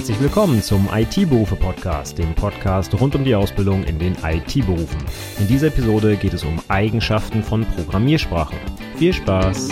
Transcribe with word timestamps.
Herzlich 0.00 0.20
willkommen 0.20 0.62
zum 0.62 0.88
IT-Berufe-Podcast, 0.90 2.16
dem 2.16 2.34
Podcast 2.34 2.98
rund 2.98 3.14
um 3.14 3.22
die 3.22 3.34
Ausbildung 3.34 3.84
in 3.84 3.98
den 3.98 4.16
IT-Berufen. 4.24 4.98
In 5.38 5.46
dieser 5.46 5.66
Episode 5.66 6.16
geht 6.16 6.32
es 6.32 6.42
um 6.42 6.58
Eigenschaften 6.68 7.42
von 7.42 7.66
Programmiersprachen. 7.66 8.56
Viel 8.96 9.12
Spaß! 9.12 9.68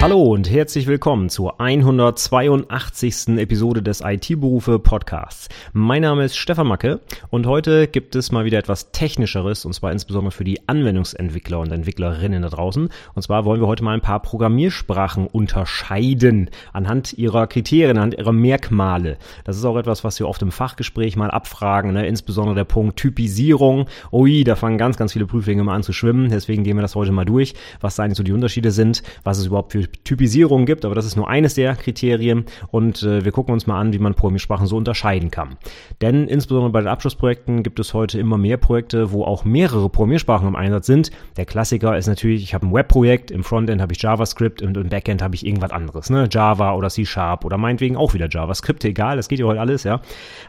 Hallo 0.00 0.22
und 0.22 0.48
herzlich 0.48 0.86
willkommen 0.86 1.28
zur 1.28 1.60
182. 1.60 3.36
Episode 3.36 3.82
des 3.82 4.00
IT-Berufe 4.00 4.78
Podcasts. 4.78 5.48
Mein 5.72 6.02
Name 6.02 6.24
ist 6.24 6.36
Stefan 6.36 6.68
Macke 6.68 7.00
und 7.30 7.48
heute 7.48 7.88
gibt 7.88 8.14
es 8.14 8.30
mal 8.30 8.44
wieder 8.44 8.58
etwas 8.58 8.92
Technischeres 8.92 9.64
und 9.64 9.72
zwar 9.72 9.90
insbesondere 9.90 10.30
für 10.30 10.44
die 10.44 10.68
Anwendungsentwickler 10.68 11.58
und 11.58 11.72
Entwicklerinnen 11.72 12.42
da 12.42 12.48
draußen. 12.48 12.90
Und 13.14 13.22
zwar 13.22 13.44
wollen 13.44 13.60
wir 13.60 13.66
heute 13.66 13.82
mal 13.82 13.92
ein 13.92 14.00
paar 14.00 14.22
Programmiersprachen 14.22 15.26
unterscheiden 15.26 16.48
anhand 16.72 17.14
ihrer 17.14 17.48
Kriterien, 17.48 17.96
anhand 17.96 18.14
ihrer 18.16 18.32
Merkmale. 18.32 19.18
Das 19.42 19.56
ist 19.56 19.64
auch 19.64 19.76
etwas, 19.76 20.04
was 20.04 20.20
wir 20.20 20.28
oft 20.28 20.42
im 20.42 20.52
Fachgespräch 20.52 21.16
mal 21.16 21.32
abfragen, 21.32 21.92
ne? 21.92 22.06
insbesondere 22.06 22.54
der 22.54 22.64
Punkt 22.64 22.96
Typisierung. 23.00 23.86
Ui, 24.12 24.44
da 24.44 24.54
fangen 24.54 24.78
ganz, 24.78 24.96
ganz 24.96 25.12
viele 25.12 25.26
Prüflinge 25.26 25.64
mal 25.64 25.74
an 25.74 25.82
zu 25.82 25.92
schwimmen. 25.92 26.30
Deswegen 26.30 26.62
gehen 26.62 26.76
wir 26.76 26.82
das 26.82 26.94
heute 26.94 27.10
mal 27.10 27.24
durch, 27.24 27.54
was 27.80 27.96
da 27.96 28.04
eigentlich 28.04 28.18
so 28.18 28.22
die 28.22 28.32
Unterschiede 28.32 28.70
sind, 28.70 29.02
was 29.24 29.38
es 29.38 29.46
überhaupt 29.46 29.72
für 29.72 29.87
Typisierung 30.04 30.66
gibt, 30.66 30.84
aber 30.84 30.94
das 30.94 31.04
ist 31.04 31.16
nur 31.16 31.28
eines 31.28 31.54
der 31.54 31.74
Kriterien 31.76 32.44
und 32.70 33.02
äh, 33.02 33.24
wir 33.24 33.32
gucken 33.32 33.52
uns 33.52 33.66
mal 33.66 33.78
an, 33.78 33.92
wie 33.92 33.98
man 33.98 34.14
Programmiersprachen 34.14 34.66
so 34.66 34.76
unterscheiden 34.76 35.30
kann. 35.30 35.56
Denn 36.00 36.28
insbesondere 36.28 36.72
bei 36.72 36.80
den 36.80 36.88
Abschlussprojekten 36.88 37.62
gibt 37.62 37.78
es 37.78 37.94
heute 37.94 38.18
immer 38.18 38.38
mehr 38.38 38.56
Projekte, 38.56 39.12
wo 39.12 39.24
auch 39.24 39.44
mehrere 39.44 39.88
Programmiersprachen 39.88 40.48
im 40.48 40.56
Einsatz 40.56 40.86
sind. 40.86 41.10
Der 41.36 41.44
Klassiker 41.44 41.96
ist 41.96 42.06
natürlich, 42.06 42.42
ich 42.42 42.54
habe 42.54 42.66
ein 42.66 42.72
Webprojekt, 42.72 43.30
im 43.30 43.44
Frontend 43.44 43.82
habe 43.82 43.92
ich 43.92 44.02
JavaScript 44.02 44.62
und 44.62 44.76
im 44.76 44.88
Backend 44.88 45.22
habe 45.22 45.34
ich 45.34 45.46
irgendwas 45.46 45.70
anderes, 45.70 46.10
ne? 46.10 46.28
Java 46.30 46.74
oder 46.74 46.88
C 46.88 47.04
Sharp 47.04 47.44
oder 47.44 47.58
meinetwegen 47.58 47.96
auch 47.96 48.14
wieder 48.14 48.28
JavaScript, 48.30 48.84
egal, 48.84 49.16
das 49.16 49.28
geht 49.28 49.40
ja 49.40 49.46
heute 49.46 49.60
alles, 49.60 49.84
ja. 49.84 50.00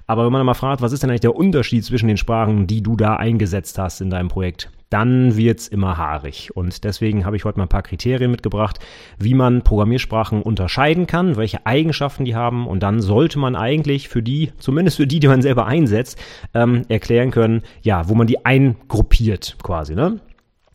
Aber 0.07 0.25
wenn 0.25 0.31
man 0.31 0.45
mal 0.45 0.53
fragt, 0.53 0.81
was 0.81 0.93
ist 0.93 1.03
denn 1.03 1.09
eigentlich 1.09 1.21
der 1.21 1.35
Unterschied 1.35 1.83
zwischen 1.83 2.07
den 2.07 2.17
Sprachen, 2.17 2.67
die 2.67 2.81
du 2.81 2.95
da 2.95 3.15
eingesetzt 3.15 3.77
hast 3.77 4.01
in 4.01 4.09
deinem 4.09 4.29
Projekt? 4.29 4.69
Dann 4.89 5.37
wird's 5.37 5.67
immer 5.67 5.97
haarig. 5.97 6.55
Und 6.55 6.83
deswegen 6.83 7.25
habe 7.25 7.35
ich 7.35 7.45
heute 7.45 7.57
mal 7.57 7.65
ein 7.65 7.69
paar 7.69 7.83
Kriterien 7.83 8.31
mitgebracht, 8.31 8.79
wie 9.17 9.33
man 9.33 9.63
Programmiersprachen 9.63 10.41
unterscheiden 10.41 11.07
kann, 11.07 11.37
welche 11.37 11.65
Eigenschaften 11.65 12.25
die 12.25 12.35
haben. 12.35 12.67
Und 12.67 12.81
dann 12.81 13.01
sollte 13.01 13.39
man 13.39 13.55
eigentlich 13.55 14.09
für 14.09 14.23
die, 14.23 14.51
zumindest 14.57 14.97
für 14.97 15.07
die, 15.07 15.19
die 15.19 15.27
man 15.27 15.41
selber 15.41 15.65
einsetzt, 15.65 16.19
ähm, 16.53 16.83
erklären 16.89 17.31
können, 17.31 17.61
ja, 17.81 18.09
wo 18.09 18.15
man 18.15 18.27
die 18.27 18.45
eingruppiert 18.45 19.57
quasi. 19.61 19.95
Ne? 19.95 20.19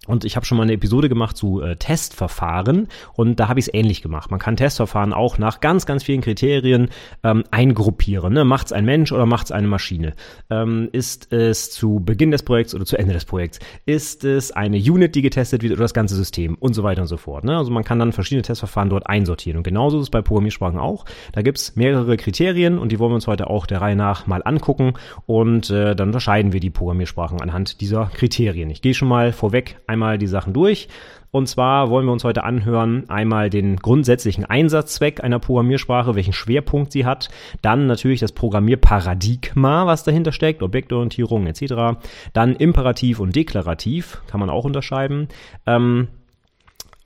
Und 0.07 0.25
ich 0.25 0.37
habe 0.37 0.47
schon 0.47 0.59
mal 0.59 0.65
eine 0.65 0.73
Episode 0.73 1.09
gemacht 1.09 1.37
zu 1.37 1.61
äh, 1.61 1.77
Testverfahren 1.77 2.89
und 3.15 3.41
da 3.41 3.49
habe 3.49 3.61
ich 3.61 3.69
es 3.69 3.75
ähnlich 3.75 4.03
gemacht. 4.03 4.31
Man 4.31 4.41
kann 4.41 4.57
Testverfahren 4.57 5.13
auch 5.13 5.39
nach 5.39 5.61
ganz, 5.61 5.87
ganz 5.87 6.05
vielen 6.05 6.21
Kriterien 6.21 6.89
ähm, 7.23 7.45
eingruppieren. 7.51 8.33
Ne? 8.33 8.45
Macht 8.45 8.67
es 8.67 8.73
ein 8.73 8.85
Mensch 8.85 9.13
oder 9.13 9.27
macht 9.27 9.47
es 9.47 9.53
eine 9.53 9.67
Maschine? 9.67 10.15
Ähm, 10.51 10.89
ist 10.93 11.33
es 11.33 11.71
zu 11.71 12.01
Beginn 12.01 12.31
des 12.31 12.43
Projekts 12.43 12.75
oder 12.75 12.85
zu 12.85 12.99
Ende 12.99 13.15
des 13.15 13.25
Projekts? 13.25 13.59
Ist 13.87 14.25
es 14.25 14.53
eine 14.53 14.77
Unit, 14.77 15.15
die 15.15 15.23
getestet 15.23 15.63
wird 15.63 15.73
oder 15.73 15.83
das 15.83 15.95
ganze 15.95 16.15
System 16.15 16.57
und 16.57 16.75
so 16.75 16.83
weiter 16.83 17.03
und 17.03 17.09
so 17.09 17.17
fort. 17.17 17.45
Ne? 17.45 17.57
Also 17.57 17.71
man 17.71 17.85
kann 17.85 17.99
dann 17.99 18.13
verschiedene 18.13 18.43
Testverfahren 18.43 18.91
dort 18.91 19.07
einsortieren. 19.07 19.59
Und 19.59 19.65
genauso 19.65 19.99
ist 19.99 20.05
es 20.05 20.11
bei 20.11 20.23
Programmiersprachen 20.23 20.79
auch. 20.79 21.05
Da 21.33 21.43
gibt 21.43 21.59
es 21.59 21.77
mehrere 21.77 22.17
Kriterien 22.17 22.79
und 22.79 22.93
die 22.93 22.99
wollen 22.99 23.11
wir 23.11 23.17
uns 23.17 23.27
heute 23.27 23.49
auch 23.49 23.67
der 23.67 23.81
Reihe 23.81 23.97
nach 23.97 24.27
mal 24.27 24.43
angucken 24.45 24.95
und 25.27 25.71
äh, 25.71 25.95
dann 25.97 26.09
unterscheiden 26.09 26.53
wir 26.53 26.61
die 26.61 26.71
Programmiersprachen 26.71 27.41
anhand 27.41 27.81
dieser 27.81 28.07
Kriterien. 28.07 28.71
Ich 28.71 28.83
gehe 28.83 28.95
schon 28.95 29.09
mal 29.09 29.33
vorweg 29.33 29.77
einmal 29.95 30.19
die 30.19 30.27
Sachen 30.27 30.53
durch. 30.53 30.89
Und 31.31 31.49
zwar 31.49 31.91
wollen 31.91 32.07
wir 32.07 32.13
uns 32.13 32.23
heute 32.23 32.45
anhören, 32.45 33.11
einmal 33.11 33.51
den 33.51 33.77
grundsätzlichen 33.79 34.45
Einsatzzweck 34.45 35.25
einer 35.25 35.41
Programmiersprache, 35.41 36.15
welchen 36.15 36.33
Schwerpunkt 36.33 36.93
sie 36.93 37.05
hat, 37.05 37.29
dann 37.61 37.89
natürlich 37.89 38.21
das 38.21 38.31
Programmierparadigma, 38.31 39.85
was 39.87 40.05
dahinter 40.05 40.31
steckt, 40.31 40.63
Objektorientierung 40.63 41.49
etc., 41.49 41.99
dann 42.35 42.55
Imperativ 42.55 43.19
und 43.19 43.35
Deklarativ, 43.35 44.23
kann 44.29 44.39
man 44.39 44.49
auch 44.49 44.65
unterscheiden. 44.65 45.27
Ähm, 45.67 46.07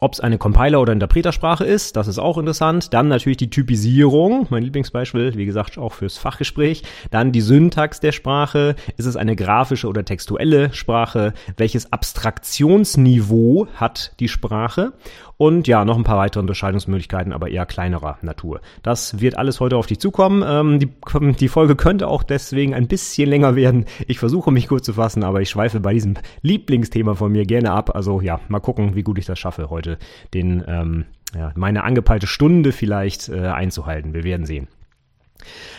ob 0.01 0.13
es 0.13 0.21
eine 0.21 0.39
Compiler- 0.39 0.81
oder 0.81 0.93
Interpretersprache 0.93 1.65
ist, 1.65 1.97
das 1.97 2.07
ist 2.07 2.19
auch 2.19 2.39
interessant. 2.39 2.95
Dann 2.95 3.09
natürlich 3.09 3.37
die 3.37 3.51
Typisierung, 3.51 4.47
mein 4.51 4.63
Lieblingsbeispiel, 4.63 5.37
wie 5.37 5.47
gesagt, 5.47 5.77
auch 5.77 5.93
fürs 5.93 6.19
Fachgespräch. 6.19 6.85
Dann 7.11 7.33
die 7.33 7.41
Syntax 7.41 7.99
der 7.99 8.13
Sprache. 8.13 8.77
Ist 8.97 9.07
es 9.07 9.17
eine 9.17 9.35
grafische 9.35 9.89
oder 9.89 10.05
textuelle 10.05 10.73
Sprache? 10.73 11.33
Welches 11.57 11.93
Abstraktionsniveau 11.93 13.67
hat 13.75 14.13
die 14.21 14.29
Sprache? 14.29 14.93
Und 15.38 15.69
ja, 15.69 15.84
noch 15.84 15.97
ein 15.97 16.04
paar 16.04 16.19
weitere 16.19 16.41
Unterscheidungsmöglichkeiten, 16.41 17.32
aber 17.32 17.49
eher 17.49 17.65
kleinerer 17.65 18.19
Natur. 18.22 18.60
Das 18.82 19.21
wird 19.21 19.38
alles 19.38 19.60
heute 19.60 19.76
auf 19.76 19.87
dich 19.87 20.00
zukommen. 20.00 20.44
Ähm, 20.44 20.81
die, 20.81 20.91
die 21.34 21.49
Folge 21.49 21.76
könnte 21.76 22.09
auch 22.09 22.25
deswegen 22.25 22.75
ein 22.75 22.88
bisschen 22.88 23.31
länger 23.31 23.54
werden. 23.54 23.87
Ich 24.09 24.19
versuche 24.19 24.50
mich 24.50 24.66
kurz 24.66 24.84
zu 24.84 24.94
fassen, 24.94 25.22
aber 25.22 25.41
ich 25.41 25.49
schweife 25.49 25.78
bei 25.78 25.94
diesem 25.94 26.15
Lieblingsthema 26.43 27.15
von 27.15 27.31
mir 27.31 27.47
gerne 27.47 27.71
ab. 27.71 27.94
Also 27.94 28.21
ja, 28.21 28.41
mal 28.49 28.59
gucken, 28.59 28.97
wie 28.97 29.04
gut 29.04 29.16
ich 29.16 29.26
das 29.26 29.38
schaffe, 29.38 29.71
heute 29.71 29.99
den, 30.34 30.65
ähm, 30.66 31.04
ja, 31.37 31.53
meine 31.55 31.84
angepeilte 31.84 32.26
Stunde 32.26 32.72
vielleicht 32.72 33.28
äh, 33.28 33.38
einzuhalten. 33.47 34.15
Wir 34.15 34.25
werden 34.25 34.44
sehen. 34.44 34.66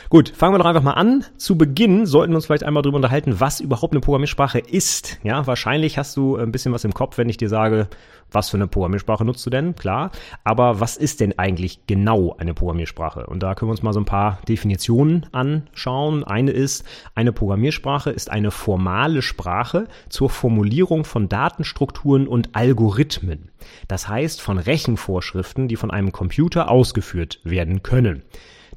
Gut, 0.10 0.30
fangen 0.30 0.54
wir 0.54 0.60
doch 0.60 0.66
einfach 0.66 0.82
mal 0.82 0.94
an. 0.94 1.24
Zu 1.38 1.58
Beginn 1.58 2.06
sollten 2.06 2.32
wir 2.32 2.38
uns 2.38 2.48
vielleicht 2.48 2.64
einmal 2.64 2.82
darüber 2.82 2.96
unterhalten, 2.96 3.40
was 3.40 3.60
überhaupt 3.60 3.94
eine 3.94 4.02
Programmiersprache 4.02 4.60
ist. 4.60 5.20
Ja, 5.24 5.46
wahrscheinlich 5.46 5.98
hast 5.98 6.18
du 6.18 6.36
ein 6.36 6.52
bisschen 6.52 6.74
was 6.74 6.84
im 6.84 6.94
Kopf, 6.94 7.18
wenn 7.18 7.30
ich 7.30 7.38
dir 7.38 7.50
sage, 7.50 7.90
was 8.32 8.50
für 8.50 8.58
eine 8.58 8.68
Programmiersprache 8.68 9.26
nutzt 9.26 9.46
du 9.46 9.50
denn? 9.50 9.76
Klar. 9.76 10.12
Aber 10.44 10.80
was 10.80 10.98
ist 10.98 11.20
denn 11.20 11.38
eigentlich 11.38 11.86
genau 11.88 12.36
eine 12.38 12.54
Programmiersprache? 12.54 13.28
Und 13.28 13.44
da 13.44 13.54
können 13.54 13.70
wir 13.70 13.74
uns 13.74 13.84
mal 13.84 13.94
so 13.94 14.00
ein 14.00 14.06
paar 14.06 14.40
Definitionen 14.48 15.28
anschauen. 15.32 16.24
Eine 16.24 16.52
ist, 16.52 16.86
eine 17.14 17.32
Programmiersprache 17.32 18.10
ist 18.10 18.32
eine 18.32 18.52
formale 18.52 19.22
Sprache 19.22 19.88
zur 20.10 20.30
Formulierung 20.30 21.06
von 21.06 21.30
Datenstrukturen 21.30 22.28
und 22.28 22.56
Algorithmen. 22.56 23.50
Das 23.88 24.08
heißt 24.08 24.42
von 24.42 24.58
Rechenvorschriften, 24.58 25.68
die 25.68 25.76
von 25.76 25.92
einem 25.92 26.12
Computer 26.12 26.70
ausgeführt 26.70 27.40
werden 27.44 27.84
können. 27.84 28.24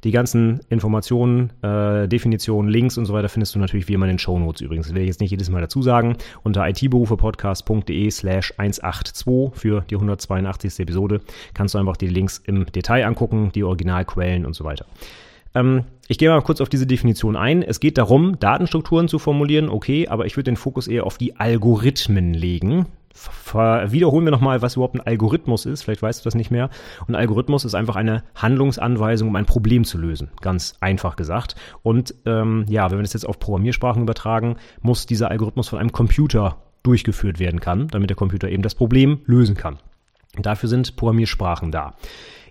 Die 0.04 0.10
ganzen 0.10 0.60
Informationen, 0.68 1.52
äh, 1.62 2.08
Definitionen, 2.08 2.68
Links 2.68 2.98
und 2.98 3.04
so 3.04 3.12
weiter 3.12 3.28
findest 3.28 3.54
du 3.54 3.60
natürlich 3.60 3.86
wie 3.86 3.94
immer 3.94 4.06
in 4.06 4.12
den 4.12 4.18
Show 4.18 4.36
Notes 4.36 4.60
übrigens. 4.60 4.88
Das 4.88 4.94
will 4.96 5.02
ich 5.02 5.08
jetzt 5.08 5.20
nicht 5.20 5.30
jedes 5.30 5.48
Mal 5.48 5.60
dazu 5.60 5.80
sagen. 5.80 6.16
Unter 6.42 6.68
itberufepodcast.de 6.68 8.10
slash 8.10 8.52
182 8.56 9.52
für 9.54 9.84
die 9.88 9.94
182. 9.94 10.80
Episode 10.80 11.20
kannst 11.54 11.74
du 11.74 11.78
einfach 11.78 11.96
die 11.96 12.08
Links 12.08 12.42
im 12.44 12.66
Detail 12.66 13.06
angucken, 13.06 13.52
die 13.54 13.62
Originalquellen 13.62 14.44
und 14.44 14.54
so 14.54 14.64
weiter. 14.64 14.86
Ähm, 15.54 15.84
ich 16.08 16.18
gehe 16.18 16.30
mal 16.30 16.42
kurz 16.42 16.60
auf 16.60 16.68
diese 16.68 16.86
Definition 16.86 17.36
ein. 17.36 17.62
Es 17.62 17.78
geht 17.78 17.96
darum, 17.96 18.38
Datenstrukturen 18.40 19.06
zu 19.06 19.20
formulieren, 19.20 19.68
okay, 19.68 20.08
aber 20.08 20.26
ich 20.26 20.36
würde 20.36 20.50
den 20.50 20.56
Fokus 20.56 20.88
eher 20.88 21.06
auf 21.06 21.16
die 21.16 21.36
Algorithmen 21.36 22.34
legen 22.34 22.86
wiederholen 23.14 24.24
wir 24.24 24.30
nochmal, 24.30 24.62
was 24.62 24.76
überhaupt 24.76 24.94
ein 24.94 25.06
Algorithmus 25.06 25.66
ist. 25.66 25.82
Vielleicht 25.82 26.02
weißt 26.02 26.20
du 26.20 26.24
das 26.24 26.34
nicht 26.34 26.50
mehr. 26.50 26.70
Ein 27.06 27.14
Algorithmus 27.14 27.64
ist 27.64 27.74
einfach 27.74 27.96
eine 27.96 28.24
Handlungsanweisung, 28.34 29.28
um 29.28 29.36
ein 29.36 29.46
Problem 29.46 29.84
zu 29.84 29.98
lösen. 29.98 30.30
Ganz 30.40 30.74
einfach 30.80 31.16
gesagt. 31.16 31.56
Und 31.82 32.14
ähm, 32.26 32.64
ja, 32.68 32.90
wenn 32.90 32.98
wir 32.98 33.02
das 33.02 33.12
jetzt 33.12 33.26
auf 33.26 33.38
Programmiersprachen 33.38 34.02
übertragen, 34.02 34.56
muss 34.80 35.06
dieser 35.06 35.30
Algorithmus 35.30 35.68
von 35.68 35.78
einem 35.78 35.92
Computer 35.92 36.62
durchgeführt 36.82 37.38
werden 37.38 37.60
kann, 37.60 37.88
damit 37.88 38.10
der 38.10 38.16
Computer 38.16 38.48
eben 38.48 38.62
das 38.62 38.74
Problem 38.74 39.20
lösen 39.26 39.56
kann. 39.56 39.78
dafür 40.36 40.68
sind 40.68 40.96
Programmiersprachen 40.96 41.70
da. 41.70 41.94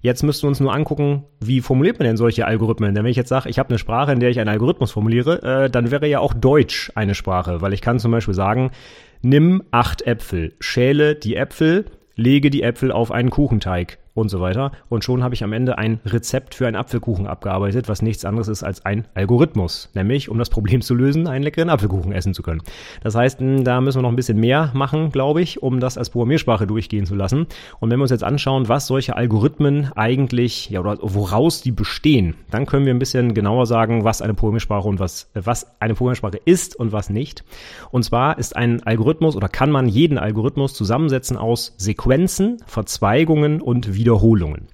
Jetzt 0.04 0.24
müssten 0.24 0.44
wir 0.44 0.50
uns 0.50 0.60
nur 0.60 0.74
angucken, 0.74 1.26
wie 1.40 1.62
formuliert 1.62 2.00
man 2.00 2.08
denn 2.08 2.18
solche 2.18 2.48
Algorithmen? 2.48 2.96
Denn 2.96 3.04
wenn 3.04 3.12
ich 3.12 3.18
jetzt 3.18 3.30
sage, 3.30 3.50
ich 3.50 3.60
habe 3.60 3.70
eine 3.70 3.78
Sprache, 3.78 4.12
in 4.12 4.20
der 4.20 4.32
ich 4.32 4.40
einen 4.40 4.50
Algorithmus 4.50 4.92
formuliere, 4.92 5.44
äh, 5.44 5.70
dann 5.70 5.92
wäre 5.92 6.08
ja 6.08 6.20
auch 6.20 6.34
Deutsch 6.34 6.92
eine 6.96 7.14
Sprache, 7.14 7.62
weil 7.62 7.74
ich 7.74 7.82
kann 7.82 8.00
zum 8.00 8.12
Beispiel 8.12 8.34
sagen, 8.34 8.72
nimm 9.22 9.64
acht 9.72 10.02
Äpfel, 10.04 10.54
schäle 10.60 11.16
die 11.16 11.36
Äpfel, 11.36 11.86
lege 12.16 12.50
die 12.50 12.64
Äpfel 12.64 12.92
auf 12.92 13.12
einen 13.12 13.30
Kuchenteig 13.30 13.98
und 14.14 14.30
so 14.30 14.42
weiter. 14.42 14.72
Und 14.90 15.04
schon 15.04 15.24
habe 15.24 15.34
ich 15.34 15.44
am 15.44 15.54
Ende 15.54 15.78
ein 15.78 16.00
Rezept 16.06 16.56
für 16.56 16.68
einen 16.68 16.76
Apfelkuchen 16.76 17.28
abgearbeitet, 17.28 17.88
was 17.88 18.02
nichts 18.02 18.26
anderes 18.26 18.48
ist 18.48 18.64
als 18.64 18.86
ein 18.86 19.08
Algorithmus. 19.14 19.90
Nämlich, 19.94 20.30
um 20.30 20.38
das 20.38 20.50
Problem 20.50 20.82
zu 20.82 20.96
lösen, 20.96 21.28
einen 21.28 21.44
leckeren 21.44 21.70
Apfelkuchen 21.70 22.12
essen 22.12 22.34
zu 22.34 22.44
können. 22.44 22.62
Das 23.04 23.16
heißt, 23.16 23.40
hm, 23.40 23.64
da 23.64 23.80
müssen 23.82 24.00
wir 24.00 24.04
noch 24.04 24.10
ein 24.10 24.16
bisschen 24.16 24.40
mehr 24.40 24.72
machen, 24.74 25.12
glaube 25.12 25.42
ich, 25.42 25.64
um 25.64 25.80
das 25.80 25.98
als 25.98 26.10
Programmiersprache 26.10 26.68
durchgehen 26.68 27.06
zu 27.06 27.16
lassen. 27.16 27.48
Und 27.80 27.90
wenn 27.90 28.00
wir 28.00 28.04
uns 28.04 28.12
jetzt 28.12 28.24
anschauen, 28.24 28.68
was 28.68 28.88
solche 28.88 29.16
Algorithmen 29.16 29.92
eigentlich, 29.96 30.70
ja, 30.70 30.82
oder 30.82 30.98
woraus 31.02 31.62
die 31.62 31.72
bestehen, 31.72 32.36
dann 32.50 32.66
können 32.66 32.86
wir 32.86 32.94
ein 32.94 33.00
bisschen 33.00 33.34
genauer 33.34 33.66
sagen, 33.66 34.04
was 34.04 34.22
eine 34.22 34.34
Programmiersprache 34.34 34.88
und 34.88 35.00
was, 35.00 35.30
äh, 35.34 35.42
was 35.44 35.68
eine 35.80 35.94
Programmiersprache 35.94 36.40
ist 36.44 36.76
und 36.76 36.92
was 36.92 37.10
nicht. 37.10 37.44
Und 37.92 38.04
zwar 38.04 38.38
ist 38.38 38.56
ein 38.56 38.84
Algorithmus 38.84 39.36
oder 39.36 39.48
kann 39.48 39.72
man 39.72 39.88
jeden 39.88 40.18
Algorithmus 40.18 40.74
zusammensetzen 40.74 41.38
aus 41.38 41.74
Sequenzen, 41.78 42.58
Verzweigungen 42.66 43.62
und 43.62 43.96
Wiederholungen. 44.02 44.68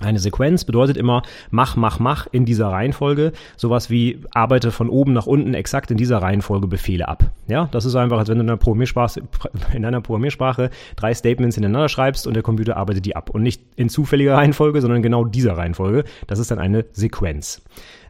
Eine 0.00 0.18
Sequenz 0.18 0.64
bedeutet 0.64 0.96
immer, 0.96 1.22
mach, 1.50 1.76
mach, 1.76 1.98
mach 1.98 2.26
in 2.32 2.46
dieser 2.46 2.68
Reihenfolge. 2.68 3.32
Sowas 3.56 3.90
wie 3.90 4.20
arbeite 4.32 4.70
von 4.70 4.88
oben 4.88 5.12
nach 5.12 5.26
unten 5.26 5.52
exakt 5.52 5.90
in 5.90 5.98
dieser 5.98 6.18
Reihenfolge 6.18 6.66
Befehle 6.66 7.06
ab. 7.06 7.24
Ja, 7.46 7.68
das 7.70 7.84
ist 7.84 7.94
einfach, 7.94 8.18
als 8.18 8.30
wenn 8.30 8.38
du 8.38 8.44
in 8.44 8.48
einer 8.48 8.56
Programmiersprache, 8.56 9.22
in 9.74 9.84
einer 9.84 10.00
Programmiersprache 10.00 10.70
drei 10.96 11.12
Statements 11.12 11.58
ineinander 11.58 11.90
schreibst 11.90 12.26
und 12.26 12.34
der 12.34 12.42
Computer 12.42 12.78
arbeitet 12.78 13.04
die 13.04 13.14
ab. 13.14 13.30
Und 13.30 13.42
nicht 13.42 13.62
in 13.76 13.90
zufälliger 13.90 14.34
Reihenfolge, 14.34 14.80
sondern 14.80 15.02
genau 15.02 15.24
dieser 15.24 15.56
Reihenfolge. 15.58 16.04
Das 16.26 16.38
ist 16.38 16.50
dann 16.50 16.58
eine 16.58 16.86
Sequenz. 16.92 17.62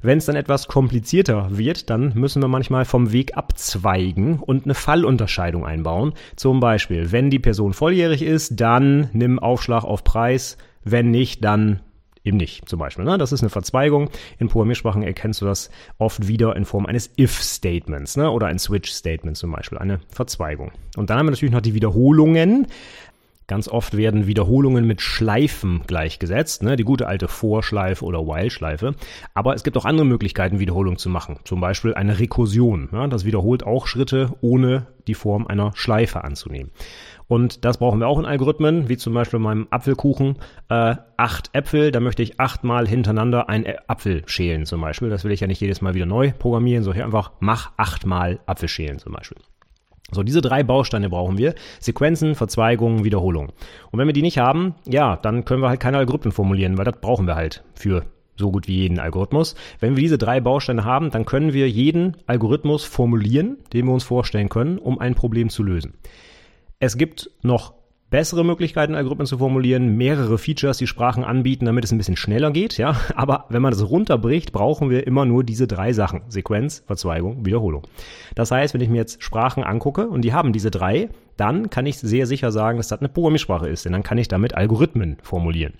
Wenn 0.02 0.18
es 0.18 0.26
dann 0.26 0.36
etwas 0.36 0.68
komplizierter 0.68 1.56
wird, 1.56 1.88
dann 1.88 2.12
müssen 2.14 2.42
wir 2.42 2.48
manchmal 2.48 2.84
vom 2.84 3.12
Weg 3.12 3.36
abzweigen 3.36 4.40
und 4.40 4.64
eine 4.64 4.74
Fallunterscheidung 4.74 5.64
einbauen. 5.64 6.12
Zum 6.36 6.60
Beispiel, 6.60 7.12
wenn 7.12 7.30
die 7.30 7.38
Person 7.38 7.72
volljährig 7.72 8.22
ist, 8.22 8.60
dann 8.60 9.08
nimm 9.12 9.38
Aufschlag 9.38 9.84
auf 9.84 10.04
Preis 10.04 10.58
wenn 10.84 11.10
nicht, 11.10 11.44
dann 11.44 11.80
eben 12.24 12.36
nicht, 12.36 12.68
zum 12.68 12.78
Beispiel. 12.78 13.04
Ne? 13.04 13.18
Das 13.18 13.32
ist 13.32 13.42
eine 13.42 13.50
Verzweigung. 13.50 14.10
In 14.38 14.48
Programmiersprachen 14.48 15.02
erkennst 15.02 15.40
du 15.40 15.44
das 15.44 15.70
oft 15.98 16.28
wieder 16.28 16.54
in 16.56 16.64
Form 16.64 16.86
eines 16.86 17.10
If-Statements 17.18 18.16
ne? 18.16 18.30
oder 18.30 18.46
ein 18.46 18.58
Switch-Statement 18.58 19.36
zum 19.36 19.50
Beispiel, 19.50 19.78
eine 19.78 20.00
Verzweigung. 20.08 20.72
Und 20.96 21.10
dann 21.10 21.18
haben 21.18 21.26
wir 21.26 21.32
natürlich 21.32 21.52
noch 21.52 21.60
die 21.60 21.74
Wiederholungen. 21.74 22.68
Ganz 23.46 23.68
oft 23.68 23.96
werden 23.96 24.26
Wiederholungen 24.26 24.86
mit 24.86 25.00
Schleifen 25.00 25.82
gleichgesetzt, 25.86 26.62
ne? 26.62 26.76
die 26.76 26.84
gute 26.84 27.06
alte 27.06 27.28
Vorschleife 27.28 28.04
oder 28.04 28.26
While-Schleife. 28.26 28.94
Aber 29.34 29.54
es 29.54 29.64
gibt 29.64 29.76
auch 29.76 29.84
andere 29.84 30.06
Möglichkeiten, 30.06 30.60
Wiederholung 30.60 30.96
zu 30.96 31.08
machen. 31.08 31.36
Zum 31.44 31.60
Beispiel 31.60 31.94
eine 31.94 32.18
Rekursion. 32.18 32.88
Ja? 32.92 33.06
Das 33.08 33.24
wiederholt 33.24 33.64
auch 33.64 33.86
Schritte, 33.86 34.32
ohne 34.40 34.86
die 35.06 35.14
Form 35.14 35.46
einer 35.46 35.72
Schleife 35.74 36.24
anzunehmen. 36.24 36.70
Und 37.26 37.64
das 37.64 37.78
brauchen 37.78 37.98
wir 37.98 38.08
auch 38.08 38.18
in 38.18 38.26
Algorithmen, 38.26 38.88
wie 38.88 38.96
zum 38.96 39.14
Beispiel 39.14 39.38
in 39.38 39.42
meinem 39.42 39.66
Apfelkuchen. 39.70 40.36
Äh, 40.68 40.96
acht 41.16 41.50
Äpfel, 41.54 41.90
da 41.90 42.00
möchte 42.00 42.22
ich 42.22 42.38
achtmal 42.38 42.86
hintereinander 42.86 43.48
einen 43.48 43.66
Apfel 43.86 44.22
schälen 44.26 44.66
zum 44.66 44.80
Beispiel. 44.80 45.08
Das 45.08 45.24
will 45.24 45.32
ich 45.32 45.40
ja 45.40 45.46
nicht 45.46 45.60
jedes 45.60 45.80
Mal 45.80 45.94
wieder 45.94 46.06
neu 46.06 46.32
programmieren, 46.38 46.84
so 46.84 46.92
hier 46.92 47.04
einfach 47.04 47.32
mach 47.40 47.72
achtmal 47.76 48.40
Apfel 48.46 48.68
schälen 48.68 48.98
zum 48.98 49.12
Beispiel. 49.12 49.38
So, 50.12 50.22
diese 50.22 50.40
drei 50.40 50.62
Bausteine 50.62 51.08
brauchen 51.08 51.38
wir. 51.38 51.54
Sequenzen, 51.80 52.34
Verzweigungen, 52.34 53.04
Wiederholung. 53.04 53.52
Und 53.90 53.98
wenn 53.98 54.06
wir 54.06 54.12
die 54.12 54.22
nicht 54.22 54.38
haben, 54.38 54.74
ja, 54.86 55.16
dann 55.16 55.44
können 55.44 55.62
wir 55.62 55.68
halt 55.68 55.80
keine 55.80 55.98
Algorithmen 55.98 56.32
formulieren, 56.32 56.78
weil 56.78 56.84
das 56.84 57.00
brauchen 57.00 57.26
wir 57.26 57.34
halt 57.34 57.64
für 57.74 58.04
so 58.36 58.50
gut 58.50 58.68
wie 58.68 58.76
jeden 58.76 58.98
Algorithmus. 58.98 59.54
Wenn 59.80 59.96
wir 59.96 60.02
diese 60.02 60.18
drei 60.18 60.40
Bausteine 60.40 60.84
haben, 60.84 61.10
dann 61.10 61.24
können 61.24 61.52
wir 61.52 61.68
jeden 61.68 62.16
Algorithmus 62.26 62.84
formulieren, 62.84 63.58
den 63.72 63.86
wir 63.86 63.92
uns 63.92 64.04
vorstellen 64.04 64.48
können, 64.48 64.78
um 64.78 64.98
ein 64.98 65.14
Problem 65.14 65.48
zu 65.48 65.62
lösen. 65.62 65.94
Es 66.78 66.96
gibt 66.96 67.30
noch 67.42 67.74
bessere 68.12 68.44
Möglichkeiten, 68.44 68.94
Algorithmen 68.94 69.26
zu 69.26 69.38
formulieren, 69.38 69.96
mehrere 69.96 70.36
Features, 70.36 70.76
die 70.76 70.86
Sprachen 70.86 71.24
anbieten, 71.24 71.64
damit 71.64 71.82
es 71.82 71.92
ein 71.92 71.98
bisschen 71.98 72.16
schneller 72.16 72.52
geht, 72.52 72.76
ja. 72.76 72.94
Aber 73.16 73.46
wenn 73.48 73.62
man 73.62 73.72
das 73.72 73.88
runterbricht, 73.88 74.52
brauchen 74.52 74.90
wir 74.90 75.06
immer 75.06 75.24
nur 75.24 75.42
diese 75.42 75.66
drei 75.66 75.92
Sachen. 75.94 76.20
Sequenz, 76.28 76.84
Verzweigung, 76.86 77.44
Wiederholung. 77.44 77.82
Das 78.34 78.50
heißt, 78.50 78.74
wenn 78.74 78.82
ich 78.82 78.90
mir 78.90 78.98
jetzt 78.98 79.22
Sprachen 79.22 79.64
angucke 79.64 80.06
und 80.06 80.22
die 80.22 80.34
haben 80.34 80.52
diese 80.52 80.70
drei, 80.70 81.08
dann 81.38 81.70
kann 81.70 81.86
ich 81.86 81.98
sehr 81.98 82.26
sicher 82.26 82.52
sagen, 82.52 82.76
dass 82.76 82.88
das 82.88 83.00
eine 83.00 83.08
Programmiersprache 83.08 83.68
ist, 83.68 83.86
denn 83.86 83.92
dann 83.92 84.02
kann 84.02 84.18
ich 84.18 84.28
damit 84.28 84.54
Algorithmen 84.54 85.16
formulieren. 85.22 85.72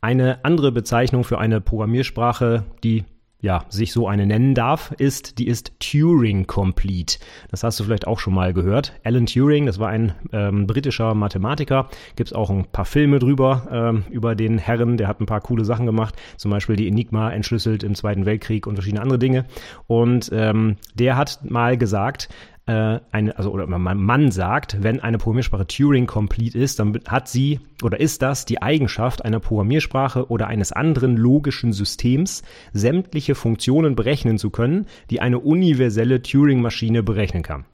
Eine 0.00 0.44
andere 0.44 0.72
Bezeichnung 0.72 1.22
für 1.22 1.38
eine 1.38 1.60
Programmiersprache, 1.60 2.64
die 2.82 3.04
ja, 3.40 3.64
sich 3.68 3.92
so 3.92 4.08
eine 4.08 4.26
nennen 4.26 4.54
darf, 4.54 4.92
ist, 4.98 5.38
die 5.38 5.46
ist 5.46 5.72
Turing 5.78 6.46
Complete. 6.46 7.18
Das 7.50 7.62
hast 7.62 7.78
du 7.78 7.84
vielleicht 7.84 8.06
auch 8.06 8.18
schon 8.18 8.34
mal 8.34 8.54
gehört. 8.54 8.94
Alan 9.04 9.26
Turing, 9.26 9.66
das 9.66 9.78
war 9.78 9.88
ein 9.88 10.14
ähm, 10.32 10.66
britischer 10.66 11.14
Mathematiker. 11.14 11.88
Gibt 12.16 12.30
es 12.30 12.32
auch 12.32 12.50
ein 12.50 12.64
paar 12.64 12.86
Filme 12.86 13.18
drüber, 13.18 13.68
ähm, 13.70 14.04
über 14.10 14.34
den 14.34 14.58
Herren. 14.58 14.96
Der 14.96 15.06
hat 15.06 15.20
ein 15.20 15.26
paar 15.26 15.42
coole 15.42 15.64
Sachen 15.64 15.86
gemacht. 15.86 16.16
Zum 16.38 16.50
Beispiel 16.50 16.76
die 16.76 16.88
Enigma 16.88 17.30
entschlüsselt 17.30 17.82
im 17.82 17.94
Zweiten 17.94 18.24
Weltkrieg 18.24 18.66
und 18.66 18.76
verschiedene 18.76 19.02
andere 19.02 19.18
Dinge. 19.18 19.44
Und 19.86 20.30
ähm, 20.32 20.76
der 20.94 21.16
hat 21.16 21.40
mal 21.44 21.76
gesagt, 21.76 22.28
äh, 22.66 22.98
eine, 23.12 23.36
also 23.38 23.50
oder 23.52 23.66
mein 23.66 23.98
Mann 23.98 24.30
sagt, 24.30 24.82
wenn 24.82 25.00
eine 25.00 25.18
Programmiersprache 25.18 25.66
Turing 25.66 26.06
complete 26.06 26.58
ist, 26.58 26.78
dann 26.78 26.98
hat 27.06 27.28
sie 27.28 27.60
oder 27.82 28.00
ist 28.00 28.22
das 28.22 28.44
die 28.44 28.60
Eigenschaft 28.60 29.24
einer 29.24 29.40
Programmiersprache 29.40 30.28
oder 30.28 30.48
eines 30.48 30.72
anderen 30.72 31.16
logischen 31.16 31.72
Systems, 31.72 32.42
sämtliche 32.72 33.34
Funktionen 33.34 33.94
berechnen 33.94 34.38
zu 34.38 34.50
können, 34.50 34.86
die 35.10 35.20
eine 35.20 35.38
universelle 35.38 36.22
Turing-Maschine 36.22 37.02
berechnen 37.02 37.42
kann. 37.42 37.64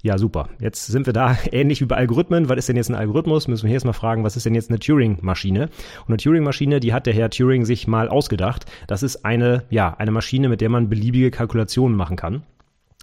Ja, 0.00 0.16
super. 0.16 0.48
Jetzt 0.60 0.86
sind 0.86 1.06
wir 1.06 1.12
da 1.12 1.36
ähnlich 1.50 1.80
wie 1.80 1.86
bei 1.86 1.96
Algorithmen. 1.96 2.48
Was 2.48 2.58
ist 2.58 2.68
denn 2.68 2.76
jetzt 2.76 2.88
ein 2.88 2.94
Algorithmus? 2.94 3.48
Müssen 3.48 3.64
wir 3.64 3.70
hier 3.70 3.76
erstmal 3.76 3.94
fragen, 3.94 4.22
was 4.22 4.36
ist 4.36 4.46
denn 4.46 4.54
jetzt 4.54 4.70
eine 4.70 4.78
Turing-Maschine? 4.78 5.62
Und 5.62 6.08
eine 6.08 6.18
Turing-Maschine, 6.18 6.78
die 6.78 6.92
hat 6.92 7.06
der 7.06 7.14
Herr 7.14 7.30
Turing 7.30 7.64
sich 7.64 7.88
mal 7.88 8.08
ausgedacht. 8.08 8.66
Das 8.86 9.02
ist 9.02 9.24
eine, 9.24 9.64
ja, 9.70 9.96
eine 9.98 10.12
Maschine, 10.12 10.48
mit 10.48 10.60
der 10.60 10.68
man 10.68 10.88
beliebige 10.88 11.32
Kalkulationen 11.32 11.96
machen 11.96 12.16
kann. 12.16 12.44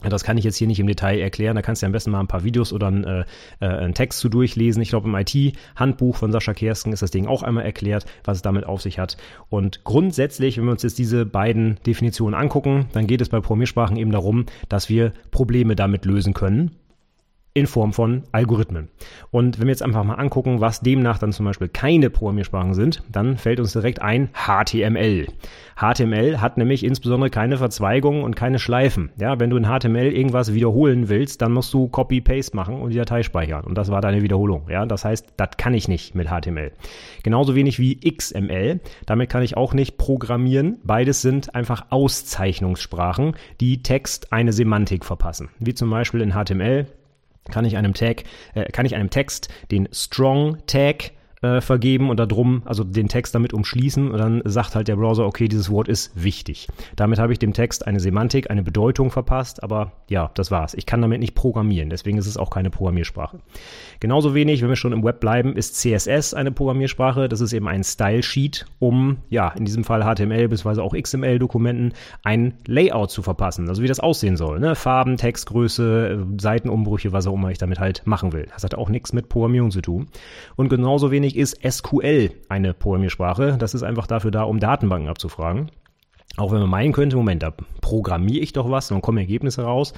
Das 0.03 0.25
kann 0.25 0.37
ich 0.37 0.43
jetzt 0.43 0.57
hier 0.57 0.67
nicht 0.67 0.79
im 0.79 0.87
Detail 0.87 1.19
erklären. 1.19 1.55
Da 1.55 1.61
kannst 1.61 1.81
du 1.81 1.85
ja 1.85 1.87
am 1.87 1.93
besten 1.93 2.11
mal 2.11 2.19
ein 2.19 2.27
paar 2.27 2.43
Videos 2.43 2.73
oder 2.73 2.87
einen, 2.87 3.05
äh, 3.05 3.25
äh 3.61 3.65
einen 3.65 3.93
Text 3.93 4.19
zu 4.19 4.27
durchlesen. 4.27 4.81
Ich 4.81 4.89
glaube, 4.89 5.07
im 5.07 5.15
IT-Handbuch 5.15 6.17
von 6.17 6.33
Sascha 6.33 6.53
Kersken 6.53 6.91
ist 6.91 7.01
das 7.01 7.11
Ding 7.11 7.27
auch 7.27 7.43
einmal 7.43 7.63
erklärt, 7.63 8.05
was 8.25 8.37
es 8.37 8.41
damit 8.41 8.65
auf 8.65 8.81
sich 8.81 8.99
hat. 8.99 9.15
Und 9.49 9.85
grundsätzlich, 9.85 10.57
wenn 10.57 10.65
wir 10.65 10.71
uns 10.71 10.83
jetzt 10.83 10.99
diese 10.99 11.25
beiden 11.25 11.77
Definitionen 11.85 12.35
angucken, 12.35 12.87
dann 12.91 13.07
geht 13.07 13.21
es 13.21 13.29
bei 13.29 13.39
Programmiersprachen 13.39 13.95
eben 13.95 14.11
darum, 14.11 14.45
dass 14.67 14.89
wir 14.89 15.13
Probleme 15.31 15.77
damit 15.77 16.03
lösen 16.03 16.33
können 16.33 16.71
in 17.55 17.67
Form 17.67 17.93
von 17.93 18.23
Algorithmen. 18.33 18.89
Und 19.31 19.59
wenn 19.59 19.67
wir 19.67 19.71
jetzt 19.71 19.81
einfach 19.81 20.03
mal 20.03 20.15
angucken, 20.15 20.59
was 20.59 20.81
demnach 20.81 21.19
dann 21.19 21.31
zum 21.31 21.45
Beispiel 21.45 21.69
keine 21.69 22.09
Programmiersprachen 22.09 22.73
sind, 22.73 23.01
dann 23.09 23.37
fällt 23.37 23.61
uns 23.61 23.71
direkt 23.71 24.01
ein 24.01 24.29
HTML. 24.33 25.27
HTML 25.77 26.41
hat 26.41 26.57
nämlich 26.57 26.83
insbesondere 26.83 27.29
keine 27.29 27.57
Verzweigungen 27.57 28.23
und 28.23 28.35
keine 28.35 28.59
Schleifen. 28.59 29.09
Ja, 29.17 29.39
wenn 29.39 29.49
du 29.49 29.55
in 29.55 29.67
HTML 29.67 30.11
irgendwas 30.11 30.53
wiederholen 30.53 31.07
willst, 31.07 31.41
dann 31.41 31.53
musst 31.53 31.73
du 31.73 31.87
Copy-Paste 31.87 32.57
machen 32.57 32.75
und 32.81 32.89
die 32.89 32.97
Datei 32.97 33.23
speichern. 33.23 33.63
Und 33.63 33.77
das 33.77 33.89
war 33.89 34.01
deine 34.01 34.21
Wiederholung. 34.21 34.67
Ja, 34.69 34.85
das 34.85 35.05
heißt, 35.05 35.35
das 35.37 35.51
kann 35.57 35.73
ich 35.73 35.87
nicht 35.87 36.13
mit 36.13 36.27
HTML. 36.27 36.73
Genauso 37.23 37.55
wenig 37.55 37.79
wie 37.79 38.01
XML. 38.01 38.81
Damit 39.05 39.29
kann 39.29 39.43
ich 39.43 39.55
auch 39.55 39.73
nicht 39.73 39.97
programmieren. 39.97 40.79
Beides 40.83 41.21
sind 41.21 41.55
einfach 41.55 41.85
Auszeichnungssprachen, 41.89 43.37
die 43.61 43.81
Text 43.81 44.33
eine 44.33 44.51
Semantik 44.51 45.05
verpassen. 45.05 45.47
Wie 45.59 45.73
zum 45.73 45.89
Beispiel 45.89 46.19
in 46.19 46.33
HTML 46.33 46.87
kann 47.51 47.65
ich 47.65 47.77
einem 47.77 47.93
Tag, 47.93 48.23
äh, 48.53 48.71
kann 48.71 48.85
ich 48.85 48.95
einem 48.95 49.09
Text 49.09 49.49
den 49.71 49.87
Strong 49.91 50.57
Tag 50.67 51.11
äh, 51.41 51.61
vergeben 51.61 52.09
und 52.09 52.19
darum, 52.19 52.61
also 52.65 52.83
den 52.83 53.07
Text 53.07 53.35
damit 53.35 53.53
umschließen 53.53 54.11
und 54.11 54.17
dann 54.17 54.41
sagt 54.45 54.75
halt 54.75 54.87
der 54.87 54.95
Browser, 54.95 55.25
okay, 55.25 55.47
dieses 55.47 55.69
Wort 55.69 55.87
ist 55.87 56.11
wichtig. 56.15 56.67
Damit 56.95 57.19
habe 57.19 57.33
ich 57.33 57.39
dem 57.39 57.53
Text 57.53 57.85
eine 57.85 57.99
Semantik, 57.99 58.49
eine 58.49 58.63
Bedeutung 58.63 59.11
verpasst, 59.11 59.63
aber 59.63 59.91
ja, 60.09 60.31
das 60.35 60.51
war's. 60.51 60.73
Ich 60.73 60.85
kann 60.85 61.01
damit 61.01 61.19
nicht 61.19 61.35
programmieren, 61.35 61.89
deswegen 61.89 62.17
ist 62.17 62.27
es 62.27 62.37
auch 62.37 62.49
keine 62.49 62.69
Programmiersprache. 62.69 63.39
Genauso 63.99 64.33
wenig, 64.33 64.61
wenn 64.61 64.69
wir 64.69 64.75
schon 64.75 64.93
im 64.93 65.03
Web 65.03 65.19
bleiben, 65.19 65.55
ist 65.55 65.75
CSS 65.75 66.33
eine 66.33 66.51
Programmiersprache. 66.51 67.27
Das 67.27 67.41
ist 67.41 67.53
eben 67.53 67.67
ein 67.67 67.83
Style 67.83 68.23
Sheet, 68.23 68.65
um 68.79 69.17
ja, 69.29 69.49
in 69.49 69.65
diesem 69.65 69.83
Fall 69.83 70.03
HTML 70.03 70.47
bzw. 70.47 70.81
auch 70.81 70.95
XML-Dokumenten 70.95 71.93
ein 72.23 72.53
Layout 72.65 73.11
zu 73.11 73.21
verpassen, 73.21 73.67
also 73.67 73.81
wie 73.81 73.87
das 73.87 73.99
aussehen 73.99 74.37
soll. 74.37 74.59
Ne? 74.59 74.75
Farben, 74.75 75.17
Textgröße, 75.17 76.25
Seitenumbrüche, 76.39 77.11
was 77.11 77.27
auch 77.27 77.33
immer 77.33 77.51
ich 77.51 77.57
damit 77.57 77.79
halt 77.79 78.03
machen 78.05 78.33
will. 78.33 78.47
Das 78.53 78.63
hat 78.63 78.75
auch 78.75 78.89
nichts 78.89 79.13
mit 79.13 79.29
Programmierung 79.29 79.71
zu 79.71 79.81
tun. 79.81 80.07
Und 80.55 80.69
genauso 80.69 81.11
wenig 81.11 81.24
Ursprünglich 81.25 81.37
ist 81.37 81.59
SQL 81.67 82.29
eine 82.49 82.73
Programmiersprache. 82.75 83.57
Das 83.57 83.73
ist 83.73 83.81
einfach 83.81 84.05
dafür 84.05 84.29
da, 84.29 84.43
um 84.43 84.59
Datenbanken 84.59 85.09
abzufragen. 85.09 85.71
Auch 86.37 86.51
wenn 86.51 86.59
man 86.59 86.69
meinen 86.69 86.93
könnte, 86.93 87.15
Moment, 87.15 87.41
da 87.41 87.51
programmiere 87.81 88.43
ich 88.43 88.53
doch 88.53 88.69
was 88.69 88.91
und 88.91 88.95
dann 88.95 89.01
kommen 89.01 89.17
Ergebnisse 89.17 89.63
raus. 89.63 89.93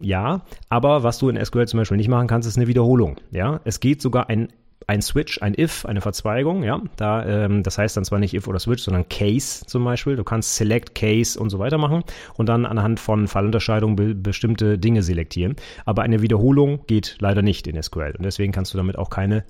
Ja, 0.00 0.42
aber 0.70 1.04
was 1.04 1.18
du 1.18 1.28
in 1.28 1.42
SQL 1.42 1.68
zum 1.68 1.78
Beispiel 1.78 1.96
nicht 1.96 2.08
machen 2.08 2.26
kannst, 2.26 2.48
ist 2.48 2.56
eine 2.56 2.66
Wiederholung. 2.66 3.16
Ja, 3.30 3.60
es 3.64 3.78
geht 3.78 4.02
sogar 4.02 4.28
ein 4.28 4.48
ein 4.86 5.00
Switch, 5.00 5.40
ein 5.40 5.54
If, 5.58 5.86
eine 5.86 6.02
Verzweigung, 6.02 6.62
ja. 6.62 6.82
Da, 6.96 7.24
ähm, 7.24 7.62
das 7.62 7.78
heißt 7.78 7.96
dann 7.96 8.04
zwar 8.04 8.18
nicht 8.18 8.34
If 8.34 8.48
oder 8.48 8.58
Switch, 8.58 8.82
sondern 8.82 9.08
Case 9.08 9.64
zum 9.64 9.82
Beispiel. 9.82 10.16
Du 10.16 10.24
kannst 10.24 10.56
Select 10.56 10.94
Case 10.94 11.40
und 11.40 11.48
so 11.48 11.58
weiter 11.58 11.78
machen 11.78 12.02
und 12.34 12.50
dann 12.50 12.66
anhand 12.66 13.00
von 13.00 13.26
Fallunterscheidungen 13.26 13.96
be 13.96 14.14
bestimmte 14.14 14.78
Dinge 14.78 15.02
selektieren. 15.02 15.56
Aber 15.86 16.02
eine 16.02 16.20
Wiederholung 16.20 16.80
geht 16.86 17.16
leider 17.20 17.40
nicht 17.40 17.66
in 17.66 17.82
SQL 17.82 18.14
und 18.18 18.24
deswegen 18.24 18.52
kannst 18.52 18.74
du 18.74 18.76
damit 18.76 18.98
auch 18.98 19.08
keine 19.08 19.44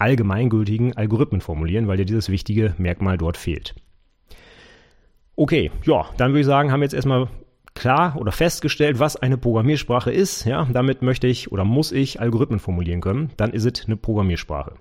allgemeingültigen 0.00 0.96
Algorithmen 0.96 1.40
formulieren, 1.40 1.88
weil 1.88 1.96
dir 1.96 2.06
dieses 2.06 2.28
wichtige 2.28 2.74
Merkmal 2.78 3.18
dort 3.18 3.36
fehlt. 3.36 3.74
Okay, 5.36 5.70
ja, 5.84 6.06
dann 6.16 6.32
würde 6.32 6.40
ich 6.40 6.46
sagen, 6.46 6.70
haben 6.70 6.80
wir 6.80 6.84
jetzt 6.84 6.94
erstmal 6.94 7.28
klar 7.74 8.16
oder 8.18 8.32
festgestellt, 8.32 8.98
was 8.98 9.16
eine 9.16 9.38
Programmiersprache 9.38 10.10
ist. 10.10 10.44
Ja, 10.44 10.66
damit 10.70 11.02
möchte 11.02 11.26
ich 11.26 11.50
oder 11.50 11.64
muss 11.64 11.92
ich 11.92 12.20
Algorithmen 12.20 12.58
formulieren 12.58 13.00
können. 13.00 13.30
Dann 13.36 13.52
ist 13.52 13.64
es 13.64 13.86
eine 13.86 13.96
Programmiersprache. 13.96 14.74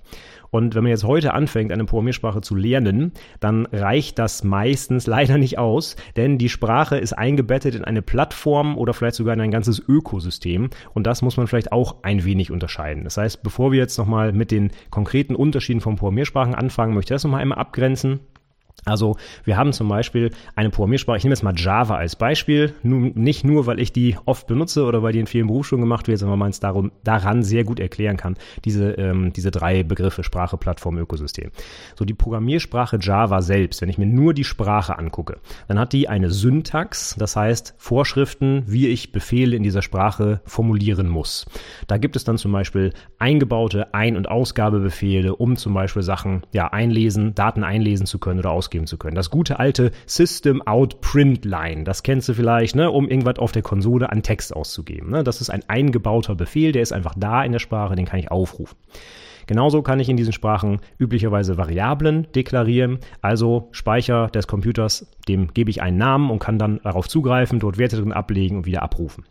Und 0.52 0.76
wenn 0.76 0.84
man 0.84 0.92
jetzt 0.92 1.04
heute 1.04 1.34
anfängt, 1.34 1.72
eine 1.72 1.86
Programmiersprache 1.86 2.42
zu 2.42 2.56
lernen, 2.56 3.12
dann 3.40 3.66
reicht 3.68 4.20
das 4.20 4.44
meistens 4.44 5.08
leider 5.08 5.38
nicht 5.38 5.58
aus, 5.58 5.96
denn 6.16 6.38
die 6.38 6.50
Sprache 6.50 6.98
ist 6.98 7.14
eingebettet 7.14 7.76
in 7.76 7.86
eine 7.86 8.02
Plattform 8.02 8.78
oder 8.78 8.94
vielleicht 8.94 9.16
sogar 9.16 9.34
in 9.34 9.42
ein 9.42 9.52
ganzes 9.52 9.80
Ökosystem. 9.80 10.70
Und 10.94 11.08
das 11.08 11.22
muss 11.22 11.38
man 11.38 11.48
vielleicht 11.48 11.72
auch 11.72 11.98
ein 12.04 12.24
wenig 12.24 12.52
unterscheiden. 12.52 13.04
Das 13.04 13.18
heißt, 13.18 13.44
bevor 13.44 13.72
wir 13.72 13.80
jetzt 13.80 13.98
nochmal 13.98 14.34
mit 14.34 14.52
den 14.52 14.72
konkreten 14.90 15.36
Unterschieden 15.36 15.82
von 15.82 15.96
Programmiersprachen 15.96 16.56
anfangen, 16.56 16.94
möchte 16.94 17.14
ich 17.14 17.16
das 17.16 17.24
nochmal 17.24 17.42
einmal 17.42 17.60
abgrenzen. 17.60 18.20
Also 18.86 19.18
wir 19.44 19.58
haben 19.58 19.74
zum 19.74 19.88
Beispiel 19.88 20.32
eine 20.56 20.70
Programmiersprache, 20.70 21.18
ich 21.18 21.24
nehme 21.24 21.34
jetzt 21.34 21.44
mal 21.44 21.54
Java 21.56 21.96
als 21.96 22.16
Beispiel, 22.16 22.74
nun, 22.84 23.12
nicht 23.16 23.44
nur, 23.44 23.66
weil 23.66 23.80
ich 23.80 23.92
die 23.92 24.18
oft 24.26 24.48
benutze 24.48 24.86
oder 24.86 25.04
weil 25.04 25.14
die 25.14 25.20
in 25.20 25.28
vielen 25.28 25.48
Berufsschulen 25.48 25.82
gemacht 25.82 26.08
wird, 26.08 26.20
sondern 26.20 26.34
weil 26.34 26.46
man 26.46 26.50
es 26.50 26.60
darum, 26.60 26.92
daran 27.04 27.44
sehr 27.44 27.64
gut 27.64 27.80
erklären 27.80 28.18
kann, 28.18 28.36
diese, 28.66 28.92
ähm, 28.94 29.34
diese 29.34 29.52
drei 29.52 29.84
Begriffe, 29.84 30.24
Sprache, 30.24 30.58
Plattform, 30.58 30.98
Ökosystem. 30.98 31.52
So 31.98 32.06
die 32.06 32.14
Programmiersprache 32.14 32.98
Java 33.00 33.42
selbst, 33.42 33.82
wenn 33.82 33.90
ich 33.90 33.98
mir 33.98 34.06
nur 34.06 34.34
die 34.34 34.44
Sprache 34.44 34.98
angucke, 34.98 35.38
dann 35.68 35.80
hat 35.80 35.94
die 35.94 36.08
eine 36.10 36.30
Syntax, 36.30 37.16
das 37.18 37.36
heißt 37.36 37.76
Vorschriften, 37.78 38.64
wie 38.66 38.88
ich 38.88 39.12
Befehle 39.12 39.56
in 39.56 39.64
dieser 39.64 39.82
Sprache 39.82 40.42
formulieren 40.46 41.10
muss. 41.10 41.46
Da 41.88 41.98
gibt 41.98 42.16
es 42.16 42.24
dann 42.24 42.38
zum 42.38 42.52
Beispiel 42.52 42.94
eingebaute 43.18 43.94
Ein- 43.94 44.18
und 44.18 44.30
Ausgabebefehle, 44.30 45.36
um 45.36 45.58
zum 45.58 45.74
Beispiel 45.74 46.02
Sachen 46.02 46.44
ja, 46.54 46.68
einlesen, 46.68 47.36
Daten 47.36 47.64
einlesen 47.64 48.06
zu 48.06 48.20
können 48.20 48.40
oder 48.40 48.52
ausgeben 48.52 48.69
ausgeben 48.70 48.86
zu 48.86 48.98
können. 48.98 49.16
Das 49.16 49.32
gute 49.32 49.60
alte 49.60 49.92
System 50.06 50.62
Out 50.62 51.02
Print 51.02 51.44
Line, 51.44 51.84
das 51.86 52.04
kennst 52.04 52.30
du 52.30 52.34
vielleicht, 52.36 52.76
ne, 52.76 52.92
um 52.92 53.08
irgendwas 53.08 53.40
auf 53.40 53.52
der 53.52 53.64
Konsole 53.64 54.12
an 54.12 54.22
Text 54.22 54.56
auszugeben. 54.56 55.10
Ne? 55.10 55.24
Das 55.24 55.42
ist 55.42 55.50
ein 55.50 55.64
eingebauter 55.68 56.36
Befehl, 56.36 56.72
der 56.72 56.84
ist 56.84 56.94
einfach 56.94 57.16
da 57.18 57.44
in 57.44 57.52
der 57.52 57.60
Sprache, 57.60 57.96
den 57.96 58.06
kann 58.06 58.20
ich 58.20 58.30
aufrufen. 58.30 58.78
Genauso 59.48 59.82
kann 59.82 60.00
ich 60.00 60.10
in 60.10 60.18
diesen 60.18 60.34
Sprachen 60.34 60.80
üblicherweise 61.00 61.58
Variablen 61.58 62.28
deklarieren, 62.36 63.00
also 63.22 63.70
Speicher 63.72 64.28
des 64.28 64.46
Computers, 64.46 65.08
dem 65.28 65.52
gebe 65.56 65.72
ich 65.72 65.82
einen 65.82 65.98
Namen 65.98 66.30
und 66.30 66.38
kann 66.38 66.60
dann 66.60 66.80
darauf 66.84 67.08
zugreifen, 67.08 67.60
dort 67.60 67.80
Werte 67.80 67.98
drin 67.98 68.14
ablegen 68.14 68.58
und 68.58 68.66
wieder 68.68 68.84
abrufen. 68.84 69.26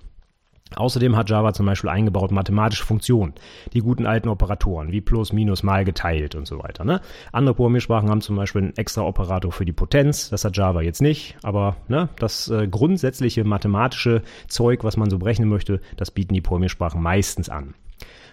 Außerdem 0.76 1.16
hat 1.16 1.30
Java 1.30 1.52
zum 1.52 1.66
Beispiel 1.66 1.90
eingebaut 1.90 2.30
mathematische 2.30 2.84
Funktionen, 2.84 3.34
die 3.72 3.80
guten 3.80 4.06
alten 4.06 4.28
Operatoren 4.28 4.92
wie 4.92 5.00
plus, 5.00 5.32
minus, 5.32 5.62
mal 5.62 5.84
geteilt 5.84 6.34
und 6.34 6.46
so 6.46 6.62
weiter. 6.62 6.84
Ne? 6.84 7.00
Andere 7.32 7.54
Programmiersprachen 7.54 8.10
haben 8.10 8.20
zum 8.20 8.37
Beispiel 8.37 8.62
einen 8.62 8.76
extra 8.76 9.02
Operator 9.02 9.50
für 9.52 9.64
die 9.64 9.72
Potenz, 9.72 10.28
das 10.30 10.44
hat 10.44 10.56
Java 10.56 10.82
jetzt 10.82 11.00
nicht, 11.00 11.37
aber 11.42 11.76
ne, 11.88 12.08
das 12.18 12.48
äh, 12.48 12.68
grundsätzliche 12.68 13.44
mathematische 13.44 14.22
Zeug, 14.48 14.84
was 14.84 14.96
man 14.96 15.10
so 15.10 15.18
berechnen 15.18 15.48
möchte, 15.48 15.80
das 15.96 16.10
bieten 16.10 16.34
die 16.34 16.40
Programmiersprachen 16.40 17.02
meistens 17.02 17.48
an. 17.48 17.75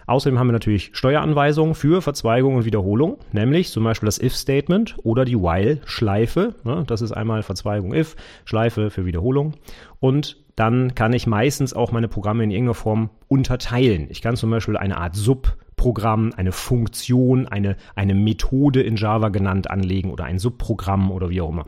Außerdem 0.08 0.38
haben 0.38 0.48
wir 0.48 0.54
natürlich 0.54 0.92
Steueranweisungen 0.94 1.74
für 1.74 2.02
Verzweigung 2.02 2.56
und 2.56 2.66
Wiederholung, 2.66 3.18
nämlich 3.32 3.72
zum 3.72 3.84
Beispiel 3.84 4.06
das 4.06 4.22
if-Statement 4.22 4.98
oder 5.04 5.26
die 5.26 5.36
while-Schleife. 5.36 6.54
Ne? 6.64 6.84
Das 6.86 7.02
ist 7.02 7.12
einmal 7.12 7.42
Verzweigung 7.42 7.94
if, 7.94 8.16
Schleife 8.46 8.92
für 8.92 9.06
Wiederholung. 9.06 9.54
Und 10.00 10.38
dann 10.56 10.96
kann 10.96 11.14
ich 11.14 11.28
meistens 11.28 11.74
auch 11.74 11.92
meine 11.92 12.08
Programme 12.08 12.44
in 12.44 12.52
irgendeiner 12.52 12.76
Form 12.76 13.10
unterteilen. 13.28 14.08
Ich 14.10 14.22
kann 14.22 14.36
zum 14.36 14.52
Beispiel 14.52 14.78
eine 14.78 14.98
Art 14.98 15.16
Sub 15.16 15.58
Programm, 15.76 16.32
eine 16.36 16.52
Funktion, 16.52 17.48
eine, 17.48 17.76
eine 17.96 18.16
Methode 18.16 18.82
in 18.82 18.96
Java 18.96 19.30
genannt 19.30 19.70
anlegen 19.70 20.12
oder 20.12 20.26
ein 20.26 20.40
Subprogramm 20.40 21.12
oder 21.12 21.30
wie 21.30 21.42
auch 21.42 21.50
immer. 21.50 21.66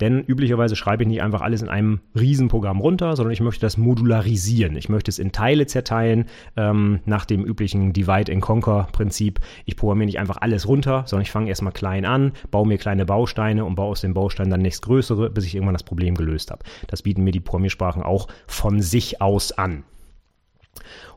Denn 0.00 0.24
üblicherweise 0.24 0.76
schreibe 0.76 1.02
ich 1.02 1.08
nicht 1.08 1.22
einfach 1.22 1.40
alles 1.40 1.62
in 1.62 1.68
einem 1.68 2.00
Riesenprogramm 2.18 2.80
runter, 2.80 3.16
sondern 3.16 3.32
ich 3.32 3.40
möchte 3.40 3.60
das 3.60 3.76
modularisieren. 3.76 4.76
Ich 4.76 4.88
möchte 4.88 5.10
es 5.10 5.18
in 5.18 5.32
Teile 5.32 5.66
zerteilen, 5.66 6.26
ähm, 6.56 7.00
nach 7.04 7.24
dem 7.24 7.44
üblichen 7.44 7.92
Divide-and-Conquer-Prinzip. 7.92 9.40
Ich 9.64 9.76
programmiere 9.76 10.06
nicht 10.06 10.18
einfach 10.18 10.38
alles 10.40 10.66
runter, 10.66 11.04
sondern 11.06 11.22
ich 11.22 11.30
fange 11.30 11.48
erstmal 11.48 11.72
klein 11.72 12.04
an, 12.04 12.32
baue 12.50 12.66
mir 12.66 12.78
kleine 12.78 13.04
Bausteine 13.04 13.64
und 13.64 13.74
baue 13.74 13.90
aus 13.90 14.00
den 14.00 14.14
Bausteinen 14.14 14.50
dann 14.50 14.62
nächst 14.62 14.82
größere, 14.82 15.30
bis 15.30 15.44
ich 15.44 15.54
irgendwann 15.54 15.74
das 15.74 15.82
Problem 15.82 16.14
gelöst 16.14 16.50
habe. 16.50 16.64
Das 16.86 17.02
bieten 17.02 17.24
mir 17.24 17.32
die 17.32 17.40
Programmiersprachen 17.40 18.02
auch 18.02 18.28
von 18.46 18.80
sich 18.80 19.20
aus 19.20 19.52
an. 19.52 19.84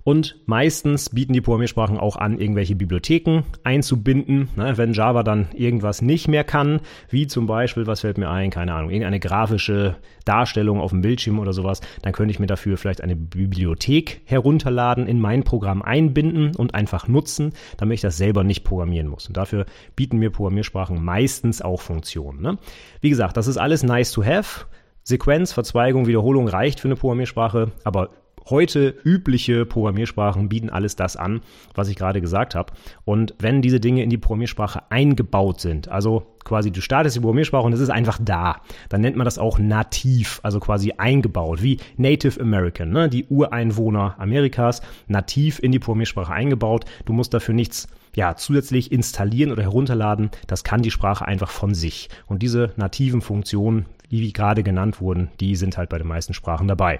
Und 0.03 0.35
meistens 0.45 1.09
bieten 1.09 1.33
die 1.33 1.41
Programmiersprachen 1.41 1.97
auch 1.97 2.17
an, 2.17 2.37
irgendwelche 2.37 2.75
Bibliotheken 2.75 3.43
einzubinden. 3.63 4.49
Ne, 4.55 4.77
wenn 4.77 4.93
Java 4.93 5.23
dann 5.23 5.47
irgendwas 5.53 6.01
nicht 6.01 6.27
mehr 6.27 6.43
kann, 6.43 6.81
wie 7.09 7.27
zum 7.27 7.47
Beispiel, 7.47 7.87
was 7.87 8.01
fällt 8.01 8.17
mir 8.17 8.29
ein, 8.29 8.49
keine 8.49 8.73
Ahnung, 8.73 8.89
irgendeine 8.89 9.21
grafische 9.21 9.95
Darstellung 10.25 10.81
auf 10.81 10.91
dem 10.91 11.01
Bildschirm 11.01 11.39
oder 11.39 11.53
sowas, 11.53 11.79
dann 12.01 12.11
könnte 12.11 12.31
ich 12.31 12.39
mir 12.39 12.47
dafür 12.47 12.77
vielleicht 12.77 13.01
eine 13.01 13.15
Bibliothek 13.15 14.21
herunterladen, 14.25 15.07
in 15.07 15.19
mein 15.19 15.43
Programm 15.43 15.81
einbinden 15.81 16.55
und 16.55 16.75
einfach 16.75 17.07
nutzen, 17.07 17.53
damit 17.77 17.95
ich 17.95 18.01
das 18.01 18.17
selber 18.17 18.43
nicht 18.43 18.63
programmieren 18.63 19.07
muss. 19.07 19.27
Und 19.27 19.37
dafür 19.37 19.65
bieten 19.95 20.17
mir 20.17 20.31
Programmiersprachen 20.31 21.03
meistens 21.03 21.61
auch 21.61 21.79
Funktionen. 21.81 22.41
Ne? 22.41 22.57
Wie 22.99 23.09
gesagt, 23.09 23.37
das 23.37 23.47
ist 23.47 23.57
alles 23.57 23.83
nice 23.83 24.11
to 24.11 24.23
have. 24.23 24.65
Sequenz, 25.05 25.51
Verzweigung, 25.51 26.07
Wiederholung 26.07 26.47
reicht 26.47 26.79
für 26.79 26.87
eine 26.87 26.95
Programmiersprache, 26.95 27.71
aber 27.83 28.09
heute 28.49 28.95
übliche 29.03 29.65
Programmiersprachen 29.65 30.49
bieten 30.49 30.69
alles 30.69 30.95
das 30.95 31.15
an, 31.15 31.41
was 31.73 31.89
ich 31.89 31.95
gerade 31.95 32.21
gesagt 32.21 32.55
habe. 32.55 32.73
Und 33.05 33.35
wenn 33.39 33.61
diese 33.61 33.79
Dinge 33.79 34.03
in 34.03 34.09
die 34.09 34.17
Programmiersprache 34.17 34.83
eingebaut 34.89 35.59
sind, 35.61 35.89
also 35.89 36.27
quasi 36.43 36.71
du 36.71 36.81
startest 36.81 37.15
die 37.15 37.19
Programmiersprache 37.21 37.65
und 37.65 37.73
es 37.73 37.79
ist 37.79 37.89
einfach 37.89 38.19
da, 38.21 38.61
dann 38.89 39.01
nennt 39.01 39.15
man 39.15 39.25
das 39.25 39.37
auch 39.37 39.59
nativ, 39.59 40.39
also 40.43 40.59
quasi 40.59 40.93
eingebaut, 40.97 41.63
wie 41.63 41.79
Native 41.97 42.39
American, 42.39 42.91
ne? 42.91 43.09
die 43.09 43.25
Ureinwohner 43.25 44.15
Amerikas, 44.17 44.81
nativ 45.07 45.59
in 45.59 45.71
die 45.71 45.79
Programmiersprache 45.79 46.33
eingebaut. 46.33 46.85
Du 47.05 47.13
musst 47.13 47.33
dafür 47.33 47.55
nichts 47.55 47.87
ja, 48.15 48.35
zusätzlich 48.35 48.91
installieren 48.91 49.51
oder 49.51 49.63
herunterladen. 49.63 50.29
Das 50.47 50.63
kann 50.63 50.81
die 50.81 50.91
Sprache 50.91 51.25
einfach 51.25 51.49
von 51.49 51.73
sich. 51.73 52.09
Und 52.27 52.41
diese 52.43 52.73
nativen 52.75 53.21
Funktionen, 53.21 53.85
wie 54.09 54.31
gerade 54.31 54.63
genannt 54.63 55.01
wurden, 55.01 55.29
die 55.39 55.55
sind 55.55 55.77
halt 55.77 55.89
bei 55.89 55.97
den 55.97 56.07
meisten 56.07 56.33
Sprachen 56.33 56.67
dabei. 56.67 56.99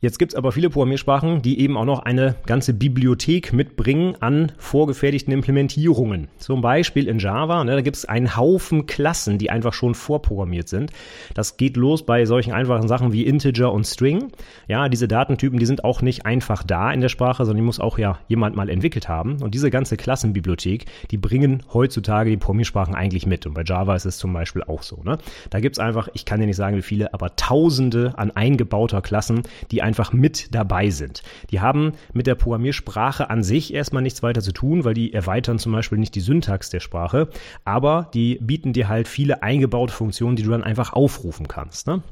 Jetzt 0.00 0.20
gibt's 0.20 0.36
aber 0.36 0.52
viele 0.52 0.70
Programmiersprachen, 0.70 1.42
die 1.42 1.58
eben 1.58 1.76
auch 1.76 1.84
noch 1.84 1.98
eine 1.98 2.36
ganze 2.46 2.72
Bibliothek 2.72 3.52
mitbringen 3.52 4.14
an 4.20 4.52
vorgefertigten 4.56 5.32
Implementierungen. 5.32 6.28
Zum 6.36 6.60
Beispiel 6.60 7.08
in 7.08 7.18
Java, 7.18 7.64
ne, 7.64 7.72
da 7.72 7.80
gibt's 7.80 8.04
einen 8.04 8.36
Haufen 8.36 8.86
Klassen, 8.86 9.38
die 9.38 9.50
einfach 9.50 9.72
schon 9.72 9.96
vorprogrammiert 9.96 10.68
sind. 10.68 10.92
Das 11.34 11.56
geht 11.56 11.76
los 11.76 12.06
bei 12.06 12.26
solchen 12.26 12.52
einfachen 12.52 12.86
Sachen 12.86 13.12
wie 13.12 13.26
Integer 13.26 13.72
und 13.72 13.88
String. 13.88 14.30
Ja, 14.68 14.88
diese 14.88 15.08
Datentypen, 15.08 15.58
die 15.58 15.66
sind 15.66 15.82
auch 15.82 16.00
nicht 16.00 16.24
einfach 16.24 16.62
da 16.62 16.92
in 16.92 17.00
der 17.00 17.08
Sprache, 17.08 17.44
sondern 17.44 17.56
die 17.56 17.66
muss 17.66 17.80
auch 17.80 17.98
ja 17.98 18.20
jemand 18.28 18.54
mal 18.54 18.68
entwickelt 18.68 19.08
haben. 19.08 19.42
Und 19.42 19.52
diese 19.52 19.68
ganze 19.68 19.96
Klassenbibliothek, 19.96 20.84
die 21.10 21.18
bringen 21.18 21.64
heutzutage 21.74 22.30
die 22.30 22.36
Programmiersprachen 22.36 22.94
eigentlich 22.94 23.26
mit. 23.26 23.46
Und 23.46 23.54
bei 23.54 23.64
Java 23.64 23.96
ist 23.96 24.06
es 24.06 24.18
zum 24.18 24.32
Beispiel 24.32 24.62
auch 24.62 24.84
so. 24.84 25.02
Ne? 25.02 25.18
Da 25.50 25.58
gibt's 25.58 25.80
einfach, 25.80 26.08
ich 26.12 26.24
kann 26.24 26.38
dir 26.38 26.46
nicht 26.46 26.54
sagen, 26.54 26.76
wie 26.76 26.82
viele, 26.82 27.12
aber 27.14 27.34
Tausende 27.34 28.14
an 28.16 28.30
eingebauter 28.30 29.02
Klassen, 29.02 29.42
die 29.72 29.87
einfach 29.88 30.12
mit 30.12 30.54
dabei 30.54 30.90
sind. 30.90 31.22
Die 31.50 31.60
haben 31.60 31.92
mit 32.12 32.26
der 32.26 32.34
Programmiersprache 32.34 33.30
an 33.30 33.42
sich 33.42 33.72
erstmal 33.72 34.02
nichts 34.02 34.22
weiter 34.22 34.42
zu 34.42 34.52
tun, 34.52 34.84
weil 34.84 34.94
die 34.94 35.14
erweitern 35.14 35.58
zum 35.58 35.72
Beispiel 35.72 35.98
nicht 35.98 36.14
die 36.14 36.20
Syntax 36.20 36.68
der 36.70 36.80
Sprache, 36.80 37.28
aber 37.64 38.10
die 38.12 38.38
bieten 38.40 38.74
dir 38.74 38.88
halt 38.88 39.08
viele 39.08 39.42
eingebaute 39.42 39.92
Funktionen, 39.92 40.36
die 40.36 40.42
du 40.42 40.50
dann 40.50 40.62
einfach 40.62 40.92
aufrufen 40.92 41.48
kannst. 41.48 41.86
Ne? 41.86 42.02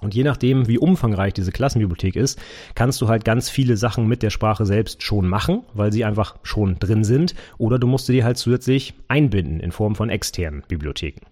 Und 0.00 0.14
je 0.14 0.22
nachdem, 0.22 0.68
wie 0.68 0.78
umfangreich 0.78 1.34
diese 1.34 1.50
Klassenbibliothek 1.50 2.14
ist, 2.14 2.40
kannst 2.76 3.00
du 3.00 3.08
halt 3.08 3.24
ganz 3.24 3.50
viele 3.50 3.76
Sachen 3.76 4.06
mit 4.06 4.22
der 4.22 4.30
Sprache 4.30 4.64
selbst 4.64 5.02
schon 5.02 5.26
machen, 5.26 5.62
weil 5.74 5.92
sie 5.92 6.04
einfach 6.04 6.36
schon 6.44 6.78
drin 6.78 7.02
sind. 7.02 7.34
Oder 7.58 7.80
du 7.80 7.88
musst 7.88 8.06
sie 8.06 8.12
dir 8.12 8.24
halt 8.24 8.38
zusätzlich 8.38 8.94
einbinden 9.08 9.58
in 9.58 9.72
Form 9.72 9.96
von 9.96 10.08
externen 10.08 10.62
Bibliotheken. 10.68 11.26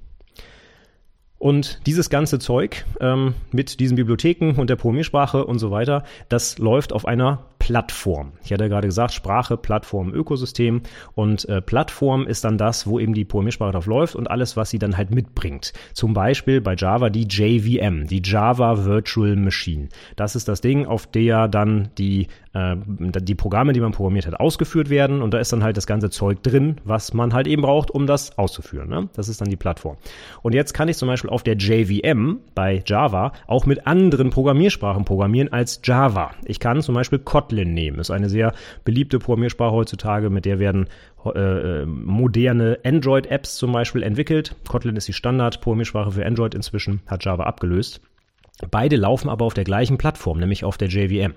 Und 1.39 1.87
dieses 1.87 2.09
ganze 2.09 2.39
Zeug 2.39 2.85
ähm, 3.01 3.35
mit 3.53 3.79
diesen 3.81 3.97
Bibliotheken 3.97 4.55
und 4.57 4.71
der 4.71 4.77
Programmiersprache 4.77 5.45
und 5.45 5.59
so 5.59 5.71
weiter, 5.71 6.05
das 6.29 6.59
läuft 6.59 6.93
auf 6.93 7.07
einer 7.07 7.45
Plattform. 7.67 8.31
Ich 8.45 8.53
hatte 8.53 8.69
gerade 8.69 8.87
gesagt, 8.87 9.13
Sprache, 9.13 9.57
Plattform, 9.57 10.15
Ökosystem 10.15 10.83
und 11.17 11.49
äh, 11.49 11.61
Plattform 11.61 12.25
ist 12.25 12.45
dann 12.45 12.59
das, 12.59 12.87
wo 12.87 13.01
eben 13.01 13.13
die 13.13 13.25
Programmiersprache 13.25 13.73
drauf 13.73 13.87
läuft 13.87 14.15
und 14.15 14.31
alles, 14.31 14.57
was 14.57 14.71
sie 14.71 14.79
dann 14.79 14.97
halt 14.97 15.11
mitbringt. 15.11 15.73
Zum 15.93 16.15
Beispiel 16.15 16.61
bei 16.61 16.77
Java 16.77 17.11
die 17.11 17.27
JVM, 17.27 18.07
die 18.07 18.23
Java 18.25 18.85
Virtual 18.85 19.35
Machine. 19.35 19.89
Das 20.15 20.37
ist 20.37 20.47
das 20.47 20.61
Ding, 20.61 20.87
auf 20.87 21.09
der 21.09 21.49
dann 21.49 21.89
die, 21.99 22.29
äh, 22.53 22.77
die 22.87 23.35
Programme, 23.35 23.73
die 23.73 23.81
man 23.81 23.91
programmiert 23.91 24.29
hat, 24.29 24.39
ausgeführt 24.39 24.89
werden 24.89 25.21
und 25.21 25.35
da 25.35 25.41
ist 25.41 25.53
dann 25.53 25.65
halt 25.65 25.77
das 25.77 25.89
ganze 25.89 26.09
Zeug 26.09 26.45
drin, 26.45 26.77
was 26.85 27.15
man 27.15 27.35
halt 27.35 27.49
eben 27.49 27.63
braucht, 27.63 27.91
um 27.91 28.07
das 28.07 28.39
auszuführen. 28.39 28.89
Ne? 28.89 29.09
Das 29.15 29.29
ist 29.29 29.41
dann 29.41 29.51
die 29.51 29.57
Plattform. 29.57 29.97
Und 30.43 30.55
jetzt 30.55 30.73
kann 30.73 30.87
ich 30.89 30.99
zum 30.99 31.09
Beispiel 31.09 31.31
auf 31.31 31.43
der 31.43 31.57
JVM 31.57 32.37
bei 32.55 32.85
Java 32.87 33.33
auch 33.49 33.67
mit 33.67 33.89
anderen 33.89 34.31
Programmiersprachen 34.31 35.05
programmieren 35.05 35.53
als 35.53 35.81
Java. 35.83 36.31
Ich 36.45 36.61
kann 36.61 36.81
zum 36.81 36.95
Beispiel 36.95 37.19
Kotlin 37.19 37.56
Kotlin 37.57 37.75
nehmen. 37.75 37.99
Ist 37.99 38.11
eine 38.11 38.29
sehr 38.29 38.53
beliebte 38.85 39.19
Programmiersprache 39.19 39.73
heutzutage, 39.73 40.31
mit 40.31 40.45
der 40.45 40.59
werden 40.59 40.89
äh, 41.25 41.39
äh, 41.83 41.87
moderne 41.87 42.79
Android-Apps 42.85 43.57
zum 43.57 43.73
Beispiel 43.73 44.03
entwickelt. 44.03 44.55
Kotlin 44.69 44.97
ist 44.97 45.09
die 45.09 45.13
Standard-Programmiersprache 45.13 46.13
für 46.13 46.27
Android 46.27 46.55
inzwischen, 46.55 47.01
hat 47.07 47.25
Java 47.25 47.45
abgelöst. 47.45 48.01
Beide 48.71 48.97
laufen 48.97 49.29
aber 49.29 49.45
auf 49.45 49.53
der 49.53 49.65
gleichen 49.65 49.99
Plattform, 49.99 50.39
nämlich 50.39 50.65
auf 50.65 50.79
der 50.79 50.89
JVM. 50.89 51.35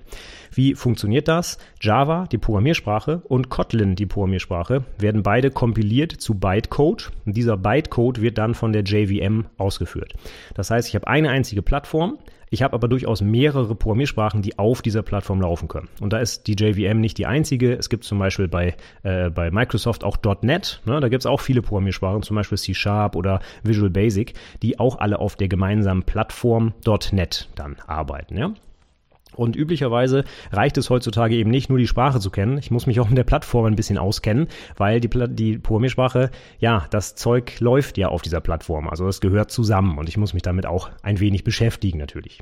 Wie 0.53 0.73
funktioniert 0.73 1.27
das? 1.27 1.57
Java, 1.81 2.27
die 2.31 2.38
Programmiersprache, 2.38 3.21
und 3.27 3.49
Kotlin, 3.49 3.95
die 3.95 4.05
Programmiersprache, 4.05 4.85
werden 4.97 5.21
beide 5.21 5.51
kompiliert 5.51 6.13
zu 6.13 6.35
Bytecode. 6.35 7.11
Und 7.25 7.35
dieser 7.35 7.57
Bytecode 7.57 8.21
wird 8.21 8.38
dann 8.38 8.55
von 8.55 8.71
der 8.71 8.83
JVM 8.83 9.47
ausgeführt. 9.57 10.13
Das 10.53 10.71
heißt, 10.71 10.88
ich 10.88 10.95
habe 10.95 11.07
eine 11.07 11.29
einzige 11.29 11.61
Plattform, 11.61 12.17
ich 12.50 12.63
habe 12.63 12.74
aber 12.74 12.88
durchaus 12.88 13.22
mehrere 13.22 13.75
Programmiersprachen, 13.75 14.41
die 14.41 14.58
auf 14.58 14.82
dieser 14.82 15.01
Plattform 15.01 15.41
laufen 15.41 15.68
können. 15.68 15.88
Und 16.01 16.13
da 16.13 16.20
ist 16.20 16.48
die 16.48 16.53
JVM 16.53 17.00
nicht 17.00 17.18
die 17.18 17.25
einzige. 17.25 17.74
Es 17.74 17.89
gibt 17.89 18.03
zum 18.03 18.20
Beispiel 18.20 18.48
bei, 18.48 18.75
äh, 19.03 19.29
bei 19.29 19.51
Microsoft 19.51 20.03
auch 20.03 20.18
.NET. 20.41 20.82
Ne? 20.86 21.00
Da 21.00 21.10
gibt 21.10 21.22
es 21.22 21.25
auch 21.25 21.41
viele 21.41 21.62
Programmiersprachen, 21.62 22.24
zum 22.24 22.36
Beispiel 22.36 22.58
C 22.58 22.74
Sharp 22.74 23.15
oder 23.15 23.39
Visual 23.63 23.89
Basic, 23.89 24.34
die 24.62 24.79
auch 24.79 25.00
alle 25.00 25.20
auf 25.20 25.36
der 25.36 25.48
gemeinsamen 25.48 26.03
Plattform 26.03 26.74
.NET 27.12 27.50
dann 27.56 27.77
arbeiten. 27.88 28.38
Ja? 28.38 28.53
Und 29.39 29.55
üblicherweise 29.55 30.25
reicht 30.51 30.77
es 30.77 30.89
heutzutage 30.89 31.36
eben 31.36 31.50
nicht 31.50 31.69
nur 31.69 31.77
die 31.77 31.88
Sprache 31.88 32.19
zu 32.19 32.29
kennen. 32.29 32.58
Ich 32.58 32.72
muss 32.72 32.88
mich 32.88 33.00
auch 33.00 33.08
mit 33.08 33.17
der 33.17 33.24
Plattform 33.24 33.65
ein 33.65 33.77
bisschen 33.77 33.98
auskennen, 33.98 34.50
weil 34.75 35.00
die, 35.00 35.10
die 35.29 35.58
Programmiersprache, 35.58 36.29
ja, 36.60 36.86
das 36.89 37.15
Zeug 37.15 37.58
läuft 37.62 37.98
ja 37.98 38.10
auf 38.10 38.22
dieser 38.22 38.41
Plattform. 38.41 38.89
Also 38.89 39.08
es 39.08 39.22
gehört 39.22 39.50
zusammen 39.50 39.98
und 39.98 40.10
ich 40.10 40.17
muss 40.17 40.34
mich 40.34 40.43
damit 40.43 40.65
auch 40.65 40.89
ein 41.03 41.22
wenig 41.22 41.46
beschäftigen 41.46 42.00
natürlich. 42.00 42.41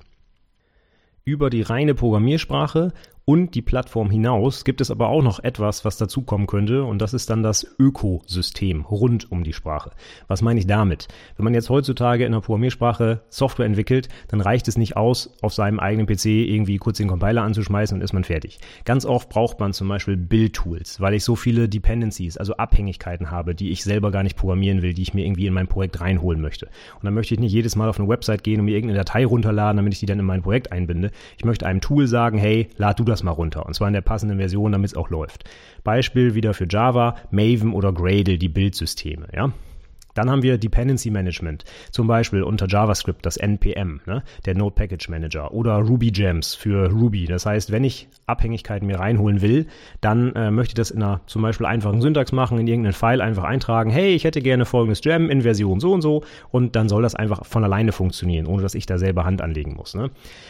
Über 1.24 1.51
die 1.51 1.62
reine 1.62 1.94
Programmiersprache 1.94 2.94
und 3.29 3.55
die 3.55 3.62
Plattform 3.62 4.10
hinaus 4.10 4.63
gibt 4.63 4.79
es 4.79 4.89
aber 4.89 5.10
auch 5.10 5.22
noch 5.22 5.43
etwas, 5.43 5.84
was 5.84 5.98
dazukommen 5.98 6.48
könnte 6.48 6.86
und 6.86 7.01
das 7.01 7.13
ist 7.13 7.29
dann 7.29 7.43
das 7.43 7.67
Ökosystem 7.77 8.86
rund 8.86 9.29
um 9.29 9.43
die 9.43 9.51
Sprache. 9.51 9.91
Was 10.29 10.41
meine 10.41 10.62
ich 10.62 10.65
damit? 10.65 11.10
Wenn 11.36 11.43
man 11.43 11.53
jetzt 11.53 11.69
heutzutage 11.69 12.24
in 12.24 12.34
einer 12.34 12.39
Programmiersprache 12.39 13.19
Software 13.27 13.65
entwickelt, 13.65 14.07
dann 14.29 14.39
reicht 14.39 14.69
es 14.69 14.77
nicht 14.77 14.96
aus, 14.96 15.36
auf 15.41 15.53
seinem 15.53 15.81
eigenen 15.81 16.07
PC 16.07 16.27
irgendwie 16.27 16.77
kurz 16.77 17.00
den 17.00 17.10
Compiler 17.10 17.41
anzuschmeißen 17.43 17.98
und 17.98 18.01
ist 18.01 18.13
man 18.13 18.24
fertig. 18.24 18.60
Ganz 18.86 19.05
oft 19.05 19.27
braucht 19.27 19.60
man 19.60 19.74
zum 19.74 19.89
Beispiel 19.89 20.15
Build-Tools, 20.15 21.01
weil 21.01 21.13
ich 21.13 21.25
so 21.25 21.36
viele 21.36 21.67
Dependencies, 21.67 22.38
also 22.38 22.55
Abhängigkeiten 22.55 23.29
habe, 23.29 23.55
die 23.55 23.72
ich 23.72 23.84
selber 23.84 24.10
gar 24.10 24.24
nicht 24.24 24.38
programmieren 24.38 24.81
will, 24.81 24.93
die 24.93 25.01
ich 25.01 25.13
mir 25.13 25.25
irgendwie 25.25 25.48
in 25.48 25.53
mein 25.53 25.67
Projekt 25.67 26.00
reinholen 26.00 26.39
möchte. 26.39 26.67
Und 26.96 27.03
dann 27.03 27.13
möchte 27.13 27.34
ich 27.34 27.41
nicht 27.41 27.51
jedes 27.51 27.75
Mal 27.75 27.89
auf 27.89 28.00
eine 28.00 28.07
Website 28.07 28.46
gehen 28.46 28.62
und 28.62 28.67
mir 28.67 28.75
irgendeine 28.75 29.00
Datei 29.00 29.25
runterladen, 29.25 29.75
damit 29.75 29.91
ich 29.91 30.00
die 30.00 30.05
dann 30.05 30.19
in 30.19 30.25
mein 30.25 30.43
Projekt 30.43 30.72
einbinde. 30.72 31.12
Ich 31.38 31.43
möchte 31.43 31.65
einem 31.65 31.81
Tool 31.81 32.07
sagen, 32.07 32.38
hey, 32.38 32.69
lad 32.77 32.98
du 32.98 33.03
das 33.03 33.17
das 33.18 33.24
mal 33.24 33.32
runter. 33.32 33.66
Und 33.66 33.74
zwar 33.74 33.88
in 33.88 33.94
der 33.94 34.02
passenden 34.02 34.38
Version, 34.38 34.72
damit 34.72 34.92
es 34.92 34.98
auch 34.98 35.10
läuft. 35.10 35.44
Beispiel 35.84 36.36
wieder 36.36 36.54
für 36.54 36.68
Java, 36.70 37.16
Maven 37.32 37.74
oder 37.74 37.92
Gradle, 37.92 38.38
die 38.38 38.50
Bildsysteme. 38.50 39.28
Ja? 39.34 39.52
Dann 40.18 40.32
haben 40.32 40.42
wir 40.42 40.58
Dependency 40.58 41.12
Management, 41.12 41.64
zum 41.92 42.08
Beispiel 42.08 42.42
unter 42.42 42.68
JavaScript 42.68 43.24
das 43.24 43.38
NPM, 43.38 44.02
ne, 44.08 44.24
der 44.46 44.56
Node 44.56 44.74
Package 44.74 45.10
Manager 45.10 45.54
oder 45.54 45.76
Ruby 45.76 46.10
Gems 46.10 46.56
für 46.56 46.90
Ruby. 46.90 47.26
Das 47.26 47.46
heißt, 47.46 47.72
wenn 47.72 47.84
ich 47.84 48.08
Abhängigkeiten 48.26 48.88
mir 48.88 49.00
reinholen 49.00 49.42
will, 49.42 49.68
dann 50.02 50.34
äh, 50.36 50.50
möchte 50.50 50.72
ich 50.72 50.76
das 50.76 50.90
in 50.90 51.04
einer 51.04 51.22
zum 51.28 51.44
Beispiel 51.44 51.68
einfachen 51.68 52.02
Syntax 52.02 52.32
machen, 52.32 52.58
in 52.58 52.68
irgendeinen 52.68 52.94
File 52.94 53.22
einfach 53.22 53.44
eintragen, 53.44 53.92
hey, 53.92 54.16
ich 54.16 54.24
hätte 54.24 54.42
gerne 54.42 54.66
folgendes 54.66 55.02
Gem 55.02 55.30
in 55.30 55.44
Version 55.44 55.80
so 55.80 55.94
und 55.94 56.02
so 56.02 56.24
und 56.50 56.76
dann 56.76 56.90
soll 56.90 57.04
das 57.04 57.14
einfach 57.14 57.46
von 57.46 57.64
alleine 57.64 57.92
funktionieren, 57.92 58.48
ohne 58.48 58.64
dass 58.64 58.74
ich 58.74 58.88
da 58.88 58.98
selber 58.98 59.24
Hand 59.24 59.44
anlegen 59.44 59.76
muss. 59.76 59.94
Ne. 59.94 60.10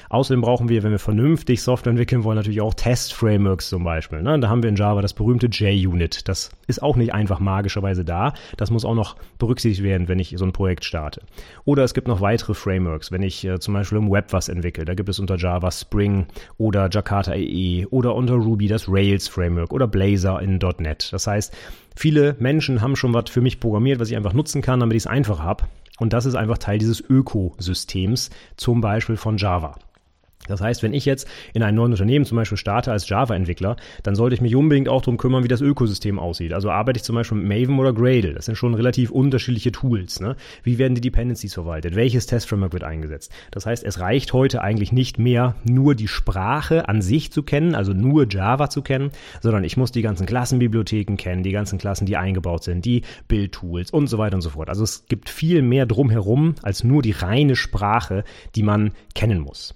Außerdem 0.09 0.39
brauchen 0.39 0.69
wir, 0.69 0.83
wenn 0.83 0.91
wir 0.91 0.99
vernünftig 0.99 1.61
Software 1.61 1.91
entwickeln 1.91 2.23
wollen, 2.23 2.37
natürlich 2.37 2.61
auch 2.61 2.73
Test-Frameworks 2.73 3.67
zum 3.67 3.83
Beispiel. 3.83 4.21
Ne. 4.21 4.39
Da 4.39 4.47
haben 4.47 4.63
wir 4.63 4.69
in 4.69 4.77
Java 4.77 5.01
das 5.01 5.13
berühmte 5.13 5.47
JUnit. 5.47 6.29
Das 6.29 6.51
ist 6.67 6.81
auch 6.81 6.95
nicht 6.95 7.13
einfach 7.13 7.41
magischerweise 7.41 8.05
da. 8.05 8.33
Das 8.55 8.71
muss 8.71 8.85
auch 8.85 8.95
noch 8.95 9.17
berücksichtigt 9.37 9.56
berücksichtigt 9.57 9.83
werden, 9.83 10.07
wenn 10.07 10.19
ich 10.19 10.35
so 10.37 10.45
ein 10.45 10.51
Projekt 10.51 10.85
starte. 10.85 11.21
Oder 11.65 11.83
es 11.83 11.93
gibt 11.93 12.07
noch 12.07 12.21
weitere 12.21 12.53
Frameworks, 12.53 13.11
wenn 13.11 13.23
ich 13.23 13.43
äh, 13.43 13.59
zum 13.59 13.73
Beispiel 13.73 13.97
im 13.97 14.11
Web 14.11 14.31
was 14.31 14.49
entwickle. 14.49 14.85
Da 14.85 14.93
gibt 14.93 15.09
es 15.09 15.19
unter 15.19 15.35
Java 15.35 15.71
Spring 15.71 16.27
oder 16.57 16.89
Jakarta 16.91 17.33
EE 17.33 17.85
oder 17.87 18.13
unter 18.13 18.35
Ruby 18.35 18.67
das 18.67 18.87
Rails 18.87 19.27
Framework 19.27 19.73
oder 19.73 19.87
Blazor 19.87 20.41
in 20.41 20.59
.NET. 20.79 21.09
Das 21.11 21.25
heißt, 21.25 21.55
viele 21.95 22.35
Menschen 22.39 22.81
haben 22.81 22.95
schon 22.95 23.13
was 23.13 23.29
für 23.29 23.41
mich 23.41 23.59
programmiert, 23.59 23.99
was 23.99 24.11
ich 24.11 24.15
einfach 24.15 24.33
nutzen 24.33 24.61
kann, 24.61 24.79
damit 24.79 24.95
ich 24.95 25.03
es 25.03 25.07
einfach 25.07 25.39
habe. 25.39 25.65
Und 25.99 26.13
das 26.13 26.27
ist 26.27 26.35
einfach 26.35 26.59
Teil 26.59 26.77
dieses 26.77 27.01
Ökosystems, 27.01 28.29
zum 28.55 28.81
Beispiel 28.81 29.17
von 29.17 29.37
Java. 29.37 29.79
Das 30.47 30.61
heißt, 30.61 30.83
wenn 30.83 30.93
ich 30.93 31.05
jetzt 31.05 31.27
in 31.53 31.63
ein 31.63 31.75
neues 31.75 31.91
Unternehmen 31.91 32.25
zum 32.25 32.37
Beispiel 32.37 32.57
starte 32.57 32.91
als 32.91 33.07
Java-Entwickler, 33.07 33.75
dann 34.03 34.15
sollte 34.15 34.35
ich 34.35 34.41
mich 34.41 34.55
unbedingt 34.55 34.89
auch 34.89 35.01
darum 35.01 35.17
kümmern, 35.17 35.43
wie 35.43 35.47
das 35.47 35.61
Ökosystem 35.61 36.19
aussieht. 36.19 36.53
Also 36.53 36.69
arbeite 36.71 36.97
ich 36.97 37.03
zum 37.03 37.15
Beispiel 37.15 37.37
mit 37.37 37.47
Maven 37.47 37.79
oder 37.79 37.93
Gradle. 37.93 38.33
Das 38.33 38.45
sind 38.45 38.55
schon 38.55 38.73
relativ 38.73 39.11
unterschiedliche 39.11 39.71
Tools. 39.71 40.19
Ne? 40.19 40.35
Wie 40.63 40.77
werden 40.77 40.95
die 40.95 41.01
Dependencies 41.01 41.53
verwaltet? 41.53 41.95
Welches 41.95 42.25
Test-Framework 42.25 42.73
wird 42.73 42.83
eingesetzt? 42.83 43.31
Das 43.51 43.65
heißt, 43.65 43.83
es 43.83 43.99
reicht 43.99 44.33
heute 44.33 44.61
eigentlich 44.61 44.91
nicht 44.91 45.17
mehr, 45.17 45.55
nur 45.63 45.95
die 45.95 46.07
Sprache 46.07 46.87
an 46.89 47.01
sich 47.01 47.31
zu 47.31 47.43
kennen, 47.43 47.75
also 47.75 47.93
nur 47.93 48.27
Java 48.29 48.69
zu 48.69 48.81
kennen, 48.81 49.11
sondern 49.41 49.63
ich 49.63 49.77
muss 49.77 49.91
die 49.91 50.01
ganzen 50.01 50.25
Klassenbibliotheken 50.25 51.15
kennen, 51.17 51.43
die 51.43 51.51
ganzen 51.51 51.77
Klassen, 51.77 52.05
die 52.05 52.17
eingebaut 52.17 52.63
sind, 52.63 52.85
die 52.85 53.03
Build-Tools 53.27 53.91
und 53.91 54.07
so 54.07 54.17
weiter 54.17 54.35
und 54.35 54.41
so 54.41 54.51
fort. 54.51 54.69
Also 54.69 54.83
es 54.83 55.05
gibt 55.07 55.29
viel 55.29 55.61
mehr 55.61 55.85
drumherum 55.85 56.55
als 56.61 56.83
nur 56.83 57.01
die 57.01 57.11
reine 57.11 57.55
Sprache, 57.55 58.23
die 58.55 58.63
man 58.63 58.91
kennen 59.15 59.39
muss. 59.39 59.75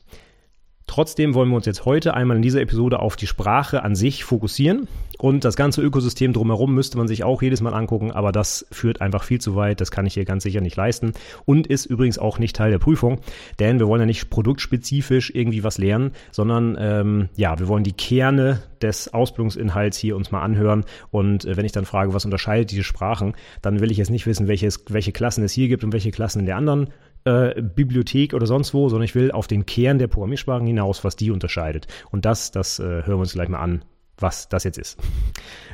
Trotzdem 0.92 1.36
wollen 1.36 1.48
wir 1.48 1.56
uns 1.56 1.66
jetzt 1.66 1.86
heute 1.86 2.16
einmal 2.16 2.36
in 2.36 2.44
dieser 2.44 2.60
Episode 2.60 3.00
auf 3.00 3.16
die 3.16 3.26
Sprache 3.26 3.82
an 3.84 3.96
sich 3.96 4.26
fokussieren. 4.26 4.90
Und 5.18 5.46
das 5.46 5.56
ganze 5.56 5.82
Ökosystem 5.82 6.34
drumherum 6.34 6.76
müsste 6.76 6.98
man 6.98 7.08
sich 7.08 7.24
auch 7.24 7.42
jedes 7.42 7.62
Mal 7.62 7.74
angucken, 7.74 8.12
aber 8.12 8.34
das 8.34 8.68
führt 8.72 9.00
einfach 9.00 9.24
viel 9.24 9.40
zu 9.40 9.56
weit. 9.56 9.80
Das 9.80 9.90
kann 9.90 10.06
ich 10.06 10.16
hier 10.16 10.26
ganz 10.26 10.44
sicher 10.44 10.60
nicht 10.60 10.76
leisten. 10.76 11.14
Und 11.46 11.66
ist 11.66 11.86
übrigens 11.86 12.20
auch 12.20 12.40
nicht 12.40 12.58
Teil 12.58 12.72
der 12.72 12.80
Prüfung, 12.80 13.22
denn 13.58 13.80
wir 13.80 13.88
wollen 13.88 14.02
ja 14.02 14.06
nicht 14.06 14.30
produktspezifisch 14.30 15.32
irgendwie 15.34 15.64
was 15.64 15.78
lernen, 15.78 16.12
sondern 16.30 16.76
ähm, 16.78 17.30
ja, 17.38 17.58
wir 17.58 17.70
wollen 17.70 17.86
die 17.86 17.94
Kerne 17.94 18.62
des 18.82 19.14
Ausbildungsinhalts 19.14 19.98
hier 19.98 20.18
uns 20.18 20.32
mal 20.32 20.42
anhören. 20.42 20.84
Und 21.10 21.46
äh, 21.46 21.56
wenn 21.56 21.66
ich 21.66 21.72
dann 21.72 21.86
frage, 21.86 22.14
was 22.14 22.26
unterscheidet 22.26 22.70
diese 22.70 22.84
Sprachen, 22.84 23.34
dann 23.62 23.80
will 23.80 23.92
ich 23.92 23.98
jetzt 23.98 24.12
nicht 24.12 24.28
wissen, 24.28 24.50
welches, 24.50 24.84
welche 24.90 25.14
Klassen 25.14 25.46
es 25.46 25.54
hier 25.54 25.70
gibt 25.70 25.86
und 25.86 25.94
welche 25.94 26.12
Klassen 26.12 26.40
in 26.40 26.48
der 26.48 26.58
anderen 26.58 26.90
äh, 27.26 27.62
Bibliothek 27.62 28.34
oder 28.34 28.46
sonst 28.46 28.74
wo, 28.74 28.90
sondern 28.90 29.06
ich 29.06 29.16
will 29.16 29.32
auf 29.32 29.48
den 29.48 29.66
Kern 29.66 30.00
der 30.00 30.08
Programmiersprachen 30.08 30.68
hinaus, 30.68 31.04
was 31.04 31.16
die 31.16 31.32
unterscheidet. 31.32 31.88
Und 32.12 32.26
das, 32.26 32.52
das 32.52 32.80
äh, 32.80 32.84
hören 32.84 33.08
wir 33.08 33.18
uns 33.18 33.34
gleich 33.34 33.50
mal 33.50 33.60
an, 33.60 33.84
was 34.18 34.50
das 34.50 34.64
jetzt 34.64 34.78
ist. 34.78 35.00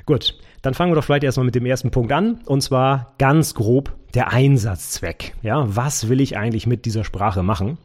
Gut, 0.06 0.38
dann 0.62 0.74
fangen 0.74 0.92
wir 0.92 0.96
doch 0.96 1.04
vielleicht 1.04 1.24
erstmal 1.24 1.46
mit 1.46 1.56
dem 1.56 1.66
ersten 1.66 1.92
Punkt 1.92 2.12
an. 2.12 2.42
Und 2.46 2.62
zwar 2.62 3.14
ganz 3.18 3.54
grob 3.54 3.96
der 4.14 4.32
Einsatzzweck. 4.32 5.36
Ja, 5.42 5.64
was 5.68 6.10
will 6.10 6.22
ich 6.22 6.38
eigentlich 6.38 6.68
mit 6.68 6.86
dieser 6.86 7.04
Sprache 7.04 7.44
machen? 7.44 7.78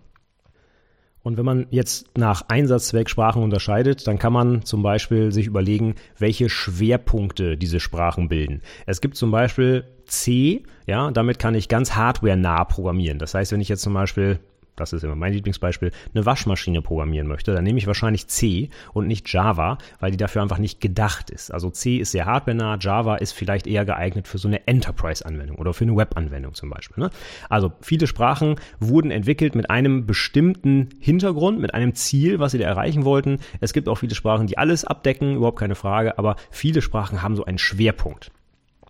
Und 1.23 1.37
wenn 1.37 1.45
man 1.45 1.67
jetzt 1.71 2.17
nach 2.19 2.43
Einsatzzweck 2.49 3.09
Sprachen 3.09 3.43
unterscheidet, 3.43 4.07
dann 4.07 4.19
kann 4.19 4.33
man 4.33 4.65
zum 4.65 4.83
Beispiel 4.83 5.31
sich 5.31 5.47
überlegen, 5.47 5.95
welche 6.19 6.49
Schwerpunkte 6.49 7.57
diese 7.57 7.79
Sprachen 7.79 8.29
bilden. 8.29 8.63
Es 8.87 9.01
gibt 9.01 9.17
zum 9.17 9.31
Beispiel 9.31 9.85
C, 10.07 10.65
ja, 10.87 11.11
damit 11.11 11.39
kann 11.39 11.55
ich 11.55 11.69
ganz 11.69 11.95
hardware-nah 11.95 12.65
programmieren. 12.65 13.19
Das 13.19 13.35
heißt, 13.35 13.53
wenn 13.53 13.61
ich 13.61 13.69
jetzt 13.69 13.83
zum 13.83 13.95
Beispiel 13.95 14.41
das 14.83 14.93
ist 14.93 15.05
immer 15.05 15.15
mein 15.15 15.33
Lieblingsbeispiel, 15.33 15.93
eine 16.15 16.27
Waschmaschine 16.27 16.83
programmieren 16.83 17.29
möchte, 17.29 17.55
dann 17.55 17.65
nehme 17.65 17.79
ich 17.79 17.87
wahrscheinlich 17.87 18.27
C 18.27 18.71
und 18.93 19.07
nicht 19.07 19.33
Java, 19.33 19.79
weil 20.01 20.11
die 20.11 20.17
dafür 20.17 20.43
einfach 20.43 20.59
nicht 20.59 20.81
gedacht 20.81 21.31
ist. 21.31 21.53
Also 21.53 21.71
C 21.71 21.97
ist 21.99 22.13
sehr 22.13 22.27
hardware-nah, 22.27 22.79
Java 22.81 23.17
ist 23.17 23.33
vielleicht 23.33 23.67
eher 23.67 23.85
geeignet 23.85 24.29
für 24.29 24.39
so 24.39 24.49
eine 24.49 24.67
Enterprise-Anwendung 24.67 25.57
oder 25.59 25.73
für 25.73 25.85
eine 25.85 25.97
Web-Anwendung 25.97 26.55
zum 26.55 26.71
Beispiel. 26.71 27.05
Ne? 27.05 27.11
Also 27.49 27.73
viele 27.81 28.07
Sprachen 28.07 28.57
wurden 28.81 29.11
entwickelt 29.11 29.55
mit 29.55 29.71
einem 29.71 30.07
bestimmten 30.07 30.89
Hintergrund, 31.01 31.61
mit 31.61 31.75
einem 31.75 31.95
Ziel, 31.95 32.39
was 32.39 32.53
sie 32.53 32.59
da 32.59 32.67
erreichen 32.67 33.05
wollten. 33.05 33.39
Es 33.61 33.73
gibt 33.73 33.89
auch 33.89 33.97
viele 33.97 34.15
Sprachen, 34.15 34.47
die 34.47 34.59
alles 34.59 34.85
abdecken, 34.85 35.37
überhaupt 35.37 35.59
keine 35.59 35.75
Frage, 35.75 36.19
aber 36.19 36.37
viele 36.51 36.83
Sprachen 36.83 37.23
haben 37.23 37.37
so 37.37 37.45
einen 37.45 37.59
Schwerpunkt. 37.59 38.31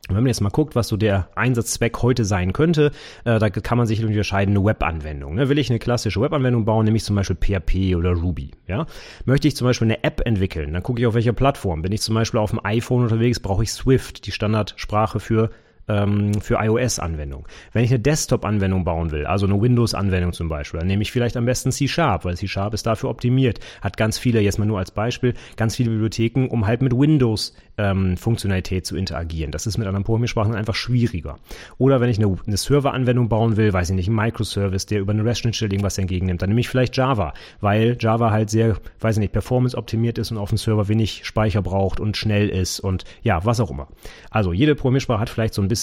Und 0.08 0.16
wenn 0.16 0.24
man 0.24 0.28
jetzt 0.30 0.40
mal 0.40 0.50
guckt, 0.50 0.74
was 0.74 0.88
so 0.88 0.96
der 0.96 1.28
Einsatzzweck 1.36 2.02
heute 2.02 2.24
sein 2.24 2.52
könnte, 2.52 2.90
äh, 3.24 3.38
da 3.38 3.50
kann 3.50 3.78
man 3.78 3.86
sich 3.86 4.04
unterscheiden, 4.04 4.56
eine 4.56 4.66
Webanwendung. 4.66 5.36
Ne? 5.36 5.48
Will 5.48 5.58
ich 5.58 5.70
eine 5.70 5.78
klassische 5.78 6.20
Webanwendung 6.20 6.64
bauen, 6.64 6.84
nämlich 6.84 7.04
zum 7.04 7.14
Beispiel 7.14 7.36
PHP 7.36 7.94
oder 7.94 8.12
Ruby. 8.12 8.50
Ja? 8.66 8.86
Möchte 9.26 9.46
ich 9.46 9.54
zum 9.54 9.68
Beispiel 9.68 9.86
eine 9.86 10.02
App 10.02 10.20
entwickeln, 10.24 10.72
dann 10.72 10.82
gucke 10.82 11.00
ich 11.00 11.06
auf 11.06 11.14
welcher 11.14 11.32
Plattform. 11.32 11.82
Bin 11.82 11.92
ich 11.92 12.02
zum 12.02 12.16
Beispiel 12.16 12.40
auf 12.40 12.50
dem 12.50 12.64
iPhone 12.64 13.04
unterwegs, 13.04 13.38
brauche 13.38 13.62
ich 13.62 13.72
Swift, 13.72 14.26
die 14.26 14.32
Standardsprache 14.32 15.20
für 15.20 15.50
ähm, 15.92 16.34
für 16.40 16.58
iOS-Anwendungen. 16.60 17.46
Wenn 17.72 17.84
ich 17.84 17.90
eine 17.90 18.00
Desktop-Anwendung 18.00 18.84
bauen 18.84 19.10
will, 19.10 19.26
also 19.26 19.46
eine 19.46 19.60
Windows-Anwendung 19.60 20.32
zum 20.32 20.48
Beispiel, 20.48 20.80
dann 20.80 20.86
nehme 20.86 21.02
ich 21.02 21.12
vielleicht 21.12 21.36
am 21.36 21.44
besten 21.44 21.72
C-Sharp, 21.72 22.24
weil 22.24 22.36
C-Sharp 22.36 22.74
ist 22.74 22.86
dafür 22.86 23.10
optimiert, 23.10 23.60
hat 23.80 23.96
ganz 23.96 24.18
viele, 24.18 24.40
jetzt 24.40 24.58
mal 24.58 24.64
nur 24.64 24.78
als 24.78 24.90
Beispiel, 24.90 25.34
ganz 25.56 25.76
viele 25.76 25.90
Bibliotheken, 25.90 26.46
um 26.48 26.66
halt 26.66 26.82
mit 26.82 26.92
Windows-Funktionalität 26.92 28.84
ähm, 28.84 28.84
zu 28.84 28.96
interagieren. 28.96 29.50
Das 29.50 29.66
ist 29.66 29.78
mit 29.78 29.86
anderen 29.86 30.04
Programmiersprachen 30.04 30.54
einfach 30.54 30.74
schwieriger. 30.74 31.38
Oder 31.78 32.00
wenn 32.00 32.08
ich 32.08 32.18
eine, 32.18 32.36
eine 32.46 32.56
Server-Anwendung 32.56 33.28
bauen 33.28 33.56
will, 33.56 33.72
weiß 33.72 33.90
ich 33.90 33.96
nicht, 33.96 34.08
ein 34.08 34.14
Microservice, 34.14 34.86
der 34.86 35.00
über 35.00 35.12
eine 35.12 35.24
REST-Schnittstelle 35.24 35.72
irgendwas 35.72 35.98
entgegennimmt, 35.98 36.42
dann 36.42 36.48
nehme 36.48 36.60
ich 36.60 36.68
vielleicht 36.68 36.96
Java, 36.96 37.34
weil 37.60 37.96
Java 38.00 38.30
halt 38.30 38.50
sehr, 38.50 38.76
weiß 39.00 39.16
ich 39.16 39.20
nicht, 39.20 39.32
performance-optimiert 39.32 40.18
ist 40.18 40.30
und 40.30 40.38
auf 40.38 40.48
dem 40.48 40.58
Server 40.58 40.88
wenig 40.88 41.24
Speicher 41.24 41.62
braucht 41.62 42.00
und 42.00 42.16
schnell 42.16 42.48
ist 42.48 42.80
und 42.80 43.04
ja, 43.22 43.44
was 43.44 43.60
auch 43.60 43.70
immer. 43.70 43.88
Also 44.30 44.52
jede 44.52 44.74
Programmiersprache 44.74 45.20
hat 45.20 45.30
vielleicht 45.30 45.54
so 45.54 45.62
ein 45.62 45.68
bisschen 45.68 45.81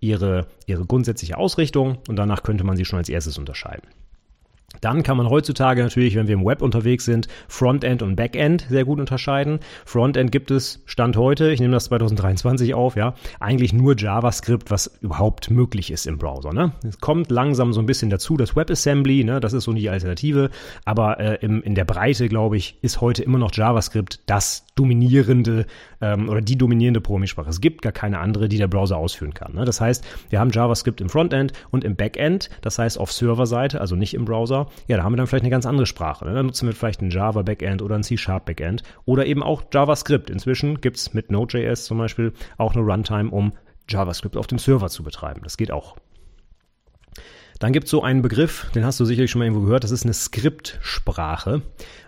ihre, 0.00 0.46
ihre 0.66 0.84
grundsätzliche 0.84 1.36
Ausrichtung 1.36 1.98
und 2.08 2.16
danach 2.16 2.42
könnte 2.42 2.64
man 2.64 2.76
sie 2.76 2.84
schon 2.84 2.98
als 2.98 3.08
erstes 3.08 3.38
unterscheiden. 3.38 3.88
Dann 4.80 5.02
kann 5.02 5.16
man 5.16 5.28
heutzutage 5.28 5.82
natürlich, 5.82 6.14
wenn 6.14 6.28
wir 6.28 6.34
im 6.34 6.44
Web 6.44 6.62
unterwegs 6.62 7.04
sind, 7.04 7.28
Frontend 7.48 8.02
und 8.02 8.16
Backend 8.16 8.66
sehr 8.70 8.84
gut 8.84 9.00
unterscheiden. 9.00 9.58
Frontend 9.84 10.30
gibt 10.30 10.50
es 10.50 10.80
Stand 10.86 11.16
heute, 11.16 11.50
ich 11.50 11.60
nehme 11.60 11.72
das 11.72 11.86
2023 11.86 12.72
auf, 12.74 12.96
ja, 12.96 13.14
eigentlich 13.40 13.72
nur 13.72 13.98
JavaScript, 13.98 14.70
was 14.70 14.86
überhaupt 15.00 15.50
möglich 15.50 15.90
ist 15.90 16.06
im 16.06 16.18
Browser. 16.18 16.52
Ne? 16.52 16.72
Es 16.86 16.98
kommt 16.98 17.30
langsam 17.30 17.72
so 17.72 17.80
ein 17.80 17.86
bisschen 17.86 18.10
dazu, 18.10 18.36
das 18.36 18.56
WebAssembly, 18.56 19.24
ne, 19.24 19.40
das 19.40 19.52
ist 19.52 19.64
so 19.64 19.72
die 19.72 19.90
Alternative, 19.90 20.50
aber 20.84 21.18
äh, 21.18 21.38
im, 21.40 21.62
in 21.62 21.74
der 21.74 21.84
Breite, 21.84 22.28
glaube 22.28 22.56
ich, 22.56 22.78
ist 22.80 23.00
heute 23.00 23.22
immer 23.22 23.38
noch 23.38 23.52
JavaScript 23.52 24.20
das 24.26 24.64
dominierende 24.80 25.66
ähm, 26.00 26.28
oder 26.28 26.40
die 26.40 26.56
dominierende 26.56 27.00
Programmiersprache. 27.00 27.50
Es 27.50 27.60
gibt 27.60 27.82
gar 27.82 27.92
keine 27.92 28.18
andere, 28.18 28.48
die 28.48 28.58
der 28.58 28.68
Browser 28.68 28.96
ausführen 28.96 29.34
kann. 29.34 29.54
Ne? 29.54 29.64
Das 29.64 29.80
heißt, 29.80 30.04
wir 30.30 30.40
haben 30.40 30.50
JavaScript 30.50 31.00
im 31.00 31.08
Frontend 31.08 31.52
und 31.70 31.84
im 31.84 31.96
Backend, 31.96 32.50
das 32.62 32.78
heißt 32.78 32.98
auf 32.98 33.12
Serverseite, 33.12 33.80
also 33.80 33.96
nicht 33.96 34.14
im 34.14 34.24
Browser 34.24 34.66
ja, 34.86 34.96
da 34.96 35.04
haben 35.04 35.12
wir 35.12 35.16
dann 35.18 35.26
vielleicht 35.26 35.44
eine 35.44 35.50
ganz 35.50 35.66
andere 35.66 35.86
Sprache. 35.86 36.24
Ne? 36.24 36.34
Dann 36.34 36.46
nutzen 36.46 36.66
wir 36.66 36.74
vielleicht 36.74 37.02
ein 37.02 37.10
Java 37.10 37.42
Backend 37.42 37.82
oder 37.82 37.94
ein 37.94 38.02
C-Sharp 38.02 38.46
Backend 38.46 38.82
oder 39.04 39.26
eben 39.26 39.42
auch 39.42 39.62
JavaScript. 39.72 40.30
Inzwischen 40.30 40.80
gibt 40.80 40.96
es 40.96 41.14
mit 41.14 41.30
Node.js 41.30 41.84
zum 41.84 41.98
Beispiel 41.98 42.32
auch 42.58 42.74
eine 42.74 42.84
Runtime, 42.84 43.30
um 43.30 43.52
JavaScript 43.88 44.36
auf 44.36 44.46
dem 44.46 44.58
Server 44.58 44.88
zu 44.88 45.02
betreiben. 45.02 45.40
Das 45.44 45.56
geht 45.56 45.70
auch. 45.70 45.96
Dann 47.60 47.74
gibt 47.74 47.84
es 47.84 47.90
so 47.90 48.02
einen 48.02 48.22
Begriff, 48.22 48.70
den 48.74 48.86
hast 48.86 48.98
du 48.98 49.04
sicherlich 49.04 49.30
schon 49.30 49.38
mal 49.38 49.44
irgendwo 49.44 49.66
gehört, 49.66 49.84
das 49.84 49.90
ist 49.90 50.04
eine 50.04 50.14
Skriptsprache. 50.14 51.60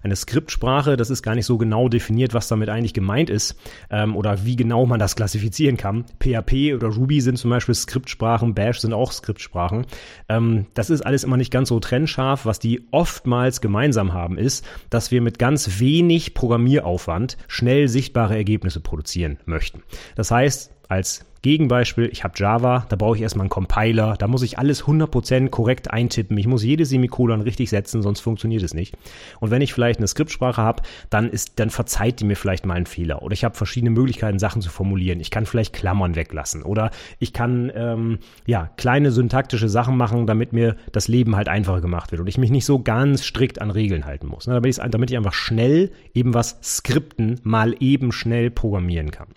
Eine 0.02 0.16
Skriptsprache, 0.16 0.96
das 0.96 1.10
ist 1.10 1.22
gar 1.22 1.34
nicht 1.34 1.44
so 1.44 1.58
genau 1.58 1.90
definiert, 1.90 2.32
was 2.32 2.48
damit 2.48 2.70
eigentlich 2.70 2.94
gemeint 2.94 3.28
ist 3.28 3.56
ähm, 3.90 4.16
oder 4.16 4.46
wie 4.46 4.56
genau 4.56 4.86
man 4.86 4.98
das 4.98 5.14
klassifizieren 5.14 5.76
kann. 5.76 6.06
PHP 6.20 6.72
oder 6.74 6.88
Ruby 6.88 7.20
sind 7.20 7.36
zum 7.36 7.50
Beispiel 7.50 7.74
Skriptsprachen, 7.74 8.54
Bash 8.54 8.78
sind 8.78 8.94
auch 8.94 9.12
Skriptsprachen. 9.12 9.86
Ähm, 10.30 10.66
das 10.72 10.88
ist 10.88 11.02
alles 11.02 11.22
immer 11.22 11.36
nicht 11.36 11.52
ganz 11.52 11.68
so 11.68 11.78
trennscharf. 11.80 12.46
Was 12.46 12.58
die 12.58 12.86
oftmals 12.90 13.60
gemeinsam 13.60 14.14
haben, 14.14 14.38
ist, 14.38 14.64
dass 14.88 15.10
wir 15.10 15.20
mit 15.20 15.38
ganz 15.38 15.78
wenig 15.80 16.32
Programmieraufwand 16.32 17.36
schnell 17.46 17.88
sichtbare 17.88 18.36
Ergebnisse 18.36 18.80
produzieren 18.80 19.36
möchten. 19.44 19.82
Das 20.16 20.30
heißt, 20.30 20.72
als 20.88 21.26
Gegenbeispiel, 21.42 22.08
ich 22.12 22.22
habe 22.22 22.34
Java, 22.36 22.86
da 22.88 22.94
brauche 22.94 23.16
ich 23.16 23.22
erstmal 23.22 23.42
einen 23.42 23.50
Compiler, 23.50 24.16
da 24.16 24.28
muss 24.28 24.42
ich 24.42 24.58
alles 24.58 24.84
100% 24.84 25.48
korrekt 25.48 25.90
eintippen, 25.90 26.38
ich 26.38 26.46
muss 26.46 26.62
jedes 26.62 26.90
Semikolon 26.90 27.40
richtig 27.40 27.68
setzen, 27.68 28.00
sonst 28.00 28.20
funktioniert 28.20 28.62
es 28.62 28.74
nicht. 28.74 28.96
Und 29.40 29.50
wenn 29.50 29.60
ich 29.60 29.72
vielleicht 29.72 29.98
eine 29.98 30.06
Skriptsprache 30.06 30.62
habe, 30.62 30.82
dann 31.10 31.28
ist, 31.28 31.58
dann 31.58 31.70
verzeiht 31.70 32.20
die 32.20 32.24
mir 32.24 32.36
vielleicht 32.36 32.64
mal 32.64 32.74
einen 32.74 32.86
Fehler. 32.86 33.22
Oder 33.22 33.32
ich 33.32 33.42
habe 33.42 33.56
verschiedene 33.56 33.90
Möglichkeiten, 33.90 34.38
Sachen 34.38 34.62
zu 34.62 34.70
formulieren. 34.70 35.18
Ich 35.18 35.32
kann 35.32 35.44
vielleicht 35.44 35.72
Klammern 35.72 36.14
weglassen 36.14 36.62
oder 36.62 36.92
ich 37.18 37.32
kann 37.32 37.72
ähm, 37.74 38.18
ja 38.46 38.70
kleine 38.76 39.10
syntaktische 39.10 39.68
Sachen 39.68 39.96
machen, 39.96 40.28
damit 40.28 40.52
mir 40.52 40.76
das 40.92 41.08
Leben 41.08 41.34
halt 41.34 41.48
einfacher 41.48 41.80
gemacht 41.80 42.12
wird 42.12 42.20
und 42.20 42.28
ich 42.28 42.38
mich 42.38 42.52
nicht 42.52 42.64
so 42.64 42.78
ganz 42.78 43.24
strikt 43.24 43.60
an 43.60 43.70
Regeln 43.72 44.04
halten 44.04 44.28
muss. 44.28 44.46
Ne? 44.46 44.54
Damit, 44.54 44.78
damit 44.78 45.10
ich 45.10 45.16
einfach 45.16 45.34
schnell 45.34 45.90
eben 46.14 46.34
was 46.34 46.58
skripten, 46.62 47.40
mal 47.42 47.74
eben 47.80 48.12
schnell 48.12 48.50
programmieren 48.50 49.10
kann. 49.10 49.28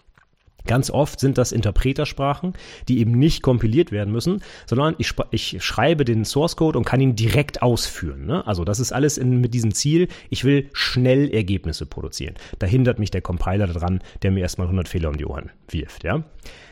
Ganz 0.65 0.89
oft 0.89 1.19
sind 1.19 1.37
das 1.37 1.51
Interpretersprachen, 1.51 2.53
die 2.87 2.99
eben 2.99 3.11
nicht 3.11 3.41
kompiliert 3.41 3.91
werden 3.91 4.11
müssen, 4.11 4.41
sondern 4.65 4.95
ich, 4.97 5.13
ich 5.31 5.63
schreibe 5.63 6.05
den 6.05 6.25
Source 6.25 6.55
Code 6.55 6.77
und 6.77 6.85
kann 6.85 7.01
ihn 7.01 7.15
direkt 7.15 7.61
ausführen. 7.61 8.25
Ne? 8.25 8.45
Also 8.47 8.63
das 8.63 8.79
ist 8.79 8.91
alles 8.91 9.17
in, 9.17 9.41
mit 9.41 9.53
diesem 9.53 9.73
Ziel, 9.73 10.07
ich 10.29 10.43
will 10.43 10.69
schnell 10.73 11.29
Ergebnisse 11.33 11.85
produzieren. 11.85 12.35
Da 12.59 12.67
hindert 12.67 12.99
mich 12.99 13.11
der 13.11 13.21
Compiler 13.21 13.67
daran, 13.67 14.01
der 14.21 14.31
mir 14.31 14.41
erstmal 14.41 14.67
100 14.67 14.87
Fehler 14.87 15.09
um 15.09 15.17
die 15.17 15.25
Ohren 15.25 15.51
wirft. 15.69 16.03
Ja? 16.03 16.23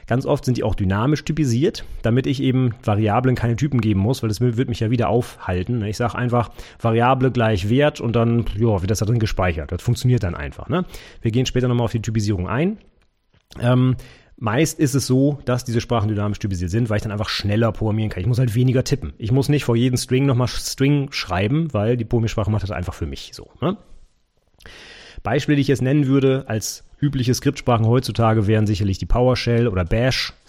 Ganz 0.08 0.26
oft 0.26 0.46
sind 0.46 0.58
die 0.58 0.64
auch 0.64 0.76
dynamisch 0.76 1.24
typisiert, 1.24 1.86
damit 2.02 2.28
ich 2.28 2.42
eben 2.42 2.76
Variablen 2.84 3.36
keine 3.36 3.56
Typen 3.56 3.80
geben 3.80 4.00
muss, 4.00 4.22
weil 4.22 4.30
das 4.30 4.42
wird 4.42 4.70
mich 4.70 4.80
ja 4.80 4.92
wieder 4.92 5.10
aufhalten. 5.10 5.80
Ne? 5.80 5.90
Ich 5.90 5.98
sage 5.98 6.16
einfach 6.16 6.52
Variable 6.80 7.32
gleich 7.32 7.70
Wert 7.70 8.02
und 8.02 8.16
dann 8.16 8.46
ja, 8.58 8.82
wird 8.82 8.92
das 8.92 9.00
da 9.00 9.06
drin 9.06 9.20
gespeichert. 9.20 9.72
Das 9.72 9.82
funktioniert 9.82 10.24
dann 10.24 10.36
einfach. 10.36 10.68
Ne? 10.70 10.86
Wir 11.22 11.32
gehen 11.32 11.46
später 11.46 11.68
nochmal 11.68 11.86
auf 11.86 11.92
die 11.92 12.02
Typisierung 12.02 12.48
ein. 12.48 12.78
Ähm, 13.60 13.96
Meist 14.38 14.78
ist 14.78 14.94
es 14.94 15.08
so, 15.08 15.40
dass 15.46 15.64
diese 15.64 15.80
Sprachen 15.80 16.10
dynamisch 16.10 16.40
typisiert 16.40 16.70
sind, 16.70 16.90
weil 16.90 16.98
ich 16.98 17.04
dann 17.04 17.14
einfach 17.14 17.30
schneller 17.30 17.72
programmieren 17.72 18.10
kann. 18.10 18.20
Ich 18.20 18.28
muss 18.28 18.40
halt 18.40 18.56
weniger 18.56 18.84
tippen. 18.84 19.14
Ich 19.18 19.32
muss 19.32 19.48
nicht 19.48 19.64
vor 19.64 19.78
jedem 19.78 19.96
String 19.96 20.26
nochmal 20.26 20.50
String 20.50 21.12
schreiben, 21.14 21.74
weil 21.74 21.96
die 21.96 22.04
Programmiersprache 22.04 22.52
macht 22.52 22.64
das 22.64 22.72
einfach 22.72 22.94
für 22.94 23.06
mich 23.06 23.32
so. 23.34 23.52
Ne? 23.62 23.78
Beispiel, 25.22 25.56
die 25.56 25.62
ich 25.62 25.70
jetzt 25.70 25.82
nennen 25.82 26.08
würde 26.08 26.44
als 26.48 26.84
Übliche 27.00 27.34
Skriptsprachen 27.34 27.86
heutzutage 27.86 28.48
wären 28.48 28.66
sicherlich 28.66 28.98
die 28.98 29.06
PowerShell 29.06 29.68
oder 29.68 29.84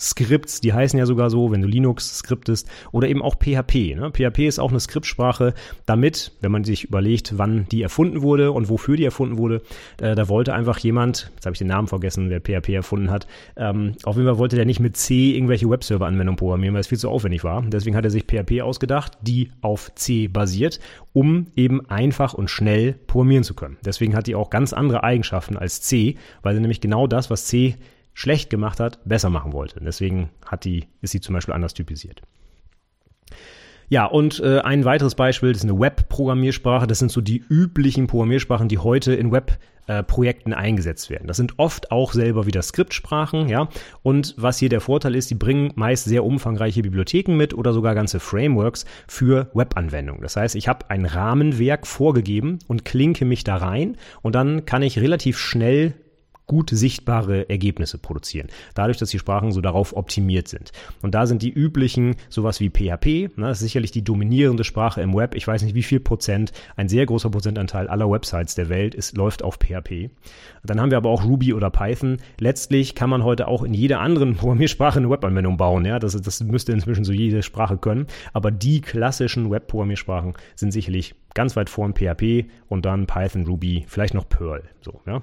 Bash-Skripts, 0.04 0.60
die 0.60 0.72
heißen 0.72 0.98
ja 0.98 1.06
sogar 1.06 1.30
so, 1.30 1.50
wenn 1.50 1.62
du 1.62 1.68
Linux 1.68 2.18
skriptest, 2.18 2.68
oder 2.92 3.08
eben 3.08 3.22
auch 3.22 3.36
PHP. 3.36 3.96
Ne? 3.96 4.10
PHP 4.12 4.46
ist 4.46 4.58
auch 4.58 4.70
eine 4.70 4.80
Skriptsprache, 4.80 5.54
damit, 5.86 6.32
wenn 6.40 6.52
man 6.52 6.64
sich 6.64 6.84
überlegt, 6.84 7.38
wann 7.38 7.66
die 7.70 7.82
erfunden 7.82 8.22
wurde 8.22 8.52
und 8.52 8.68
wofür 8.68 8.96
die 8.96 9.04
erfunden 9.04 9.38
wurde, 9.38 9.62
äh, 10.00 10.14
da 10.14 10.28
wollte 10.28 10.54
einfach 10.54 10.78
jemand, 10.78 11.30
jetzt 11.34 11.46
habe 11.46 11.54
ich 11.54 11.58
den 11.58 11.68
Namen 11.68 11.88
vergessen, 11.88 12.30
wer 12.30 12.40
PHP 12.40 12.70
erfunden 12.70 13.10
hat, 13.10 13.26
ähm, 13.56 13.92
auf 14.04 14.16
jeden 14.16 14.28
Fall 14.28 14.38
wollte 14.38 14.56
der 14.56 14.66
nicht 14.66 14.80
mit 14.80 14.96
C 14.96 15.34
irgendwelche 15.34 15.68
Webserver-Anwendungen 15.68 16.36
programmieren, 16.36 16.74
weil 16.74 16.80
es 16.80 16.88
viel 16.88 16.98
zu 16.98 17.08
aufwendig 17.08 17.44
war. 17.44 17.62
Deswegen 17.62 17.96
hat 17.96 18.04
er 18.04 18.10
sich 18.10 18.24
PHP 18.24 18.62
ausgedacht, 18.62 19.18
die 19.22 19.50
auf 19.62 19.94
C 19.94 20.28
basiert, 20.28 20.80
um 21.12 21.46
eben 21.56 21.88
einfach 21.88 22.34
und 22.34 22.50
schnell 22.50 22.94
programmieren 23.06 23.44
zu 23.44 23.54
können. 23.54 23.78
Deswegen 23.84 24.14
hat 24.14 24.26
die 24.26 24.34
auch 24.34 24.50
ganz 24.50 24.72
andere 24.72 25.02
Eigenschaften 25.02 25.56
als 25.56 25.80
C, 25.80 26.16
weil 26.42 26.54
sie 26.54 26.60
nämlich 26.60 26.80
genau 26.80 27.06
das, 27.06 27.30
was 27.30 27.46
C 27.46 27.76
schlecht 28.14 28.48
gemacht 28.48 28.80
hat, 28.80 29.00
besser 29.04 29.28
machen 29.28 29.52
wollte. 29.52 29.80
deswegen 29.80 30.30
hat 30.46 30.64
die, 30.64 30.86
ist 31.02 31.10
sie 31.10 31.20
zum 31.20 31.34
Beispiel 31.34 31.54
anders 31.54 31.74
typisiert. 31.74 32.22
Ja, 33.88 34.06
und 34.06 34.40
äh, 34.40 34.60
ein 34.60 34.84
weiteres 34.84 35.14
Beispiel, 35.14 35.52
das 35.52 35.62
ist 35.62 35.70
eine 35.70 35.78
Web-Programmiersprache. 35.78 36.86
Das 36.86 36.98
sind 36.98 37.12
so 37.12 37.20
die 37.20 37.44
üblichen 37.48 38.06
Programmiersprachen, 38.06 38.68
die 38.68 38.78
heute 38.78 39.14
in 39.14 39.30
Web-Projekten 39.30 40.52
äh, 40.52 40.56
eingesetzt 40.56 41.10
werden. 41.10 41.26
Das 41.26 41.36
sind 41.36 41.58
oft 41.58 41.90
auch 41.92 42.12
selber 42.12 42.46
wieder 42.46 42.62
Skriptsprachen, 42.62 43.48
ja. 43.48 43.68
Und 44.02 44.34
was 44.38 44.58
hier 44.58 44.70
der 44.70 44.80
Vorteil 44.80 45.14
ist, 45.14 45.30
die 45.30 45.34
bringen 45.34 45.72
meist 45.74 46.04
sehr 46.04 46.24
umfangreiche 46.24 46.82
Bibliotheken 46.82 47.36
mit 47.36 47.52
oder 47.52 47.72
sogar 47.72 47.94
ganze 47.94 48.20
Frameworks 48.20 48.86
für 49.06 49.50
Web-Anwendungen. 49.52 50.22
Das 50.22 50.36
heißt, 50.36 50.54
ich 50.54 50.66
habe 50.66 50.88
ein 50.88 51.04
Rahmenwerk 51.04 51.86
vorgegeben 51.86 52.60
und 52.66 52.84
klinke 52.84 53.26
mich 53.26 53.44
da 53.44 53.56
rein 53.56 53.96
und 54.22 54.34
dann 54.34 54.64
kann 54.64 54.82
ich 54.82 54.98
relativ 54.98 55.38
schnell 55.38 55.94
gut 56.46 56.70
sichtbare 56.70 57.48
Ergebnisse 57.48 57.98
produzieren. 57.98 58.48
Dadurch, 58.74 58.98
dass 58.98 59.10
die 59.10 59.18
Sprachen 59.18 59.52
so 59.52 59.60
darauf 59.60 59.96
optimiert 59.96 60.48
sind. 60.48 60.72
Und 61.02 61.14
da 61.14 61.26
sind 61.26 61.42
die 61.42 61.52
üblichen, 61.52 62.16
sowas 62.28 62.60
wie 62.60 62.70
PHP, 62.70 63.36
ne, 63.36 63.46
das 63.46 63.58
ist 63.58 63.64
sicherlich 63.64 63.90
die 63.90 64.04
dominierende 64.04 64.64
Sprache 64.64 65.00
im 65.00 65.14
Web. 65.14 65.34
Ich 65.34 65.46
weiß 65.46 65.62
nicht 65.62 65.74
wie 65.74 65.82
viel 65.82 66.00
Prozent, 66.00 66.52
ein 66.76 66.88
sehr 66.88 67.06
großer 67.06 67.30
Prozentanteil 67.30 67.88
aller 67.88 68.10
Websites 68.10 68.54
der 68.54 68.68
Welt 68.68 68.94
ist, 68.94 69.16
läuft 69.16 69.42
auf 69.42 69.58
PHP. 69.58 70.10
Dann 70.64 70.80
haben 70.80 70.90
wir 70.90 70.98
aber 70.98 71.10
auch 71.10 71.24
Ruby 71.24 71.54
oder 71.54 71.70
Python. 71.70 72.18
Letztlich 72.38 72.94
kann 72.94 73.10
man 73.10 73.24
heute 73.24 73.48
auch 73.48 73.62
in 73.62 73.74
jeder 73.74 74.00
anderen 74.00 74.36
Programmiersprache 74.36 74.98
eine 74.98 75.10
Webanwendung 75.10 75.56
bauen. 75.56 75.84
Ja, 75.84 75.98
das, 75.98 76.20
das 76.20 76.42
müsste 76.42 76.72
inzwischen 76.72 77.04
so 77.04 77.12
jede 77.12 77.42
Sprache 77.42 77.78
können. 77.78 78.06
Aber 78.32 78.50
die 78.50 78.80
klassischen 78.80 79.50
Web-Programmiersprachen 79.50 80.34
sind 80.54 80.72
sicherlich 80.72 81.14
ganz 81.34 81.56
weit 81.56 81.70
vorn 81.70 81.94
PHP 81.94 82.46
und 82.68 82.84
dann 82.84 83.06
Python, 83.06 83.46
Ruby, 83.46 83.84
vielleicht 83.88 84.14
noch 84.14 84.28
Perl. 84.28 84.62
So, 84.80 85.00
ja. 85.06 85.22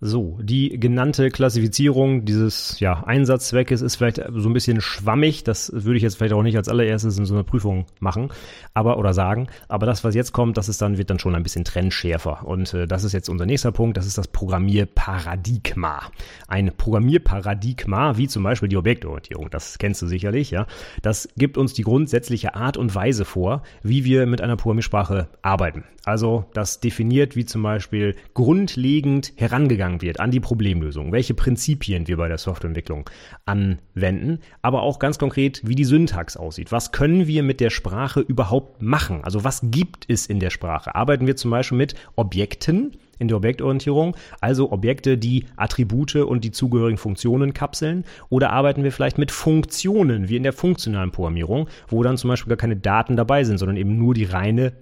So, 0.00 0.38
die 0.40 0.78
genannte 0.78 1.28
Klassifizierung 1.28 2.24
dieses 2.24 2.78
ja, 2.78 3.02
Einsatzzweckes 3.02 3.82
ist 3.82 3.96
vielleicht 3.96 4.22
so 4.32 4.48
ein 4.48 4.52
bisschen 4.52 4.80
schwammig. 4.80 5.42
Das 5.42 5.72
würde 5.74 5.96
ich 5.96 6.04
jetzt 6.04 6.18
vielleicht 6.18 6.34
auch 6.34 6.44
nicht 6.44 6.56
als 6.56 6.68
allererstes 6.68 7.18
in 7.18 7.26
so 7.26 7.34
einer 7.34 7.42
Prüfung 7.42 7.86
machen, 7.98 8.28
aber 8.74 8.96
oder 8.98 9.12
sagen. 9.12 9.48
Aber 9.66 9.86
das, 9.86 10.04
was 10.04 10.14
jetzt 10.14 10.32
kommt, 10.32 10.56
das 10.56 10.68
ist 10.68 10.80
dann 10.82 10.98
wird 10.98 11.10
dann 11.10 11.18
schon 11.18 11.34
ein 11.34 11.42
bisschen 11.42 11.64
trennschärfer. 11.64 12.46
Und 12.46 12.74
äh, 12.74 12.86
das 12.86 13.02
ist 13.02 13.12
jetzt 13.12 13.28
unser 13.28 13.44
nächster 13.44 13.72
Punkt. 13.72 13.96
Das 13.96 14.06
ist 14.06 14.18
das 14.18 14.28
Programmierparadigma. 14.28 16.02
Ein 16.46 16.70
Programmierparadigma, 16.76 18.16
wie 18.16 18.28
zum 18.28 18.44
Beispiel 18.44 18.68
die 18.68 18.76
Objektorientierung. 18.76 19.50
Das 19.50 19.78
kennst 19.78 20.00
du 20.00 20.06
sicherlich, 20.06 20.52
ja. 20.52 20.68
Das 21.02 21.28
gibt 21.36 21.58
uns 21.58 21.72
die 21.72 21.82
grundsätzliche 21.82 22.54
Art 22.54 22.76
und 22.76 22.94
Weise 22.94 23.24
vor, 23.24 23.64
wie 23.82 24.04
wir 24.04 24.26
mit 24.26 24.42
einer 24.42 24.56
Programmiersprache 24.56 25.26
arbeiten. 25.42 25.82
Also 26.08 26.46
das 26.54 26.80
definiert, 26.80 27.36
wie 27.36 27.44
zum 27.44 27.62
Beispiel 27.62 28.16
grundlegend 28.32 29.34
herangegangen 29.36 29.58
rangegangen 29.68 30.00
wird 30.02 30.20
an 30.20 30.30
die 30.30 30.40
Problemlösung, 30.40 31.12
welche 31.12 31.34
Prinzipien 31.34 32.08
wir 32.08 32.16
bei 32.16 32.28
der 32.28 32.38
Softwareentwicklung 32.38 33.10
anwenden, 33.44 34.38
aber 34.62 34.82
auch 34.82 34.98
ganz 34.98 35.18
konkret, 35.18 35.60
wie 35.64 35.74
die 35.74 35.84
Syntax 35.84 36.36
aussieht. 36.36 36.72
Was 36.72 36.92
können 36.92 37.26
wir 37.26 37.42
mit 37.42 37.60
der 37.60 37.70
Sprache 37.70 38.20
überhaupt 38.20 38.80
machen? 38.80 39.22
Also 39.24 39.44
was 39.44 39.60
gibt 39.64 40.04
es 40.08 40.26
in 40.26 40.40
der 40.40 40.50
Sprache? 40.50 40.94
Arbeiten 40.94 41.26
wir 41.26 41.36
zum 41.36 41.50
Beispiel 41.50 41.78
mit 41.78 41.94
Objekten? 42.16 42.96
in 43.20 43.26
der 43.26 43.38
Objektorientierung, 43.38 44.16
also 44.40 44.70
Objekte, 44.70 45.18
die 45.18 45.46
Attribute 45.56 46.14
und 46.14 46.44
die 46.44 46.52
zugehörigen 46.52 46.98
Funktionen 46.98 47.52
kapseln, 47.52 48.04
oder 48.28 48.50
arbeiten 48.50 48.84
wir 48.84 48.92
vielleicht 48.92 49.18
mit 49.18 49.32
Funktionen, 49.32 50.28
wie 50.28 50.36
in 50.36 50.44
der 50.44 50.52
funktionalen 50.52 51.10
Programmierung, 51.10 51.68
wo 51.88 52.04
dann 52.04 52.16
zum 52.16 52.30
Beispiel 52.30 52.50
gar 52.50 52.56
keine 52.56 52.76
Daten 52.76 53.16
dabei 53.16 53.42
sind, 53.42 53.58
sondern 53.58 53.76
eben 53.76 53.98
nur 53.98 54.14
die 54.14 54.22
reine 54.22 54.72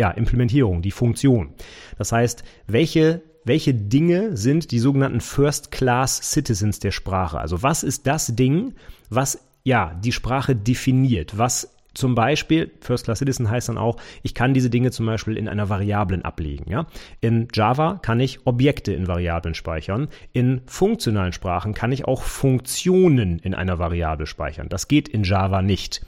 ja, 0.00 0.10
Implementierung, 0.10 0.80
die 0.80 0.92
Funktion. 0.92 1.50
Das 1.98 2.10
heißt, 2.10 2.42
welche 2.66 3.22
welche 3.44 3.72
Dinge 3.72 4.36
sind 4.36 4.70
die 4.70 4.78
sogenannten 4.78 5.20
First-Class 5.20 6.30
Citizens 6.30 6.78
der 6.78 6.90
Sprache? 6.90 7.38
Also 7.38 7.62
was 7.62 7.82
ist 7.82 8.06
das 8.06 8.34
Ding, 8.36 8.74
was 9.08 9.42
ja 9.64 9.94
die 10.04 10.12
Sprache 10.12 10.54
definiert? 10.54 11.38
Was 11.38 11.74
Zum 11.92 12.14
Beispiel, 12.14 12.70
First 12.80 13.04
Class 13.04 13.18
Citizen 13.18 13.50
heißt 13.50 13.68
dann 13.68 13.78
auch, 13.78 13.96
ich 14.22 14.32
kann 14.34 14.54
diese 14.54 14.70
Dinge 14.70 14.90
zum 14.90 15.06
Beispiel 15.06 15.36
in 15.36 15.48
einer 15.48 15.68
Variablen 15.68 16.22
ablegen. 16.22 16.70
Ja? 16.70 16.86
In 17.20 17.48
Java 17.52 17.98
kann 18.00 18.20
ich 18.20 18.46
Objekte 18.46 18.92
in 18.92 19.08
Variablen 19.08 19.54
speichern. 19.54 20.08
In 20.32 20.60
funktionalen 20.66 21.32
Sprachen 21.32 21.74
kann 21.74 21.92
ich 21.92 22.04
auch 22.04 22.22
Funktionen 22.22 23.38
in 23.40 23.54
einer 23.54 23.78
Variable 23.78 24.26
speichern. 24.26 24.68
Das 24.68 24.86
geht 24.86 25.08
in 25.08 25.24
Java 25.24 25.62
nicht. 25.62 26.02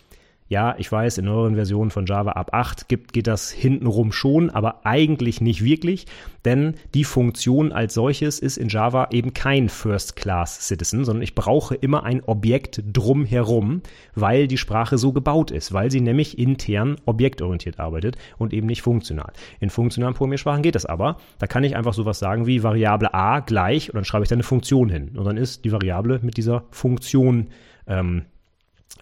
Ja, 0.53 0.75
ich 0.77 0.93
weiß, 0.93 1.17
in 1.17 1.25
neueren 1.25 1.55
Versionen 1.55 1.91
von 1.91 2.05
Java 2.05 2.33
ab 2.33 2.51
8 2.53 2.87
gibt, 2.87 3.15
geht 3.15 3.27
das 3.27 3.51
hintenrum 3.51 4.13
schon, 4.13 4.51
aber 4.51 4.85
eigentlich 4.85 5.41
nicht 5.41 5.65
wirklich, 5.65 6.05
denn 6.45 6.75
die 6.93 7.05
Funktion 7.05 7.73
als 7.73 7.95
solches 7.95 8.39
ist 8.39 8.59
in 8.59 8.69
Java 8.69 9.09
eben 9.13 9.33
kein 9.33 9.71
First-Class-Citizen, 9.71 11.07
sondern 11.07 11.23
ich 11.23 11.35
brauche 11.35 11.75
immer 11.75 12.03
ein 12.05 12.23
Objekt 12.25 12.83
drumherum, 12.93 13.81
weil 14.15 14.47
die 14.47 14.59
Sprache 14.59 14.99
so 14.99 15.15
gebaut 15.15 15.51
ist, 15.51 15.73
weil 15.73 15.91
sie 15.91 16.03
nämlich 16.03 16.39
intern 16.39 16.97
objektorientiert 17.07 17.81
arbeitet 17.81 18.19
und 18.37 18.53
eben 18.53 18.67
nicht 18.67 18.83
funktional. 18.83 19.33
In 19.59 19.71
funktionalen 19.71 20.13
Programmiersprachen 20.13 20.61
geht 20.61 20.75
das 20.75 20.85
aber. 20.85 21.17
Da 21.39 21.47
kann 21.47 21.65
ich 21.65 21.77
einfach 21.77 21.95
sowas 21.95 22.19
sagen 22.19 22.47
wie 22.47 22.63
Variable 22.63 23.15
a 23.15 23.41
gleich 23.41 23.89
und 23.89 23.95
dann 23.95 24.05
schreibe 24.05 24.25
ich 24.25 24.29
da 24.29 24.35
eine 24.35 24.43
Funktion 24.43 24.91
hin. 24.91 25.17
Und 25.17 25.25
dann 25.25 25.39
ist 25.39 25.65
die 25.65 25.73
Variable 25.73 26.19
mit 26.21 26.37
dieser 26.37 26.65
Funktion 26.71 27.49
ähm, 27.87 28.27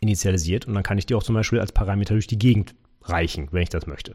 initialisiert 0.01 0.67
und 0.67 0.75
dann 0.75 0.83
kann 0.83 0.99
ich 0.99 1.07
die 1.07 1.15
auch 1.15 1.23
zum 1.23 1.35
Beispiel 1.35 1.61
als 1.61 1.73
Parameter 1.73 2.15
durch 2.15 2.27
die 2.27 2.39
Gegend 2.39 2.75
reichen, 3.03 3.49
wenn 3.53 3.63
ich 3.63 3.69
das 3.69 3.87
möchte. 3.87 4.15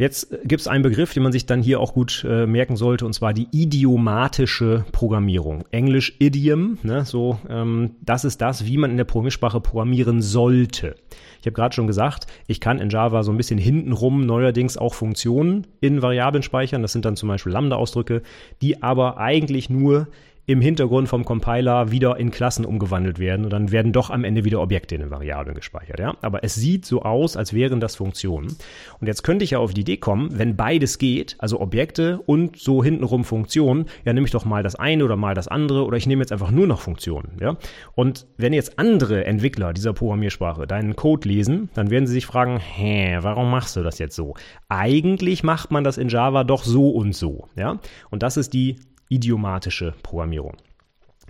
Jetzt 0.00 0.30
gibt 0.44 0.60
es 0.60 0.68
einen 0.68 0.84
Begriff, 0.84 1.12
den 1.12 1.24
man 1.24 1.32
sich 1.32 1.46
dann 1.46 1.60
hier 1.60 1.80
auch 1.80 1.92
gut 1.92 2.24
äh, 2.26 2.46
merken 2.46 2.76
sollte, 2.76 3.04
und 3.04 3.14
zwar 3.14 3.34
die 3.34 3.48
idiomatische 3.50 4.84
Programmierung. 4.92 5.64
Englisch 5.72 6.14
Idiom, 6.20 6.78
ne, 6.84 7.04
so 7.04 7.40
ähm, 7.48 7.96
das 8.00 8.24
ist 8.24 8.40
das, 8.40 8.64
wie 8.64 8.76
man 8.76 8.92
in 8.92 8.96
der 8.96 9.02
Programmiersprache 9.04 9.60
programmieren 9.60 10.22
sollte. 10.22 10.94
Ich 11.40 11.46
habe 11.46 11.54
gerade 11.54 11.74
schon 11.74 11.88
gesagt, 11.88 12.28
ich 12.46 12.60
kann 12.60 12.78
in 12.78 12.90
Java 12.90 13.24
so 13.24 13.32
ein 13.32 13.36
bisschen 13.36 13.58
hintenrum 13.58 14.24
neuerdings 14.24 14.76
auch 14.76 14.94
Funktionen 14.94 15.66
in 15.80 16.00
Variablen 16.00 16.44
speichern. 16.44 16.82
Das 16.82 16.92
sind 16.92 17.04
dann 17.04 17.16
zum 17.16 17.28
Beispiel 17.28 17.52
Lambda-Ausdrücke, 17.52 18.22
die 18.62 18.84
aber 18.84 19.18
eigentlich 19.18 19.68
nur 19.68 20.06
im 20.48 20.62
Hintergrund 20.62 21.10
vom 21.10 21.26
Compiler 21.26 21.90
wieder 21.90 22.16
in 22.16 22.30
Klassen 22.30 22.64
umgewandelt 22.64 23.18
werden 23.18 23.44
und 23.44 23.52
dann 23.52 23.70
werden 23.70 23.92
doch 23.92 24.08
am 24.08 24.24
Ende 24.24 24.46
wieder 24.46 24.62
Objekte 24.62 24.94
in 24.94 25.02
den 25.02 25.10
Variablen 25.10 25.54
gespeichert. 25.54 26.00
Ja? 26.00 26.16
Aber 26.22 26.42
es 26.42 26.54
sieht 26.54 26.86
so 26.86 27.02
aus, 27.02 27.36
als 27.36 27.52
wären 27.52 27.80
das 27.80 27.96
Funktionen. 27.96 28.56
Und 28.98 29.06
jetzt 29.06 29.22
könnte 29.24 29.44
ich 29.44 29.50
ja 29.50 29.58
auf 29.58 29.74
die 29.74 29.82
Idee 29.82 29.98
kommen, 29.98 30.38
wenn 30.38 30.56
beides 30.56 30.96
geht, 30.96 31.36
also 31.38 31.60
Objekte 31.60 32.20
und 32.24 32.56
so 32.56 32.82
hintenrum 32.82 33.24
Funktionen, 33.24 33.90
ja 34.06 34.14
nehme 34.14 34.24
ich 34.24 34.30
doch 34.30 34.46
mal 34.46 34.62
das 34.62 34.74
eine 34.74 35.04
oder 35.04 35.16
mal 35.16 35.34
das 35.34 35.48
andere 35.48 35.84
oder 35.84 35.98
ich 35.98 36.06
nehme 36.06 36.22
jetzt 36.22 36.32
einfach 36.32 36.50
nur 36.50 36.66
noch 36.66 36.80
Funktionen. 36.80 37.36
Ja? 37.42 37.58
Und 37.94 38.26
wenn 38.38 38.54
jetzt 38.54 38.78
andere 38.78 39.26
Entwickler 39.26 39.74
dieser 39.74 39.92
Programmiersprache 39.92 40.66
deinen 40.66 40.96
Code 40.96 41.28
lesen, 41.28 41.68
dann 41.74 41.90
werden 41.90 42.06
sie 42.06 42.14
sich 42.14 42.24
fragen, 42.24 42.58
hä, 42.58 43.18
warum 43.20 43.50
machst 43.50 43.76
du 43.76 43.82
das 43.82 43.98
jetzt 43.98 44.16
so? 44.16 44.32
Eigentlich 44.70 45.42
macht 45.42 45.70
man 45.70 45.84
das 45.84 45.98
in 45.98 46.08
Java 46.08 46.42
doch 46.44 46.64
so 46.64 46.88
und 46.88 47.14
so. 47.14 47.48
Ja? 47.54 47.80
Und 48.08 48.22
das 48.22 48.38
ist 48.38 48.54
die 48.54 48.76
idiomatische 49.08 49.94
Programmierung. 50.02 50.56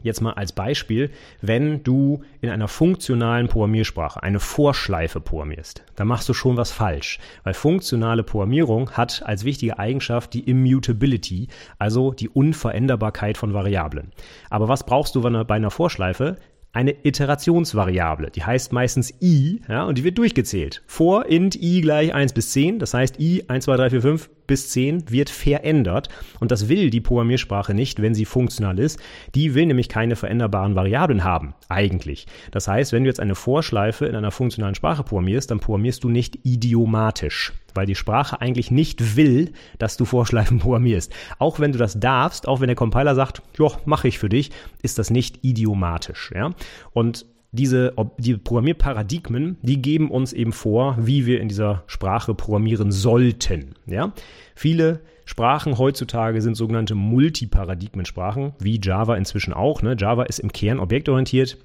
Jetzt 0.03 0.21
mal 0.21 0.33
als 0.35 0.53
Beispiel, 0.53 1.11
wenn 1.41 1.83
du 1.83 2.23
in 2.41 2.51
einer 2.51 2.69
funktionalen 2.69 3.49
Programmiersprache 3.49 4.23
eine 4.23 4.39
Vorschleife 4.39 5.21
programmierst, 5.21 5.83
dann 5.97 6.07
machst 6.07 6.29
du 6.29 6.35
schon 6.35 6.57
was 6.57 6.71
falsch, 6.71 7.19
weil 7.43 7.55
funktionale 7.55 8.23
Programmierung 8.23 8.93
hat 8.93 9.23
als 9.25 9.45
wichtige 9.45 9.79
Eigenschaft 9.79 10.35
die 10.35 10.49
Immutability, 10.49 11.49
also 11.79 12.13
die 12.13 12.29
Unveränderbarkeit 12.29 13.37
von 13.37 13.55
Variablen. 13.55 14.13
Aber 14.51 14.69
was 14.69 14.87
brauchst 14.87 15.15
du 15.15 15.23
bei 15.23 15.55
einer 15.55 15.71
Vorschleife? 15.71 16.37
eine 16.71 16.95
Iterationsvariable. 17.03 18.31
Die 18.31 18.45
heißt 18.45 18.73
meistens 18.73 19.13
i, 19.23 19.63
ja, 19.69 19.85
und 19.85 19.99
die 19.99 20.05
wird 20.05 20.19
durchgezählt. 20.19 20.83
Vor 20.87 21.27
int 21.27 21.57
i 21.57 21.81
gleich 21.81 22.15
1 22.15 22.35
bis 22.35 22.51
10, 22.53 22.79
das 22.79 22.93
heißt 22.93 23.19
i 23.19 23.43
1, 23.49 23.65
2, 23.65 23.77
3, 23.77 23.91
4, 23.91 24.03
5 24.03 24.31
bis 24.49 24.71
10 24.71 25.11
wird 25.11 25.31
verändert. 25.31 26.09
Und 26.41 26.51
das 26.51 26.69
will 26.69 26.91
die 26.91 27.01
Programmiersprache 27.01 27.75
nicht, 27.75 28.03
wenn 28.03 28.15
sie 28.15 28.25
funktional 28.25 28.81
ist. 28.81 28.99
Die 29.37 29.55
will 29.55 29.67
nämlich 29.67 29.89
keine 29.89 30.17
veränderbaren 30.17 30.75
Variablen 30.75 31.23
haben, 31.23 31.55
eigentlich. 31.69 32.27
Das 32.51 32.67
heißt, 32.67 32.93
wenn 32.93 33.05
du 33.05 33.11
jetzt 33.11 33.21
eine 33.21 33.37
Vorschleife 33.37 34.07
in 34.07 34.17
einer 34.17 34.33
funktionalen 34.33 34.75
Sprache 34.75 35.05
programmierst, 35.05 35.53
dann 35.53 35.61
programmierst 35.61 36.03
du 36.03 36.09
nicht 36.09 36.41
idiomatisch, 36.43 37.53
weil 37.75 37.87
die 37.87 37.95
Sprache 37.95 38.41
eigentlich 38.41 38.73
nicht 38.73 39.17
will, 39.17 39.53
dass 39.79 39.97
du 39.97 40.05
Vorschleifen 40.05 40.59
programmierst. 40.59 41.13
Auch 41.39 41.61
wenn 41.61 41.71
du 41.71 41.79
das 41.79 42.01
darfst, 42.01 42.49
auch 42.49 42.61
wenn 42.61 42.67
der 42.67 42.77
Compiler 42.77 43.15
sagt, 43.15 43.43
ja, 43.59 43.69
mache 43.85 44.09
ich 44.09 44.19
für 44.19 44.29
dich, 44.29 44.51
ist 44.83 44.99
das 44.99 45.11
nicht 45.11 45.45
idiomatisch. 45.45 46.33
Ja? 46.35 46.55
Und 46.93 47.27
diese 47.53 47.95
die 48.19 48.37
Programmierparadigmen, 48.37 49.57
die 49.63 49.81
geben 49.81 50.11
uns 50.11 50.33
eben 50.33 50.53
vor, 50.53 50.97
wie 50.99 51.27
wir 51.27 51.41
in 51.41 51.49
dieser 51.49 51.83
Sprache 51.87 52.35
programmieren 52.35 52.93
sollten. 52.93 53.75
Ja? 53.87 54.13
Viele 54.55 55.01
Sprachen 55.25 55.79
heutzutage 55.79 56.41
sind 56.41 56.57
sogenannte 56.57 56.95
Multiparadigmensprachen, 56.95 58.53
wie 58.59 58.81
Java 58.83 59.17
inzwischen 59.17 59.53
auch. 59.53 59.83
Ne? 59.83 59.97
Java 59.99 60.25
ist 60.25 60.39
im 60.39 60.53
Kern 60.53 60.79
objektorientiert. 60.79 61.59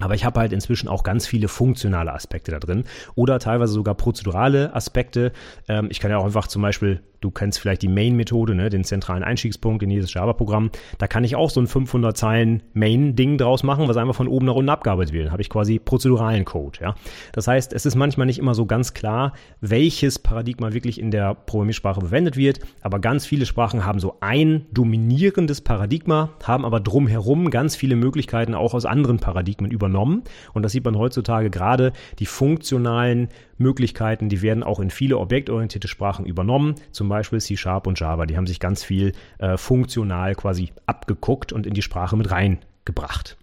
Aber 0.00 0.14
ich 0.14 0.24
habe 0.24 0.38
halt 0.38 0.52
inzwischen 0.52 0.88
auch 0.88 1.02
ganz 1.02 1.26
viele 1.26 1.48
funktionale 1.48 2.12
Aspekte 2.12 2.52
da 2.52 2.60
drin 2.60 2.84
oder 3.16 3.38
teilweise 3.40 3.72
sogar 3.72 3.94
prozedurale 3.94 4.74
Aspekte. 4.74 5.32
Ähm, 5.68 5.88
ich 5.90 5.98
kann 5.98 6.10
ja 6.10 6.18
auch 6.18 6.24
einfach 6.24 6.46
zum 6.46 6.62
Beispiel 6.62 7.02
Du 7.20 7.30
kennst 7.30 7.58
vielleicht 7.58 7.82
die 7.82 7.88
Main-Methode, 7.88 8.54
ne, 8.54 8.70
den 8.70 8.84
zentralen 8.84 9.24
Einstiegspunkt 9.24 9.82
in 9.82 9.90
jedes 9.90 10.14
Java-Programm. 10.14 10.70
Da 10.98 11.06
kann 11.06 11.24
ich 11.24 11.36
auch 11.36 11.50
so 11.50 11.60
ein 11.60 11.66
500 11.66 12.16
Zeilen 12.16 12.62
Main-Ding 12.74 13.38
draus 13.38 13.62
machen, 13.62 13.88
was 13.88 13.96
einfach 13.96 14.14
von 14.14 14.28
oben 14.28 14.46
nach 14.46 14.54
unten 14.54 14.68
abgearbeitet 14.68 15.12
wird. 15.12 15.26
Dann 15.26 15.32
habe 15.32 15.42
ich 15.42 15.50
quasi 15.50 15.78
prozeduralen 15.78 16.44
Code. 16.44 16.78
Ja. 16.80 16.94
Das 17.32 17.48
heißt, 17.48 17.72
es 17.72 17.86
ist 17.86 17.96
manchmal 17.96 18.26
nicht 18.26 18.38
immer 18.38 18.54
so 18.54 18.66
ganz 18.66 18.94
klar, 18.94 19.32
welches 19.60 20.18
Paradigma 20.18 20.72
wirklich 20.72 21.00
in 21.00 21.10
der 21.10 21.34
Programmiersprache 21.34 22.00
verwendet 22.00 22.36
wird. 22.36 22.60
Aber 22.82 23.00
ganz 23.00 23.26
viele 23.26 23.46
Sprachen 23.46 23.84
haben 23.84 23.98
so 23.98 24.16
ein 24.20 24.66
dominierendes 24.72 25.60
Paradigma, 25.60 26.30
haben 26.44 26.64
aber 26.64 26.80
drumherum 26.80 27.50
ganz 27.50 27.74
viele 27.74 27.96
Möglichkeiten 27.96 28.54
auch 28.54 28.74
aus 28.74 28.84
anderen 28.84 29.18
Paradigmen 29.18 29.70
übernommen. 29.70 30.22
Und 30.54 30.62
das 30.62 30.72
sieht 30.72 30.84
man 30.84 30.96
heutzutage 30.96 31.50
gerade 31.50 31.92
die 32.18 32.26
funktionalen 32.26 33.28
Möglichkeiten, 33.58 34.28
die 34.28 34.42
werden 34.42 34.62
auch 34.62 34.80
in 34.80 34.90
viele 34.90 35.18
objektorientierte 35.18 35.88
Sprachen 35.88 36.24
übernommen, 36.26 36.76
zum 36.92 37.08
Beispiel 37.08 37.40
C 37.40 37.56
Sharp 37.56 37.86
und 37.86 37.98
Java. 37.98 38.26
Die 38.26 38.36
haben 38.36 38.46
sich 38.46 38.60
ganz 38.60 38.82
viel 38.82 39.12
äh, 39.38 39.56
funktional 39.56 40.34
quasi 40.34 40.72
abgeguckt 40.86 41.52
und 41.52 41.66
in 41.66 41.74
die 41.74 41.82
Sprache 41.82 42.16
mit 42.16 42.30
reingebracht. 42.30 43.36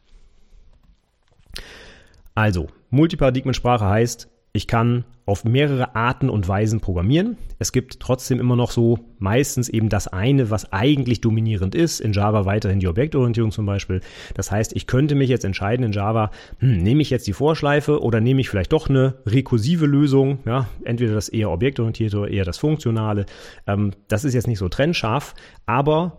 Also, 2.33 2.67
Multiparadigmensprache 2.89 3.85
heißt, 3.85 4.29
ich 4.55 4.67
kann 4.67 5.03
auf 5.25 5.43
mehrere 5.43 5.95
Arten 5.95 6.29
und 6.29 6.47
Weisen 6.47 6.79
programmieren. 6.79 7.37
Es 7.57 7.71
gibt 7.71 7.99
trotzdem 7.99 8.39
immer 8.39 8.55
noch 8.55 8.71
so 8.71 8.99
meistens 9.17 9.69
eben 9.69 9.89
das 9.89 10.07
eine, 10.07 10.51
was 10.51 10.71
eigentlich 10.71 11.19
dominierend 11.19 11.73
ist. 11.73 11.99
In 11.99 12.13
Java 12.13 12.45
weiterhin 12.45 12.79
die 12.79 12.87
Objektorientierung 12.87 13.51
zum 13.51 13.65
Beispiel. 13.65 14.01
Das 14.35 14.51
heißt, 14.51 14.75
ich 14.75 14.87
könnte 14.87 15.15
mich 15.15 15.29
jetzt 15.29 15.43
entscheiden 15.43 15.85
in 15.85 15.91
Java, 15.91 16.31
hm, 16.59 16.77
nehme 16.77 17.01
ich 17.01 17.09
jetzt 17.09 17.27
die 17.27 17.33
Vorschleife 17.33 18.01
oder 18.01 18.21
nehme 18.21 18.39
ich 18.39 18.49
vielleicht 18.49 18.71
doch 18.71 18.87
eine 18.87 19.15
rekursive 19.25 19.87
Lösung. 19.87 20.39
Ja, 20.45 20.67
entweder 20.83 21.15
das 21.15 21.29
eher 21.29 21.49
objektorientierte 21.49 22.17
oder 22.17 22.29
eher 22.29 22.45
das 22.45 22.57
funktionale. 22.57 23.25
Ähm, 23.65 23.91
das 24.07 24.25
ist 24.25 24.35
jetzt 24.35 24.47
nicht 24.47 24.59
so 24.59 24.69
trennscharf, 24.69 25.33
aber 25.65 26.17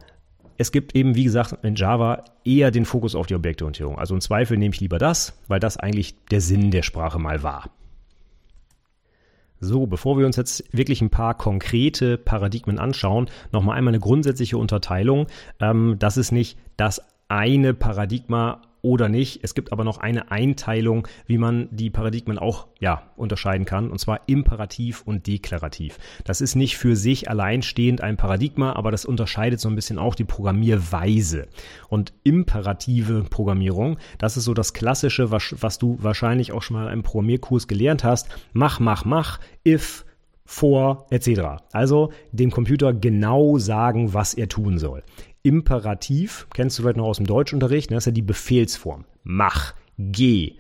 es 0.59 0.73
gibt 0.73 0.97
eben, 0.97 1.15
wie 1.15 1.25
gesagt, 1.25 1.65
in 1.65 1.75
Java 1.75 2.25
eher 2.45 2.71
den 2.71 2.87
Fokus 2.87 3.15
auf 3.15 3.27
die 3.27 3.35
Objektorientierung. 3.35 3.99
Also 3.99 4.15
im 4.15 4.21
Zweifel 4.21 4.57
nehme 4.57 4.75
ich 4.75 4.81
lieber 4.81 4.99
das, 4.99 5.39
weil 5.49 5.61
das 5.61 5.77
eigentlich 5.77 6.17
der 6.31 6.41
Sinn 6.41 6.71
der 6.71 6.83
Sprache 6.83 7.19
mal 7.19 7.43
war. 7.43 7.71
So, 9.61 9.87
bevor 9.87 10.19
wir 10.19 10.27
uns 10.27 10.37
jetzt 10.37 10.65
wirklich 10.77 11.01
ein 11.01 11.11
paar 11.11 11.35
konkrete 11.35 12.19
Paradigmen 12.19 12.79
anschauen, 12.79 13.29
nochmal 13.53 13.79
einmal 13.79 13.93
eine 13.93 14.01
grundsätzliche 14.01 14.59
Unterteilung. 14.59 15.27
Ähm, 15.61 15.97
das 15.99 16.17
ist 16.17 16.33
nicht 16.33 16.59
das 16.77 17.01
eine 17.29 17.75
Paradigma 17.75 18.63
oder 18.87 19.09
nicht. 19.09 19.41
Es 19.43 19.55
gibt 19.55 19.73
aber 19.73 19.83
noch 19.83 19.99
eine 19.99 20.31
Einteilung, 20.31 21.09
wie 21.27 21.39
man 21.39 21.69
die 21.73 21.91
Paradigmen 21.91 22.39
auch 22.39 22.69
ja, 22.79 23.11
unterscheiden 23.17 23.67
kann, 23.67 23.91
und 23.91 23.99
zwar 23.99 24.21
imperativ 24.29 25.03
und 25.03 25.27
deklarativ. 25.27 25.99
Das 26.25 26.41
ist 26.41 26.55
nicht 26.55 26.77
für 26.77 26.95
sich 26.95 27.29
alleinstehend 27.29 28.01
ein 28.01 28.17
Paradigma, 28.17 28.75
aber 28.75 28.93
das 28.93 29.05
unterscheidet 29.05 29.59
so 29.59 29.69
ein 29.69 29.75
bisschen 29.75 29.99
auch 29.99 30.15
die 30.15 30.25
Programmierweise. 30.25 31.49
Und 31.89 32.13
imperative 32.23 33.25
Programmierung, 33.29 33.99
das 34.19 34.37
ist 34.37 34.45
so 34.45 34.55
das 34.55 34.73
Klassische, 34.73 35.33
was, 35.33 35.57
was 35.61 35.79
du 35.79 35.99
wahrscheinlich 36.01 36.53
auch 36.53 36.63
schon 36.63 36.77
mal 36.77 36.93
im 36.93 37.03
Programmierkurs 37.03 37.67
gelernt 37.67 38.05
hast. 38.05 38.29
Mach, 38.53 38.79
mach, 38.79 39.05
mach, 39.05 39.41
if, 39.67 40.05
vor 40.45 41.07
etc. 41.11 41.65
Also 41.73 42.13
dem 42.31 42.53
Computer 42.53 42.95
genau 42.95 43.59
sagen, 43.59 44.15
was 44.15 44.33
er 44.33 44.49
tun 44.49 44.79
soll. 44.79 45.03
Imperativ, 45.47 46.49
kennst 46.53 46.77
du 46.77 46.83
vielleicht 46.83 46.97
noch 46.97 47.07
aus 47.07 47.19
dem 47.19 47.27
Deutschunterricht, 47.27 47.91
ne? 47.91 47.97
das 47.97 48.03
ist 48.03 48.07
ja 48.07 48.13
die 48.13 48.23
Befehlsform. 48.23 49.05
Mach, 49.23 49.75
geh, 49.97 50.57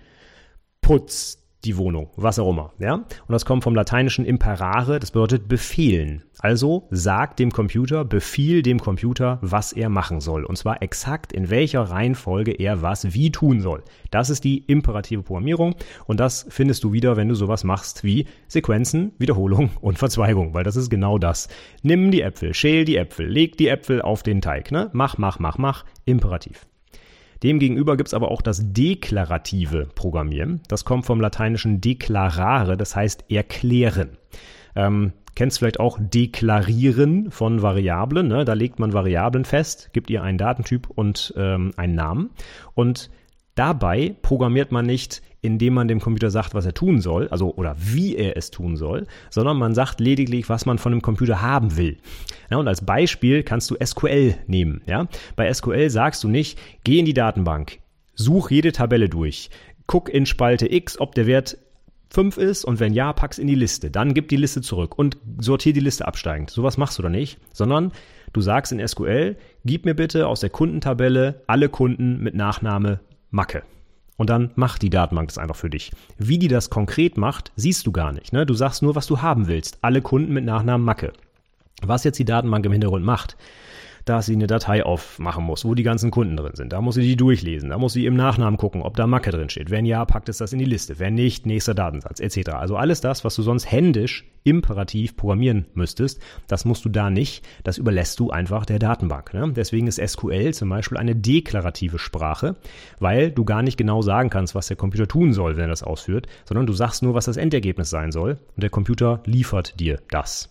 putz, 0.81 1.43
die 1.67 1.77
Wohnung, 1.77 2.11
was 2.17 2.39
auch 2.39 2.51
immer, 2.51 2.73
ja? 2.79 2.95
Und 2.95 3.07
das 3.29 3.45
kommt 3.45 3.65
vom 3.65 3.75
lateinischen 3.75 4.25
imperare, 4.25 5.01
das 5.01 5.11
bedeutet 5.11 5.49
befehlen. 5.49 6.23
Also 6.39 6.87
sag 6.91 7.37
dem 7.37 7.51
Computer, 7.51 8.05
befiehl 8.05 8.63
dem 8.63 8.79
Computer, 8.79 9.39
was 9.43 9.73
er 9.73 9.89
machen 9.89 10.21
soll. 10.21 10.45
Und 10.45 10.57
zwar 10.57 10.83
exakt 10.83 11.33
in 11.33 11.51
welcher 11.51 11.83
Reihenfolge 11.83 12.53
er 12.53 12.83
was 12.83 13.15
wie 13.15 13.33
tun 13.33 13.61
soll. 13.61 13.83
Das 14.11 14.31
ist 14.31 14.45
die 14.45 14.59
imperative 14.59 15.23
Programmierung 15.23 15.75
und 16.07 16.21
das 16.21 16.47
findest 16.49 16.85
du 16.85 16.93
wieder, 16.93 17.17
wenn 17.17 17.29
du 17.29 17.35
sowas 17.35 17.65
machst 17.65 18.05
wie 18.05 18.27
Sequenzen, 18.49 19.13
Wiederholung 19.19 19.71
und 19.81 19.99
Verzweigung, 19.99 20.55
weil 20.55 20.65
das 20.65 20.77
ist 20.77 20.91
genau 20.91 21.19
das. 21.19 21.49
Nimm 21.83 22.11
die 22.11 22.23
Äpfel, 22.23 22.55
schäl 22.55 22.85
die 22.85 22.97
Äpfel, 22.97 23.27
leg 23.27 23.57
die 23.57 23.69
Äpfel 23.69 24.03
auf 24.03 24.23
den 24.23 24.41
Teig, 24.41 24.71
ne? 24.71 24.91
Mach, 24.93 25.19
mach, 25.19 25.39
mach, 25.39 25.59
mach, 25.59 25.85
imperativ. 26.05 26.67
Demgegenüber 27.43 27.97
gibt 27.97 28.09
es 28.09 28.15
aber 28.15 28.31
auch 28.31 28.43
das 28.43 28.73
deklarative 28.73 29.89
Programmieren. 29.95 30.61
Das 30.69 30.85
kommt 30.85 31.07
vom 31.07 31.21
lateinischen 31.21 31.81
declarare, 31.81 32.77
das 32.77 32.97
heißt 32.97 33.31
erklären. 33.31 34.17
Ähm, 34.75 35.13
kennst 35.35 35.59
vielleicht 35.59 35.81
auch 35.81 35.99
deklarieren 36.01 37.31
von 37.31 37.63
Variablen. 37.63 38.29
Ne? 38.29 38.45
Da 38.45 38.55
legt 38.55 38.79
man 38.79 38.93
Variablen 38.93 39.45
fest, 39.45 39.91
gibt 39.93 40.11
ihr 40.11 40.23
einen 40.23 40.39
Datentyp 40.39 40.89
und 40.91 41.35
ähm, 41.37 41.73
einen 41.77 41.95
Namen. 41.95 42.31
Und 42.75 43.11
Dabei 43.57 44.15
programmiert 44.21 44.71
man 44.71 44.85
nicht, 44.85 45.23
indem 45.41 45.75
man 45.75 45.89
dem 45.89 45.99
Computer 45.99 46.31
sagt, 46.31 46.55
was 46.55 46.67
er 46.67 46.75
tun 46.75 47.01
soll, 47.01 47.29
also 47.29 47.55
oder 47.55 47.75
wie 47.79 48.15
er 48.15 48.37
es 48.37 48.51
tun 48.51 48.77
soll, 48.77 49.07
sondern 49.31 49.57
man 49.57 49.75
sagt 49.75 49.99
lediglich, 49.99 50.49
was 50.51 50.67
man 50.67 50.79
von 50.79 50.93
dem 50.93 51.01
Computer 51.01 51.41
haben 51.41 51.77
will. 51.77 51.97
Ja, 52.51 52.59
und 52.59 52.69
als 52.69 52.85
Beispiel 52.85 53.43
kannst 53.43 53.71
du 53.71 53.77
SQL 53.83 54.35
nehmen. 54.47 54.83
Ja? 54.87 55.09
Bei 55.37 55.53
SQL 55.53 55.89
sagst 55.89 56.23
du 56.23 56.29
nicht, 56.29 56.59
geh 56.85 56.99
in 56.99 57.07
die 57.07 57.15
Datenbank, 57.15 57.79
such 58.15 58.51
jede 58.51 58.73
Tabelle 58.73 59.09
durch, 59.09 59.49
guck 59.87 60.11
in 60.11 60.27
Spalte 60.27 60.71
X, 60.71 61.01
ob 61.01 61.15
der 61.15 61.27
Wert 61.27 61.57
5 62.11 62.37
ist 62.37 62.65
und 62.65 62.79
wenn 62.79 62.93
ja, 62.93 63.15
pack's 63.15 63.39
in 63.39 63.47
die 63.47 63.55
Liste. 63.55 63.91
Dann 63.91 64.13
gib 64.13 64.29
die 64.29 64.37
Liste 64.37 64.61
zurück 64.61 64.99
und 64.99 65.17
sortier 65.39 65.73
die 65.73 65.81
Liste 65.81 66.07
absteigend. 66.07 66.51
Sowas 66.51 66.77
machst 66.77 66.99
du 66.99 67.03
da 67.03 67.09
nicht, 67.09 67.39
sondern 67.53 67.93
du 68.35 68.43
sagst 68.43 68.71
in 68.73 68.87
SQL, 68.87 69.37
gib 69.65 69.87
mir 69.87 69.95
bitte 69.95 70.29
aus 70.29 70.41
der 70.41 70.51
Kundentabelle 70.51 71.43
alle 71.47 71.71
Kunden 71.71 72.23
mit 72.23 72.35
Nachname 72.35 73.01
Macke. 73.31 73.63
Und 74.17 74.31
dann 74.31 74.51
macht 74.55 74.83
die 74.83 74.91
Datenbank 74.91 75.29
das 75.29 75.39
einfach 75.39 75.57
für 75.57 75.71
dich. 75.71 75.93
Wie 76.19 76.39
die 76.39 76.49
das 76.49 76.71
konkret 76.71 77.17
macht, 77.17 77.53
siehst 77.57 77.87
du 77.87 77.93
gar 77.93 78.13
nicht. 78.13 78.33
Ne? 78.33 78.47
Du 78.47 78.55
sagst 78.55 78.83
nur, 78.83 78.95
was 78.95 79.07
du 79.07 79.21
haben 79.21 79.47
willst. 79.47 79.79
Alle 79.83 80.01
Kunden 80.01 80.33
mit 80.33 80.45
Nachnamen 80.45 80.85
Macke. 80.85 81.13
Was 81.83 82.05
jetzt 82.05 82.19
die 82.19 82.25
Datenbank 82.25 82.65
im 82.65 82.73
Hintergrund 82.73 83.05
macht, 83.05 83.37
dass 84.07 84.27
sie 84.27 84.35
eine 84.35 84.47
Datei 84.47 84.85
aufmachen 84.85 85.45
muss, 85.45 85.65
wo 85.65 85.75
die 85.75 85.83
ganzen 85.83 86.13
Kunden 86.13 86.37
drin 86.37 86.55
sind. 86.55 86.73
Da 86.73 86.81
muss 86.81 86.95
sie 86.95 87.03
die 87.03 87.17
durchlesen. 87.17 87.71
Da 87.71 87.79
muss 87.79 87.93
sie 87.93 88.07
im 88.07 88.15
Nachnamen 88.15 88.57
gucken, 88.57 88.83
ob 88.83 88.97
da 88.97 89.09
Macke 89.09 89.33
drin 89.33 89.51
steht. 89.51 89.71
Wenn 89.71 89.85
ja, 89.85 90.05
packt 90.05 90.29
es 90.29 90.39
das 90.39 90.53
in 90.53 90.61
die 90.61 90.65
Liste. 90.65 91.01
Wenn 91.01 91.15
nicht, 91.15 91.45
nächster 91.45 91.75
Datensatz 91.75 92.21
etc. 92.21 92.51
Also 92.51 92.77
alles 92.77 93.01
das, 93.01 93.25
was 93.25 93.35
du 93.35 93.43
sonst 93.43 93.71
händisch 93.71 94.25
imperativ 94.45 95.17
programmieren 95.17 95.67
müsstest, 95.75 96.23
das 96.47 96.65
musst 96.65 96.85
du 96.85 96.89
da 96.89 97.11
nicht. 97.11 97.45
Das 97.65 97.79
überlässt 97.79 98.21
du 98.21 98.31
einfach 98.31 98.65
der 98.65 98.79
Datenbank. 98.79 99.35
Ne? 99.35 99.53
Deswegen 99.57 99.89
ist 99.89 100.01
SQL 100.01 100.55
zum 100.55 100.69
Beispiel 100.69 100.99
eine 100.99 101.17
deklarative 101.17 101.99
Sprache, 101.99 102.55
weil 103.01 103.33
du 103.33 103.45
gar 103.45 103.63
nicht 103.63 103.77
genau 103.77 104.03
sagen 104.03 104.31
kannst, 104.31 104.55
was 104.55 104.69
der 104.69 104.77
Computer 104.77 105.09
tun 105.09 105.33
soll, 105.33 105.57
wenn 105.57 105.65
er 105.65 105.71
das 105.71 105.83
ausführt, 105.83 106.29
sondern 106.45 106.67
du 106.67 106.75
sagst 106.75 107.03
nur, 107.03 107.15
was 107.15 107.25
das 107.25 107.37
Endergebnis 107.37 107.91
sein 107.91 108.13
soll 108.13 108.39
und 108.55 108.63
der 108.63 108.71
Computer 108.71 109.21
liefert 109.27 109.81
dir 109.81 109.99
das. 110.11 110.49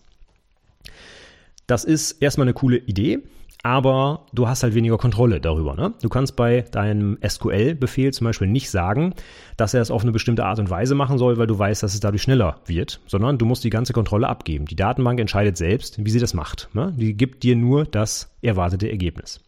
Das 1.67 1.85
ist 1.85 2.21
erstmal 2.21 2.45
eine 2.45 2.53
coole 2.53 2.77
Idee 2.77 3.19
aber 3.65 4.27
du 4.31 4.47
hast 4.47 4.61
halt 4.61 4.75
weniger 4.75 4.99
Kontrolle 4.99 5.41
darüber. 5.41 5.73
Ne? 5.73 5.95
Du 5.99 6.07
kannst 6.07 6.35
bei 6.35 6.61
deinem 6.61 7.17
SQL-Befehl 7.27 8.13
zum 8.13 8.25
Beispiel 8.25 8.47
nicht 8.47 8.69
sagen, 8.69 9.15
dass 9.57 9.73
er 9.73 9.81
es 9.81 9.89
auf 9.89 10.03
eine 10.03 10.11
bestimmte 10.11 10.45
Art 10.45 10.59
und 10.59 10.69
Weise 10.69 10.93
machen 10.93 11.17
soll, 11.17 11.39
weil 11.39 11.47
du 11.47 11.57
weißt, 11.57 11.81
dass 11.81 11.95
es 11.95 11.99
dadurch 11.99 12.21
schneller 12.21 12.57
wird, 12.67 13.01
sondern 13.07 13.39
du 13.39 13.45
musst 13.47 13.63
die 13.63 13.71
ganze 13.71 13.91
Kontrolle 13.91 14.27
abgeben. 14.29 14.65
Die 14.65 14.75
Datenbank 14.75 15.19
entscheidet 15.19 15.57
selbst, 15.57 16.05
wie 16.05 16.11
sie 16.11 16.19
das 16.19 16.35
macht. 16.35 16.69
Ne? 16.73 16.93
Die 16.95 17.17
gibt 17.17 17.41
dir 17.41 17.55
nur 17.55 17.85
das 17.85 18.29
erwartete 18.43 18.87
Ergebnis. 18.87 19.41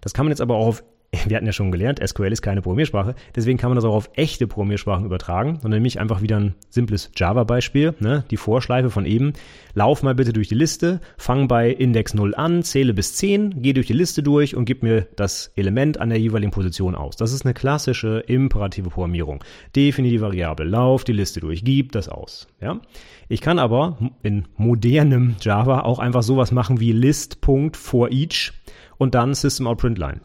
Das 0.00 0.14
kann 0.14 0.26
man 0.26 0.32
jetzt 0.32 0.40
aber 0.40 0.56
auch 0.56 0.66
auf 0.66 0.84
wir 1.26 1.36
hatten 1.36 1.46
ja 1.46 1.52
schon 1.52 1.72
gelernt, 1.72 2.00
SQL 2.04 2.32
ist 2.32 2.42
keine 2.42 2.62
Programmiersprache, 2.62 3.14
deswegen 3.34 3.58
kann 3.58 3.70
man 3.70 3.76
das 3.76 3.84
auch 3.84 3.94
auf 3.94 4.10
echte 4.14 4.46
Programmiersprachen 4.46 5.04
übertragen 5.04 5.60
und 5.62 5.70
nämlich 5.70 6.00
einfach 6.00 6.22
wieder 6.22 6.38
ein 6.38 6.54
simples 6.70 7.10
Java-Beispiel, 7.16 7.94
ne? 8.00 8.24
die 8.30 8.36
Vorschleife 8.36 8.90
von 8.90 9.06
eben. 9.06 9.32
Lauf 9.74 10.02
mal 10.02 10.14
bitte 10.14 10.32
durch 10.32 10.48
die 10.48 10.54
Liste, 10.54 11.00
fang 11.16 11.48
bei 11.48 11.70
Index 11.70 12.14
0 12.14 12.34
an, 12.34 12.62
zähle 12.62 12.94
bis 12.94 13.14
10, 13.16 13.62
geh 13.62 13.72
durch 13.72 13.86
die 13.86 13.92
Liste 13.92 14.22
durch 14.22 14.54
und 14.54 14.64
gib 14.64 14.82
mir 14.82 15.06
das 15.16 15.52
Element 15.56 15.98
an 15.98 16.10
der 16.10 16.18
jeweiligen 16.18 16.52
Position 16.52 16.94
aus. 16.94 17.16
Das 17.16 17.32
ist 17.32 17.44
eine 17.44 17.54
klassische 17.54 18.20
imperative 18.26 18.90
Programmierung. 18.90 19.42
Definiere 19.74 20.12
die 20.12 20.20
Variable, 20.20 20.64
lauf 20.64 21.04
die 21.04 21.12
Liste 21.12 21.40
durch, 21.40 21.64
gib 21.64 21.92
das 21.92 22.08
aus. 22.08 22.46
Ja? 22.60 22.80
Ich 23.28 23.40
kann 23.40 23.58
aber 23.58 23.98
in 24.22 24.46
modernem 24.56 25.36
Java 25.40 25.80
auch 25.80 25.98
einfach 25.98 26.22
sowas 26.22 26.52
machen 26.52 26.80
wie 26.80 26.92
list.forEach 26.92 28.52
und 28.98 29.14
dann 29.14 29.34
System 29.34 29.66
Out 29.66 29.78
Print 29.78 29.98
Line. 29.98 30.20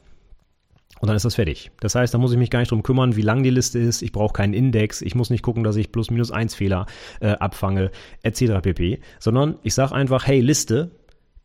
Und 1.01 1.07
dann 1.07 1.15
ist 1.15 1.25
das 1.25 1.35
fertig. 1.35 1.71
Das 1.79 1.95
heißt, 1.95 2.13
da 2.13 2.17
muss 2.17 2.31
ich 2.31 2.38
mich 2.38 2.49
gar 2.49 2.59
nicht 2.59 2.71
drum 2.71 2.83
kümmern, 2.83 3.15
wie 3.15 3.21
lang 3.21 3.43
die 3.43 3.49
Liste 3.49 3.79
ist. 3.79 4.01
Ich 4.01 4.12
brauche 4.12 4.33
keinen 4.33 4.53
Index. 4.53 5.01
Ich 5.01 5.15
muss 5.15 5.29
nicht 5.29 5.43
gucken, 5.43 5.63
dass 5.63 5.75
ich 5.75 5.91
plus 5.91 6.12
minus 6.12 6.31
eins 6.31 6.55
Fehler 6.55 6.85
äh, 7.21 7.29
abfange, 7.29 7.91
etc. 8.23 8.62
pp. 8.62 8.99
Sondern 9.19 9.57
ich 9.63 9.73
sage 9.73 9.95
einfach, 9.95 10.27
hey 10.27 10.41
Liste, 10.41 10.91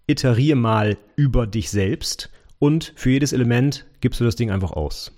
iteriere 0.07 0.57
mal 0.57 0.97
über 1.17 1.47
dich 1.47 1.71
selbst 1.71 2.31
und 2.59 2.93
für 2.97 3.11
jedes 3.11 3.33
Element 3.33 3.87
gibst 4.01 4.21
du 4.21 4.25
das 4.25 4.37
Ding 4.37 4.51
einfach 4.51 4.73
aus. 4.73 5.13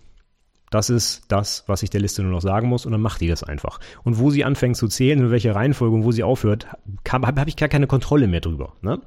Das 0.71 0.91
ist 0.91 1.25
das, 1.29 1.65
was 1.69 1.83
ich 1.83 1.91
der 1.91 2.01
Liste 2.01 2.23
nur 2.23 2.33
noch 2.33 2.41
sagen 2.41 2.69
muss 2.69 2.87
und 2.87 2.93
dann 2.93 3.01
macht 3.01 3.21
die 3.21 3.29
das 3.29 3.45
einfach. 3.45 3.79
Und 4.03 4.19
wo 4.19 4.31
sie 4.31 4.45
anfängt 4.45 4.77
zu 4.77 4.89
zählen, 4.89 5.21
in 5.21 5.31
welcher 5.31 5.55
Reihenfolge 5.55 5.95
und 5.95 6.05
wo 6.05 6.11
sie 6.13 6.25
aufhört, 6.25 6.67
habe 7.09 7.27
hab 7.29 7.49
ich 7.49 7.57
gar 7.57 7.69
keine 7.69 7.87
Kontrolle 7.87 8.27
mehr 8.27 8.41
drüber. 8.41 8.75
Ne? 8.83 9.01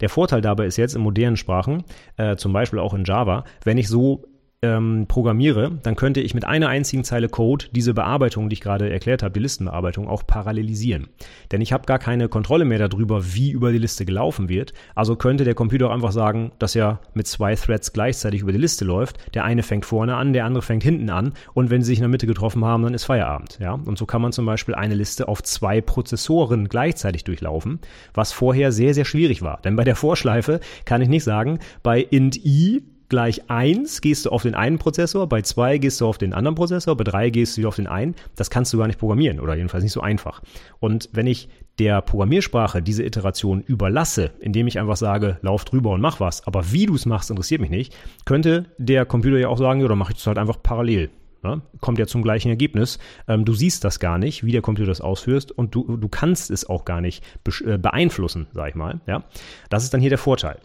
Der 0.00 0.08
Vorteil 0.08 0.40
dabei 0.40 0.66
ist 0.66 0.76
jetzt 0.76 0.96
in 0.96 1.02
modernen 1.02 1.36
Sprachen, 1.36 1.84
äh, 2.16 2.36
zum 2.36 2.52
Beispiel 2.52 2.80
auch 2.80 2.92
in 2.92 3.04
Java, 3.04 3.44
wenn 3.62 3.78
ich 3.78 3.88
so 3.88 4.24
ähm, 4.62 5.06
programmiere, 5.06 5.78
dann 5.82 5.96
könnte 5.96 6.20
ich 6.20 6.34
mit 6.34 6.44
einer 6.44 6.68
einzigen 6.68 7.04
Zeile 7.04 7.28
Code 7.28 7.66
diese 7.72 7.92
Bearbeitung, 7.92 8.48
die 8.48 8.54
ich 8.54 8.60
gerade 8.60 8.90
erklärt 8.90 9.22
habe, 9.22 9.32
die 9.32 9.40
Listenbearbeitung, 9.40 10.08
auch 10.08 10.26
parallelisieren. 10.26 11.08
Denn 11.52 11.60
ich 11.60 11.72
habe 11.72 11.84
gar 11.86 11.98
keine 11.98 12.28
Kontrolle 12.28 12.64
mehr 12.64 12.88
darüber, 12.88 13.34
wie 13.34 13.50
über 13.50 13.72
die 13.72 13.78
Liste 13.78 14.04
gelaufen 14.06 14.48
wird. 14.48 14.72
Also 14.94 15.16
könnte 15.16 15.44
der 15.44 15.54
Computer 15.54 15.88
auch 15.88 15.94
einfach 15.94 16.12
sagen, 16.12 16.52
dass 16.58 16.74
er 16.74 17.00
mit 17.14 17.26
zwei 17.26 17.54
Threads 17.54 17.92
gleichzeitig 17.92 18.40
über 18.40 18.52
die 18.52 18.58
Liste 18.58 18.84
läuft. 18.84 19.34
Der 19.34 19.44
eine 19.44 19.62
fängt 19.62 19.84
vorne 19.84 20.16
an, 20.16 20.32
der 20.32 20.46
andere 20.46 20.62
fängt 20.62 20.82
hinten 20.82 21.10
an. 21.10 21.34
Und 21.52 21.70
wenn 21.70 21.82
sie 21.82 21.88
sich 21.88 21.98
in 21.98 22.02
der 22.02 22.08
Mitte 22.08 22.26
getroffen 22.26 22.64
haben, 22.64 22.82
dann 22.82 22.94
ist 22.94 23.04
Feierabend. 23.04 23.58
Ja? 23.60 23.74
Und 23.74 23.98
so 23.98 24.06
kann 24.06 24.22
man 24.22 24.32
zum 24.32 24.46
Beispiel 24.46 24.74
eine 24.74 24.94
Liste 24.94 25.28
auf 25.28 25.42
zwei 25.42 25.80
Prozessoren 25.80 26.68
gleichzeitig 26.68 27.24
durchlaufen, 27.24 27.80
was 28.14 28.32
vorher 28.32 28.72
sehr, 28.72 28.94
sehr 28.94 29.04
schwierig 29.04 29.42
war. 29.42 29.60
Denn 29.62 29.76
bei 29.76 29.84
der 29.84 29.96
Vorschleife 29.96 30.60
kann 30.86 31.02
ich 31.02 31.08
nicht 31.08 31.24
sagen, 31.24 31.58
bei 31.82 32.00
int 32.00 32.36
i 32.36 32.82
gleich 33.08 33.50
1 33.50 34.00
gehst 34.00 34.26
du 34.26 34.30
auf 34.30 34.42
den 34.42 34.54
einen 34.54 34.78
Prozessor, 34.78 35.28
bei 35.28 35.42
2 35.42 35.78
gehst 35.78 36.00
du 36.00 36.06
auf 36.06 36.18
den 36.18 36.32
anderen 36.32 36.54
Prozessor, 36.54 36.96
bei 36.96 37.04
3 37.04 37.30
gehst 37.30 37.56
du 37.56 37.58
wieder 37.60 37.68
auf 37.68 37.76
den 37.76 37.86
einen. 37.86 38.14
Das 38.34 38.50
kannst 38.50 38.72
du 38.72 38.78
gar 38.78 38.86
nicht 38.86 38.98
programmieren 38.98 39.40
oder 39.40 39.54
jedenfalls 39.54 39.84
nicht 39.84 39.92
so 39.92 40.00
einfach. 40.00 40.42
Und 40.80 41.08
wenn 41.12 41.26
ich 41.26 41.48
der 41.78 42.00
Programmiersprache 42.00 42.82
diese 42.82 43.04
Iteration 43.04 43.60
überlasse, 43.60 44.30
indem 44.40 44.66
ich 44.66 44.78
einfach 44.78 44.96
sage, 44.96 45.38
lauf 45.42 45.64
drüber 45.64 45.90
und 45.90 46.00
mach 46.00 46.20
was, 46.20 46.46
aber 46.46 46.72
wie 46.72 46.86
du 46.86 46.94
es 46.94 47.06
machst, 47.06 47.30
interessiert 47.30 47.60
mich 47.60 47.70
nicht, 47.70 47.94
könnte 48.24 48.66
der 48.78 49.04
Computer 49.04 49.38
ja 49.38 49.48
auch 49.48 49.58
sagen, 49.58 49.80
ja, 49.80 49.88
dann 49.88 49.98
mache 49.98 50.12
ich 50.12 50.18
das 50.18 50.26
halt 50.26 50.38
einfach 50.38 50.62
parallel. 50.62 51.10
Ne? 51.42 51.62
Kommt 51.80 51.98
ja 51.98 52.06
zum 52.06 52.22
gleichen 52.22 52.48
Ergebnis. 52.48 52.98
Ähm, 53.28 53.44
du 53.44 53.52
siehst 53.52 53.84
das 53.84 54.00
gar 54.00 54.18
nicht, 54.18 54.44
wie 54.44 54.52
der 54.52 54.62
Computer 54.62 54.88
das 54.88 55.00
ausführt 55.00 55.52
und 55.52 55.74
du, 55.74 55.96
du 55.96 56.08
kannst 56.08 56.50
es 56.50 56.68
auch 56.68 56.84
gar 56.84 57.00
nicht 57.00 57.22
äh, 57.64 57.78
beeinflussen, 57.78 58.46
sag 58.52 58.70
ich 58.70 58.74
mal. 58.74 59.00
Ja? 59.06 59.24
Das 59.70 59.84
ist 59.84 59.92
dann 59.92 60.00
hier 60.00 60.10
der 60.10 60.18
Vorteil. 60.18 60.58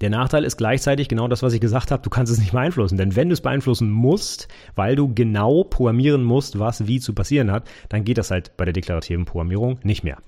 Der 0.00 0.10
Nachteil 0.10 0.44
ist 0.44 0.56
gleichzeitig 0.58 1.08
genau 1.08 1.26
das, 1.26 1.42
was 1.42 1.54
ich 1.54 1.60
gesagt 1.60 1.90
habe, 1.90 2.02
du 2.02 2.10
kannst 2.10 2.30
es 2.30 2.38
nicht 2.38 2.52
beeinflussen. 2.52 2.98
Denn 2.98 3.16
wenn 3.16 3.28
du 3.28 3.32
es 3.32 3.40
beeinflussen 3.40 3.90
musst, 3.90 4.48
weil 4.74 4.94
du 4.94 5.12
genau 5.14 5.64
programmieren 5.64 6.22
musst, 6.22 6.58
was 6.58 6.86
wie 6.86 7.00
zu 7.00 7.14
passieren 7.14 7.50
hat, 7.50 7.68
dann 7.88 8.04
geht 8.04 8.18
das 8.18 8.30
halt 8.30 8.56
bei 8.56 8.64
der 8.64 8.74
deklarativen 8.74 9.24
Programmierung 9.24 9.78
nicht 9.82 10.04
mehr. 10.04 10.18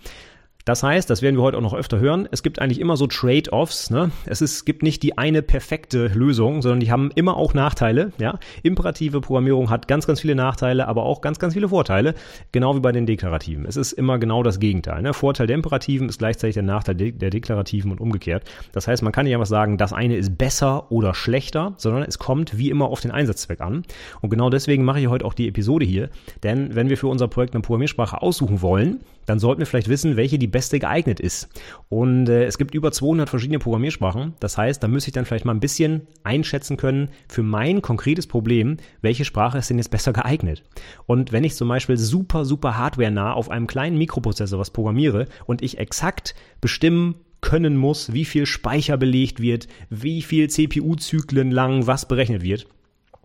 Das 0.69 0.83
heißt, 0.83 1.09
das 1.09 1.23
werden 1.23 1.37
wir 1.37 1.43
heute 1.43 1.57
auch 1.57 1.63
noch 1.63 1.73
öfter 1.73 1.99
hören, 1.99 2.29
es 2.31 2.43
gibt 2.43 2.59
eigentlich 2.59 2.79
immer 2.79 2.99
so 2.99 3.07
Trade-offs. 3.07 3.89
Ne? 3.89 4.11
Es 4.27 4.43
ist, 4.43 4.67
gibt 4.67 4.83
nicht 4.83 5.03
die 5.03 5.17
eine 5.17 5.41
perfekte 5.41 6.09
Lösung, 6.09 6.61
sondern 6.61 6.81
die 6.81 6.93
haben 6.93 7.11
immer 7.15 7.39
auch 7.39 7.55
Nachteile. 7.55 8.13
Ja? 8.19 8.39
Imperative 8.63 9.23
Programmierung 9.23 9.71
hat 9.71 9.89
ganz, 9.89 10.07
ganz 10.07 10.21
viele 10.21 10.35
Nachteile, 10.35 10.87
aber 10.87 11.05
auch 11.05 11.23
ganz, 11.23 11.39
ganz 11.39 11.55
viele 11.55 11.71
Vorteile, 11.71 12.13
genau 12.53 12.77
wie 12.77 12.81
bei 12.81 12.93
den 12.93 13.07
Deklarativen. 13.07 13.65
Es 13.65 13.79
ist 13.79 13.93
immer 13.93 14.19
genau 14.19 14.43
das 14.43 14.61
Gegenteil. 14.61 15.01
Ne? 15.01 15.15
Vorteil 15.15 15.47
der 15.47 15.57
Imperativen 15.57 16.07
ist 16.07 16.19
gleichzeitig 16.19 16.53
der 16.53 16.65
Nachteil 16.65 16.97
der 16.97 17.31
Deklarativen 17.31 17.91
und 17.91 17.99
umgekehrt. 17.99 18.45
Das 18.73 18.87
heißt, 18.87 19.03
man 19.03 19.13
kann 19.13 19.25
nicht 19.25 19.33
einfach 19.33 19.47
sagen, 19.47 19.79
das 19.79 19.95
eine 19.95 20.17
ist 20.17 20.37
besser 20.37 20.93
oder 20.93 21.15
schlechter, 21.15 21.73
sondern 21.79 22.03
es 22.03 22.19
kommt 22.19 22.59
wie 22.59 22.69
immer 22.69 22.89
auf 22.89 23.01
den 23.01 23.11
Einsatzzweck 23.11 23.63
an. 23.63 23.85
Und 24.21 24.29
genau 24.29 24.51
deswegen 24.51 24.85
mache 24.85 25.01
ich 25.01 25.09
heute 25.09 25.25
auch 25.25 25.33
die 25.33 25.49
Episode 25.49 25.87
hier. 25.87 26.11
Denn 26.43 26.75
wenn 26.75 26.91
wir 26.91 26.99
für 26.99 27.07
unser 27.07 27.27
Projekt 27.27 27.55
eine 27.55 27.63
Programmiersprache 27.63 28.21
aussuchen 28.21 28.61
wollen, 28.61 29.01
dann 29.29 29.39
sollten 29.39 29.61
wir 29.61 29.67
vielleicht 29.67 29.89
wissen, 29.91 30.17
welche 30.17 30.39
die 30.39 30.47
beste 30.47 30.79
geeignet 30.79 31.21
ist. 31.21 31.49
Und 31.91 32.29
äh, 32.31 32.45
es 32.45 32.57
gibt 32.57 32.75
über 32.75 32.93
200 32.93 33.29
verschiedene 33.29 33.59
Programmiersprachen. 33.59 34.35
Das 34.41 34.57
heißt, 34.57 34.83
da 34.83 34.89
müsste 34.89 35.11
ich 35.11 35.13
dann 35.13 35.27
vielleicht 35.27 35.45
mal 35.45 35.53
ein 35.53 35.61
bisschen 35.61 36.07
einschätzen 36.25 36.79
können 36.79 37.11
für 37.29 37.43
mein 37.43 37.83
konkretes 37.83 38.27
Problem, 38.27 38.79
welche 39.03 39.27
Sprache 39.27 39.59
ist 39.59 39.69
denn 39.69 39.77
jetzt 39.77 39.91
besser 39.91 40.15
geeignet. 40.15 40.63
Und 41.05 41.31
wenn 41.31 41.45
ich 41.45 41.57
zum 41.57 41.69
Beispiel 41.69 41.99
super, 41.99 42.47
super 42.47 42.79
hardware-nah 42.79 43.35
auf 43.35 43.51
einem 43.51 43.67
kleinen 43.67 43.99
Mikroprozessor 43.99 44.59
was 44.59 44.71
programmiere 44.71 45.27
und 45.45 45.61
ich 45.61 45.79
exakt 45.79 46.35
bestimmen 46.63 47.17
können 47.43 47.77
muss, 47.77 48.13
wie 48.15 48.25
viel 48.25 48.47
Speicher 48.47 48.97
belegt 48.97 49.41
wird, 49.41 49.69
wie 49.91 50.23
viel 50.23 50.49
CPU-Zyklen 50.49 51.51
lang 51.51 51.87
was 51.87 52.09
berechnet 52.09 52.43
wird, 52.43 52.67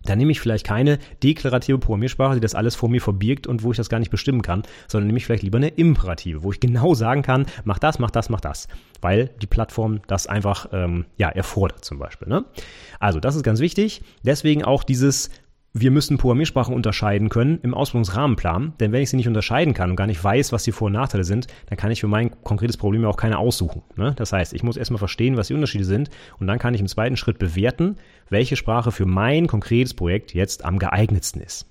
dann 0.06 0.18
nehme 0.18 0.32
ich 0.32 0.40
vielleicht 0.40 0.66
keine 0.66 1.00
deklarative 1.22 1.78
Programmiersprache, 1.78 2.36
die 2.36 2.42
das 2.42 2.56
alles 2.56 2.76
vor 2.76 2.90
mir 2.90 3.02
verbirgt 3.02 3.48
und 3.48 3.64
wo 3.64 3.72
ich 3.72 3.78
das 3.78 3.90
gar 3.90 4.00
nicht 4.00 4.12
bestimmen 4.12 4.42
kann, 4.42 4.64
sondern 4.88 5.08
nehme 5.08 5.18
ich 5.18 5.26
vielleicht 5.26 5.44
lieber 5.44 5.58
eine 5.58 5.70
imperative, 5.70 6.44
wo 6.44 6.52
ich 6.52 6.60
genau 6.60 6.94
sagen 6.94 7.22
kann, 7.22 7.46
mach 7.64 7.80
das, 7.80 8.00
mach 8.00 8.12
das, 8.12 8.30
mach 8.30 8.42
das, 8.42 8.68
weil 9.02 9.30
die 9.42 9.48
Plattform 9.48 10.02
das 10.08 10.28
einfach 10.28 10.68
ähm, 10.72 11.06
ja 11.18 11.30
erfordert 11.30 11.86
zum 11.86 12.00
Beispiel. 12.00 12.28
Ne? 12.28 12.46
Also 13.00 13.20
das 13.20 13.36
ist 13.36 13.44
ganz 13.44 13.60
wichtig. 13.60 14.02
Deswegen 14.24 14.64
auch 14.64 14.84
dieses 14.84 15.30
wir 15.76 15.90
müssen 15.90 16.20
Programmiersprachen 16.20 16.76
unterscheiden 16.76 17.30
können 17.30 17.58
im 17.64 17.74
Ausbildungsrahmenplan, 17.74 18.74
denn 18.80 18.92
wenn 18.92 19.02
ich 19.02 19.10
sie 19.10 19.18
nicht 19.18 19.28
unterscheiden 19.28 19.74
kann 19.74 19.90
und 19.90 19.96
gar 19.96 20.06
nicht 20.06 20.24
weiß, 20.24 20.52
was 20.52 20.64
die 20.64 20.72
Vor- 20.72 20.86
und 20.86 20.94
Nachteile 20.94 21.24
sind, 21.24 21.48
dann 21.66 21.78
kann 21.78 21.90
ich 21.90 22.00
für 22.00 22.08
mein 22.08 22.30
konkretes 22.44 22.78
Problem 22.78 23.04
auch 23.06 23.18
keine 23.18 23.40
aussuchen. 23.40 23.82
Ne? 23.96 24.14
Das 24.16 24.32
heißt, 24.32 24.54
ich 24.54 24.62
muss 24.62 24.78
erstmal 24.78 25.00
verstehen, 25.00 25.36
was 25.36 25.48
die 25.48 25.56
Unterschiede 25.56 25.86
sind 25.86 26.12
und 26.40 26.46
dann 26.46 26.60
kann 26.60 26.76
ich 26.76 26.82
im 26.82 26.88
zweiten 26.88 27.18
Schritt 27.18 27.40
bewerten, 27.40 27.98
welche 28.30 28.56
Sprache 28.56 28.92
für 28.92 29.08
mein 29.08 29.48
konkretes 29.48 29.96
Projekt 29.96 30.36
jetzt 30.36 30.64
am 30.64 30.78
geeignetsten 30.78 31.42
ist. 31.42 31.66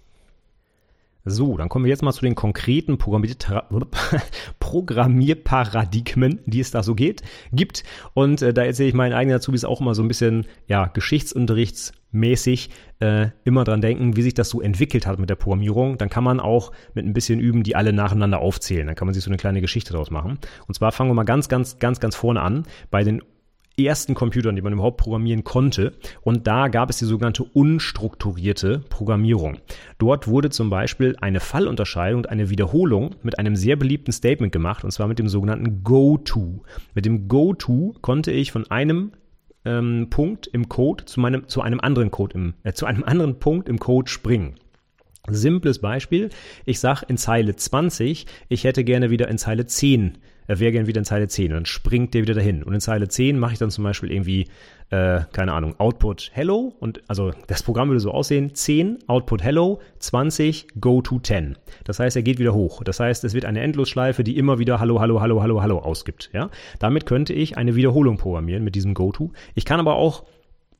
So, 1.24 1.56
dann 1.56 1.68
kommen 1.68 1.84
wir 1.84 1.90
jetzt 1.90 2.02
mal 2.02 2.10
zu 2.12 2.22
den 2.22 2.34
konkreten 2.34 2.98
Programmierparadigmen, 4.58 6.40
die 6.46 6.58
es 6.58 6.72
da 6.72 6.82
so 6.82 6.96
geht, 6.96 7.22
gibt. 7.52 7.84
Und 8.14 8.42
äh, 8.42 8.52
da 8.52 8.64
erzähle 8.64 8.88
ich 8.88 8.94
meinen 8.96 9.12
eigenen 9.12 9.36
Azubis 9.36 9.64
auch 9.64 9.80
immer 9.80 9.94
so 9.94 10.02
ein 10.02 10.08
bisschen, 10.08 10.46
ja, 10.66 10.88
geschichtsunterrichtsmäßig 12.12 12.70
äh, 13.00 13.28
immer 13.44 13.64
dran 13.64 13.80
denken, 13.80 14.16
wie 14.16 14.22
sich 14.22 14.34
das 14.34 14.48
so 14.48 14.60
entwickelt 14.60 15.06
hat 15.06 15.18
mit 15.18 15.30
der 15.30 15.36
Programmierung. 15.36 15.98
Dann 15.98 16.08
kann 16.08 16.24
man 16.24 16.40
auch 16.40 16.72
mit 16.94 17.04
ein 17.04 17.12
bisschen 17.12 17.40
üben, 17.40 17.62
die 17.62 17.76
alle 17.76 17.92
nacheinander 17.92 18.38
aufzählen. 18.38 18.86
Dann 18.86 18.96
kann 18.96 19.06
man 19.06 19.14
sich 19.14 19.24
so 19.24 19.30
eine 19.30 19.38
kleine 19.38 19.60
Geschichte 19.60 19.92
daraus 19.92 20.10
machen. 20.10 20.38
Und 20.66 20.74
zwar 20.74 20.92
fangen 20.92 21.10
wir 21.10 21.14
mal 21.14 21.24
ganz, 21.24 21.48
ganz, 21.48 21.78
ganz, 21.78 22.00
ganz 22.00 22.16
vorne 22.16 22.40
an 22.40 22.64
bei 22.90 23.02
den 23.04 23.22
ersten 23.80 24.14
Computern, 24.14 24.54
die 24.54 24.60
man 24.60 24.74
überhaupt 24.74 24.98
programmieren 24.98 25.44
konnte. 25.44 25.92
Und 26.20 26.46
da 26.46 26.68
gab 26.68 26.90
es 26.90 26.98
die 26.98 27.06
sogenannte 27.06 27.42
unstrukturierte 27.42 28.82
Programmierung. 28.90 29.58
Dort 29.96 30.28
wurde 30.28 30.50
zum 30.50 30.68
Beispiel 30.68 31.16
eine 31.22 31.40
Fallunterscheidung 31.40 32.18
und 32.18 32.28
eine 32.28 32.50
Wiederholung 32.50 33.14
mit 33.22 33.38
einem 33.38 33.56
sehr 33.56 33.76
beliebten 33.76 34.12
Statement 34.12 34.52
gemacht, 34.52 34.84
und 34.84 34.90
zwar 34.90 35.08
mit 35.08 35.18
dem 35.18 35.28
sogenannten 35.28 35.82
Go-To. 35.82 36.62
Mit 36.94 37.06
dem 37.06 37.28
Go-To 37.28 37.94
konnte 38.02 38.30
ich 38.30 38.52
von 38.52 38.70
einem 38.70 39.12
ähm, 39.64 40.08
Punkt 40.10 40.46
im 40.46 40.68
Code 40.68 41.04
zu, 41.04 41.20
meinem, 41.20 41.48
zu 41.48 41.60
einem 41.62 41.80
anderen 41.80 42.10
Code 42.10 42.34
im, 42.34 42.54
äh, 42.62 42.72
zu 42.72 42.86
einem 42.86 43.04
anderen 43.04 43.38
Punkt 43.38 43.68
im 43.68 43.78
Code 43.78 44.10
springen. 44.10 44.56
Simples 45.28 45.78
Beispiel. 45.78 46.30
Ich 46.64 46.80
sage 46.80 47.06
in 47.08 47.16
Zeile 47.16 47.54
20, 47.54 48.26
ich 48.48 48.64
hätte 48.64 48.82
gerne 48.82 49.10
wieder 49.10 49.28
in 49.28 49.38
Zeile 49.38 49.66
10 49.66 50.18
er 50.46 50.60
wäre 50.60 50.72
gern 50.72 50.86
wieder 50.86 50.98
in 50.98 51.04
Zeile 51.04 51.28
10 51.28 51.46
und 51.46 51.54
dann 51.54 51.66
springt 51.66 52.14
der 52.14 52.22
wieder 52.22 52.34
dahin. 52.34 52.62
Und 52.62 52.74
in 52.74 52.80
Zeile 52.80 53.08
10 53.08 53.38
mache 53.38 53.54
ich 53.54 53.58
dann 53.58 53.70
zum 53.70 53.84
Beispiel 53.84 54.10
irgendwie, 54.10 54.48
äh, 54.90 55.20
keine 55.32 55.52
Ahnung, 55.52 55.74
Output 55.78 56.30
Hello 56.32 56.74
und 56.80 57.02
also 57.08 57.32
das 57.46 57.62
Programm 57.62 57.88
würde 57.88 58.00
so 58.00 58.10
aussehen, 58.10 58.54
10, 58.54 58.98
Output 59.06 59.42
Hello, 59.42 59.80
20, 59.98 60.68
Go 60.80 61.00
to 61.02 61.18
10. 61.18 61.56
Das 61.84 61.98
heißt, 61.98 62.16
er 62.16 62.22
geht 62.22 62.38
wieder 62.38 62.54
hoch. 62.54 62.82
Das 62.84 63.00
heißt, 63.00 63.24
es 63.24 63.34
wird 63.34 63.44
eine 63.44 63.60
Endlosschleife, 63.60 64.24
die 64.24 64.36
immer 64.36 64.58
wieder 64.58 64.80
Hallo, 64.80 65.00
Hallo, 65.00 65.20
Hallo, 65.20 65.42
Hallo, 65.42 65.62
Hallo 65.62 65.78
ausgibt. 65.78 66.30
Ja? 66.32 66.50
Damit 66.78 67.06
könnte 67.06 67.32
ich 67.32 67.56
eine 67.56 67.76
Wiederholung 67.76 68.16
programmieren 68.16 68.64
mit 68.64 68.74
diesem 68.74 68.94
Go 68.94 69.12
to. 69.12 69.32
Ich 69.54 69.64
kann 69.64 69.80
aber 69.80 69.96
auch 69.96 70.24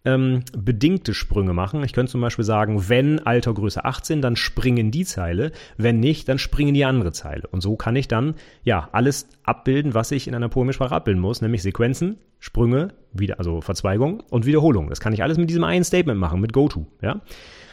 ähm, 0.05 0.43
bedingte 0.57 1.15
Sprünge 1.15 1.53
machen. 1.53 1.85
Ich 1.85 1.93
könnte 1.93 2.13
zum 2.13 2.21
Beispiel 2.21 2.45
sagen, 2.45 2.89
wenn 2.89 3.21
Alter 3.21 3.55
Größe 3.55 3.85
18, 3.85 4.21
dann 4.21 4.37
springen 4.37 4.91
die 4.91 5.05
Zeile, 5.05 5.53
wenn 5.77 6.01
nicht, 6.01 6.29
dann 6.29 6.39
springen 6.39 6.75
die 6.75 6.85
andere 6.85 7.13
Zeile. 7.13 7.47
Und 7.49 7.61
so 7.61 7.77
kann 7.77 7.97
ich 7.97 8.09
dann 8.09 8.35
ja 8.65 8.89
alles 8.93 9.29
abbilden, 9.45 9.95
was 9.95 10.11
ich 10.11 10.29
in 10.29 10.35
einer 10.35 10.49
Programmiersprache 10.49 10.95
abbilden 10.95 11.21
muss, 11.21 11.41
nämlich 11.41 11.63
Sequenzen, 11.63 12.19
Sprünge, 12.39 12.89
wieder, 13.13 13.39
also 13.39 13.61
Verzweigung 13.61 14.23
und 14.31 14.47
Wiederholung. 14.47 14.89
Das 14.89 15.01
kann 15.01 15.13
ich 15.13 15.23
alles 15.23 15.39
mit 15.39 15.49
diesem 15.51 15.65
einen 15.65 15.85
Statement 15.85 16.19
machen, 16.19 16.41
mit 16.41 16.53
GoTo. 16.53 16.87
Ja? 17.01 17.21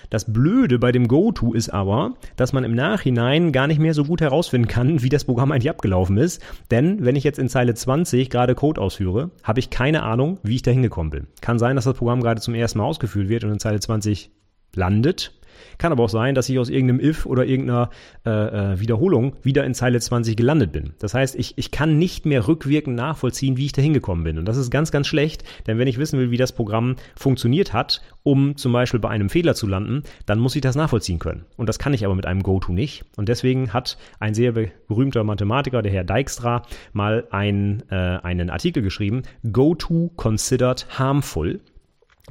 Das 0.10 0.32
Blöde 0.32 0.80
bei 0.80 0.92
dem 0.92 1.08
GoTo 1.08 1.54
ist 1.54 1.70
aber, 1.70 2.16
dass 2.36 2.54
man 2.54 2.64
im 2.64 2.74
Nachhinein 2.74 3.52
gar 3.52 3.68
nicht 3.68 3.80
mehr 3.80 3.94
so 3.94 4.04
gut 4.06 4.22
herausfinden 4.22 4.68
kann, 4.68 5.02
wie 5.04 5.10
das 5.10 5.26
Programm 5.26 5.52
eigentlich 5.52 5.70
abgelaufen 5.70 6.18
ist. 6.18 6.42
Denn 6.72 7.06
wenn 7.06 7.16
ich 7.16 7.24
jetzt 7.24 7.40
in 7.40 7.50
Zeile 7.50 7.74
20 7.74 8.30
gerade 8.30 8.56
Code 8.56 8.82
ausführe, 8.82 9.32
habe 9.44 9.60
ich 9.60 9.70
keine 9.70 10.04
Ahnung, 10.04 10.40
wie 10.44 10.56
ich 10.56 10.62
da 10.62 10.72
hingekommen 10.72 11.12
bin. 11.12 11.28
Kann 11.42 11.60
sein, 11.60 11.76
dass 11.76 11.86
das 11.86 11.98
Programm 11.98 12.22
gerade 12.22 12.42
zum 12.42 12.56
ersten 12.56 12.80
Mal 12.80 12.86
ausgeführt 12.86 13.30
wird 13.30 13.44
und 13.44 13.52
in 13.52 13.60
Zeile 13.60 13.80
20 13.80 14.32
landet 14.76 15.39
kann 15.78 15.92
aber 15.92 16.04
auch 16.04 16.10
sein, 16.10 16.36
dass 16.36 16.50
ich 16.50 16.60
aus 16.60 16.70
irgendeinem 16.70 17.00
If 17.00 17.26
oder 17.26 17.46
irgendeiner 17.46 17.90
äh, 18.26 18.30
äh, 18.30 18.80
Wiederholung 18.80 19.36
wieder 19.44 19.64
in 19.64 19.74
Zeile 19.74 20.00
20 20.00 20.36
gelandet 20.36 20.72
bin. 20.72 20.94
Das 21.00 21.14
heißt, 21.14 21.36
ich, 21.36 21.58
ich 21.58 21.72
kann 21.72 21.98
nicht 21.98 22.26
mehr 22.26 22.48
rückwirkend 22.48 22.96
nachvollziehen, 22.96 23.58
wie 23.58 23.66
ich 23.66 23.72
da 23.72 23.82
hingekommen 23.82 24.24
bin. 24.24 24.38
Und 24.38 24.46
das 24.46 24.58
ist 24.58 24.72
ganz, 24.72 24.92
ganz 24.92 25.08
schlecht, 25.08 25.44
denn 25.68 25.78
wenn 25.78 25.88
ich 25.88 25.98
wissen 25.98 26.20
will, 26.20 26.32
wie 26.32 26.38
das 26.38 26.52
Programm 26.52 26.96
funktioniert 27.16 27.74
hat, 27.74 28.02
um 28.24 28.58
zum 28.58 28.72
Beispiel 28.72 29.00
bei 29.00 29.10
einem 29.10 29.30
Fehler 29.30 29.56
zu 29.56 29.68
landen, 29.68 30.04
dann 30.26 30.40
muss 30.40 30.56
ich 30.56 30.62
das 30.62 30.76
nachvollziehen 30.76 31.20
können. 31.20 31.46
Und 31.58 31.68
das 31.68 31.80
kann 31.80 31.94
ich 31.94 32.06
aber 32.06 32.16
mit 32.16 32.26
einem 32.26 32.44
GoTo 32.44 32.72
nicht. 32.72 33.06
Und 33.16 33.30
deswegen 33.30 33.74
hat 33.74 33.98
ein 34.20 34.34
sehr 34.34 34.52
berühmter 34.52 35.24
Mathematiker, 35.24 35.82
der 35.82 35.92
Herr 35.92 36.04
Dijkstra, 36.04 36.64
mal 36.94 37.26
ein, 37.32 37.84
äh, 37.90 37.96
einen 37.96 38.50
Artikel 38.50 38.84
geschrieben, 38.84 39.24
GoTo 39.52 40.12
considered 40.16 40.86
harmful. 40.98 41.60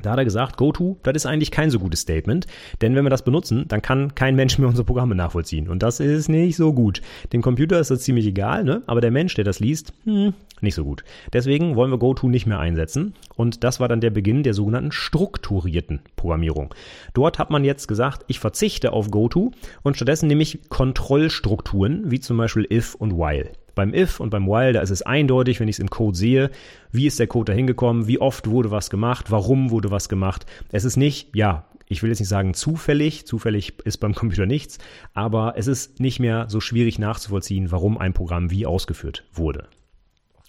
Da 0.02 0.10
hat 0.12 0.18
er 0.18 0.24
gesagt, 0.24 0.56
GoTo, 0.56 0.96
das 1.02 1.16
ist 1.16 1.26
eigentlich 1.26 1.50
kein 1.50 1.70
so 1.70 1.78
gutes 1.78 2.00
Statement, 2.00 2.46
denn 2.80 2.94
wenn 2.94 3.04
wir 3.04 3.10
das 3.10 3.24
benutzen, 3.24 3.64
dann 3.68 3.82
kann 3.82 4.14
kein 4.14 4.36
Mensch 4.36 4.58
mehr 4.58 4.68
unsere 4.68 4.84
Programme 4.84 5.14
nachvollziehen. 5.14 5.68
Und 5.68 5.82
das 5.82 6.00
ist 6.00 6.28
nicht 6.28 6.56
so 6.56 6.72
gut. 6.72 7.00
Dem 7.32 7.42
Computer 7.42 7.80
ist 7.80 7.90
das 7.90 8.02
ziemlich 8.02 8.26
egal, 8.26 8.64
ne? 8.64 8.82
aber 8.86 9.00
der 9.00 9.10
Mensch, 9.10 9.34
der 9.34 9.44
das 9.44 9.60
liest, 9.60 9.92
hm, 10.04 10.34
nicht 10.60 10.74
so 10.74 10.84
gut. 10.84 11.04
Deswegen 11.32 11.76
wollen 11.76 11.90
wir 11.90 11.98
GoTo 11.98 12.28
nicht 12.28 12.46
mehr 12.46 12.58
einsetzen. 12.58 13.14
Und 13.36 13.64
das 13.64 13.80
war 13.80 13.88
dann 13.88 14.00
der 14.00 14.10
Beginn 14.10 14.42
der 14.42 14.54
sogenannten 14.54 14.92
strukturierten 14.92 16.00
Programmierung. 16.16 16.74
Dort 17.14 17.38
hat 17.38 17.50
man 17.50 17.64
jetzt 17.64 17.86
gesagt, 17.86 18.24
ich 18.26 18.40
verzichte 18.40 18.92
auf 18.92 19.10
GoTo 19.10 19.52
und 19.82 19.96
stattdessen 19.96 20.26
nehme 20.26 20.42
ich 20.42 20.68
Kontrollstrukturen, 20.68 22.10
wie 22.10 22.20
zum 22.20 22.36
Beispiel 22.36 22.66
if 22.70 22.94
und 22.94 23.16
while. 23.16 23.50
Beim 23.78 23.94
if 23.94 24.18
und 24.18 24.30
beim 24.30 24.48
while, 24.48 24.72
da 24.72 24.80
ist 24.80 24.90
es 24.90 25.02
eindeutig, 25.02 25.60
wenn 25.60 25.68
ich 25.68 25.76
es 25.76 25.78
im 25.78 25.88
Code 25.88 26.18
sehe, 26.18 26.50
wie 26.90 27.06
ist 27.06 27.20
der 27.20 27.28
Code 27.28 27.52
da 27.52 27.56
hingekommen, 27.56 28.08
wie 28.08 28.20
oft 28.20 28.50
wurde 28.50 28.72
was 28.72 28.90
gemacht, 28.90 29.30
warum 29.30 29.70
wurde 29.70 29.92
was 29.92 30.08
gemacht. 30.08 30.46
Es 30.72 30.82
ist 30.82 30.96
nicht, 30.96 31.36
ja, 31.36 31.64
ich 31.86 32.02
will 32.02 32.10
jetzt 32.10 32.18
nicht 32.18 32.28
sagen 32.28 32.54
zufällig, 32.54 33.24
zufällig 33.24 33.74
ist 33.84 33.98
beim 33.98 34.16
Computer 34.16 34.46
nichts, 34.46 34.78
aber 35.14 35.54
es 35.56 35.68
ist 35.68 36.00
nicht 36.00 36.18
mehr 36.18 36.46
so 36.48 36.58
schwierig 36.58 36.98
nachzuvollziehen, 36.98 37.70
warum 37.70 37.98
ein 37.98 38.14
Programm 38.14 38.50
wie 38.50 38.66
ausgeführt 38.66 39.22
wurde. 39.32 39.68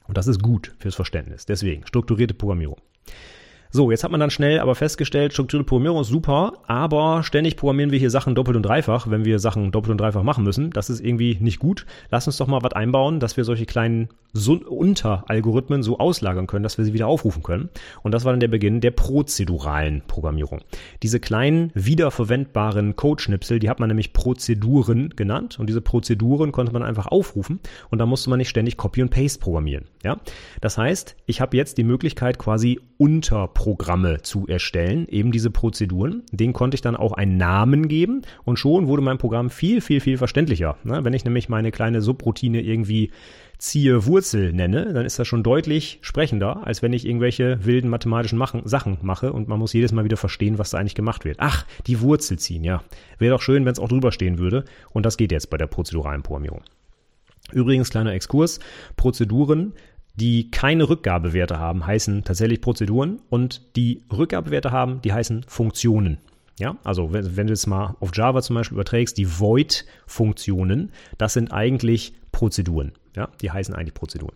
Und 0.07 0.17
das 0.17 0.25
ist 0.25 0.41
gut 0.41 0.73
fürs 0.79 0.95
Verständnis. 0.95 1.45
Deswegen 1.45 1.85
strukturierte 1.85 2.33
Programmierung. 2.33 2.77
So, 3.71 3.91
jetzt 3.91 4.03
hat 4.03 4.09
man 4.09 4.19
dann 4.19 4.31
schnell 4.31 4.59
aber 4.61 4.73
festgestellt, 4.73 5.31
strukturierte 5.31 5.67
Programmierung 5.67 6.01
ist 6.01 6.07
super, 6.07 6.53
aber 6.65 7.21
ständig 7.21 7.55
programmieren 7.55 7.91
wir 7.91 7.99
hier 7.99 8.09
Sachen 8.09 8.33
doppelt 8.33 8.57
und 8.57 8.63
dreifach, 8.63 9.11
wenn 9.11 9.25
wir 9.25 9.37
Sachen 9.37 9.71
doppelt 9.71 9.91
und 9.91 10.01
dreifach 10.01 10.23
machen 10.23 10.43
müssen. 10.43 10.71
Das 10.71 10.89
ist 10.89 11.05
irgendwie 11.05 11.37
nicht 11.39 11.59
gut. 11.59 11.85
Lass 12.09 12.25
uns 12.25 12.37
doch 12.37 12.47
mal 12.47 12.63
was 12.63 12.73
einbauen, 12.73 13.19
dass 13.19 13.37
wir 13.37 13.43
solche 13.43 13.67
kleinen 13.67 14.09
Unteralgorithmen 14.33 15.81
so 15.81 15.97
auslagern 15.97 16.47
können, 16.47 16.63
dass 16.63 16.77
wir 16.77 16.85
sie 16.85 16.93
wieder 16.93 17.07
aufrufen 17.07 17.41
können. 17.43 17.69
Und 18.03 18.11
das 18.11 18.25
war 18.25 18.33
dann 18.33 18.39
der 18.39 18.47
Beginn 18.47 18.79
der 18.81 18.91
prozeduralen 18.91 20.03
Programmierung. 20.07 20.61
Diese 21.01 21.19
kleinen 21.19 21.71
wiederverwendbaren 21.73 22.95
Codeschnipsel, 22.95 23.59
die 23.59 23.69
hat 23.69 23.79
man 23.79 23.87
nämlich 23.87 24.13
Prozeduren 24.13 25.13
genannt. 25.15 25.59
Und 25.59 25.67
diese 25.67 25.81
Prozeduren 25.81 26.51
konnte 26.51 26.73
man 26.73 26.83
einfach 26.83 27.07
aufrufen 27.07 27.59
und 27.89 27.99
da 27.99 28.05
musste 28.05 28.29
man 28.29 28.37
nicht 28.37 28.49
ständig 28.49 28.77
Copy 28.77 29.01
und 29.01 29.09
Paste 29.09 29.39
programmieren. 29.39 29.85
Ja? 30.03 30.17
Das 30.61 30.77
heißt, 30.77 31.15
ich 31.25 31.41
habe 31.41 31.57
jetzt 31.57 31.77
die 31.77 31.83
Möglichkeit 31.83 32.37
quasi 32.37 32.79
unter 32.97 33.47
Programme 33.59 34.21
zu 34.21 34.47
erstellen, 34.47 35.05
eben 35.09 35.33
diese 35.33 35.49
Prozeduren. 35.49 36.23
Den 36.31 36.53
konnte 36.53 36.75
ich 36.75 36.81
dann 36.81 36.95
auch 36.95 37.11
einen 37.11 37.35
Namen 37.35 37.89
geben 37.89 38.21
und 38.45 38.57
schon 38.57 38.87
wurde 38.87 39.01
mein 39.01 39.17
Programm 39.17 39.49
viel, 39.49 39.81
viel, 39.81 39.99
viel 39.99 40.17
verständlicher. 40.17 40.77
Ne? 40.85 41.03
Wenn 41.03 41.11
ich 41.11 41.25
nämlich 41.25 41.49
meine 41.49 41.71
kleine 41.71 42.01
Subroutine 42.01 42.61
irgendwie 42.61 43.11
ziehe 43.57 44.05
Wurzel 44.05 44.53
nenne, 44.53 44.93
dann 44.93 45.05
ist 45.05 45.19
das 45.19 45.27
schon 45.27 45.43
deutlich 45.43 45.99
sprechender, 45.99 46.65
als 46.65 46.81
wenn 46.81 46.93
ich 46.93 47.05
irgendwelche 47.05 47.65
wilden 47.65 47.89
mathematischen 47.89 48.39
machen, 48.39 48.61
Sachen 48.63 48.99
mache 49.01 49.33
und 49.33 49.49
man 49.49 49.59
muss 49.59 49.73
jedes 49.73 49.91
Mal 49.91 50.05
wieder 50.05 50.15
verstehen, 50.15 50.57
was 50.57 50.69
da 50.69 50.77
eigentlich 50.77 50.95
gemacht 50.95 51.25
wird. 51.25 51.35
Ach, 51.41 51.65
die 51.85 51.99
Wurzel 51.99 52.39
ziehen, 52.39 52.63
ja. 52.63 52.81
Wäre 53.17 53.35
doch 53.35 53.41
schön, 53.41 53.65
wenn 53.65 53.73
es 53.73 53.79
auch 53.79 53.89
drüber 53.89 54.13
stehen 54.13 54.37
würde. 54.37 54.63
Und 54.91 55.05
das 55.05 55.17
geht 55.17 55.33
jetzt 55.33 55.49
bei 55.49 55.57
der 55.57 55.67
prozeduralen 55.67 56.23
Programmierung. 56.23 56.61
Übrigens, 57.51 57.89
kleiner 57.89 58.13
Exkurs. 58.13 58.61
Prozeduren 58.95 59.73
die 60.19 60.51
keine 60.51 60.89
Rückgabewerte 60.89 61.57
haben, 61.57 61.87
heißen 61.87 62.23
tatsächlich 62.23 62.61
Prozeduren 62.61 63.19
und 63.29 63.61
die 63.75 64.03
Rückgabewerte 64.11 64.71
haben, 64.71 65.01
die 65.01 65.13
heißen 65.13 65.43
Funktionen. 65.47 66.17
Ja, 66.59 66.77
also 66.83 67.13
wenn, 67.13 67.37
wenn 67.37 67.47
du 67.47 67.53
jetzt 67.53 67.67
mal 67.67 67.95
auf 68.01 68.11
Java 68.13 68.41
zum 68.41 68.55
Beispiel 68.55 68.75
überträgst, 68.75 69.17
die 69.17 69.39
Void-Funktionen, 69.39 70.91
das 71.17 71.33
sind 71.33 71.53
eigentlich 71.53 72.13
Prozeduren. 72.33 72.91
Ja, 73.15 73.29
die 73.41 73.49
heißen 73.49 73.73
eigentlich 73.73 73.93
Prozeduren. 73.93 74.35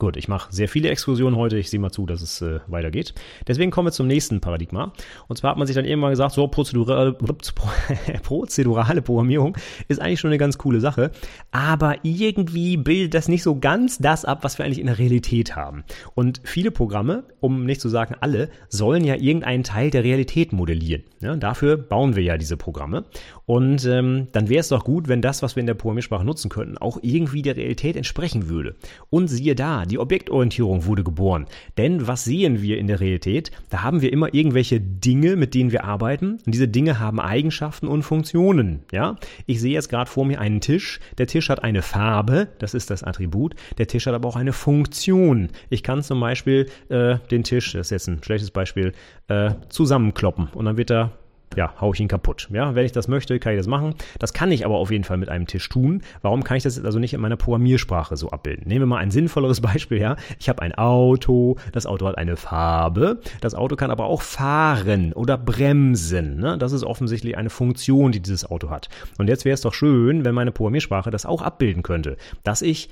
Gut, 0.00 0.16
ich 0.16 0.28
mache 0.28 0.50
sehr 0.50 0.66
viele 0.66 0.88
Exkursionen 0.88 1.38
heute. 1.38 1.58
Ich 1.58 1.68
sehe 1.68 1.78
mal 1.78 1.90
zu, 1.90 2.06
dass 2.06 2.22
es 2.22 2.40
äh, 2.40 2.60
weitergeht. 2.68 3.12
Deswegen 3.46 3.70
kommen 3.70 3.88
wir 3.88 3.92
zum 3.92 4.06
nächsten 4.06 4.40
Paradigma. 4.40 4.94
Und 5.28 5.36
zwar 5.36 5.50
hat 5.50 5.58
man 5.58 5.66
sich 5.66 5.76
dann 5.76 5.84
irgendwann 5.84 6.08
gesagt, 6.08 6.32
so 6.32 6.48
prozedurale, 6.48 7.12
prozedurale 8.22 9.02
Programmierung 9.02 9.58
ist 9.88 10.00
eigentlich 10.00 10.20
schon 10.20 10.30
eine 10.30 10.38
ganz 10.38 10.56
coole 10.56 10.80
Sache. 10.80 11.10
Aber 11.50 11.96
irgendwie 12.02 12.78
bildet 12.78 13.12
das 13.12 13.28
nicht 13.28 13.42
so 13.42 13.58
ganz 13.58 13.98
das 13.98 14.24
ab, 14.24 14.38
was 14.42 14.56
wir 14.56 14.64
eigentlich 14.64 14.78
in 14.78 14.86
der 14.86 14.98
Realität 14.98 15.54
haben. 15.54 15.84
Und 16.14 16.40
viele 16.44 16.70
Programme, 16.70 17.24
um 17.40 17.66
nicht 17.66 17.82
zu 17.82 17.90
sagen 17.90 18.14
alle, 18.20 18.48
sollen 18.70 19.04
ja 19.04 19.16
irgendeinen 19.16 19.64
Teil 19.64 19.90
der 19.90 20.02
Realität 20.02 20.54
modellieren. 20.54 21.04
Ja, 21.20 21.36
dafür 21.36 21.76
bauen 21.76 22.16
wir 22.16 22.22
ja 22.22 22.38
diese 22.38 22.56
Programme. 22.56 23.04
Und 23.50 23.84
ähm, 23.84 24.28
dann 24.30 24.48
wäre 24.48 24.60
es 24.60 24.68
doch 24.68 24.84
gut, 24.84 25.08
wenn 25.08 25.22
das, 25.22 25.42
was 25.42 25.56
wir 25.56 25.60
in 25.60 25.66
der 25.66 25.74
Programmiersprache 25.74 26.24
nutzen 26.24 26.50
könnten, 26.50 26.78
auch 26.78 27.00
irgendwie 27.02 27.42
der 27.42 27.56
Realität 27.56 27.96
entsprechen 27.96 28.48
würde. 28.48 28.76
Und 29.10 29.26
siehe 29.26 29.56
da, 29.56 29.86
die 29.86 29.98
Objektorientierung 29.98 30.86
wurde 30.86 31.02
geboren. 31.02 31.46
Denn 31.76 32.06
was 32.06 32.22
sehen 32.22 32.62
wir 32.62 32.78
in 32.78 32.86
der 32.86 33.00
Realität? 33.00 33.50
Da 33.68 33.82
haben 33.82 34.02
wir 34.02 34.12
immer 34.12 34.32
irgendwelche 34.32 34.80
Dinge, 34.80 35.34
mit 35.34 35.54
denen 35.54 35.72
wir 35.72 35.82
arbeiten. 35.82 36.38
Und 36.46 36.54
diese 36.54 36.68
Dinge 36.68 37.00
haben 37.00 37.18
Eigenschaften 37.18 37.88
und 37.88 38.04
Funktionen. 38.04 38.84
Ja, 38.92 39.16
ich 39.46 39.60
sehe 39.60 39.72
jetzt 39.72 39.88
gerade 39.88 40.08
vor 40.08 40.24
mir 40.24 40.40
einen 40.40 40.60
Tisch. 40.60 41.00
Der 41.18 41.26
Tisch 41.26 41.48
hat 41.48 41.64
eine 41.64 41.82
Farbe, 41.82 42.46
das 42.60 42.72
ist 42.72 42.88
das 42.88 43.02
Attribut. 43.02 43.56
Der 43.78 43.88
Tisch 43.88 44.06
hat 44.06 44.14
aber 44.14 44.28
auch 44.28 44.36
eine 44.36 44.52
Funktion. 44.52 45.48
Ich 45.70 45.82
kann 45.82 46.04
zum 46.04 46.20
Beispiel 46.20 46.66
äh, 46.88 47.16
den 47.32 47.42
Tisch, 47.42 47.72
das 47.72 47.88
ist 47.88 47.90
jetzt 47.90 48.06
ein 48.06 48.22
schlechtes 48.22 48.52
Beispiel, 48.52 48.92
äh, 49.26 49.54
zusammenkloppen 49.70 50.50
und 50.54 50.66
dann 50.66 50.76
wird 50.76 50.92
er 50.92 51.10
ja, 51.56 51.74
hau 51.80 51.92
ich 51.92 52.00
ihn 52.00 52.08
kaputt. 52.08 52.48
Ja, 52.52 52.74
wenn 52.74 52.84
ich 52.84 52.92
das 52.92 53.08
möchte, 53.08 53.38
kann 53.38 53.52
ich 53.52 53.58
das 53.58 53.66
machen. 53.66 53.94
Das 54.18 54.32
kann 54.32 54.52
ich 54.52 54.64
aber 54.64 54.76
auf 54.76 54.90
jeden 54.90 55.04
Fall 55.04 55.16
mit 55.16 55.28
einem 55.28 55.46
Tisch 55.46 55.68
tun. 55.68 56.02
Warum 56.22 56.44
kann 56.44 56.56
ich 56.56 56.62
das 56.62 56.82
also 56.84 56.98
nicht 56.98 57.12
in 57.12 57.20
meiner 57.20 57.36
Programmiersprache 57.36 58.16
so 58.16 58.30
abbilden? 58.30 58.68
Nehmen 58.68 58.82
wir 58.82 58.86
mal 58.86 58.98
ein 58.98 59.10
sinnvolleres 59.10 59.60
Beispiel 59.60 59.98
her. 59.98 60.16
Ich 60.38 60.48
habe 60.48 60.62
ein 60.62 60.74
Auto, 60.74 61.56
das 61.72 61.86
Auto 61.86 62.06
hat 62.06 62.18
eine 62.18 62.36
Farbe, 62.36 63.20
das 63.40 63.54
Auto 63.54 63.76
kann 63.76 63.90
aber 63.90 64.04
auch 64.04 64.22
fahren 64.22 65.12
oder 65.12 65.36
bremsen. 65.36 66.36
Ne? 66.36 66.56
Das 66.58 66.72
ist 66.72 66.84
offensichtlich 66.84 67.36
eine 67.36 67.50
Funktion, 67.50 68.12
die 68.12 68.20
dieses 68.20 68.44
Auto 68.44 68.70
hat. 68.70 68.88
Und 69.18 69.28
jetzt 69.28 69.44
wäre 69.44 69.54
es 69.54 69.60
doch 69.60 69.74
schön, 69.74 70.24
wenn 70.24 70.34
meine 70.34 70.52
Programmiersprache 70.52 71.10
das 71.10 71.26
auch 71.26 71.42
abbilden 71.42 71.82
könnte, 71.82 72.16
dass 72.44 72.62
ich 72.62 72.90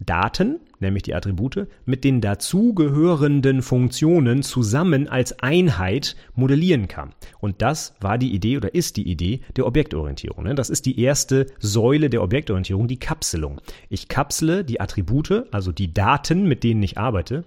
Daten, 0.00 0.60
nämlich 0.80 1.04
die 1.04 1.14
Attribute, 1.14 1.68
mit 1.84 2.04
den 2.04 2.20
dazugehörenden 2.20 3.62
Funktionen 3.62 4.42
zusammen 4.42 5.08
als 5.08 5.38
Einheit 5.40 6.16
modellieren 6.34 6.88
kann. 6.88 7.14
Und 7.40 7.62
das 7.62 7.94
war 8.00 8.18
die 8.18 8.34
Idee 8.34 8.56
oder 8.56 8.74
ist 8.74 8.96
die 8.96 9.08
Idee 9.08 9.40
der 9.56 9.66
Objektorientierung. 9.66 10.44
Ne? 10.44 10.54
Das 10.54 10.70
ist 10.70 10.86
die 10.86 11.00
erste 11.00 11.46
Säule 11.58 12.10
der 12.10 12.22
Objektorientierung, 12.22 12.88
die 12.88 12.98
Kapselung. 12.98 13.60
Ich 13.88 14.08
kapsle 14.08 14.64
die 14.64 14.80
Attribute, 14.80 15.44
also 15.52 15.72
die 15.72 15.94
Daten, 15.94 16.46
mit 16.48 16.64
denen 16.64 16.82
ich 16.82 16.98
arbeite, 16.98 17.44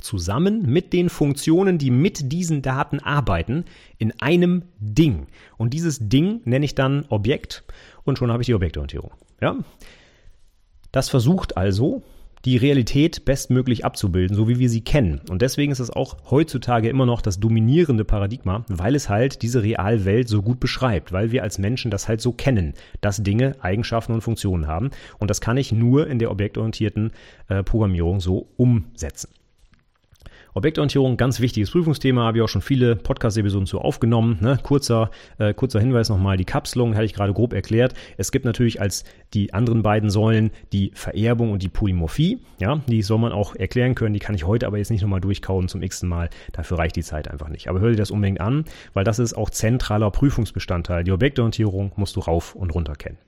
zusammen 0.00 0.62
mit 0.70 0.92
den 0.92 1.08
Funktionen, 1.08 1.78
die 1.78 1.90
mit 1.90 2.32
diesen 2.32 2.62
Daten 2.62 3.00
arbeiten, 3.00 3.64
in 3.98 4.12
einem 4.20 4.62
Ding. 4.78 5.26
Und 5.56 5.74
dieses 5.74 6.08
Ding 6.08 6.40
nenne 6.44 6.64
ich 6.64 6.74
dann 6.74 7.04
Objekt 7.08 7.64
und 8.04 8.18
schon 8.18 8.30
habe 8.30 8.42
ich 8.42 8.46
die 8.46 8.54
Objektorientierung. 8.54 9.10
Ja? 9.40 9.56
Das 10.92 11.08
versucht 11.08 11.56
also, 11.56 12.02
die 12.44 12.56
Realität 12.56 13.24
bestmöglich 13.24 13.84
abzubilden, 13.84 14.34
so 14.34 14.48
wie 14.48 14.58
wir 14.58 14.70
sie 14.70 14.80
kennen. 14.80 15.20
Und 15.28 15.42
deswegen 15.42 15.72
ist 15.72 15.78
es 15.78 15.90
auch 15.90 16.16
heutzutage 16.30 16.88
immer 16.88 17.04
noch 17.04 17.20
das 17.20 17.38
dominierende 17.38 18.04
Paradigma, 18.04 18.64
weil 18.68 18.94
es 18.94 19.08
halt 19.08 19.42
diese 19.42 19.62
Realwelt 19.62 20.28
so 20.28 20.40
gut 20.40 20.58
beschreibt, 20.58 21.12
weil 21.12 21.32
wir 21.32 21.42
als 21.42 21.58
Menschen 21.58 21.90
das 21.90 22.08
halt 22.08 22.20
so 22.20 22.32
kennen, 22.32 22.74
dass 23.02 23.22
Dinge 23.22 23.56
Eigenschaften 23.60 24.12
und 24.12 24.22
Funktionen 24.22 24.66
haben. 24.66 24.90
Und 25.18 25.28
das 25.28 25.40
kann 25.40 25.58
ich 25.58 25.70
nur 25.70 26.06
in 26.06 26.18
der 26.18 26.30
objektorientierten 26.30 27.12
äh, 27.48 27.62
Programmierung 27.62 28.20
so 28.20 28.48
umsetzen. 28.56 29.28
Objektorientierung, 30.54 31.16
ganz 31.16 31.40
wichtiges 31.40 31.70
Prüfungsthema, 31.70 32.22
habe 32.22 32.38
ich 32.38 32.42
auch 32.42 32.48
schon 32.48 32.62
viele 32.62 32.96
Podcast-Episoden 32.96 33.66
zu 33.66 33.80
aufgenommen. 33.80 34.38
Ne? 34.40 34.58
Kurzer, 34.62 35.10
äh, 35.38 35.54
kurzer 35.54 35.80
Hinweis 35.80 36.08
nochmal, 36.08 36.36
die 36.36 36.44
Kapselung 36.44 36.94
hatte 36.94 37.04
ich 37.04 37.14
gerade 37.14 37.32
grob 37.32 37.52
erklärt. 37.52 37.94
Es 38.16 38.32
gibt 38.32 38.44
natürlich 38.44 38.80
als 38.80 39.04
die 39.32 39.54
anderen 39.54 39.82
beiden 39.82 40.10
Säulen 40.10 40.50
die 40.72 40.90
Vererbung 40.94 41.52
und 41.52 41.62
die 41.62 41.68
Polymorphie. 41.68 42.38
Ja, 42.58 42.80
die 42.86 43.02
soll 43.02 43.18
man 43.18 43.32
auch 43.32 43.54
erklären 43.54 43.94
können, 43.94 44.14
die 44.14 44.20
kann 44.20 44.34
ich 44.34 44.46
heute 44.46 44.66
aber 44.66 44.78
jetzt 44.78 44.90
nicht 44.90 45.02
nochmal 45.02 45.20
durchkauen 45.20 45.68
zum 45.68 45.82
x 45.82 46.02
Mal. 46.02 46.30
Dafür 46.52 46.78
reicht 46.78 46.96
die 46.96 47.02
Zeit 47.02 47.28
einfach 47.28 47.48
nicht. 47.48 47.68
Aber 47.68 47.80
hör 47.80 47.90
dir 47.90 47.96
das 47.96 48.10
unbedingt 48.10 48.40
an, 48.40 48.64
weil 48.94 49.04
das 49.04 49.18
ist 49.18 49.34
auch 49.34 49.50
zentraler 49.50 50.10
Prüfungsbestandteil. 50.10 51.04
Die 51.04 51.12
Objektorientierung 51.12 51.92
musst 51.96 52.16
du 52.16 52.20
rauf 52.20 52.54
und 52.54 52.74
runter 52.74 52.94
kennen. 52.94 53.18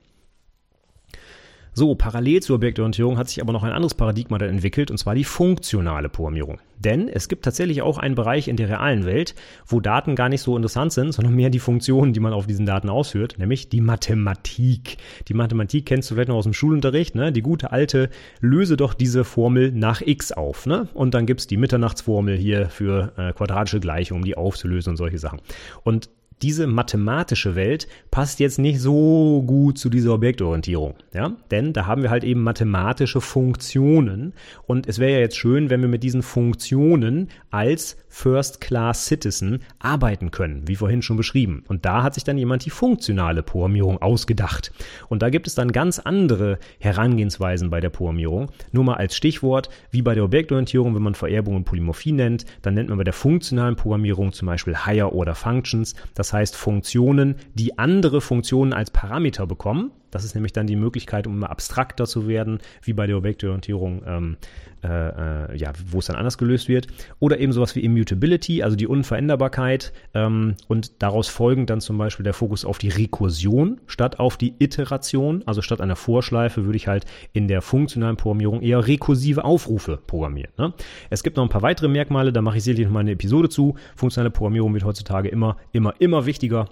So, 1.75 1.95
parallel 1.95 2.39
zur 2.43 2.57
Objektorientierung 2.57 3.17
hat 3.17 3.29
sich 3.29 3.41
aber 3.41 3.51
noch 3.51 3.63
ein 3.63 3.71
anderes 3.71 3.95
Paradigma 3.95 4.37
dann 4.37 4.49
entwickelt, 4.49 4.91
und 4.91 4.97
zwar 4.97 5.15
die 5.15 5.23
funktionale 5.23 6.07
Programmierung. 6.07 6.59
Denn 6.77 7.09
es 7.09 7.27
gibt 7.27 7.45
tatsächlich 7.45 7.81
auch 7.81 7.97
einen 7.97 8.13
Bereich 8.13 8.47
in 8.47 8.57
der 8.57 8.69
realen 8.69 9.05
Welt, 9.05 9.33
wo 9.65 9.79
Daten 9.79 10.15
gar 10.15 10.29
nicht 10.29 10.41
so 10.41 10.55
interessant 10.55 10.93
sind, 10.93 11.13
sondern 11.13 11.33
mehr 11.33 11.49
die 11.49 11.57
Funktionen, 11.57 12.13
die 12.13 12.19
man 12.19 12.31
auf 12.31 12.45
diesen 12.45 12.67
Daten 12.67 12.89
ausführt, 12.89 13.39
nämlich 13.39 13.69
die 13.69 13.81
Mathematik. 13.81 14.97
Die 15.27 15.33
Mathematik 15.33 15.87
kennst 15.87 16.11
du 16.11 16.13
vielleicht 16.13 16.29
noch 16.29 16.35
aus 16.35 16.43
dem 16.43 16.53
Schulunterricht, 16.53 17.15
ne? 17.15 17.31
Die 17.31 17.41
gute 17.41 17.71
alte, 17.71 18.11
löse 18.39 18.77
doch 18.77 18.93
diese 18.93 19.23
Formel 19.23 19.71
nach 19.71 20.01
x 20.01 20.31
auf, 20.31 20.67
ne? 20.67 20.89
Und 20.93 21.15
dann 21.15 21.25
gibt's 21.25 21.47
die 21.47 21.57
Mitternachtsformel 21.57 22.37
hier 22.37 22.69
für 22.69 23.13
äh, 23.17 23.33
quadratische 23.33 23.79
Gleichungen, 23.79 24.21
um 24.21 24.25
die 24.25 24.37
aufzulösen 24.37 24.91
und 24.91 24.97
solche 24.97 25.17
Sachen. 25.17 25.39
Und 25.83 26.09
diese 26.41 26.67
mathematische 26.67 27.55
Welt 27.55 27.87
passt 28.11 28.39
jetzt 28.39 28.59
nicht 28.59 28.79
so 28.79 29.43
gut 29.45 29.77
zu 29.77 29.89
dieser 29.89 30.13
Objektorientierung, 30.13 30.95
ja? 31.13 31.33
Denn 31.51 31.73
da 31.73 31.85
haben 31.85 32.01
wir 32.01 32.09
halt 32.09 32.23
eben 32.23 32.41
mathematische 32.41 33.21
Funktionen 33.21 34.33
und 34.65 34.87
es 34.87 34.99
wäre 34.99 35.13
ja 35.13 35.19
jetzt 35.19 35.37
schön, 35.37 35.69
wenn 35.69 35.81
wir 35.81 35.87
mit 35.87 36.03
diesen 36.03 36.21
Funktionen 36.21 37.29
als 37.51 37.97
First-Class-Citizen 38.13 39.63
arbeiten 39.79 40.29
können, 40.29 40.67
wie 40.67 40.75
vorhin 40.75 41.01
schon 41.01 41.17
beschrieben. 41.17 41.63
Und 41.67 41.83
da 41.83 42.03
hat 42.03 42.13
sich 42.13 42.23
dann 42.23 42.37
jemand 42.37 42.63
die 42.63 42.69
funktionale 42.69 43.41
Programmierung 43.41 43.99
ausgedacht. 44.03 44.71
Und 45.09 45.23
da 45.23 45.31
gibt 45.31 45.47
es 45.47 45.55
dann 45.55 45.71
ganz 45.71 45.97
andere 45.97 46.59
Herangehensweisen 46.79 47.71
bei 47.71 47.81
der 47.81 47.89
Programmierung. 47.89 48.51
Nur 48.71 48.83
mal 48.83 48.97
als 48.97 49.15
Stichwort, 49.15 49.69
wie 49.89 50.03
bei 50.03 50.13
der 50.13 50.25
Objektorientierung, 50.25 50.93
wenn 50.93 51.01
man 51.01 51.15
Vererbung 51.15 51.55
und 51.55 51.65
Polymorphie 51.65 52.11
nennt, 52.11 52.45
dann 52.61 52.75
nennt 52.75 52.89
man 52.89 52.99
bei 52.99 53.03
der 53.03 53.13
funktionalen 53.13 53.75
Programmierung 53.75 54.31
zum 54.31 54.45
Beispiel 54.45 54.75
Higher 54.75 55.11
Order 55.11 55.33
Functions. 55.33 55.95
Das 56.13 56.22
heißt 56.31 56.55
Funktionen, 56.55 57.35
die 57.55 57.77
andere 57.77 58.21
Funktionen 58.21 58.71
als 58.71 58.91
Parameter 58.91 59.45
bekommen. 59.47 59.91
Das 60.13 60.23
ist 60.23 60.35
nämlich 60.35 60.53
dann 60.53 60.67
die 60.67 60.75
Möglichkeit, 60.75 61.25
um 61.25 61.43
abstrakter 61.43 62.05
zu 62.05 62.27
werden, 62.27 62.59
wie 62.83 62.93
bei 62.93 63.07
der 63.07 63.17
Objektorientierung, 63.17 64.03
ähm, 64.05 64.37
äh, 64.83 64.87
äh, 64.87 65.57
ja, 65.57 65.73
wo 65.89 65.99
es 65.99 66.05
dann 66.05 66.15
anders 66.15 66.37
gelöst 66.37 66.67
wird. 66.67 66.87
Oder 67.19 67.39
eben 67.39 67.51
sowas 67.51 67.75
wie 67.75 67.79
Immutability, 67.79 68.61
also 68.61 68.75
die 68.75 68.87
Unveränderbarkeit 68.87 69.91
ähm, 70.13 70.55
und 70.67 71.01
daraus 71.01 71.29
folgend 71.29 71.69
dann 71.69 71.81
zum 71.81 71.97
Beispiel 71.97 72.23
der 72.23 72.33
Fokus 72.33 72.63
auf 72.63 72.77
die 72.77 72.89
Rekursion 72.89 73.81
statt 73.87 74.19
auf 74.19 74.37
die 74.37 74.53
Iteration. 74.59 75.43
Also 75.45 75.61
statt 75.61 75.81
einer 75.81 75.95
Vorschleife 75.95 76.65
würde 76.65 76.77
ich 76.77 76.87
halt 76.87 77.05
in 77.31 77.47
der 77.47 77.61
funktionalen 77.61 78.17
Programmierung 78.17 78.61
eher 78.61 78.85
rekursive 78.85 79.43
Aufrufe 79.43 79.97
programmieren. 79.97 80.51
Ne? 80.57 80.73
Es 81.09 81.23
gibt 81.23 81.37
noch 81.37 81.43
ein 81.43 81.49
paar 81.49 81.63
weitere 81.63 81.87
Merkmale, 81.87 82.31
da 82.31 82.41
mache 82.41 82.57
ich 82.57 82.63
sicherlich 82.63 82.85
noch 82.85 82.93
mal 82.93 82.99
eine 82.99 83.11
Episode 83.11 83.49
zu. 83.49 83.75
Funktionale 83.95 84.29
Programmierung 84.29 84.73
wird 84.73 84.83
heutzutage 84.83 85.29
immer, 85.29 85.57
immer, 85.71 85.95
immer 85.99 86.25
wichtiger. 86.25 86.69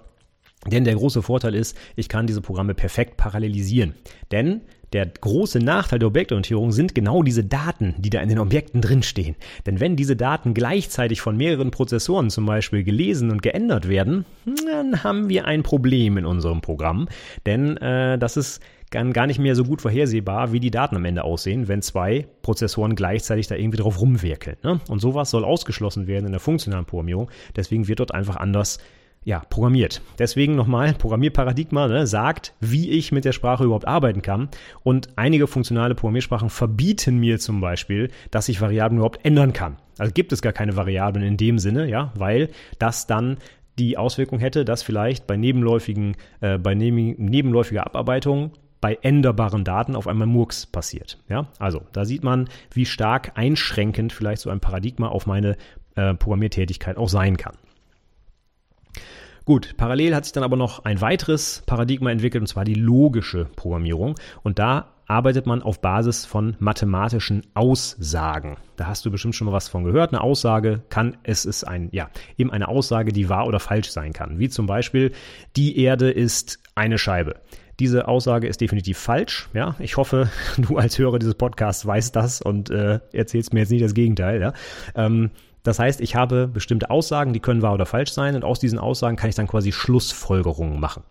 Denn 0.67 0.83
der 0.83 0.95
große 0.95 1.21
Vorteil 1.21 1.55
ist, 1.55 1.75
ich 1.95 2.07
kann 2.07 2.27
diese 2.27 2.41
Programme 2.41 2.75
perfekt 2.75 3.17
parallelisieren. 3.17 3.95
Denn 4.31 4.61
der 4.93 5.05
große 5.05 5.59
Nachteil 5.59 5.99
der 5.99 6.09
Objektorientierung 6.09 6.71
sind 6.71 6.93
genau 6.93 7.23
diese 7.23 7.45
Daten, 7.45 7.95
die 7.97 8.09
da 8.09 8.19
in 8.19 8.29
den 8.29 8.39
Objekten 8.39 8.81
drinstehen. 8.81 9.35
Denn 9.65 9.79
wenn 9.79 9.95
diese 9.95 10.17
Daten 10.17 10.53
gleichzeitig 10.53 11.21
von 11.21 11.37
mehreren 11.37 11.71
Prozessoren 11.71 12.29
zum 12.29 12.45
Beispiel 12.45 12.83
gelesen 12.83 13.31
und 13.31 13.41
geändert 13.41 13.87
werden, 13.87 14.25
dann 14.67 15.03
haben 15.03 15.29
wir 15.29 15.45
ein 15.45 15.63
Problem 15.63 16.17
in 16.17 16.25
unserem 16.25 16.61
Programm. 16.61 17.07
Denn 17.45 17.77
äh, 17.77 18.19
das 18.19 18.35
ist 18.35 18.61
gar 18.91 19.25
nicht 19.25 19.39
mehr 19.39 19.55
so 19.55 19.63
gut 19.63 19.81
vorhersehbar, 19.81 20.51
wie 20.51 20.59
die 20.59 20.71
Daten 20.71 20.97
am 20.97 21.05
Ende 21.05 21.23
aussehen, 21.23 21.69
wenn 21.69 21.81
zwei 21.81 22.27
Prozessoren 22.41 22.95
gleichzeitig 22.95 23.47
da 23.47 23.55
irgendwie 23.55 23.77
drauf 23.77 24.01
rumwirkeln. 24.01 24.57
Ne? 24.63 24.81
Und 24.89 24.99
sowas 24.99 25.29
soll 25.29 25.45
ausgeschlossen 25.45 26.07
werden 26.07 26.25
in 26.25 26.33
der 26.33 26.41
funktionalen 26.41 26.85
Programmierung. 26.85 27.31
Deswegen 27.55 27.87
wird 27.87 28.01
dort 28.01 28.13
einfach 28.13 28.35
anders 28.35 28.79
ja, 29.23 29.39
programmiert. 29.49 30.01
Deswegen 30.17 30.55
nochmal, 30.55 30.93
Programmierparadigma 30.93 31.87
ne, 31.87 32.07
sagt, 32.07 32.53
wie 32.59 32.89
ich 32.89 33.11
mit 33.11 33.23
der 33.23 33.33
Sprache 33.33 33.63
überhaupt 33.63 33.87
arbeiten 33.87 34.23
kann. 34.23 34.49
Und 34.83 35.09
einige 35.15 35.45
funktionale 35.45 35.93
Programmiersprachen 35.93 36.49
verbieten 36.49 37.19
mir 37.19 37.39
zum 37.39 37.61
Beispiel, 37.61 38.09
dass 38.31 38.49
ich 38.49 38.61
Variablen 38.61 38.97
überhaupt 38.97 39.23
ändern 39.23 39.53
kann. 39.53 39.77
Also 39.99 40.11
gibt 40.11 40.31
es 40.33 40.41
gar 40.41 40.53
keine 40.53 40.75
Variablen 40.75 41.23
in 41.23 41.37
dem 41.37 41.59
Sinne, 41.59 41.87
ja, 41.87 42.11
weil 42.15 42.49
das 42.79 43.05
dann 43.05 43.37
die 43.77 43.97
Auswirkung 43.97 44.39
hätte, 44.39 44.65
dass 44.65 44.81
vielleicht 44.81 45.27
bei 45.27 45.37
nebenläufigen, 45.37 46.17
äh, 46.39 46.57
bei 46.57 46.73
neben, 46.73 47.13
nebenläufiger 47.23 47.85
Abarbeitung 47.85 48.51
bei 48.81 48.97
änderbaren 49.03 49.63
Daten 49.63 49.95
auf 49.95 50.07
einmal 50.07 50.25
Murks 50.25 50.65
passiert. 50.65 51.19
Ja, 51.29 51.47
also 51.59 51.83
da 51.93 52.03
sieht 52.03 52.23
man, 52.23 52.49
wie 52.73 52.87
stark 52.87 53.33
einschränkend 53.35 54.11
vielleicht 54.11 54.41
so 54.41 54.49
ein 54.49 54.59
Paradigma 54.59 55.09
auf 55.09 55.27
meine 55.27 55.55
äh, 55.95 56.15
Programmiertätigkeit 56.15 56.97
auch 56.97 57.09
sein 57.09 57.37
kann. 57.37 57.53
Gut, 59.45 59.75
parallel 59.75 60.15
hat 60.15 60.25
sich 60.25 60.33
dann 60.33 60.43
aber 60.43 60.55
noch 60.55 60.85
ein 60.85 61.01
weiteres 61.01 61.63
Paradigma 61.65 62.11
entwickelt, 62.11 62.41
und 62.41 62.47
zwar 62.47 62.63
die 62.63 62.75
logische 62.75 63.45
Programmierung. 63.55 64.15
Und 64.43 64.59
da 64.59 64.93
arbeitet 65.07 65.45
man 65.45 65.61
auf 65.61 65.81
Basis 65.81 66.25
von 66.25 66.55
mathematischen 66.59 67.45
Aussagen. 67.53 68.57
Da 68.77 68.87
hast 68.87 69.05
du 69.05 69.11
bestimmt 69.11 69.35
schon 69.35 69.47
mal 69.47 69.53
was 69.53 69.67
von 69.67 69.83
gehört. 69.83 70.13
Eine 70.13 70.21
Aussage 70.21 70.83
kann, 70.89 71.17
es 71.23 71.45
ist 71.45 71.65
ein, 71.65 71.89
ja, 71.91 72.09
eben 72.37 72.51
eine 72.51 72.69
Aussage, 72.69 73.11
die 73.11 73.27
wahr 73.27 73.47
oder 73.47 73.59
falsch 73.59 73.89
sein 73.89 74.13
kann. 74.13 74.39
Wie 74.39 74.47
zum 74.47 74.67
Beispiel, 74.67 75.11
die 75.57 75.77
Erde 75.79 76.11
ist 76.11 76.59
eine 76.75 76.97
Scheibe. 76.97 77.41
Diese 77.79 78.07
Aussage 78.07 78.47
ist 78.47 78.61
definitiv 78.61 78.99
falsch. 78.99 79.49
Ja, 79.53 79.75
ich 79.79 79.97
hoffe, 79.97 80.29
du 80.57 80.77
als 80.77 80.97
Hörer 80.97 81.19
dieses 81.19 81.35
Podcasts 81.35 81.85
weißt 81.85 82.15
das 82.15 82.41
und 82.41 82.69
äh, 82.69 82.99
erzählst 83.11 83.53
mir 83.53 83.61
jetzt 83.61 83.71
nicht 83.71 83.83
das 83.83 83.93
Gegenteil. 83.93 84.39
Ja. 84.39 84.53
Ähm, 84.95 85.31
das 85.63 85.79
heißt, 85.79 86.01
ich 86.01 86.15
habe 86.15 86.47
bestimmte 86.47 86.89
Aussagen, 86.89 87.33
die 87.33 87.39
können 87.39 87.61
wahr 87.61 87.73
oder 87.73 87.85
falsch 87.85 88.11
sein 88.11 88.35
und 88.35 88.43
aus 88.43 88.59
diesen 88.59 88.79
Aussagen 88.79 89.15
kann 89.15 89.29
ich 89.29 89.35
dann 89.35 89.47
quasi 89.47 89.71
Schlussfolgerungen 89.71 90.79
machen. 90.79 91.03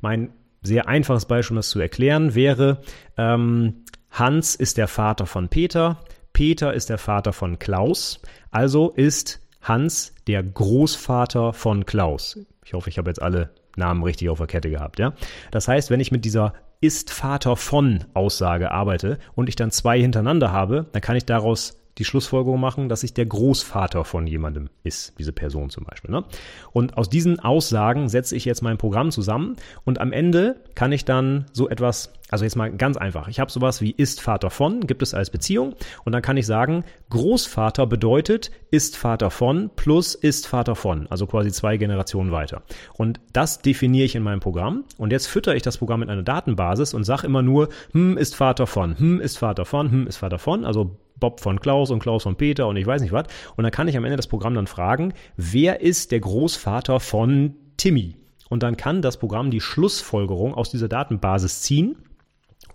Mein 0.00 0.30
sehr 0.62 0.88
einfaches 0.88 1.26
Beispiel, 1.26 1.54
um 1.54 1.58
das 1.58 1.70
zu 1.70 1.80
erklären, 1.80 2.34
wäre, 2.34 2.78
ähm, 3.16 3.84
Hans 4.10 4.54
ist 4.54 4.76
der 4.78 4.88
Vater 4.88 5.26
von 5.26 5.48
Peter, 5.48 5.98
Peter 6.32 6.72
ist 6.72 6.90
der 6.90 6.98
Vater 6.98 7.32
von 7.32 7.58
Klaus, 7.58 8.20
also 8.50 8.90
ist 8.90 9.40
Hans 9.60 10.14
der 10.26 10.42
Großvater 10.42 11.52
von 11.52 11.86
Klaus. 11.86 12.38
Ich 12.64 12.74
hoffe, 12.74 12.90
ich 12.90 12.98
habe 12.98 13.10
jetzt 13.10 13.22
alle 13.22 13.50
Namen 13.76 14.02
richtig 14.02 14.28
auf 14.28 14.38
der 14.38 14.46
Kette 14.46 14.70
gehabt, 14.70 14.98
ja. 14.98 15.14
Das 15.50 15.68
heißt, 15.68 15.90
wenn 15.90 16.00
ich 16.00 16.12
mit 16.12 16.24
dieser 16.24 16.54
ist 16.80 17.10
Vater 17.10 17.56
von 17.56 18.04
Aussage 18.12 18.70
arbeite 18.70 19.18
und 19.34 19.48
ich 19.48 19.56
dann 19.56 19.70
zwei 19.70 19.98
hintereinander 19.98 20.52
habe, 20.52 20.86
dann 20.92 21.00
kann 21.00 21.16
ich 21.16 21.24
daraus 21.24 21.78
die 21.98 22.04
Schlussfolgerung 22.04 22.60
machen, 22.60 22.88
dass 22.88 23.02
ich 23.02 23.14
der 23.14 23.26
Großvater 23.26 24.04
von 24.04 24.26
jemandem 24.26 24.68
ist, 24.82 25.14
diese 25.18 25.32
Person 25.32 25.70
zum 25.70 25.84
Beispiel. 25.84 26.10
Ne? 26.10 26.24
Und 26.72 26.96
aus 26.96 27.08
diesen 27.08 27.38
Aussagen 27.38 28.08
setze 28.08 28.34
ich 28.34 28.44
jetzt 28.44 28.62
mein 28.62 28.78
Programm 28.78 29.10
zusammen 29.10 29.56
und 29.84 30.00
am 30.00 30.12
Ende 30.12 30.56
kann 30.74 30.92
ich 30.92 31.04
dann 31.04 31.46
so 31.52 31.68
etwas, 31.68 32.12
also 32.30 32.44
jetzt 32.44 32.56
mal 32.56 32.72
ganz 32.72 32.96
einfach, 32.96 33.28
ich 33.28 33.38
habe 33.38 33.50
sowas 33.50 33.80
wie 33.80 33.92
ist 33.92 34.20
Vater 34.20 34.50
von, 34.50 34.86
gibt 34.86 35.02
es 35.02 35.14
als 35.14 35.30
Beziehung 35.30 35.74
und 36.04 36.12
dann 36.12 36.22
kann 36.22 36.36
ich 36.36 36.46
sagen, 36.46 36.84
Großvater 37.10 37.86
bedeutet 37.86 38.50
ist 38.70 38.96
Vater 38.96 39.30
von 39.30 39.70
plus 39.76 40.16
ist 40.16 40.48
Vater 40.48 40.74
von, 40.74 41.06
also 41.10 41.26
quasi 41.26 41.52
zwei 41.52 41.76
Generationen 41.76 42.32
weiter. 42.32 42.62
Und 42.94 43.20
das 43.32 43.60
definiere 43.60 44.06
ich 44.06 44.16
in 44.16 44.24
meinem 44.24 44.40
Programm 44.40 44.84
und 44.98 45.12
jetzt 45.12 45.28
fütter 45.28 45.54
ich 45.54 45.62
das 45.62 45.78
Programm 45.78 46.00
mit 46.00 46.10
einer 46.10 46.24
Datenbasis 46.24 46.92
und 46.92 47.04
sage 47.04 47.26
immer 47.26 47.42
nur, 47.42 47.68
hm, 47.92 48.18
ist 48.18 48.34
Vater 48.34 48.66
von, 48.66 48.98
hm, 48.98 49.20
ist 49.20 49.38
Vater 49.38 49.64
von, 49.64 49.90
hm, 49.90 50.06
ist 50.08 50.16
Vater 50.16 50.40
von, 50.40 50.64
also 50.64 50.96
Bob 51.18 51.40
von 51.40 51.60
Klaus 51.60 51.90
und 51.90 52.00
Klaus 52.00 52.24
von 52.24 52.36
Peter 52.36 52.66
und 52.66 52.76
ich 52.76 52.86
weiß 52.86 53.02
nicht 53.02 53.12
was. 53.12 53.26
Und 53.56 53.64
dann 53.64 53.72
kann 53.72 53.88
ich 53.88 53.96
am 53.96 54.04
Ende 54.04 54.16
das 54.16 54.26
Programm 54.26 54.54
dann 54.54 54.66
fragen, 54.66 55.14
wer 55.36 55.80
ist 55.80 56.12
der 56.12 56.20
Großvater 56.20 57.00
von 57.00 57.54
Timmy? 57.76 58.16
Und 58.48 58.62
dann 58.62 58.76
kann 58.76 59.02
das 59.02 59.18
Programm 59.18 59.50
die 59.50 59.60
Schlussfolgerung 59.60 60.54
aus 60.54 60.70
dieser 60.70 60.88
Datenbasis 60.88 61.62
ziehen 61.62 61.96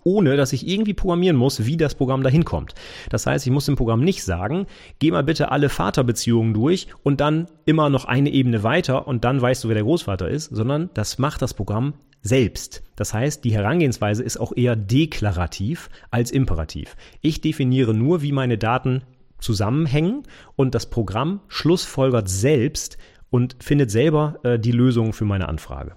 ohne 0.04 0.36
dass 0.36 0.52
ich 0.52 0.66
irgendwie 0.66 0.94
programmieren 0.94 1.36
muss, 1.36 1.66
wie 1.66 1.76
das 1.76 1.94
Programm 1.94 2.22
dahin 2.22 2.44
kommt. 2.44 2.74
Das 3.10 3.26
heißt, 3.26 3.46
ich 3.46 3.52
muss 3.52 3.66
dem 3.66 3.76
Programm 3.76 4.00
nicht 4.00 4.24
sagen, 4.24 4.66
geh 4.98 5.10
mal 5.10 5.24
bitte 5.24 5.50
alle 5.50 5.68
Vaterbeziehungen 5.68 6.54
durch 6.54 6.88
und 7.02 7.20
dann 7.20 7.48
immer 7.66 7.90
noch 7.90 8.04
eine 8.04 8.30
Ebene 8.30 8.62
weiter 8.62 9.06
und 9.06 9.24
dann 9.24 9.40
weißt 9.40 9.64
du, 9.64 9.68
wer 9.68 9.74
der 9.74 9.84
Großvater 9.84 10.28
ist, 10.28 10.46
sondern 10.46 10.90
das 10.94 11.18
macht 11.18 11.42
das 11.42 11.54
Programm 11.54 11.94
selbst. 12.22 12.82
Das 12.96 13.14
heißt, 13.14 13.44
die 13.44 13.52
Herangehensweise 13.52 14.22
ist 14.22 14.36
auch 14.36 14.52
eher 14.54 14.76
deklarativ 14.76 15.88
als 16.10 16.30
imperativ. 16.30 16.96
Ich 17.20 17.40
definiere 17.40 17.94
nur, 17.94 18.22
wie 18.22 18.32
meine 18.32 18.58
Daten 18.58 19.02
zusammenhängen 19.38 20.24
und 20.56 20.74
das 20.74 20.90
Programm 20.90 21.40
schlussfolgert 21.48 22.28
selbst 22.28 22.98
und 23.30 23.56
findet 23.60 23.90
selber 23.90 24.38
äh, 24.42 24.58
die 24.58 24.72
Lösung 24.72 25.12
für 25.12 25.24
meine 25.24 25.48
Anfrage. 25.48 25.96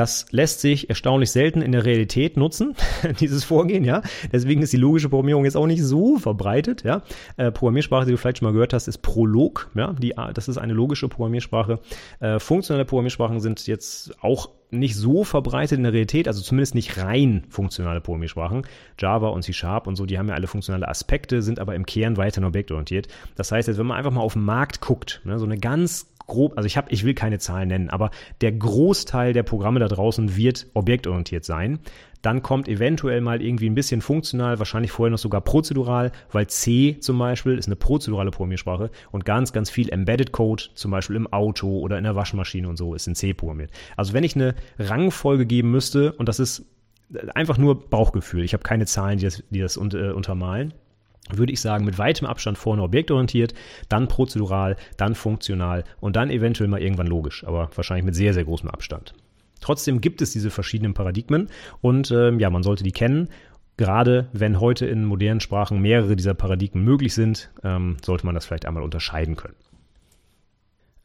Das 0.00 0.24
lässt 0.30 0.62
sich 0.62 0.88
erstaunlich 0.88 1.30
selten 1.30 1.60
in 1.60 1.72
der 1.72 1.84
Realität 1.84 2.38
nutzen, 2.38 2.74
dieses 3.20 3.44
Vorgehen, 3.44 3.84
ja. 3.84 4.00
Deswegen 4.32 4.62
ist 4.62 4.72
die 4.72 4.78
logische 4.78 5.10
Programmierung 5.10 5.44
jetzt 5.44 5.58
auch 5.58 5.66
nicht 5.66 5.84
so 5.84 6.16
verbreitet, 6.16 6.84
ja. 6.84 7.02
Äh, 7.36 7.52
Programmiersprache, 7.52 8.06
die 8.06 8.12
du 8.12 8.16
vielleicht 8.16 8.38
schon 8.38 8.46
mal 8.46 8.52
gehört 8.52 8.72
hast, 8.72 8.88
ist 8.88 9.02
Prolog, 9.02 9.70
ja. 9.74 9.92
Die, 9.92 10.14
das 10.32 10.48
ist 10.48 10.56
eine 10.56 10.72
logische 10.72 11.10
Programmiersprache. 11.10 11.80
Äh, 12.20 12.38
funktionelle 12.38 12.86
Programmiersprachen 12.86 13.40
sind 13.40 13.66
jetzt 13.66 14.14
auch 14.22 14.48
nicht 14.70 14.96
so 14.96 15.22
verbreitet 15.22 15.76
in 15.76 15.82
der 15.82 15.92
Realität, 15.92 16.28
also 16.28 16.40
zumindest 16.40 16.74
nicht 16.74 16.96
rein 16.96 17.44
funktionale 17.50 18.00
Programmiersprachen. 18.00 18.66
Java 18.98 19.28
und 19.28 19.42
C 19.42 19.52
Sharp 19.52 19.86
und 19.86 19.96
so, 19.96 20.06
die 20.06 20.18
haben 20.18 20.28
ja 20.28 20.34
alle 20.34 20.46
funktionale 20.46 20.88
Aspekte, 20.88 21.42
sind 21.42 21.58
aber 21.58 21.74
im 21.74 21.84
Kern 21.84 22.16
weiterhin 22.16 22.46
objektorientiert. 22.46 23.08
Das 23.34 23.52
heißt, 23.52 23.68
jetzt, 23.68 23.76
wenn 23.76 23.86
man 23.86 23.98
einfach 23.98 24.12
mal 24.12 24.22
auf 24.22 24.32
den 24.32 24.44
Markt 24.44 24.80
guckt, 24.80 25.20
ne, 25.24 25.38
so 25.38 25.44
eine 25.44 25.58
ganz 25.58 26.06
grob, 26.30 26.54
also 26.56 26.66
ich 26.66 26.78
habe, 26.78 26.90
ich 26.90 27.04
will 27.04 27.12
keine 27.12 27.38
Zahlen 27.38 27.68
nennen, 27.68 27.90
aber 27.90 28.10
der 28.40 28.52
Großteil 28.52 29.34
der 29.34 29.42
Programme 29.42 29.80
da 29.80 29.88
draußen 29.88 30.36
wird 30.36 30.66
objektorientiert 30.72 31.44
sein. 31.44 31.80
Dann 32.22 32.42
kommt 32.42 32.68
eventuell 32.68 33.20
mal 33.20 33.42
irgendwie 33.42 33.68
ein 33.68 33.74
bisschen 33.74 34.02
funktional, 34.02 34.58
wahrscheinlich 34.58 34.92
vorher 34.92 35.10
noch 35.10 35.18
sogar 35.18 35.40
prozedural, 35.40 36.12
weil 36.30 36.46
C 36.46 36.98
zum 37.00 37.18
Beispiel 37.18 37.58
ist 37.58 37.66
eine 37.66 37.76
prozedurale 37.76 38.30
Programmiersprache 38.30 38.90
und 39.10 39.24
ganz, 39.24 39.52
ganz 39.52 39.70
viel 39.70 39.90
Embedded 39.90 40.32
Code, 40.32 40.64
zum 40.74 40.90
Beispiel 40.90 41.16
im 41.16 41.32
Auto 41.32 41.78
oder 41.78 41.98
in 41.98 42.04
der 42.04 42.16
Waschmaschine 42.16 42.68
und 42.68 42.76
so, 42.76 42.94
ist 42.94 43.06
in 43.06 43.14
C 43.14 43.32
programmiert. 43.32 43.70
Also 43.96 44.12
wenn 44.12 44.24
ich 44.24 44.36
eine 44.36 44.54
Rangfolge 44.78 45.46
geben 45.46 45.70
müsste, 45.70 46.12
und 46.12 46.28
das 46.28 46.40
ist 46.40 46.66
einfach 47.34 47.58
nur 47.58 47.88
Bauchgefühl, 47.88 48.44
ich 48.44 48.52
habe 48.52 48.62
keine 48.62 48.86
Zahlen, 48.86 49.18
die 49.18 49.24
das, 49.24 49.42
die 49.50 49.60
das 49.60 49.76
äh, 49.76 50.12
untermalen, 50.12 50.74
würde 51.38 51.52
ich 51.52 51.60
sagen, 51.60 51.84
mit 51.84 51.98
weitem 51.98 52.26
Abstand 52.26 52.58
vorne 52.58 52.82
objektorientiert, 52.82 53.54
dann 53.88 54.08
prozedural, 54.08 54.76
dann 54.96 55.14
funktional 55.14 55.84
und 56.00 56.16
dann 56.16 56.30
eventuell 56.30 56.68
mal 56.68 56.82
irgendwann 56.82 57.06
logisch, 57.06 57.44
aber 57.44 57.70
wahrscheinlich 57.74 58.04
mit 58.04 58.14
sehr, 58.14 58.34
sehr 58.34 58.44
großem 58.44 58.70
Abstand. 58.70 59.14
Trotzdem 59.60 60.00
gibt 60.00 60.22
es 60.22 60.32
diese 60.32 60.50
verschiedenen 60.50 60.94
Paradigmen 60.94 61.48
und 61.80 62.10
äh, 62.10 62.32
ja, 62.32 62.50
man 62.50 62.62
sollte 62.62 62.84
die 62.84 62.92
kennen. 62.92 63.28
Gerade 63.76 64.28
wenn 64.32 64.60
heute 64.60 64.86
in 64.86 65.04
modernen 65.04 65.40
Sprachen 65.40 65.80
mehrere 65.80 66.16
dieser 66.16 66.34
Paradigmen 66.34 66.84
möglich 66.84 67.14
sind, 67.14 67.50
ähm, 67.64 67.96
sollte 68.04 68.26
man 68.26 68.34
das 68.34 68.46
vielleicht 68.46 68.66
einmal 68.66 68.82
unterscheiden 68.82 69.36
können. 69.36 69.54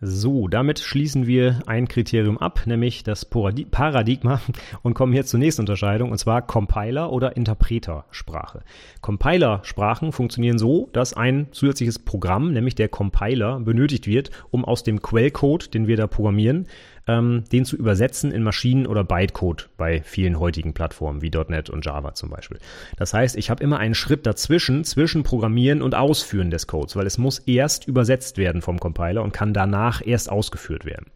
So, 0.08 0.48
damit 0.48 0.78
schließen 0.78 1.26
wir 1.26 1.64
ein 1.66 1.88
Kriterium 1.88 2.38
ab, 2.38 2.62
nämlich 2.68 3.02
das 3.02 3.26
Paradigma 3.26 4.40
und 4.84 4.94
kommen 4.94 5.14
hier 5.14 5.26
zur 5.26 5.40
nächsten 5.40 5.64
Unterscheidung, 5.64 6.12
und 6.12 6.20
zwar 6.20 6.44
Compiler- 6.44 7.12
oder 7.12 7.36
Interpretersprache. 7.36 8.62
Compiler-Sprachen 9.02 10.12
funktionieren 10.12 10.60
so, 10.60 10.90
dass 10.94 11.16
ein 11.16 11.48
zusätzliches 11.50 11.98
Programm, 11.98 12.54
nämlich 12.54 12.76
der 12.76 12.88
Compiler, 12.88 13.60
benötigt 13.60 14.06
wird, 14.06 14.30
um 14.52 14.64
aus 14.64 14.84
dem 14.84 15.02
Quellcode, 15.02 15.74
den 15.74 15.88
wir 15.88 15.98
da 15.98 16.06
programmieren, 16.06 16.68
ähm, 17.08 17.44
den 17.52 17.66
zu 17.66 17.76
übersetzen 17.76 18.32
in 18.32 18.44
Maschinen- 18.44 18.88
oder 18.88 19.04
Bytecode 19.04 19.70
bei 19.78 20.02
vielen 20.04 20.40
heutigen 20.40 20.74
Plattformen 20.74 21.22
wie 21.22 21.32
.NET 21.48 21.70
und 21.70 21.86
Java 21.86 22.14
zum 22.14 22.30
Beispiel. 22.30 22.60
Das 22.98 23.14
heißt, 23.14 23.36
ich 23.36 23.50
habe 23.50 23.64
immer 23.64 23.80
einen 23.80 23.96
Schritt 23.96 24.26
dazwischen, 24.26 24.84
zwischen 24.84 25.24
Programmieren 25.24 25.82
und 25.82 25.96
Ausführen 25.96 26.50
des 26.50 26.68
Codes, 26.68 26.96
weil 26.96 27.06
es 27.06 27.18
muss 27.18 27.40
erst 27.40 27.88
übersetzt 27.88 28.38
werden 28.38 28.62
vom 28.62 28.80
Compiler 28.80 29.24
und 29.24 29.34
kann 29.34 29.54
danach 29.54 30.02
erst 30.06 30.32
ausgeführt 30.32 30.86
werden. 30.86 31.08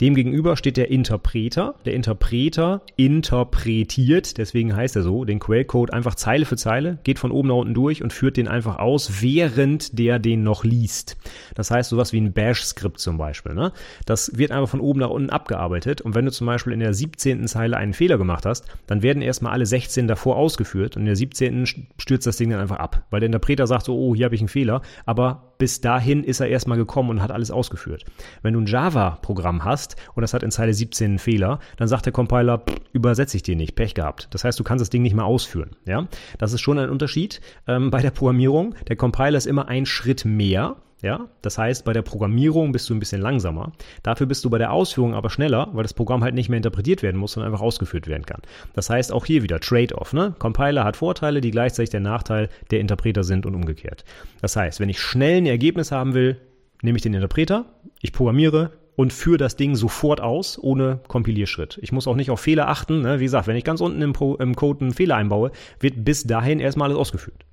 Demgegenüber 0.00 0.56
steht 0.56 0.76
der 0.76 0.90
Interpreter. 0.90 1.74
Der 1.84 1.94
Interpreter 1.94 2.82
interpretiert, 2.96 4.38
deswegen 4.38 4.74
heißt 4.74 4.96
er 4.96 5.02
so, 5.02 5.24
den 5.24 5.38
Quellcode 5.38 5.92
einfach 5.92 6.14
Zeile 6.14 6.44
für 6.44 6.56
Zeile, 6.56 6.98
geht 7.04 7.18
von 7.18 7.30
oben 7.30 7.48
nach 7.48 7.56
unten 7.56 7.74
durch 7.74 8.02
und 8.02 8.12
führt 8.12 8.36
den 8.36 8.48
einfach 8.48 8.78
aus, 8.78 9.22
während 9.22 9.98
der 9.98 10.18
den 10.18 10.42
noch 10.42 10.64
liest. 10.64 11.16
Das 11.54 11.70
heißt 11.70 11.90
sowas 11.90 12.12
wie 12.12 12.20
ein 12.20 12.32
Bash-Skript 12.32 12.98
zum 12.98 13.18
Beispiel. 13.18 13.54
Ne? 13.54 13.72
Das 14.06 14.36
wird 14.36 14.50
einfach 14.50 14.68
von 14.68 14.80
oben 14.80 15.00
nach 15.00 15.10
unten 15.10 15.30
abgearbeitet 15.30 16.00
und 16.00 16.14
wenn 16.14 16.24
du 16.24 16.32
zum 16.32 16.46
Beispiel 16.46 16.72
in 16.72 16.80
der 16.80 16.94
17. 16.94 17.46
Zeile 17.46 17.76
einen 17.76 17.92
Fehler 17.92 18.18
gemacht 18.18 18.46
hast, 18.46 18.66
dann 18.86 19.02
werden 19.02 19.22
erstmal 19.22 19.52
alle 19.52 19.66
16 19.66 20.08
davor 20.08 20.36
ausgeführt 20.36 20.96
und 20.96 21.02
in 21.02 21.06
der 21.06 21.16
17. 21.16 21.66
stürzt 21.98 22.26
das 22.26 22.36
Ding 22.36 22.50
dann 22.50 22.60
einfach 22.60 22.78
ab, 22.78 23.04
weil 23.10 23.20
der 23.20 23.26
Interpreter 23.26 23.66
sagt 23.66 23.84
so, 23.84 23.96
oh, 23.96 24.14
hier 24.14 24.24
habe 24.26 24.34
ich 24.34 24.40
einen 24.40 24.48
Fehler, 24.48 24.82
aber 25.06 25.53
bis 25.58 25.80
dahin 25.80 26.24
ist 26.24 26.40
er 26.40 26.48
erstmal 26.48 26.78
gekommen 26.78 27.10
und 27.10 27.22
hat 27.22 27.30
alles 27.30 27.50
ausgeführt. 27.50 28.04
Wenn 28.42 28.54
du 28.54 28.60
ein 28.60 28.66
Java-Programm 28.66 29.64
hast 29.64 29.96
und 30.14 30.22
das 30.22 30.34
hat 30.34 30.42
in 30.42 30.50
Zeile 30.50 30.74
17 30.74 31.04
einen 31.04 31.18
Fehler, 31.18 31.58
dann 31.76 31.88
sagt 31.88 32.06
der 32.06 32.12
Compiler, 32.12 32.62
übersetze 32.92 33.36
ich 33.36 33.42
dir 33.42 33.56
nicht, 33.56 33.74
Pech 33.74 33.94
gehabt. 33.94 34.28
Das 34.30 34.44
heißt, 34.44 34.58
du 34.58 34.64
kannst 34.64 34.80
das 34.80 34.90
Ding 34.90 35.02
nicht 35.02 35.14
mehr 35.14 35.24
ausführen. 35.24 35.70
Ja, 35.84 36.06
das 36.38 36.52
ist 36.52 36.60
schon 36.60 36.78
ein 36.78 36.90
Unterschied 36.90 37.40
ähm, 37.66 37.90
bei 37.90 38.00
der 38.00 38.10
Programmierung. 38.10 38.74
Der 38.88 38.96
Compiler 38.96 39.38
ist 39.38 39.46
immer 39.46 39.68
ein 39.68 39.86
Schritt 39.86 40.24
mehr 40.24 40.76
ja, 41.04 41.28
das 41.42 41.58
heißt, 41.58 41.84
bei 41.84 41.92
der 41.92 42.00
Programmierung 42.00 42.72
bist 42.72 42.88
du 42.88 42.94
ein 42.94 42.98
bisschen 42.98 43.20
langsamer. 43.20 43.72
Dafür 44.02 44.26
bist 44.26 44.44
du 44.44 44.50
bei 44.50 44.56
der 44.56 44.72
Ausführung 44.72 45.14
aber 45.14 45.28
schneller, 45.28 45.68
weil 45.72 45.82
das 45.82 45.92
Programm 45.92 46.24
halt 46.24 46.34
nicht 46.34 46.48
mehr 46.48 46.56
interpretiert 46.56 47.02
werden 47.02 47.18
muss, 47.18 47.32
sondern 47.32 47.52
einfach 47.52 47.62
ausgeführt 47.62 48.08
werden 48.08 48.24
kann. 48.24 48.40
Das 48.72 48.88
heißt, 48.88 49.12
auch 49.12 49.26
hier 49.26 49.42
wieder 49.42 49.60
Trade-off. 49.60 50.14
Ne? 50.14 50.34
Compiler 50.38 50.82
hat 50.82 50.96
Vorteile, 50.96 51.42
die 51.42 51.50
gleichzeitig 51.50 51.90
der 51.90 52.00
Nachteil 52.00 52.48
der 52.70 52.80
Interpreter 52.80 53.22
sind 53.22 53.44
und 53.44 53.54
umgekehrt. 53.54 54.04
Das 54.40 54.56
heißt, 54.56 54.80
wenn 54.80 54.88
ich 54.88 54.98
schnell 54.98 55.42
ein 55.42 55.46
Ergebnis 55.46 55.92
haben 55.92 56.14
will, 56.14 56.40
nehme 56.80 56.96
ich 56.96 57.02
den 57.02 57.12
Interpreter, 57.12 57.66
ich 58.00 58.12
programmiere, 58.12 58.70
und 58.96 59.12
führe 59.12 59.38
das 59.38 59.56
Ding 59.56 59.74
sofort 59.74 60.20
aus, 60.20 60.58
ohne 60.58 61.00
Kompilierschritt. 61.08 61.78
Ich 61.82 61.92
muss 61.92 62.06
auch 62.06 62.14
nicht 62.14 62.30
auf 62.30 62.40
Fehler 62.40 62.68
achten. 62.68 63.02
Ne? 63.02 63.18
Wie 63.18 63.24
gesagt, 63.24 63.48
wenn 63.48 63.56
ich 63.56 63.64
ganz 63.64 63.80
unten 63.80 64.00
im, 64.00 64.12
Pro, 64.12 64.36
im 64.36 64.54
Code 64.54 64.82
einen 64.82 64.94
Fehler 64.94 65.16
einbaue, 65.16 65.50
wird 65.80 66.04
bis 66.04 66.24
dahin 66.24 66.60
erstmal 66.60 66.88
alles 66.88 66.98
ausgeführt. 66.98 67.44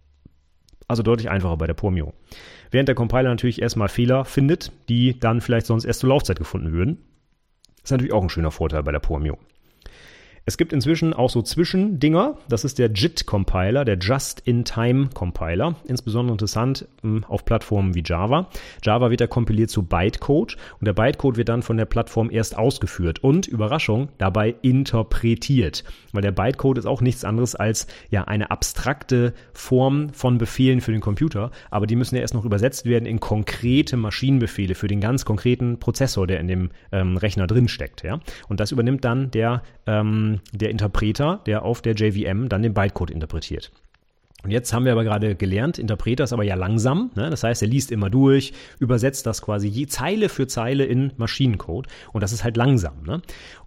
Also 0.88 1.04
deutlich 1.04 1.30
einfacher 1.30 1.58
bei 1.58 1.68
der 1.68 1.74
Programmierung. 1.74 2.14
Während 2.72 2.88
der 2.88 2.95
Compiler 2.95 3.30
natürlich 3.30 3.61
erstmal 3.61 3.89
Fehler 3.89 4.26
findet, 4.26 4.72
die 4.88 5.19
dann 5.19 5.41
vielleicht 5.41 5.65
sonst 5.65 5.86
erst 5.86 5.99
zur 5.99 6.09
Laufzeit 6.09 6.39
gefunden 6.39 6.72
würden. 6.72 6.97
Das 7.76 7.86
ist 7.86 7.91
natürlich 7.91 8.13
auch 8.13 8.24
ein 8.24 8.30
schöner 8.30 8.51
Vorteil 8.51 8.84
bei 8.84 8.91
der 8.91 8.99
Programmierung. 8.99 9.39
Es 10.44 10.58
gibt 10.58 10.74
inzwischen 10.74 11.14
auch 11.14 11.30
so 11.30 11.44
Zwischendinger. 11.44 12.36
Das 12.50 12.64
ist 12.64 12.80
der 12.80 12.89
JIT-Compiler, 12.92 13.86
der 13.86 14.00
Just-in-Time-Compiler. 14.00 15.76
Insbesondere 15.86 16.34
interessant 16.34 16.88
hm, 17.04 17.24
auf 17.26 17.46
Plattformen 17.46 17.94
wie 17.94 18.02
Java. 18.04 18.50
Java 18.84 19.12
wird 19.12 19.22
ja 19.22 19.28
kompiliert 19.28 19.70
zu 19.70 19.84
Bytecode 19.84 20.58
und 20.80 20.88
der 20.88 20.94
Bytecode 20.94 21.38
wird 21.38 21.50
dann 21.50 21.62
von 21.62 21.78
der 21.78 21.86
Plattform 21.86 22.32
erst 22.32 22.58
ausgeführt 22.58 23.20
und, 23.24 23.48
Überraschung, 23.48 24.10
dabei 24.18 24.56
interpretiert. 24.64 25.84
Weil 26.12 26.24
der 26.24 26.32
Bytecode 26.32 26.80
ist 26.80 26.88
auch 26.88 27.02
nichts 27.02 27.24
anderes 27.24 27.54
als 27.54 27.86
ja 28.10 28.24
eine 28.24 28.50
abstrakte 28.50 29.34
Form 29.54 30.10
von 30.10 30.39
Befehlen 30.39 30.82
für 30.82 30.92
den 30.92 31.02
Computer, 31.02 31.52
aber 31.70 31.86
die 31.86 31.96
müssen 31.96 32.16
ja 32.16 32.22
erst 32.22 32.34
noch 32.34 32.46
übersetzt 32.46 32.86
werden 32.86 33.06
in 33.06 33.20
konkrete 33.20 33.96
Maschinenbefehle 33.96 34.74
für 34.74 34.88
den 34.88 35.02
ganz 35.02 35.24
konkreten 35.24 35.80
Prozessor, 35.80 36.26
der 36.26 36.39
in 36.39 36.48
dem 36.48 36.72
ähm, 36.92 37.18
Rechner 37.18 37.46
drin 37.46 37.68
steckt. 37.68 38.04
Ja? 38.04 38.20
Und 38.50 38.60
das 38.60 38.72
übernimmt 38.72 39.06
dann 39.06 39.30
der 39.30 39.62
ähm, 39.86 40.31
der 40.54 40.70
Interpreter, 40.70 41.42
der 41.46 41.64
auf 41.64 41.82
der 41.82 41.96
JVM 41.96 42.48
dann 42.48 42.62
den 42.62 42.74
Bytecode 42.74 43.12
interpretiert. 43.12 43.72
Und 44.44 44.50
jetzt 44.50 44.74
haben 44.74 44.86
wir 44.86 44.92
aber 44.92 45.04
gerade 45.04 45.36
gelernt, 45.36 45.78
Interpreter 45.78 46.24
ist 46.24 46.34
aber 46.34 46.44
ja 46.44 46.56
langsam. 46.56 47.12
Ne? 47.16 47.30
Das 47.30 47.44
heißt, 47.44 47.62
er 47.62 47.68
liest 47.68 47.92
immer 47.92 48.10
durch, 48.10 48.54
übersetzt 48.80 49.28
das 49.28 49.42
quasi 49.42 49.68
je 49.68 49.86
Zeile 49.86 50.30
für 50.30 50.48
Zeile 50.48 50.86
in 50.86 51.14
Maschinencode. 51.18 51.88
Und 52.12 52.22
das 52.22 52.32
ist 52.32 52.44
halt 52.44 52.58
langsam. 52.58 53.04
Ne? 53.06 53.22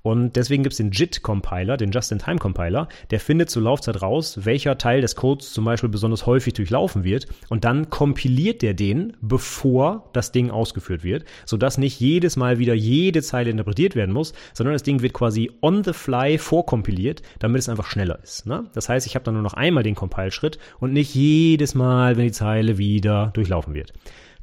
Und 0.05 0.37
deswegen 0.37 0.63
gibt 0.63 0.75
es 0.75 0.77
den 0.77 0.91
JIT-Compiler, 0.91 1.79
den 1.79 1.91
Just-in-Time-Compiler, 1.91 2.89
der 3.11 3.21
findet 3.21 3.49
zur 3.49 3.63
Laufzeit 3.63 4.03
raus, 4.03 4.41
welcher 4.43 4.77
Teil 4.77 5.01
des 5.01 5.17
Codes 5.17 5.55
zum 5.55 5.65
Beispiel 5.65 5.89
besonders 5.89 6.27
häufig 6.27 6.53
durchlaufen 6.53 7.05
wird. 7.05 7.27
Und 7.49 7.65
dann 7.65 7.89
kompiliert 7.89 8.61
der 8.61 8.75
den, 8.75 9.17
bevor 9.23 10.11
das 10.13 10.31
Ding 10.31 10.51
ausgeführt 10.51 11.05
wird, 11.05 11.25
sodass 11.47 11.79
nicht 11.79 11.99
jedes 12.01 12.37
Mal 12.37 12.59
wieder 12.59 12.75
jede 12.75 13.23
Zeile 13.23 13.49
interpretiert 13.49 13.97
werden 13.97 14.13
muss, 14.13 14.35
sondern 14.53 14.75
das 14.75 14.83
Ding 14.83 15.01
wird 15.01 15.15
quasi 15.15 15.51
on 15.63 15.83
the 15.83 15.95
fly 15.95 16.37
vorkompiliert, 16.37 17.23
damit 17.39 17.61
es 17.61 17.71
einfach 17.71 17.87
schneller 17.87 18.19
ist. 18.23 18.45
Ne? 18.45 18.65
Das 18.75 18.91
heißt, 18.91 19.07
ich 19.07 19.15
habe 19.15 19.25
dann 19.25 19.33
nur 19.33 19.43
noch 19.43 19.55
einmal 19.55 19.85
den 19.85 19.95
Compile-Schritt 19.95 20.59
und 20.81 20.93
nicht 20.93 21.15
jedes 21.15 21.75
Mal, 21.75 22.19
wenn 22.19 22.27
die 22.27 22.33
Zeile 22.33 22.77
wieder 22.77 23.31
durchlaufen 23.33 23.73
wird. 23.73 23.95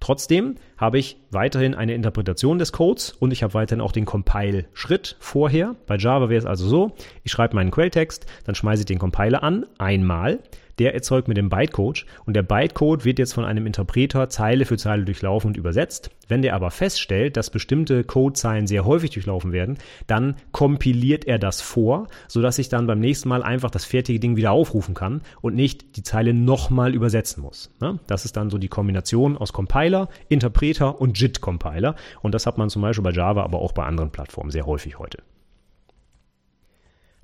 Trotzdem 0.01 0.55
habe 0.77 0.97
ich 0.99 1.17
weiterhin 1.29 1.75
eine 1.75 1.93
Interpretation 1.93 2.57
des 2.57 2.73
Codes 2.73 3.11
und 3.11 3.31
ich 3.31 3.43
habe 3.43 3.53
weiterhin 3.53 3.81
auch 3.81 3.91
den 3.91 4.05
Compile-Schritt 4.05 5.15
vorher. 5.19 5.75
Bei 5.85 5.95
Java 5.95 6.27
wäre 6.27 6.39
es 6.39 6.45
also 6.45 6.67
so, 6.67 6.91
ich 7.23 7.31
schreibe 7.31 7.55
meinen 7.55 7.71
Quelltext, 7.71 8.25
dann 8.43 8.55
schmeiße 8.55 8.81
ich 8.81 8.87
den 8.87 8.99
Compiler 8.99 9.43
an, 9.43 9.67
einmal, 9.77 10.39
der 10.81 10.95
erzeugt 10.95 11.27
mir 11.27 11.35
den 11.35 11.49
Bytecode 11.49 12.07
und 12.25 12.33
der 12.35 12.41
Bytecode 12.41 13.05
wird 13.05 13.19
jetzt 13.19 13.33
von 13.33 13.45
einem 13.45 13.67
Interpreter 13.67 14.29
Zeile 14.29 14.65
für 14.65 14.77
Zeile 14.77 15.05
durchlaufen 15.05 15.49
und 15.49 15.57
übersetzt. 15.57 16.09
Wenn 16.27 16.41
der 16.41 16.55
aber 16.55 16.71
feststellt, 16.71 17.37
dass 17.37 17.51
bestimmte 17.51 18.03
Codezeilen 18.03 18.65
sehr 18.65 18.83
häufig 18.83 19.11
durchlaufen 19.11 19.51
werden, 19.51 19.77
dann 20.07 20.37
kompiliert 20.51 21.25
er 21.25 21.37
das 21.37 21.61
vor, 21.61 22.07
sodass 22.27 22.57
ich 22.57 22.67
dann 22.67 22.87
beim 22.87 22.99
nächsten 22.99 23.29
Mal 23.29 23.43
einfach 23.43 23.69
das 23.69 23.85
fertige 23.85 24.19
Ding 24.19 24.37
wieder 24.37 24.53
aufrufen 24.53 24.95
kann 24.95 25.21
und 25.41 25.53
nicht 25.53 25.97
die 25.97 26.03
Zeile 26.03 26.33
nochmal 26.33 26.95
übersetzen 26.95 27.43
muss. 27.43 27.69
Ne? 27.79 27.99
Das 28.07 28.25
ist 28.25 28.35
dann 28.35 28.49
so 28.49 28.57
die 28.57 28.67
Kombination 28.67 29.37
aus 29.37 29.53
Compiler, 29.53 30.09
Interpreter 30.29 30.99
und 30.99 31.19
JIT-Compiler 31.19 31.95
und 32.23 32.33
das 32.33 32.47
hat 32.47 32.57
man 32.57 32.71
zum 32.71 32.81
Beispiel 32.81 33.03
bei 33.03 33.11
Java, 33.11 33.43
aber 33.43 33.59
auch 33.59 33.73
bei 33.73 33.83
anderen 33.83 34.09
Plattformen 34.09 34.49
sehr 34.49 34.65
häufig 34.65 34.97
heute. 34.97 35.19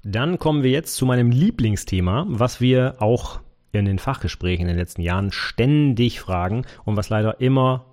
Dann 0.09 0.39
kommen 0.39 0.63
wir 0.63 0.71
jetzt 0.71 0.95
zu 0.95 1.05
meinem 1.05 1.31
Lieblingsthema, 1.31 2.27
was 2.29 2.61
wir 2.61 2.95
auch 2.99 3.41
in 3.71 3.85
den 3.85 3.99
Fachgesprächen 3.99 4.63
in 4.63 4.69
den 4.69 4.77
letzten 4.77 5.01
Jahren 5.01 5.31
ständig 5.31 6.19
fragen 6.19 6.65
und 6.85 6.97
was 6.97 7.09
leider 7.09 7.39
immer 7.39 7.85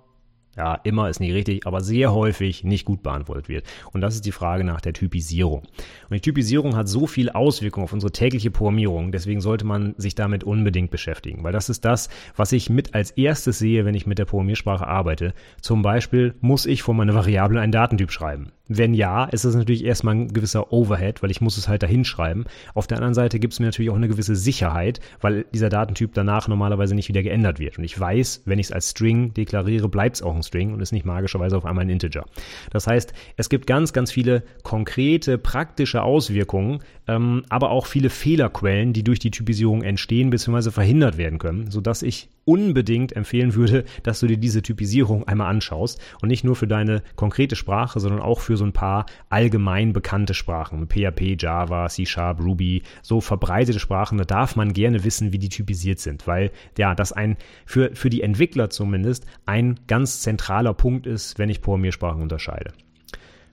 ja, 0.57 0.75
immer 0.83 1.09
ist 1.09 1.19
nicht 1.19 1.33
richtig, 1.33 1.67
aber 1.67 1.81
sehr 1.81 2.13
häufig 2.13 2.63
nicht 2.63 2.85
gut 2.85 3.03
beantwortet 3.03 3.49
wird. 3.49 3.65
Und 3.91 4.01
das 4.01 4.15
ist 4.15 4.25
die 4.25 4.31
Frage 4.31 4.63
nach 4.63 4.79
der 4.79 4.93
Typisierung. 4.93 5.63
Und 6.09 6.13
die 6.13 6.21
Typisierung 6.21 6.75
hat 6.75 6.87
so 6.87 7.07
viel 7.07 7.29
Auswirkungen 7.29 7.83
auf 7.83 7.93
unsere 7.93 8.11
tägliche 8.11 8.51
Programmierung, 8.51 9.11
deswegen 9.11 9.41
sollte 9.41 9.65
man 9.65 9.95
sich 9.97 10.15
damit 10.15 10.43
unbedingt 10.43 10.91
beschäftigen, 10.91 11.43
weil 11.43 11.51
das 11.51 11.69
ist 11.69 11.83
das, 11.83 12.09
was 12.35 12.51
ich 12.53 12.69
mit 12.69 12.95
als 12.95 13.11
erstes 13.11 13.59
sehe, 13.59 13.85
wenn 13.85 13.95
ich 13.95 14.07
mit 14.07 14.17
der 14.17 14.25
Programmiersprache 14.25 14.87
arbeite. 14.87 15.33
Zum 15.61 15.81
Beispiel 15.81 16.35
muss 16.39 16.65
ich 16.65 16.83
vor 16.83 16.93
meiner 16.93 17.15
Variable 17.15 17.59
einen 17.59 17.73
Datentyp 17.73 18.11
schreiben. 18.11 18.51
Wenn 18.67 18.93
ja, 18.93 19.25
ist 19.25 19.45
das 19.45 19.55
natürlich 19.55 19.85
erstmal 19.85 20.15
ein 20.15 20.33
gewisser 20.33 20.73
Overhead, 20.73 21.21
weil 21.21 21.29
ich 21.29 21.41
muss 21.41 21.57
es 21.57 21.67
halt 21.67 21.83
dahin 21.83 22.03
schreiben. 22.03 22.45
Auf 22.73 22.87
der 22.87 22.97
anderen 22.97 23.13
Seite 23.13 23.39
gibt 23.39 23.53
es 23.53 23.59
mir 23.59 23.67
natürlich 23.67 23.91
auch 23.91 23.95
eine 23.95 24.07
gewisse 24.07 24.35
Sicherheit, 24.35 24.99
weil 25.21 25.45
dieser 25.53 25.69
Datentyp 25.69 26.13
danach 26.13 26.47
normalerweise 26.47 26.95
nicht 26.95 27.07
wieder 27.07 27.21
geändert 27.21 27.59
wird. 27.59 27.77
Und 27.77 27.83
ich 27.83 27.99
weiß, 27.99 28.41
wenn 28.45 28.57
ich 28.57 28.67
es 28.67 28.71
als 28.71 28.89
String 28.89 29.33
deklariere, 29.33 29.87
bleibt 29.87 30.15
es 30.15 30.21
auch 30.23 30.35
ein 30.35 30.43
String 30.43 30.73
und 30.73 30.81
ist 30.81 30.91
nicht 30.91 31.05
magischerweise 31.05 31.57
auf 31.57 31.65
einmal 31.65 31.85
ein 31.85 31.89
Integer. 31.89 32.25
Das 32.71 32.87
heißt, 32.87 33.13
es 33.37 33.49
gibt 33.49 33.67
ganz, 33.67 33.93
ganz 33.93 34.11
viele 34.11 34.43
konkrete, 34.63 35.37
praktische 35.37 36.01
Auswirkungen, 36.01 36.79
ähm, 37.07 37.43
aber 37.49 37.71
auch 37.71 37.85
viele 37.85 38.09
Fehlerquellen, 38.09 38.93
die 38.93 39.03
durch 39.03 39.19
die 39.19 39.31
Typisierung 39.31 39.83
entstehen 39.83 40.29
bzw. 40.29 40.71
verhindert 40.71 41.17
werden 41.17 41.39
können, 41.39 41.69
sodass 41.71 42.01
ich 42.01 42.29
unbedingt 42.45 43.15
empfehlen 43.15 43.55
würde, 43.55 43.85
dass 44.03 44.19
du 44.19 44.27
dir 44.27 44.37
diese 44.37 44.61
Typisierung 44.61 45.27
einmal 45.27 45.49
anschaust 45.49 45.99
und 46.21 46.29
nicht 46.29 46.43
nur 46.43 46.55
für 46.55 46.67
deine 46.67 47.01
konkrete 47.15 47.55
Sprache, 47.55 47.99
sondern 47.99 48.21
auch 48.21 48.39
für 48.39 48.55
so 48.55 48.65
ein 48.65 48.73
paar 48.73 49.07
allgemein 49.29 49.93
bekannte 49.93 50.33
Sprachen, 50.33 50.87
PHP, 50.87 51.37
Java, 51.39 51.87
C 51.89 52.05
Sharp, 52.05 52.39
Ruby, 52.39 52.83
so 53.01 53.19
verbreitete 53.19 53.79
Sprachen, 53.79 54.17
da 54.17 54.25
darf 54.25 54.55
man 54.55 54.73
gerne 54.73 55.03
wissen, 55.03 55.33
wie 55.33 55.39
die 55.39 55.49
typisiert 55.49 55.99
sind, 55.99 56.27
weil 56.27 56.51
ja, 56.77 56.93
das 56.93 57.11
ein 57.11 57.37
für, 57.65 57.95
für 57.95 58.09
die 58.09 58.21
Entwickler 58.21 58.69
zumindest 58.69 59.25
ein 59.45 59.79
ganz 59.87 60.21
zentraler 60.21 60.73
Punkt 60.73 61.07
ist, 61.07 61.39
wenn 61.39 61.49
ich 61.49 61.61
Programmiersprachen 61.61 62.21
unterscheide. 62.21 62.71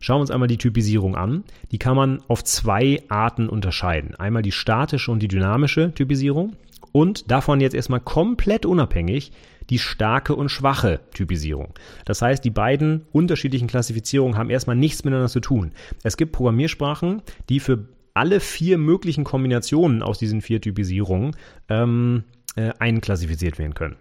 Schauen 0.03 0.17
wir 0.17 0.23
uns 0.23 0.33
einmal 0.33 0.49
die 0.49 0.59
Typisierung 0.59 1.15
an. 1.15 1.45
Die 1.71 1.79
kann 1.79 1.95
man 1.95 2.21
auf 2.27 2.43
zwei 2.43 3.01
Arten 3.09 3.49
unterscheiden. 3.49 4.17
Einmal 4.17 4.43
die 4.43 4.51
statische 4.51 5.13
und 5.13 5.21
die 5.21 5.29
dynamische 5.29 5.95
Typisierung 5.95 6.57
und 6.91 7.31
davon 7.31 7.61
jetzt 7.61 7.75
erstmal 7.75 8.01
komplett 8.01 8.67
unabhängig 8.67 9.31
die 9.71 9.79
starke 9.79 10.35
und 10.35 10.49
schwache 10.49 10.99
Typisierung. 11.15 11.73
Das 12.05 12.21
heißt, 12.21 12.45
die 12.45 12.51
beiden 12.51 13.07
unterschiedlichen 13.13 13.69
Klassifizierungen 13.69 14.37
haben 14.37 14.51
erstmal 14.51 14.75
nichts 14.75 15.05
miteinander 15.05 15.29
zu 15.29 15.39
tun. 15.39 15.71
Es 16.03 16.17
gibt 16.17 16.33
Programmiersprachen, 16.33 17.23
die 17.49 17.61
für 17.61 17.87
alle 18.13 18.41
vier 18.41 18.79
möglichen 18.79 19.23
Kombinationen 19.23 20.03
aus 20.03 20.19
diesen 20.19 20.41
vier 20.41 20.61
Typisierungen 20.61 21.37
ähm, 21.69 22.25
äh, 22.57 22.73
einklassifiziert 22.81 23.61
werden 23.61 23.75
können. 23.75 23.97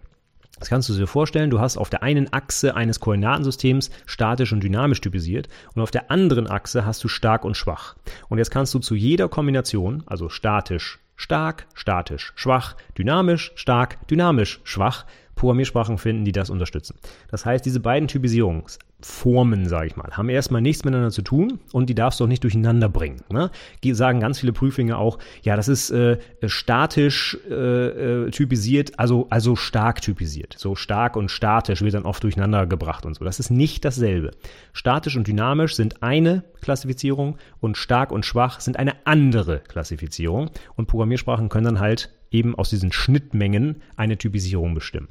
Das 0.61 0.69
kannst 0.69 0.87
du 0.89 0.93
dir 0.93 1.07
vorstellen, 1.07 1.49
du 1.49 1.59
hast 1.59 1.75
auf 1.75 1.89
der 1.89 2.03
einen 2.03 2.31
Achse 2.33 2.75
eines 2.75 2.99
Koordinatensystems 2.99 3.89
statisch 4.05 4.53
und 4.53 4.61
dynamisch 4.63 5.01
typisiert 5.01 5.49
und 5.73 5.81
auf 5.81 5.89
der 5.89 6.11
anderen 6.11 6.47
Achse 6.47 6.85
hast 6.85 7.03
du 7.03 7.07
stark 7.07 7.45
und 7.45 7.57
schwach. 7.57 7.95
Und 8.29 8.37
jetzt 8.37 8.51
kannst 8.51 8.71
du 8.75 8.77
zu 8.79 8.93
jeder 8.93 9.27
Kombination, 9.27 10.03
also 10.05 10.29
statisch, 10.29 10.99
stark, 11.15 11.65
statisch, 11.73 12.31
schwach, 12.35 12.75
dynamisch, 12.95 13.53
stark, 13.55 14.07
dynamisch, 14.07 14.61
schwach, 14.63 15.07
Programmiersprachen 15.41 15.97
finden, 15.97 16.23
die 16.23 16.31
das 16.31 16.51
unterstützen. 16.51 16.97
Das 17.29 17.47
heißt, 17.47 17.65
diese 17.65 17.79
beiden 17.79 18.07
Typisierungsformen, 18.07 19.67
sage 19.67 19.87
ich 19.87 19.95
mal, 19.95 20.11
haben 20.11 20.29
erstmal 20.29 20.61
nichts 20.61 20.85
miteinander 20.85 21.09
zu 21.09 21.23
tun 21.23 21.59
und 21.73 21.89
die 21.89 21.95
darfst 21.95 22.19
du 22.19 22.25
auch 22.25 22.27
nicht 22.27 22.43
durcheinander 22.43 22.89
bringen. 22.89 23.21
Ne? 23.31 23.49
Die 23.83 23.95
sagen 23.95 24.19
ganz 24.19 24.39
viele 24.39 24.53
Prüflinge 24.53 24.97
auch, 24.97 25.17
ja, 25.41 25.55
das 25.55 25.67
ist 25.67 25.89
äh, 25.89 26.19
statisch 26.45 27.39
äh, 27.49 27.55
äh, 27.55 28.29
typisiert, 28.29 28.99
also, 28.99 29.25
also 29.31 29.55
stark 29.55 30.03
typisiert. 30.03 30.55
So 30.59 30.75
stark 30.75 31.15
und 31.15 31.31
statisch 31.31 31.81
wird 31.81 31.95
dann 31.95 32.05
oft 32.05 32.23
durcheinander 32.23 32.67
gebracht 32.67 33.07
und 33.07 33.15
so. 33.15 33.25
Das 33.25 33.39
ist 33.39 33.49
nicht 33.49 33.83
dasselbe. 33.83 34.31
Statisch 34.73 35.17
und 35.17 35.25
dynamisch 35.25 35.75
sind 35.75 36.03
eine 36.03 36.43
Klassifizierung 36.61 37.39
und 37.59 37.77
stark 37.77 38.11
und 38.11 38.27
schwach 38.27 38.59
sind 38.59 38.77
eine 38.77 39.07
andere 39.07 39.61
Klassifizierung 39.67 40.51
und 40.75 40.85
Programmiersprachen 40.85 41.49
können 41.49 41.65
dann 41.65 41.79
halt 41.79 42.11
eben 42.29 42.53
aus 42.53 42.69
diesen 42.69 42.91
Schnittmengen 42.91 43.81
eine 43.95 44.19
Typisierung 44.19 44.75
bestimmen. 44.75 45.07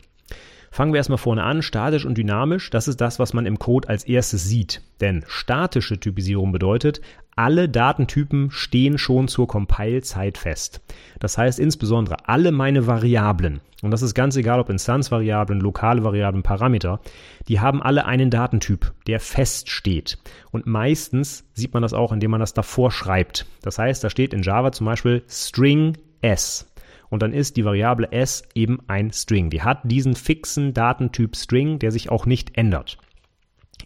Fangen 0.73 0.93
wir 0.93 0.99
erstmal 0.99 1.19
vorne 1.19 1.43
an, 1.43 1.63
statisch 1.63 2.07
und 2.07 2.17
dynamisch, 2.17 2.71
das 2.71 2.87
ist 2.87 3.01
das, 3.01 3.19
was 3.19 3.33
man 3.33 3.45
im 3.45 3.59
Code 3.59 3.89
als 3.89 4.05
erstes 4.05 4.45
sieht. 4.45 4.83
Denn 5.01 5.25
statische 5.27 5.99
Typisierung 5.99 6.53
bedeutet, 6.53 7.01
alle 7.35 7.69
Datentypen 7.69 8.51
stehen 8.51 8.97
schon 8.97 9.27
zur 9.27 9.49
Compile-Zeit 9.49 10.39
fest. 10.39 10.81
Das 11.19 11.37
heißt 11.37 11.59
insbesondere 11.59 12.29
alle 12.29 12.53
meine 12.53 12.87
Variablen, 12.87 13.61
und 13.83 13.91
das 13.91 14.03
ist 14.03 14.15
ganz 14.15 14.37
egal, 14.37 14.61
ob 14.61 14.69
Instanzvariablen, 14.69 15.61
lokale 15.61 16.05
Variablen, 16.05 16.43
Parameter, 16.43 17.01
die 17.49 17.61
haben 17.61 17.83
alle 17.83 18.05
einen 18.05 18.31
Datentyp, 18.31 18.93
der 19.07 19.21
feststeht. 19.21 20.19
Und 20.51 20.67
meistens 20.67 21.45
sieht 21.55 21.73
man 21.73 21.83
das 21.83 21.95
auch, 21.95 22.13
indem 22.13 22.31
man 22.31 22.41
das 22.41 22.53
davor 22.53 22.91
schreibt. 22.91 23.47
Das 23.63 23.79
heißt, 23.79 24.05
da 24.05 24.11
steht 24.11 24.35
in 24.35 24.43
Java 24.43 24.73
zum 24.73 24.87
Beispiel 24.87 25.23
String 25.29 25.97
S 26.21 26.70
und 27.11 27.23
dann 27.23 27.33
ist 27.33 27.57
die 27.57 27.65
Variable 27.65 28.11
s 28.13 28.43
eben 28.55 28.79
ein 28.87 29.13
String. 29.13 29.51
Die 29.51 29.63
hat 29.63 29.81
diesen 29.85 30.15
fixen 30.15 30.73
Datentyp 30.73 31.37
String, 31.37 31.79
der 31.79 31.93
sich 31.93 32.11
auch 32.11 32.25
nicht 32.25 32.57
ändert. 32.57 32.99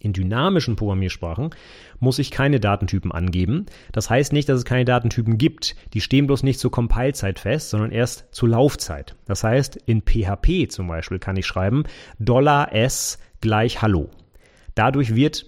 In 0.00 0.12
dynamischen 0.12 0.76
Programmiersprachen 0.76 1.50
muss 1.98 2.18
ich 2.18 2.30
keine 2.30 2.60
Datentypen 2.60 3.10
angeben. 3.10 3.66
Das 3.92 4.10
heißt 4.10 4.34
nicht, 4.34 4.48
dass 4.48 4.58
es 4.58 4.64
keine 4.66 4.84
Datentypen 4.84 5.38
gibt. 5.38 5.76
Die 5.94 6.02
stehen 6.02 6.26
bloß 6.26 6.42
nicht 6.42 6.60
zur 6.60 6.70
Compile-Zeit 6.70 7.38
fest, 7.38 7.70
sondern 7.70 7.90
erst 7.90 8.26
zur 8.30 8.50
Laufzeit. 8.50 9.16
Das 9.24 9.44
heißt, 9.44 9.76
in 9.86 10.02
PHP 10.02 10.68
zum 10.68 10.88
Beispiel 10.88 11.18
kann 11.18 11.36
ich 11.36 11.46
schreiben 11.46 11.84
$s 12.20 13.18
gleich 13.40 13.80
Hallo. 13.80 14.10
Dadurch 14.74 15.14
wird 15.14 15.46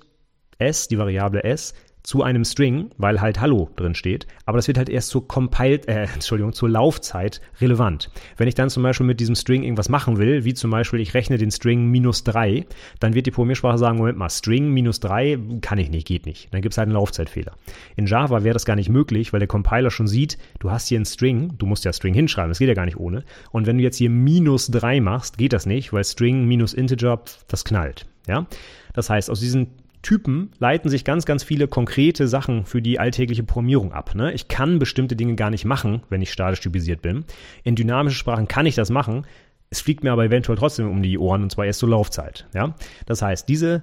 s, 0.59 0.89
die 0.89 0.97
Variable 0.97 1.45
s, 1.45 1.75
zu 2.07 2.23
einem 2.23 2.45
String, 2.45 2.91
weil 2.99 3.21
halt 3.21 3.41
Hallo 3.41 3.69
drin 3.75 3.97
steht, 3.97 4.29
aber 4.45 4.59
das 4.59 4.69
wird 4.69 4.79
halt 4.79 4.89
erst 4.89 5.09
zur 5.09 5.27
Compile, 5.27 5.81
äh, 5.89 6.07
Entschuldigung, 6.15 6.53
zur 6.53 6.71
Laufzeit 6.71 7.41
relevant. 7.61 8.11
Wenn 8.37 8.47
ich 8.47 8.55
dann 8.55 8.71
zum 8.71 8.85
Beispiel 8.85 9.05
mit 9.05 9.19
diesem 9.19 9.35
String 9.35 9.65
irgendwas 9.65 9.89
machen 9.89 10.17
will, 10.17 10.45
wie 10.45 10.55
zum 10.55 10.71
Beispiel 10.71 11.01
ich 11.01 11.15
rechne 11.15 11.37
den 11.37 11.51
String 11.51 11.87
minus 11.87 12.23
drei, 12.23 12.65
dann 13.01 13.15
wird 13.15 13.27
die 13.27 13.33
Programmiersprache 13.33 13.79
sagen, 13.79 13.99
Moment 13.99 14.19
mal, 14.19 14.31
String 14.31 14.71
minus 14.71 15.01
drei 15.01 15.37
kann 15.63 15.79
ich 15.79 15.91
nicht, 15.91 16.07
geht 16.07 16.27
nicht. 16.27 16.55
Dann 16.55 16.63
gibt 16.63 16.75
es 16.75 16.79
halt 16.79 16.87
einen 16.87 16.95
Laufzeitfehler. 16.95 17.55
In 17.97 18.07
Java 18.07 18.45
wäre 18.45 18.55
das 18.55 18.65
gar 18.65 18.77
nicht 18.77 18.89
möglich, 18.89 19.33
weil 19.33 19.41
der 19.41 19.49
Compiler 19.49 19.91
schon 19.91 20.07
sieht, 20.07 20.39
du 20.61 20.71
hast 20.71 20.87
hier 20.87 20.99
einen 20.99 21.07
String, 21.07 21.55
du 21.59 21.67
musst 21.67 21.85
ja 21.85 21.93
String 21.93 22.15
hinschreiben, 22.15 22.51
das 22.51 22.61
geht 22.61 22.69
ja 22.69 22.75
gar 22.75 22.87
nicht 22.87 23.01
ohne. 23.01 23.25
Und 23.51 23.67
wenn 23.67 23.79
du 23.79 23.83
jetzt 23.83 23.97
hier 23.97 24.11
minus 24.11 24.69
drei 24.69 25.01
machst, 25.01 25.39
geht 25.39 25.53
das 25.53 25.67
nicht, 25.67 25.93
weil 25.93 26.05
String 26.05 26.45
minus 26.45 26.73
Integer, 26.73 27.21
das 27.49 27.65
knallt. 27.65 28.07
Ja? 28.29 28.47
Das 28.95 29.11
heißt, 29.11 29.29
aus 29.29 29.41
diesen 29.41 29.67
Typen 30.07 30.53
leiten 30.61 30.89
sich 30.89 31.05
ganz, 31.05 31.27
ganz 31.27 31.43
viele 31.43 31.67
konkrete 31.67 32.29
Sachen 32.29 32.65
für 32.65 32.81
die 32.81 33.01
alltägliche 33.01 33.43
Programmierung 33.43 33.93
ab. 33.93 34.15
Ne? 34.15 34.33
Ich 34.35 34.47
kann 34.47 34.79
bestimmte 34.79 35.17
Dinge 35.17 35.35
gar 35.35 35.51
nicht 35.51 35.65
machen, 35.65 36.03
wenn 36.11 36.23
ich 36.23 36.31
statisch 36.31 36.61
typisiert 36.61 37.03
bin. 37.03 37.25
In 37.65 37.75
dynamischen 37.75 38.17
Sprachen 38.17 38.47
kann 38.47 38.67
ich 38.67 38.77
das 38.77 38.89
machen. 38.89 39.27
Es 39.69 39.81
fliegt 39.81 40.05
mir 40.05 40.13
aber 40.13 40.25
eventuell 40.25 40.57
trotzdem 40.57 40.89
um 40.89 41.03
die 41.03 41.19
Ohren 41.19 41.43
und 41.43 41.51
zwar 41.51 41.67
erst 41.67 41.81
zur 41.81 41.89
Laufzeit. 41.89 42.47
Ja? 42.55 42.77
Das 43.07 43.21
heißt, 43.21 43.49
diese 43.49 43.83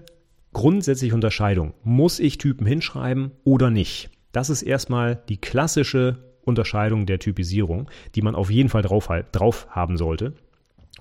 grundsätzliche 0.54 1.14
Unterscheidung, 1.14 1.74
muss 1.84 2.22
ich 2.22 2.38
Typen 2.38 2.66
hinschreiben 2.66 3.32
oder 3.44 3.70
nicht? 3.70 4.10
Das 4.32 4.50
ist 4.50 4.62
erstmal 4.62 5.22
die 5.28 5.42
klassische 5.42 6.20
Unterscheidung 6.46 7.06
der 7.06 7.20
Typisierung, 7.20 7.90
die 8.16 8.22
man 8.22 8.36
auf 8.36 8.50
jeden 8.50 8.70
Fall 8.70 8.82
drauf, 8.82 9.10
drauf 9.34 9.68
haben 9.72 9.98
sollte. 9.98 10.36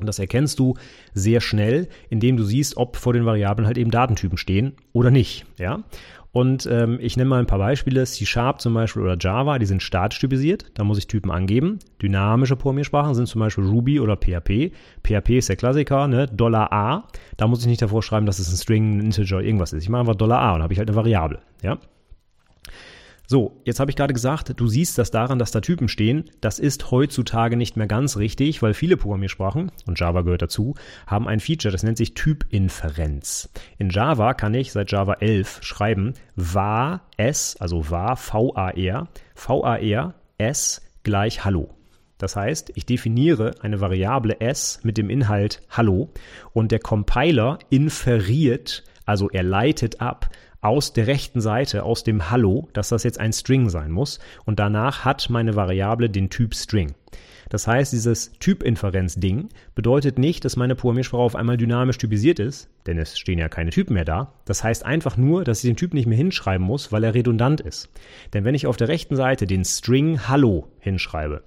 Und 0.03 0.07
das 0.07 0.19
erkennst 0.19 0.59
du 0.59 0.75
sehr 1.15 1.41
schnell, 1.41 1.89
indem 2.11 2.37
du 2.37 2.43
siehst, 2.43 2.77
ob 2.77 2.97
vor 2.97 3.13
den 3.13 3.25
Variablen 3.25 3.67
halt 3.67 3.79
eben 3.79 3.93
Datentypen 3.93 4.37
stehen 4.37 4.73
oder 4.93 5.11
nicht. 5.13 5.47
Ja? 5.59 5.85
Und 6.33 6.67
ähm, 6.67 6.99
ich 7.01 7.17
nenne 7.17 7.29
mal 7.29 7.39
ein 7.39 7.47
paar 7.47 7.59
Beispiele. 7.59 8.05
C-Sharp 8.05 8.61
zum 8.61 8.75
Beispiel 8.75 9.03
oder 9.03 9.17
Java, 9.21 9.59
die 9.59 9.67
sind 9.67 9.83
statisch 9.83 10.19
typisiert. 10.19 10.65
Da 10.75 10.83
muss 10.83 10.99
ich 10.99 11.07
Typen 11.07 11.31
angeben. 11.31 11.79
Dynamische 12.01 12.57
Programmiersprachen 12.57 13.15
sind 13.15 13.29
zum 13.29 13.41
Beispiel 13.41 13.65
Ruby 13.65 14.01
oder 14.01 14.17
PHP. 14.17 14.73
PHP 15.07 15.39
ist 15.39 15.51
der 15.51 15.57
Klassiker, 15.57 16.09
ne? 16.09 16.27
Dollar 16.27 16.73
$a. 16.73 17.05
Da 17.37 17.47
muss 17.47 17.61
ich 17.61 17.67
nicht 17.67 17.83
davor 17.83 18.03
schreiben, 18.03 18.27
dass 18.27 18.39
es 18.39 18.51
ein 18.51 18.57
String, 18.57 18.97
ein 18.97 19.01
Integer, 19.01 19.41
irgendwas 19.41 19.73
ist. 19.73 19.85
Ich 19.85 19.89
mache 19.89 20.01
einfach 20.01 20.17
Dollar 20.17 20.41
$a 20.41 20.55
und 20.55 20.63
habe 20.63 20.73
ich 20.73 20.79
halt 20.79 20.89
eine 20.89 20.97
Variable. 20.97 21.39
Ja? 21.63 21.79
So, 23.33 23.63
jetzt 23.65 23.81
habe 23.81 23.91
ich 23.91 23.97
gerade 23.97 24.13
gesagt, 24.13 24.53
du 24.61 24.67
siehst 24.67 24.99
das 24.99 25.11
daran, 25.11 25.39
dass 25.39 25.53
da 25.53 25.63
Typen 25.63 25.89
stehen. 25.89 26.25
Das 26.43 26.59
ist 26.59 26.91
heutzutage 26.91 27.57
nicht 27.57 27.79
mehr 27.79 27.87
ganz 27.87 28.19
richtig, 28.19 28.61
weil 28.61 28.75
viele 28.75 28.99
Programmiersprachen, 28.99 29.73
und 29.87 29.99
Java 29.99 30.21
gehört 30.21 30.43
dazu, 30.43 30.75
haben 31.07 31.27
ein 31.27 31.41
Feature, 31.41 31.73
das 31.73 31.83
nennt 31.83 31.97
sich 31.97 32.13
Typinferenz. 32.13 33.49
In 33.79 33.89
Java 33.89 34.35
kann 34.35 34.53
ich 34.53 34.71
seit 34.71 34.93
Java 34.93 35.15
11 35.15 35.61
schreiben 35.63 36.13
var 36.37 37.09
s, 37.17 37.57
also 37.59 37.89
var, 37.89 38.19
var, 38.19 38.75
var 39.35 40.15
s 40.37 40.83
gleich 41.03 41.43
hallo. 41.43 41.71
Das 42.19 42.37
heißt, 42.37 42.73
ich 42.75 42.85
definiere 42.85 43.53
eine 43.63 43.81
Variable 43.81 44.43
s 44.43 44.81
mit 44.83 44.99
dem 44.99 45.09
Inhalt 45.09 45.63
Hallo 45.71 46.11
und 46.53 46.71
der 46.71 46.81
Compiler 46.81 47.61
inferiert, 47.71 48.85
also 49.07 49.31
er 49.31 49.43
leitet 49.43 50.03
ab, 50.03 50.29
aus 50.63 50.93
der 50.93 51.09
rechten 51.09 51.41
Seite, 51.41 51.83
aus 51.83 52.05
dem 52.05 52.31
Hallo, 52.31 52.69
dass 52.73 52.89
das 52.89 53.03
jetzt 53.03 53.21
ein 53.21 53.33
String 53.33 53.69
sein 53.69 53.91
muss 53.91 54.21
und 54.47 54.59
danach 54.59 55.05
hat 55.05 55.29
meine 55.29 55.57
Variable 55.57 56.09
den 56.09 56.31
Typ 56.31 56.55
String. 56.55 56.95
Das 57.51 57.67
heißt, 57.67 57.93
dieses 57.93 58.33
Typinferenz-Ding 58.39 59.51
bedeutet 59.75 60.19
nicht, 60.19 60.43
dass 60.45 60.57
meine 60.57 60.75
Programmiersprache 60.75 61.21
auf 61.21 61.37
einmal 61.37 61.59
dynamisch 61.59 61.99
typisiert 61.99 62.39
ist, 62.39 62.71
denn 62.87 62.97
es 62.97 63.19
stehen 63.19 63.39
ja 63.39 63.51
keine 63.51 63.69
Typen 63.69 63.93
mehr 63.93 64.07
da. 64.07 64.33
Das 64.47 64.65
heißt 64.65 64.87
einfach 64.87 65.19
nur, 65.19 65.45
dass 65.45 65.63
ich 65.63 65.69
den 65.69 65.77
Typ 65.77 65.93
nicht 65.93 66.07
mehr 66.07 66.17
hinschreiben 66.17 66.67
muss, 66.67 66.93
weil 66.93 67.05
er 67.05 67.13
redundant 67.13 67.61
ist. 67.61 67.91
Denn 68.33 68.47
wenn 68.47 68.55
ich 68.55 68.67
auf 68.67 68.79
der 68.79 68.89
rechten 68.89 69.17
Seite 69.17 69.47
den 69.47 69.67
String 69.67 70.29
Hallo 70.29 70.69
hinschreibe, 70.79 71.43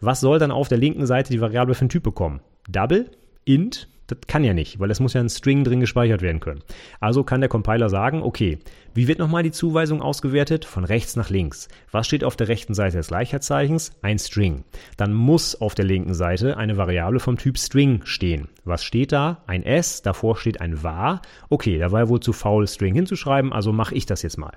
was 0.00 0.20
soll 0.20 0.38
dann 0.38 0.52
auf 0.52 0.68
der 0.68 0.78
linken 0.78 1.06
Seite 1.06 1.32
die 1.32 1.40
Variable 1.40 1.74
für 1.74 1.80
einen 1.80 1.88
Typ 1.88 2.04
bekommen? 2.04 2.40
Double, 2.68 3.10
int, 3.44 3.88
das 4.10 4.18
kann 4.26 4.44
ja 4.44 4.54
nicht, 4.54 4.80
weil 4.80 4.90
es 4.90 5.00
muss 5.00 5.14
ja 5.14 5.20
ein 5.20 5.28
String 5.28 5.64
drin 5.64 5.80
gespeichert 5.80 6.22
werden 6.22 6.40
können. 6.40 6.62
Also 7.00 7.24
kann 7.24 7.40
der 7.40 7.48
Compiler 7.48 7.88
sagen, 7.88 8.22
okay, 8.22 8.58
wie 8.94 9.06
wird 9.06 9.18
nochmal 9.18 9.42
die 9.42 9.52
Zuweisung 9.52 10.02
ausgewertet? 10.02 10.64
Von 10.64 10.84
rechts 10.84 11.16
nach 11.16 11.30
links. 11.30 11.68
Was 11.90 12.06
steht 12.06 12.24
auf 12.24 12.36
der 12.36 12.48
rechten 12.48 12.74
Seite 12.74 12.96
des 12.96 13.08
Gleichheitszeichens? 13.08 13.92
Ein 14.02 14.18
String. 14.18 14.64
Dann 14.96 15.12
muss 15.12 15.60
auf 15.60 15.74
der 15.74 15.84
linken 15.84 16.14
Seite 16.14 16.56
eine 16.56 16.76
Variable 16.76 17.20
vom 17.20 17.38
Typ 17.38 17.58
String 17.58 18.00
stehen. 18.04 18.48
Was 18.64 18.82
steht 18.82 19.12
da? 19.12 19.42
Ein 19.46 19.62
S, 19.62 20.02
davor 20.02 20.36
steht 20.36 20.60
ein 20.60 20.82
var. 20.82 21.22
Okay, 21.48 21.78
da 21.78 21.92
war 21.92 22.00
ja 22.00 22.08
wohl 22.08 22.20
zu 22.20 22.32
faul, 22.32 22.66
String 22.66 22.94
hinzuschreiben, 22.94 23.52
also 23.52 23.72
mache 23.72 23.94
ich 23.94 24.06
das 24.06 24.22
jetzt 24.22 24.38
mal. 24.38 24.52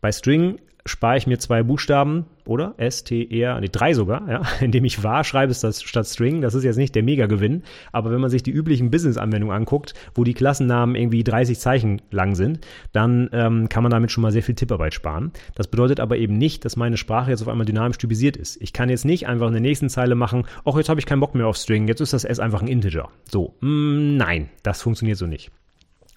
Bei 0.00 0.12
String 0.12 0.60
spare 0.84 1.16
ich 1.16 1.26
mir 1.26 1.38
zwei 1.38 1.62
Buchstaben, 1.62 2.26
oder? 2.46 2.74
S, 2.76 3.04
T, 3.04 3.28
R, 3.40 3.60
nee, 3.60 3.68
drei 3.70 3.94
sogar, 3.94 4.28
ja, 4.28 4.42
indem 4.60 4.84
ich 4.84 5.02
var 5.02 5.24
schreibe 5.24 5.54
statt 5.54 6.06
String. 6.06 6.40
Das 6.40 6.54
ist 6.54 6.64
jetzt 6.64 6.76
nicht 6.76 6.94
der 6.94 7.02
Mega-Gewinn, 7.02 7.62
aber 7.92 8.10
wenn 8.10 8.20
man 8.20 8.30
sich 8.30 8.42
die 8.42 8.50
üblichen 8.50 8.90
Business-Anwendungen 8.90 9.56
anguckt, 9.56 9.94
wo 10.14 10.24
die 10.24 10.34
Klassennamen 10.34 10.94
irgendwie 10.94 11.24
30 11.24 11.58
Zeichen 11.58 12.02
lang 12.10 12.34
sind, 12.34 12.60
dann 12.92 13.28
ähm, 13.32 13.68
kann 13.68 13.82
man 13.82 13.90
damit 13.90 14.10
schon 14.10 14.22
mal 14.22 14.32
sehr 14.32 14.42
viel 14.42 14.54
Tipparbeit 14.54 14.94
sparen. 14.94 15.32
Das 15.54 15.68
bedeutet 15.68 16.00
aber 16.00 16.16
eben 16.16 16.38
nicht, 16.38 16.64
dass 16.64 16.76
meine 16.76 16.96
Sprache 16.96 17.30
jetzt 17.30 17.42
auf 17.42 17.48
einmal 17.48 17.66
dynamisch 17.66 17.98
typisiert 17.98 18.36
ist. 18.36 18.60
Ich 18.60 18.72
kann 18.72 18.88
jetzt 18.88 19.04
nicht 19.04 19.26
einfach 19.26 19.46
in 19.46 19.52
der 19.52 19.62
nächsten 19.62 19.88
Zeile 19.88 20.14
machen, 20.14 20.44
ach, 20.64 20.76
jetzt 20.76 20.88
habe 20.88 21.00
ich 21.00 21.06
keinen 21.06 21.20
Bock 21.20 21.34
mehr 21.34 21.46
auf 21.46 21.56
String, 21.56 21.88
jetzt 21.88 22.00
ist 22.00 22.12
das 22.12 22.24
S 22.24 22.40
einfach 22.40 22.62
ein 22.62 22.68
Integer. 22.68 23.10
So, 23.28 23.54
mm, 23.60 24.16
nein, 24.16 24.48
das 24.62 24.82
funktioniert 24.82 25.18
so 25.18 25.26
nicht. 25.26 25.50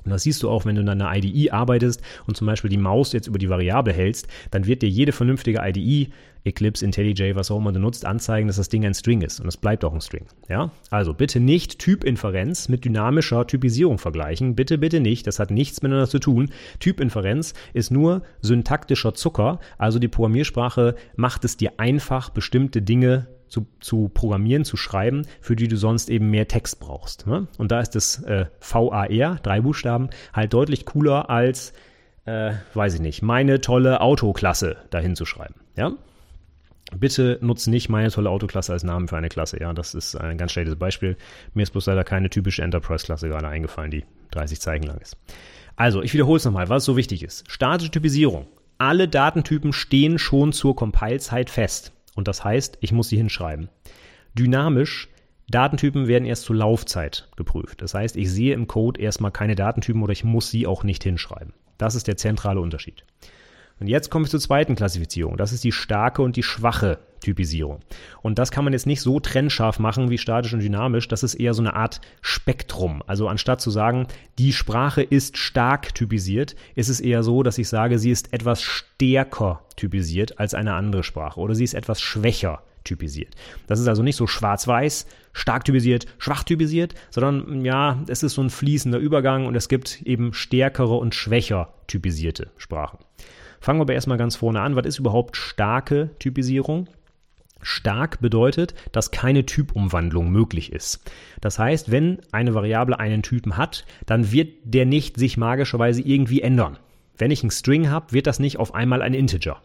Und 0.03 0.11
das 0.11 0.23
siehst 0.23 0.43
du 0.43 0.49
auch, 0.49 0.65
wenn 0.65 0.75
du 0.75 0.81
in 0.81 0.89
einer 0.89 1.13
IDE 1.15 1.51
arbeitest 1.51 2.01
und 2.27 2.37
zum 2.37 2.47
Beispiel 2.47 2.69
die 2.69 2.77
Maus 2.77 3.13
jetzt 3.13 3.27
über 3.27 3.39
die 3.39 3.49
Variable 3.49 3.93
hältst, 3.93 4.27
dann 4.51 4.65
wird 4.65 4.81
dir 4.81 4.89
jede 4.89 5.11
vernünftige 5.11 5.59
IDE, 5.63 6.09
Eclipse, 6.45 6.85
IntelliJ, 6.85 7.35
was 7.35 7.51
auch 7.51 7.57
immer 7.57 7.71
du 7.71 7.79
nutzt, 7.79 8.05
anzeigen, 8.05 8.47
dass 8.47 8.55
das 8.55 8.69
Ding 8.69 8.85
ein 8.85 8.93
String 8.93 9.21
ist. 9.21 9.39
Und 9.39 9.47
es 9.47 9.57
bleibt 9.57 9.83
auch 9.83 9.93
ein 9.93 10.01
String. 10.01 10.25
Ja? 10.47 10.71
Also 10.89 11.13
bitte 11.13 11.39
nicht 11.39 11.79
Typinferenz 11.79 12.69
mit 12.69 12.85
dynamischer 12.85 13.45
Typisierung 13.45 13.97
vergleichen. 13.97 14.55
Bitte, 14.55 14.77
bitte 14.77 14.99
nicht. 14.99 15.27
Das 15.27 15.39
hat 15.39 15.51
nichts 15.51 15.81
miteinander 15.81 16.09
zu 16.09 16.19
tun. 16.19 16.49
Typinferenz 16.79 17.53
ist 17.73 17.91
nur 17.91 18.23
syntaktischer 18.41 19.13
Zucker. 19.13 19.59
Also 19.77 19.99
die 19.99 20.07
Programmiersprache 20.07 20.95
macht 21.15 21.43
es 21.43 21.57
dir 21.57 21.73
einfach, 21.77 22.29
bestimmte 22.29 22.81
Dinge 22.81 23.27
zu, 23.49 23.67
zu 23.79 24.09
programmieren, 24.09 24.63
zu 24.63 24.77
schreiben, 24.77 25.25
für 25.41 25.55
die 25.55 25.67
du 25.67 25.75
sonst 25.75 26.09
eben 26.09 26.29
mehr 26.29 26.47
Text 26.47 26.79
brauchst. 26.79 27.27
Ne? 27.27 27.47
Und 27.57 27.71
da 27.71 27.81
ist 27.81 27.91
das 27.91 28.23
äh, 28.23 28.45
VAR, 28.59 29.39
drei 29.41 29.61
Buchstaben, 29.61 30.09
halt 30.33 30.53
deutlich 30.53 30.85
cooler 30.85 31.29
als, 31.29 31.73
äh, 32.25 32.53
weiß 32.73 32.95
ich 32.95 33.01
nicht, 33.01 33.21
meine 33.21 33.61
tolle 33.61 34.01
Autoklasse 34.01 34.77
dahin 34.89 35.15
zu 35.15 35.25
schreiben. 35.25 35.55
Ja? 35.75 35.93
Bitte 36.95 37.37
nutze 37.41 37.69
nicht 37.69 37.89
meine 37.89 38.09
tolle 38.09 38.29
Autoklasse 38.29 38.73
als 38.73 38.83
Namen 38.83 39.07
für 39.07 39.17
eine 39.17 39.29
Klasse. 39.29 39.59
Ja, 39.59 39.73
das 39.73 39.93
ist 39.93 40.15
ein 40.15 40.37
ganz 40.37 40.51
schlechtes 40.51 40.75
Beispiel. 40.75 41.17
Mir 41.53 41.63
ist 41.63 41.71
bloß 41.71 41.85
leider 41.85 42.03
keine 42.03 42.29
typische 42.29 42.63
Enterprise-Klasse 42.63 43.27
gerade 43.27 43.47
eingefallen, 43.47 43.91
die 43.91 44.05
30 44.31 44.59
Zeichen 44.59 44.83
lang 44.83 44.97
ist. 44.97 45.15
Also, 45.75 46.01
ich 46.01 46.13
wiederhole 46.13 46.37
es 46.37 46.45
nochmal, 46.45 46.67
was 46.67 46.85
so 46.85 46.97
wichtig 46.97 47.23
ist. 47.23 47.49
Statische 47.49 47.91
Typisierung. 47.91 48.47
Alle 48.79 49.07
Datentypen 49.07 49.71
stehen 49.71 50.17
schon 50.17 50.51
zur 50.51 50.75
Compile-Zeit 50.75 51.49
fest. 51.49 51.93
Und 52.19 52.27
das 52.27 52.43
heißt, 52.43 52.79
ich 52.81 52.91
muss 52.91 53.07
sie 53.07 53.15
hinschreiben. 53.15 53.69
Dynamisch, 54.37 55.07
Datentypen 55.49 56.09
werden 56.09 56.25
erst 56.25 56.43
zur 56.43 56.57
Laufzeit 56.57 57.29
geprüft. 57.37 57.81
Das 57.81 57.93
heißt, 57.93 58.17
ich 58.17 58.29
sehe 58.29 58.53
im 58.53 58.67
Code 58.67 58.99
erstmal 58.99 59.31
keine 59.31 59.55
Datentypen 59.55 60.03
oder 60.03 60.11
ich 60.11 60.25
muss 60.25 60.51
sie 60.51 60.67
auch 60.67 60.83
nicht 60.83 61.01
hinschreiben. 61.01 61.53
Das 61.77 61.95
ist 61.95 62.07
der 62.07 62.17
zentrale 62.17 62.59
Unterschied. 62.59 63.05
Und 63.79 63.87
jetzt 63.87 64.09
komme 64.09 64.25
ich 64.25 64.31
zur 64.31 64.39
zweiten 64.39 64.75
Klassifizierung. 64.75 65.37
Das 65.37 65.51
ist 65.53 65.63
die 65.63 65.71
starke 65.71 66.21
und 66.21 66.35
die 66.35 66.43
schwache 66.43 66.99
Typisierung. 67.21 67.79
Und 68.21 68.39
das 68.39 68.51
kann 68.51 68.63
man 68.63 68.73
jetzt 68.73 68.85
nicht 68.85 69.01
so 69.01 69.19
trennscharf 69.19 69.79
machen 69.79 70.09
wie 70.09 70.17
statisch 70.17 70.53
und 70.53 70.61
dynamisch. 70.61 71.07
Das 71.07 71.23
ist 71.23 71.35
eher 71.35 71.53
so 71.53 71.61
eine 71.61 71.75
Art 71.75 72.01
Spektrum. 72.21 73.03
Also 73.07 73.27
anstatt 73.27 73.61
zu 73.61 73.71
sagen, 73.71 74.07
die 74.37 74.53
Sprache 74.53 75.01
ist 75.01 75.37
stark 75.37 75.93
typisiert, 75.95 76.55
ist 76.75 76.89
es 76.89 76.99
eher 76.99 77.23
so, 77.23 77.43
dass 77.43 77.57
ich 77.57 77.69
sage, 77.69 77.99
sie 77.99 78.11
ist 78.11 78.33
etwas 78.33 78.61
stärker 78.61 79.61
typisiert 79.75 80.39
als 80.39 80.53
eine 80.53 80.73
andere 80.73 81.03
Sprache 81.03 81.39
oder 81.39 81.55
sie 81.55 81.63
ist 81.63 81.73
etwas 81.73 82.01
schwächer 82.01 82.61
typisiert. 82.83 83.35
Das 83.67 83.79
ist 83.79 83.87
also 83.87 84.03
nicht 84.03 84.15
so 84.15 84.25
schwarz-weiß, 84.25 85.05
stark 85.33 85.65
typisiert, 85.65 86.05
schwach 86.17 86.43
typisiert, 86.43 86.95
sondern 87.09 87.65
ja, 87.65 88.01
es 88.07 88.23
ist 88.23 88.33
so 88.33 88.41
ein 88.41 88.49
fließender 88.49 88.97
Übergang 88.97 89.45
und 89.45 89.55
es 89.55 89.67
gibt 89.69 90.01
eben 90.03 90.33
stärkere 90.33 90.95
und 90.95 91.13
schwächer 91.13 91.73
typisierte 91.87 92.51
Sprachen. 92.57 92.99
Fangen 93.59 93.79
wir 93.79 93.83
aber 93.83 93.93
erstmal 93.93 94.17
ganz 94.17 94.35
vorne 94.35 94.61
an. 94.61 94.75
Was 94.75 94.85
ist 94.85 94.99
überhaupt 94.99 95.35
starke 95.35 96.09
Typisierung? 96.19 96.87
Stark 97.61 98.21
bedeutet, 98.21 98.73
dass 98.91 99.11
keine 99.11 99.45
Typumwandlung 99.45 100.31
möglich 100.31 100.71
ist. 100.71 101.01
Das 101.41 101.59
heißt, 101.59 101.91
wenn 101.91 102.19
eine 102.31 102.53
Variable 102.53 102.99
einen 102.99 103.21
Typen 103.21 103.57
hat, 103.57 103.85
dann 104.05 104.31
wird 104.31 104.53
der 104.63 104.85
nicht 104.85 105.17
sich 105.17 105.37
magischerweise 105.37 106.01
irgendwie 106.01 106.41
ändern. 106.41 106.77
Wenn 107.17 107.31
ich 107.31 107.43
einen 107.43 107.51
String 107.51 107.89
habe, 107.89 108.13
wird 108.13 108.27
das 108.27 108.39
nicht 108.39 108.57
auf 108.57 108.73
einmal 108.73 109.01
ein 109.01 109.13
Integer. 109.13 109.61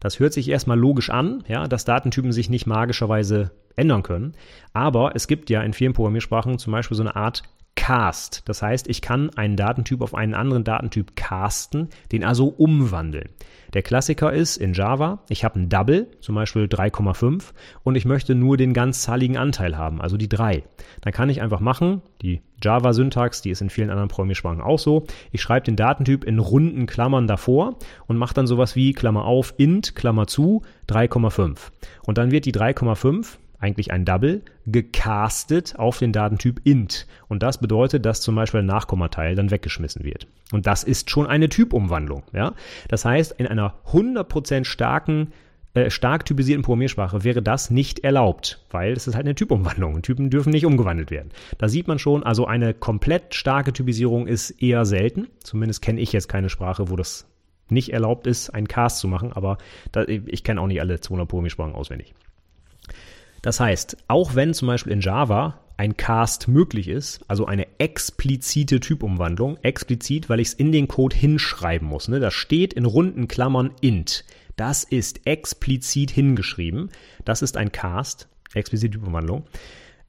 Das 0.00 0.18
hört 0.18 0.32
sich 0.32 0.48
erstmal 0.48 0.78
logisch 0.78 1.10
an, 1.10 1.44
ja, 1.48 1.66
dass 1.66 1.84
Datentypen 1.84 2.32
sich 2.32 2.50
nicht 2.50 2.66
magischerweise 2.66 3.50
ändern 3.76 4.02
können. 4.02 4.34
Aber 4.72 5.14
es 5.14 5.28
gibt 5.28 5.50
ja 5.50 5.62
in 5.62 5.72
vielen 5.72 5.92
Programmiersprachen 5.92 6.58
zum 6.58 6.72
Beispiel 6.72 6.96
so 6.96 7.02
eine 7.02 7.16
Art 7.16 7.42
Cast. 7.78 8.42
Das 8.46 8.60
heißt, 8.60 8.88
ich 8.88 9.00
kann 9.00 9.30
einen 9.36 9.56
Datentyp 9.56 10.02
auf 10.02 10.12
einen 10.12 10.34
anderen 10.34 10.64
Datentyp 10.64 11.14
casten, 11.14 11.88
den 12.10 12.24
also 12.24 12.48
umwandeln. 12.48 13.28
Der 13.72 13.82
Klassiker 13.82 14.32
ist 14.32 14.56
in 14.56 14.72
Java, 14.72 15.20
ich 15.28 15.44
habe 15.44 15.60
ein 15.60 15.68
Double, 15.68 16.08
zum 16.20 16.34
Beispiel 16.34 16.64
3,5, 16.64 17.52
und 17.84 17.94
ich 17.94 18.04
möchte 18.04 18.34
nur 18.34 18.56
den 18.56 18.72
ganzzahligen 18.72 19.36
Anteil 19.36 19.78
haben, 19.78 20.00
also 20.00 20.16
die 20.16 20.28
3. 20.28 20.64
Dann 21.02 21.12
kann 21.12 21.30
ich 21.30 21.40
einfach 21.40 21.60
machen, 21.60 22.02
die 22.20 22.42
Java-Syntax, 22.60 23.42
die 23.42 23.50
ist 23.50 23.60
in 23.60 23.70
vielen 23.70 23.90
anderen 23.90 24.08
Programmiersprachen 24.08 24.60
auch 24.60 24.80
so, 24.80 25.06
ich 25.30 25.40
schreibe 25.40 25.66
den 25.66 25.76
Datentyp 25.76 26.24
in 26.24 26.40
runden 26.40 26.86
Klammern 26.86 27.28
davor 27.28 27.76
und 28.08 28.16
mache 28.16 28.34
dann 28.34 28.48
sowas 28.48 28.74
wie 28.74 28.92
Klammer 28.92 29.24
auf, 29.24 29.54
int, 29.56 29.94
Klammer 29.94 30.26
zu, 30.26 30.62
3,5. 30.88 31.70
Und 32.04 32.18
dann 32.18 32.32
wird 32.32 32.44
die 32.44 32.52
3,5 32.52 33.38
eigentlich 33.58 33.90
ein 33.90 34.04
Double, 34.04 34.42
gecastet 34.66 35.76
auf 35.76 35.98
den 35.98 36.12
Datentyp 36.12 36.60
int. 36.64 37.06
Und 37.28 37.42
das 37.42 37.58
bedeutet, 37.58 38.06
dass 38.06 38.20
zum 38.20 38.34
Beispiel 38.34 38.60
ein 38.60 38.66
Nachkommateil 38.66 39.34
dann 39.34 39.50
weggeschmissen 39.50 40.04
wird. 40.04 40.28
Und 40.52 40.66
das 40.66 40.84
ist 40.84 41.10
schon 41.10 41.26
eine 41.26 41.48
Typumwandlung. 41.48 42.22
Ja? 42.32 42.54
Das 42.88 43.04
heißt, 43.04 43.32
in 43.32 43.46
einer 43.46 43.74
100% 43.92 44.64
starken 44.64 45.32
äh, 45.74 45.90
stark 45.90 46.24
typisierten 46.24 46.62
Programmiersprache 46.62 47.24
wäre 47.24 47.42
das 47.42 47.70
nicht 47.70 48.00
erlaubt, 48.00 48.64
weil 48.70 48.92
es 48.92 49.06
ist 49.06 49.14
halt 49.14 49.26
eine 49.26 49.34
Typumwandlung 49.34 50.02
Typen 50.02 50.30
dürfen 50.30 50.50
nicht 50.50 50.64
umgewandelt 50.64 51.10
werden. 51.10 51.30
Da 51.58 51.68
sieht 51.68 51.88
man 51.88 51.98
schon, 51.98 52.22
also 52.22 52.46
eine 52.46 52.74
komplett 52.74 53.34
starke 53.34 53.72
Typisierung 53.72 54.26
ist 54.26 54.50
eher 54.50 54.84
selten. 54.84 55.28
Zumindest 55.40 55.82
kenne 55.82 56.00
ich 56.00 56.12
jetzt 56.12 56.28
keine 56.28 56.48
Sprache, 56.48 56.90
wo 56.90 56.96
das 56.96 57.26
nicht 57.68 57.90
erlaubt 57.90 58.26
ist, 58.26 58.50
einen 58.50 58.66
Cast 58.66 58.98
zu 58.98 59.08
machen, 59.08 59.32
aber 59.32 59.58
da, 59.92 60.04
ich 60.04 60.42
kenne 60.42 60.60
auch 60.60 60.66
nicht 60.66 60.80
alle 60.80 61.00
200 61.00 61.28
Programmiersprachen 61.28 61.74
auswendig. 61.74 62.14
Das 63.42 63.60
heißt, 63.60 63.96
auch 64.08 64.34
wenn 64.34 64.54
zum 64.54 64.68
Beispiel 64.68 64.92
in 64.92 65.00
Java 65.00 65.60
ein 65.76 65.96
Cast 65.96 66.48
möglich 66.48 66.88
ist, 66.88 67.20
also 67.28 67.46
eine 67.46 67.66
explizite 67.78 68.80
Typumwandlung, 68.80 69.58
explizit, 69.62 70.28
weil 70.28 70.40
ich 70.40 70.48
es 70.48 70.54
in 70.54 70.72
den 70.72 70.88
Code 70.88 71.16
hinschreiben 71.16 71.86
muss. 71.86 72.08
Ne? 72.08 72.18
Da 72.18 72.32
steht 72.32 72.74
in 72.74 72.84
runden 72.84 73.28
Klammern 73.28 73.70
int. 73.80 74.24
Das 74.56 74.82
ist 74.82 75.24
explizit 75.24 76.10
hingeschrieben. 76.10 76.90
Das 77.24 77.42
ist 77.42 77.56
ein 77.56 77.70
Cast, 77.70 78.28
explizite 78.54 78.98
Typumwandlung. 78.98 79.46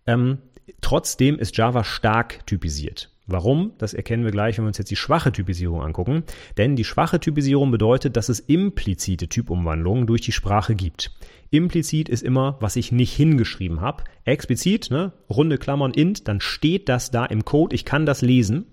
Ähm, 0.07 0.39
trotzdem 0.82 1.38
ist 1.38 1.55
Java 1.55 1.84
stark 1.84 2.47
typisiert. 2.47 3.09
Warum? 3.32 3.73
Das 3.77 3.93
erkennen 3.93 4.23
wir 4.23 4.32
gleich, 4.32 4.57
wenn 4.57 4.65
wir 4.65 4.69
uns 4.69 4.80
jetzt 4.80 4.89
die 4.89 4.95
schwache 4.95 5.32
Typisierung 5.32 5.84
angucken. 5.84 6.23
Denn 6.57 6.75
die 6.75 6.84
schwache 6.84 7.19
Typisierung 7.19 7.69
bedeutet, 7.69 8.17
dass 8.17 8.27
es 8.27 8.39
implizite 8.39 9.27
Typumwandlungen 9.27 10.07
durch 10.07 10.21
die 10.21 10.32
Sprache 10.32 10.73
gibt. 10.73 11.11
Implizit 11.51 12.09
ist 12.09 12.23
immer, 12.23 12.57
was 12.59 12.75
ich 12.75 12.91
nicht 12.91 13.13
hingeschrieben 13.13 13.82
habe. 13.82 14.03
Explizit, 14.25 14.89
ne, 14.89 15.13
runde 15.30 15.59
Klammern 15.59 15.93
int, 15.93 16.27
dann 16.27 16.41
steht 16.41 16.89
das 16.89 17.11
da 17.11 17.25
im 17.25 17.45
Code, 17.45 17.75
ich 17.75 17.86
kann 17.86 18.05
das 18.05 18.21
lesen. 18.21 18.65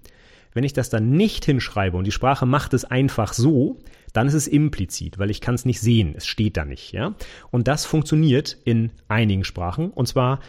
Wenn 0.54 0.64
ich 0.64 0.72
das 0.72 0.88
dann 0.88 1.10
nicht 1.10 1.44
hinschreibe 1.44 1.98
und 1.98 2.04
die 2.04 2.12
Sprache 2.12 2.46
macht 2.46 2.72
es 2.72 2.86
einfach 2.86 3.34
so, 3.34 3.78
dann 4.14 4.26
ist 4.26 4.32
es 4.32 4.48
implizit, 4.48 5.18
weil 5.18 5.30
ich 5.30 5.42
kann 5.42 5.54
es 5.54 5.66
nicht 5.66 5.80
sehen, 5.80 6.14
es 6.16 6.26
steht 6.26 6.56
da 6.56 6.64
nicht, 6.64 6.92
ja? 6.92 7.14
Und 7.50 7.68
das 7.68 7.84
funktioniert 7.84 8.56
in 8.64 8.90
einigen 9.06 9.44
Sprachen 9.44 9.90
und 9.90 10.08
zwar 10.08 10.40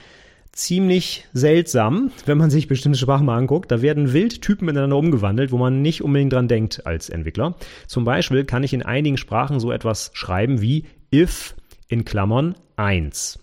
ziemlich 0.58 1.26
seltsam, 1.34 2.12
wenn 2.26 2.38
man 2.38 2.50
sich 2.50 2.68
bestimmte 2.68 2.98
Sprachen 2.98 3.26
mal 3.26 3.38
anguckt. 3.38 3.72
Da 3.72 3.82
werden 3.82 4.14
wild 4.14 4.42
Typen 4.42 4.66
miteinander 4.66 4.98
umgewandelt, 4.98 5.52
wo 5.52 5.58
man 5.58 5.82
nicht 5.82 6.02
unbedingt 6.02 6.34
dran 6.34 6.48
denkt 6.48 6.86
als 6.86 7.10
Entwickler. 7.10 7.56
Zum 7.86 8.04
Beispiel 8.04 8.44
kann 8.44 8.64
ich 8.64 8.74
in 8.74 8.84
einigen 8.84 9.18
Sprachen 9.18 9.60
so 9.60 9.72
etwas 9.72 10.12
schreiben 10.14 10.62
wie 10.62 10.86
if 11.14 11.56
in 11.88 12.06
Klammern 12.06 12.56
1. 12.76 13.40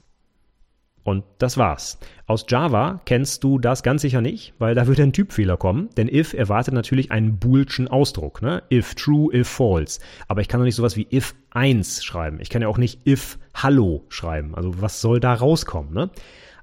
Und 1.05 1.23
das 1.39 1.59
war's. 1.59 1.99
Aus 2.27 2.47
Java 2.49 3.03
kennst 3.05 3.45
du 3.45 3.59
das 3.59 3.83
ganz 3.83 4.01
sicher 4.01 4.23
nicht, 4.23 4.55
weil 4.59 4.75
da 4.75 4.87
würde 4.87 5.03
ein 5.03 5.13
Typfehler 5.13 5.59
kommen, 5.59 5.91
denn 5.99 6.09
if 6.09 6.33
erwartet 6.33 6.73
natürlich 6.73 7.11
einen 7.11 7.39
boolschen 7.39 7.89
Ausdruck, 7.89 8.41
ne? 8.41 8.63
If 8.73 8.95
true, 8.95 9.33
if 9.35 9.47
false. 9.47 10.01
Aber 10.29 10.41
ich 10.41 10.49
kann 10.49 10.61
doch 10.61 10.65
nicht 10.65 10.77
sowas 10.77 10.97
wie 10.97 11.07
if 11.13 11.35
1 11.51 12.03
schreiben. 12.03 12.41
Ich 12.41 12.49
kann 12.49 12.63
ja 12.63 12.69
auch 12.69 12.79
nicht 12.79 13.07
if 13.07 13.39
hallo 13.53 14.05
schreiben. 14.09 14.55
Also 14.55 14.81
was 14.81 15.03
soll 15.03 15.21
da 15.21 15.35
rauskommen, 15.35 15.93
ne? 15.93 16.11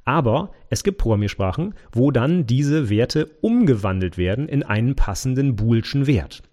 Aber 0.03 0.51
es 0.69 0.83
gibt 0.83 0.97
Programmiersprachen, 0.97 1.75
wo 1.91 2.11
dann 2.11 2.45
diese 2.45 2.89
Werte 2.89 3.29
umgewandelt 3.41 4.17
werden 4.17 4.47
in 4.47 4.63
einen 4.63 4.95
passenden 4.95 5.55
boolschen 5.55 6.07
Wert. 6.07 6.43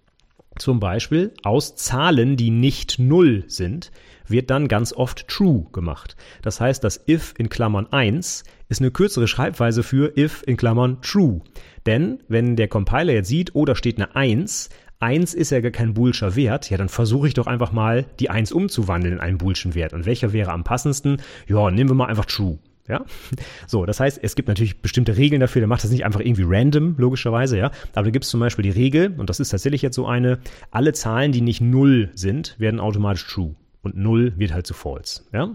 Zum 0.57 0.79
Beispiel 0.79 1.33
aus 1.43 1.75
Zahlen, 1.75 2.35
die 2.35 2.49
nicht 2.49 2.99
null 2.99 3.45
sind, 3.47 3.91
wird 4.27 4.49
dann 4.49 4.67
ganz 4.67 4.93
oft 4.93 5.27
true 5.27 5.65
gemacht. 5.71 6.15
Das 6.41 6.59
heißt, 6.59 6.83
das 6.83 7.03
if 7.07 7.33
in 7.37 7.49
Klammern 7.49 7.87
1 7.91 8.43
ist 8.67 8.81
eine 8.81 8.91
kürzere 8.91 9.27
Schreibweise 9.27 9.83
für 9.83 10.17
if 10.17 10.43
in 10.45 10.57
Klammern 10.57 11.01
true. 11.01 11.41
Denn 11.85 12.19
wenn 12.27 12.55
der 12.55 12.67
Compiler 12.67 13.13
jetzt 13.13 13.29
sieht, 13.29 13.55
oh, 13.55 13.65
da 13.65 13.75
steht 13.75 13.97
eine 13.97 14.15
1, 14.15 14.69
1 14.99 15.33
ist 15.33 15.51
ja 15.51 15.61
gar 15.61 15.71
kein 15.71 15.93
boolscher 15.93 16.35
Wert, 16.35 16.69
ja, 16.69 16.77
dann 16.77 16.89
versuche 16.89 17.27
ich 17.27 17.33
doch 17.33 17.47
einfach 17.47 17.71
mal 17.71 18.05
die 18.19 18.29
1 18.29 18.51
umzuwandeln 18.51 19.13
in 19.13 19.19
einen 19.21 19.37
boolschen 19.37 19.75
Wert. 19.75 19.93
Und 19.93 20.05
welcher 20.05 20.33
wäre 20.33 20.51
am 20.51 20.65
passendsten? 20.65 21.21
Ja, 21.47 21.71
nehmen 21.71 21.89
wir 21.89 21.95
mal 21.95 22.07
einfach 22.07 22.25
true. 22.25 22.59
Ja, 22.89 23.05
so, 23.67 23.85
das 23.85 23.99
heißt, 23.99 24.19
es 24.23 24.35
gibt 24.35 24.47
natürlich 24.47 24.81
bestimmte 24.81 25.15
Regeln 25.15 25.39
dafür. 25.39 25.61
Der 25.61 25.67
macht 25.67 25.83
das 25.83 25.91
nicht 25.91 26.05
einfach 26.05 26.21
irgendwie 26.21 26.43
random, 26.45 26.95
logischerweise, 26.97 27.55
ja. 27.57 27.71
Aber 27.93 28.05
da 28.05 28.09
gibt 28.09 28.25
es 28.25 28.31
zum 28.31 28.39
Beispiel 28.39 28.63
die 28.63 28.71
Regel, 28.71 29.13
und 29.17 29.29
das 29.29 29.39
ist 29.39 29.49
tatsächlich 29.49 29.83
jetzt 29.83 29.95
so 29.95 30.07
eine, 30.07 30.39
alle 30.71 30.91
Zahlen, 30.93 31.31
die 31.31 31.41
nicht 31.41 31.61
null 31.61 32.09
sind, 32.15 32.55
werden 32.57 32.79
automatisch 32.79 33.27
true. 33.27 33.55
Und 33.83 33.95
null 33.95 34.33
wird 34.37 34.53
halt 34.53 34.65
zu 34.65 34.73
false, 34.73 35.21
ja. 35.31 35.51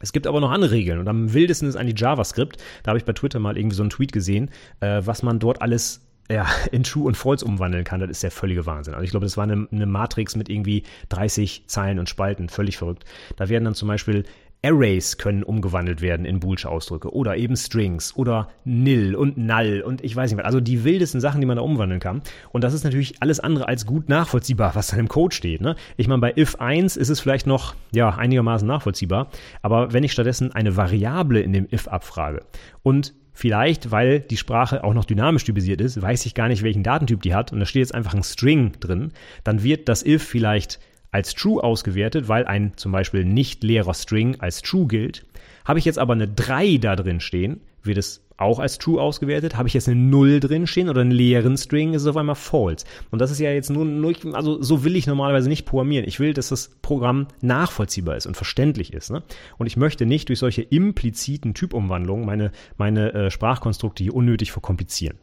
Es 0.00 0.12
gibt 0.12 0.26
aber 0.26 0.40
noch 0.40 0.50
andere 0.50 0.72
Regeln 0.72 0.98
und 0.98 1.08
am 1.08 1.32
wildesten 1.32 1.68
ist 1.68 1.76
eigentlich 1.76 2.00
JavaScript. 2.00 2.62
Da 2.82 2.90
habe 2.90 2.98
ich 2.98 3.04
bei 3.04 3.12
Twitter 3.12 3.38
mal 3.38 3.56
irgendwie 3.56 3.76
so 3.76 3.82
einen 3.82 3.90
Tweet 3.90 4.12
gesehen, 4.12 4.50
äh, 4.80 5.02
was 5.04 5.22
man 5.22 5.38
dort 5.38 5.62
alles 5.62 6.08
ja, 6.30 6.46
in 6.72 6.82
True 6.82 7.04
und 7.04 7.16
False 7.16 7.44
umwandeln 7.44 7.84
kann, 7.84 8.00
das 8.00 8.10
ist 8.10 8.22
der 8.22 8.30
völlige 8.30 8.66
Wahnsinn. 8.66 8.94
Also 8.94 9.04
ich 9.04 9.10
glaube, 9.10 9.26
das 9.26 9.36
war 9.36 9.44
eine, 9.44 9.66
eine 9.70 9.86
Matrix 9.86 10.36
mit 10.36 10.48
irgendwie 10.48 10.84
30 11.08 11.64
Zeilen 11.66 11.98
und 11.98 12.08
Spalten, 12.08 12.48
völlig 12.48 12.76
verrückt. 12.76 13.04
Da 13.36 13.48
werden 13.48 13.64
dann 13.64 13.74
zum 13.74 13.88
Beispiel 13.88 14.24
Arrays 14.64 15.18
können 15.18 15.44
umgewandelt 15.44 16.02
werden 16.02 16.26
in 16.26 16.40
boolsche 16.40 16.68
Ausdrücke 16.68 17.14
oder 17.14 17.36
eben 17.36 17.56
Strings 17.56 18.16
oder 18.16 18.48
nil 18.64 19.14
und 19.14 19.36
null 19.36 19.82
und 19.86 20.02
ich 20.02 20.14
weiß 20.16 20.30
nicht 20.30 20.38
was. 20.38 20.46
Also 20.46 20.60
die 20.60 20.82
wildesten 20.82 21.20
Sachen, 21.20 21.40
die 21.40 21.46
man 21.46 21.56
da 21.56 21.62
umwandeln 21.62 22.00
kann. 22.00 22.22
Und 22.50 22.64
das 22.64 22.74
ist 22.74 22.84
natürlich 22.84 23.22
alles 23.22 23.38
andere 23.38 23.68
als 23.68 23.86
gut 23.86 24.08
nachvollziehbar, 24.08 24.74
was 24.74 24.88
dann 24.88 24.98
im 24.98 25.08
Code 25.08 25.34
steht. 25.34 25.60
Ne? 25.60 25.76
Ich 25.96 26.08
meine, 26.08 26.20
bei 26.20 26.34
if 26.36 26.56
1 26.56 26.96
ist 26.96 27.08
es 27.08 27.20
vielleicht 27.20 27.46
noch 27.46 27.74
ja, 27.92 28.10
einigermaßen 28.10 28.66
nachvollziehbar, 28.66 29.30
aber 29.62 29.92
wenn 29.92 30.04
ich 30.04 30.12
stattdessen 30.12 30.52
eine 30.52 30.76
Variable 30.76 31.40
in 31.40 31.52
dem 31.52 31.68
if 31.72 31.88
abfrage 31.88 32.44
und 32.82 33.14
Vielleicht, 33.38 33.92
weil 33.92 34.18
die 34.18 34.36
Sprache 34.36 34.82
auch 34.82 34.94
noch 34.94 35.04
dynamisch 35.04 35.44
typisiert 35.44 35.80
ist, 35.80 36.02
weiß 36.02 36.26
ich 36.26 36.34
gar 36.34 36.48
nicht, 36.48 36.64
welchen 36.64 36.82
Datentyp 36.82 37.22
die 37.22 37.36
hat 37.36 37.52
und 37.52 37.60
da 37.60 37.66
steht 37.66 37.82
jetzt 37.82 37.94
einfach 37.94 38.12
ein 38.12 38.24
String 38.24 38.72
drin, 38.80 39.12
dann 39.44 39.62
wird 39.62 39.88
das 39.88 40.04
if 40.04 40.24
vielleicht 40.24 40.80
als 41.10 41.34
true 41.34 41.62
ausgewertet, 41.62 42.28
weil 42.28 42.46
ein 42.46 42.72
zum 42.76 42.92
Beispiel 42.92 43.24
nicht 43.24 43.64
leerer 43.64 43.94
String 43.94 44.36
als 44.40 44.62
true 44.62 44.86
gilt. 44.86 45.24
Habe 45.64 45.78
ich 45.78 45.84
jetzt 45.84 45.98
aber 45.98 46.14
eine 46.14 46.28
3 46.28 46.78
da 46.78 46.96
drin 46.96 47.20
stehen, 47.20 47.60
wird 47.82 47.98
es 47.98 48.22
auch 48.38 48.60
als 48.60 48.78
true 48.78 49.00
ausgewertet. 49.02 49.56
Habe 49.56 49.68
ich 49.68 49.74
jetzt 49.74 49.88
eine 49.88 50.00
0 50.00 50.40
drin 50.40 50.66
stehen 50.66 50.88
oder 50.88 51.00
einen 51.00 51.10
leeren 51.10 51.56
String, 51.56 51.92
ist 51.92 52.02
es 52.02 52.08
auf 52.08 52.16
einmal 52.16 52.36
false. 52.36 52.86
Und 53.10 53.20
das 53.20 53.30
ist 53.30 53.40
ja 53.40 53.50
jetzt 53.50 53.68
nur, 53.68 53.84
nur 53.84 54.14
also 54.32 54.62
so 54.62 54.84
will 54.84 54.96
ich 54.96 55.06
normalerweise 55.06 55.48
nicht 55.48 55.66
programmieren. 55.66 56.06
Ich 56.06 56.20
will, 56.20 56.32
dass 56.32 56.48
das 56.48 56.70
Programm 56.80 57.26
nachvollziehbar 57.40 58.16
ist 58.16 58.26
und 58.26 58.36
verständlich 58.36 58.92
ist. 58.92 59.10
Ne? 59.10 59.22
Und 59.58 59.66
ich 59.66 59.76
möchte 59.76 60.06
nicht 60.06 60.28
durch 60.28 60.38
solche 60.38 60.62
impliziten 60.62 61.52
Typumwandlungen 61.52 62.24
meine, 62.24 62.52
meine 62.76 63.12
äh, 63.12 63.30
Sprachkonstrukte 63.30 64.04
hier 64.04 64.14
unnötig 64.14 64.52
verkomplizieren. 64.52 65.18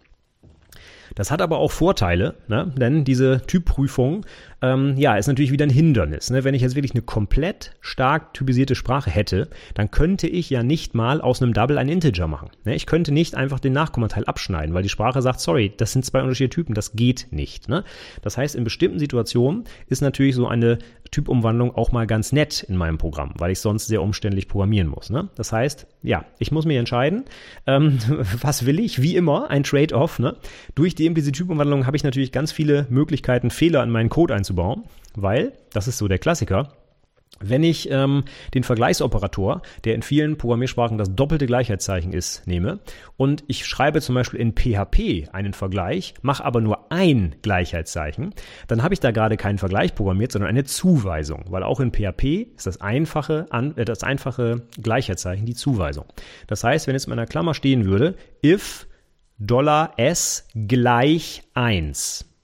Das 1.14 1.32
hat 1.32 1.42
aber 1.42 1.60
auch 1.60 1.72
Vorteile, 1.72 2.36
ne? 2.48 2.74
denn 2.78 3.06
diese 3.06 3.42
Typprüfung 3.48 4.26
ähm, 4.66 4.98
ja, 4.98 5.16
ist 5.16 5.28
natürlich 5.28 5.52
wieder 5.52 5.66
ein 5.66 5.72
Hindernis. 5.72 6.32
Ne? 6.32 6.44
Wenn 6.44 6.56
ich 6.56 6.62
jetzt 6.62 6.76
wirklich 6.76 6.94
eine 6.94 7.04
komplett 7.04 7.72
stark 7.82 8.34
typisierte 8.34 8.74
Sprache 8.74 9.12
hätte, 9.12 9.50
dann 9.76 9.92
könnte 9.92 10.28
ich 10.28 10.50
ja 10.50 10.64
nicht 10.64 10.96
mal 10.96 11.22
aus 11.22 11.42
einem 11.42 11.54
Double 11.54 11.78
ein 11.78 11.88
Integer 11.88 12.28
machen. 12.28 12.50
Ne? 12.64 12.76
Ich 12.76 12.88
könnte 12.88 13.12
nicht 13.12 13.36
einfach 13.36 13.60
den 13.60 13.74
Nachkommateil 13.74 14.26
abschneiden, 14.26 14.74
weil 14.74 14.84
die 14.84 14.90
Sprache 14.90 15.22
sagt, 15.22 15.40
sorry, 15.40 15.72
das 15.78 15.92
sind 15.92 16.04
zwei 16.04 16.22
unterschiedliche 16.22 16.56
Typen, 16.56 16.74
das 16.74 16.94
geht 16.94 17.28
nicht. 17.30 17.70
Ne? 17.70 17.84
Das 18.24 18.38
heißt, 18.38 18.56
in 18.56 18.64
bestimmten 18.64 18.98
Situationen 18.98 19.66
ist 19.88 20.02
natürlich 20.02 20.36
so 20.36 20.48
eine 20.48 20.80
Typumwandlung 21.12 21.76
auch 21.76 21.92
mal 21.92 22.08
ganz 22.08 22.32
nett 22.32 22.64
in 22.64 22.76
meinem 22.76 22.98
Programm, 22.98 23.34
weil 23.38 23.52
ich 23.52 23.60
sonst 23.60 23.88
sehr 23.88 24.02
umständlich 24.02 24.48
programmieren 24.48 24.88
muss. 24.88 25.10
Ne? 25.10 25.30
Das 25.36 25.52
heißt, 25.52 25.88
ja, 26.02 26.26
ich 26.40 26.52
muss 26.52 26.66
mich 26.66 26.78
entscheiden, 26.78 27.26
ähm, 27.68 28.00
was 28.42 28.66
will 28.66 28.80
ich? 28.80 29.02
Wie 29.02 29.16
immer, 29.16 29.50
ein 29.50 29.64
Trade-off. 29.64 30.20
Ne? 30.20 30.36
Durch 30.74 30.96
die 30.96 31.06
implizite 31.06 31.38
Typumwandlung 31.38 31.86
habe 31.86 31.96
ich 31.96 32.04
natürlich 32.04 32.32
ganz 32.32 32.52
viele 32.52 32.88
Möglichkeiten, 32.90 33.50
Fehler 33.50 33.84
in 33.84 33.92
meinen 33.92 34.10
Code 34.10 34.34
einzubauen, 34.34 34.55
weil, 35.16 35.54
das 35.74 35.88
ist 35.88 35.98
so 35.98 36.08
der 36.08 36.20
Klassiker, 36.20 36.74
Wenn 37.40 37.64
ich 37.64 37.92
ähm, 37.92 38.24
den 38.54 38.64
Vergleichsoperator, 38.64 39.62
der 39.84 39.96
in 39.96 40.04
vielen 40.04 40.38
Programmiersprachen 40.38 40.98
das 40.98 41.14
doppelte 41.16 41.48
Gleichheitszeichen 41.48 42.14
ist, 42.14 42.48
nehme 42.48 42.80
und 43.18 43.44
ich 43.48 43.66
schreibe 43.66 44.00
zum 44.00 44.16
Beispiel 44.16 44.40
in 44.40 44.54
PHP 44.54 45.34
einen 45.34 45.54
Vergleich, 45.54 46.14
mache 46.22 46.46
aber 46.46 46.62
nur 46.62 46.92
ein 46.94 47.36
Gleichheitszeichen, 47.42 48.34
dann 48.68 48.84
habe 48.84 48.94
ich 48.94 49.02
da 49.02 49.12
gerade 49.12 49.36
keinen 49.36 49.58
Vergleich 49.58 49.96
programmiert, 49.96 50.32
sondern 50.32 50.50
eine 50.50 50.64
Zuweisung, 50.64 51.44
weil 51.50 51.64
auch 51.64 51.82
in 51.82 51.92
PHP 51.92 52.48
ist 52.56 52.68
das 52.68 52.80
einfache, 52.80 53.48
äh, 53.76 53.84
das 53.84 54.04
einfache 54.04 54.62
Gleichheitszeichen 54.82 55.46
die 55.46 55.56
Zuweisung. 55.56 56.06
Das 56.48 56.64
heißt, 56.64 56.88
wenn 56.88 56.96
jetzt 56.96 57.06
in 57.06 57.10
meiner 57.10 57.28
Klammer 57.28 57.54
stehen 57.54 57.84
würde, 57.84 58.16
if 58.44 58.88
$s 59.98 60.48
gleich 60.56 61.44
1 61.54 62.35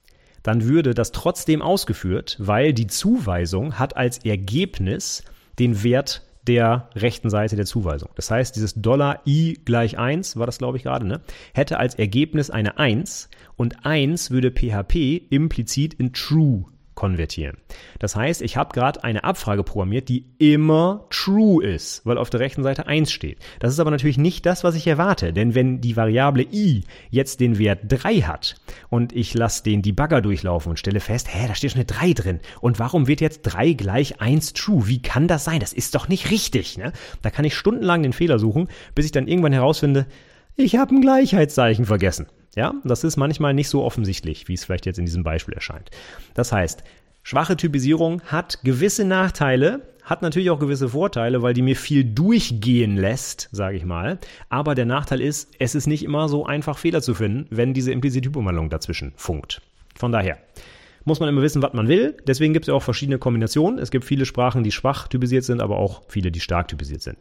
dann 0.42 0.64
würde 0.64 0.94
das 0.94 1.12
trotzdem 1.12 1.62
ausgeführt, 1.62 2.36
weil 2.38 2.72
die 2.72 2.86
Zuweisung 2.86 3.78
hat 3.78 3.96
als 3.96 4.18
Ergebnis 4.24 5.24
den 5.58 5.82
Wert 5.82 6.22
der 6.46 6.88
rechten 6.96 7.30
Seite 7.30 7.54
der 7.56 7.66
Zuweisung. 7.66 8.10
Das 8.16 8.30
heißt, 8.30 8.56
dieses 8.56 8.74
Dollar 8.74 9.20
i 9.26 9.58
gleich 9.64 9.98
1, 9.98 10.36
war 10.36 10.46
das 10.46 10.58
glaube 10.58 10.76
ich 10.76 10.82
gerade, 10.82 11.06
ne, 11.06 11.20
hätte 11.54 11.78
als 11.78 11.94
Ergebnis 11.94 12.50
eine 12.50 12.78
1 12.78 13.28
und 13.56 13.86
1 13.86 14.30
würde 14.30 14.50
PHP 14.50 15.22
implizit 15.30 15.94
in 15.94 16.12
true 16.12 16.64
konvertieren. 16.94 17.56
Das 17.98 18.16
heißt, 18.16 18.42
ich 18.42 18.56
habe 18.56 18.74
gerade 18.74 19.04
eine 19.04 19.24
Abfrage 19.24 19.64
programmiert, 19.64 20.08
die 20.08 20.26
immer 20.38 21.06
true 21.10 21.64
ist, 21.64 22.04
weil 22.04 22.18
auf 22.18 22.30
der 22.30 22.40
rechten 22.40 22.62
Seite 22.62 22.86
1 22.86 23.10
steht. 23.10 23.38
Das 23.60 23.72
ist 23.72 23.80
aber 23.80 23.90
natürlich 23.90 24.18
nicht 24.18 24.46
das, 24.46 24.64
was 24.64 24.74
ich 24.74 24.86
erwarte, 24.86 25.32
denn 25.32 25.54
wenn 25.54 25.80
die 25.80 25.96
Variable 25.96 26.46
i 26.52 26.84
jetzt 27.10 27.40
den 27.40 27.58
Wert 27.58 27.80
3 27.88 28.22
hat 28.22 28.56
und 28.90 29.12
ich 29.12 29.34
lasse 29.34 29.62
den 29.62 29.82
Debugger 29.82 30.20
durchlaufen 30.20 30.70
und 30.70 30.78
stelle 30.78 31.00
fest, 31.00 31.28
hä, 31.32 31.46
da 31.48 31.54
steht 31.54 31.72
schon 31.72 31.80
eine 31.80 31.86
3 31.86 32.12
drin 32.12 32.40
und 32.60 32.78
warum 32.78 33.06
wird 33.06 33.20
jetzt 33.20 33.42
3 33.42 33.72
gleich 33.72 34.20
1 34.20 34.52
true? 34.52 34.86
Wie 34.86 35.00
kann 35.02 35.28
das 35.28 35.44
sein? 35.44 35.60
Das 35.60 35.72
ist 35.72 35.94
doch 35.94 36.08
nicht 36.08 36.30
richtig. 36.30 36.78
Ne? 36.78 36.92
Da 37.22 37.30
kann 37.30 37.44
ich 37.44 37.56
stundenlang 37.56 38.02
den 38.02 38.12
Fehler 38.12 38.38
suchen, 38.38 38.68
bis 38.94 39.06
ich 39.06 39.12
dann 39.12 39.28
irgendwann 39.28 39.52
herausfinde, 39.52 40.06
ich 40.56 40.76
habe 40.76 40.94
ein 40.94 41.00
Gleichheitszeichen 41.00 41.84
vergessen. 41.84 42.26
Ja, 42.54 42.74
das 42.84 43.04
ist 43.04 43.16
manchmal 43.16 43.54
nicht 43.54 43.68
so 43.68 43.82
offensichtlich, 43.82 44.46
wie 44.48 44.54
es 44.54 44.64
vielleicht 44.64 44.84
jetzt 44.84 44.98
in 44.98 45.06
diesem 45.06 45.24
Beispiel 45.24 45.54
erscheint. 45.54 45.90
Das 46.34 46.52
heißt, 46.52 46.84
schwache 47.22 47.56
Typisierung 47.56 48.20
hat 48.22 48.62
gewisse 48.62 49.06
Nachteile, 49.06 49.80
hat 50.02 50.20
natürlich 50.20 50.50
auch 50.50 50.58
gewisse 50.58 50.90
Vorteile, 50.90 51.40
weil 51.40 51.54
die 51.54 51.62
mir 51.62 51.76
viel 51.76 52.04
durchgehen 52.04 52.96
lässt, 52.96 53.48
sage 53.52 53.76
ich 53.76 53.84
mal. 53.84 54.18
Aber 54.50 54.74
der 54.74 54.84
Nachteil 54.84 55.22
ist, 55.22 55.54
es 55.58 55.74
ist 55.74 55.86
nicht 55.86 56.02
immer 56.02 56.28
so 56.28 56.44
einfach 56.44 56.76
Fehler 56.76 57.00
zu 57.00 57.14
finden, 57.14 57.46
wenn 57.50 57.72
diese 57.72 57.92
implizite 57.92 58.28
Typumwandlung 58.28 58.68
dazwischen 58.68 59.14
funkt. 59.16 59.62
Von 59.94 60.12
daher 60.12 60.38
muss 61.04 61.20
man 61.20 61.28
immer 61.28 61.42
wissen, 61.42 61.62
was 61.62 61.72
man 61.72 61.88
will. 61.88 62.16
Deswegen 62.26 62.52
gibt 62.52 62.64
es 62.64 62.68
ja 62.68 62.74
auch 62.74 62.82
verschiedene 62.82 63.18
Kombinationen. 63.18 63.78
Es 63.78 63.90
gibt 63.90 64.04
viele 64.04 64.26
Sprachen, 64.26 64.62
die 64.62 64.72
schwach 64.72 65.08
typisiert 65.08 65.44
sind, 65.44 65.62
aber 65.62 65.78
auch 65.78 66.02
viele, 66.08 66.30
die 66.30 66.40
stark 66.40 66.68
typisiert 66.68 67.02
sind. 67.02 67.16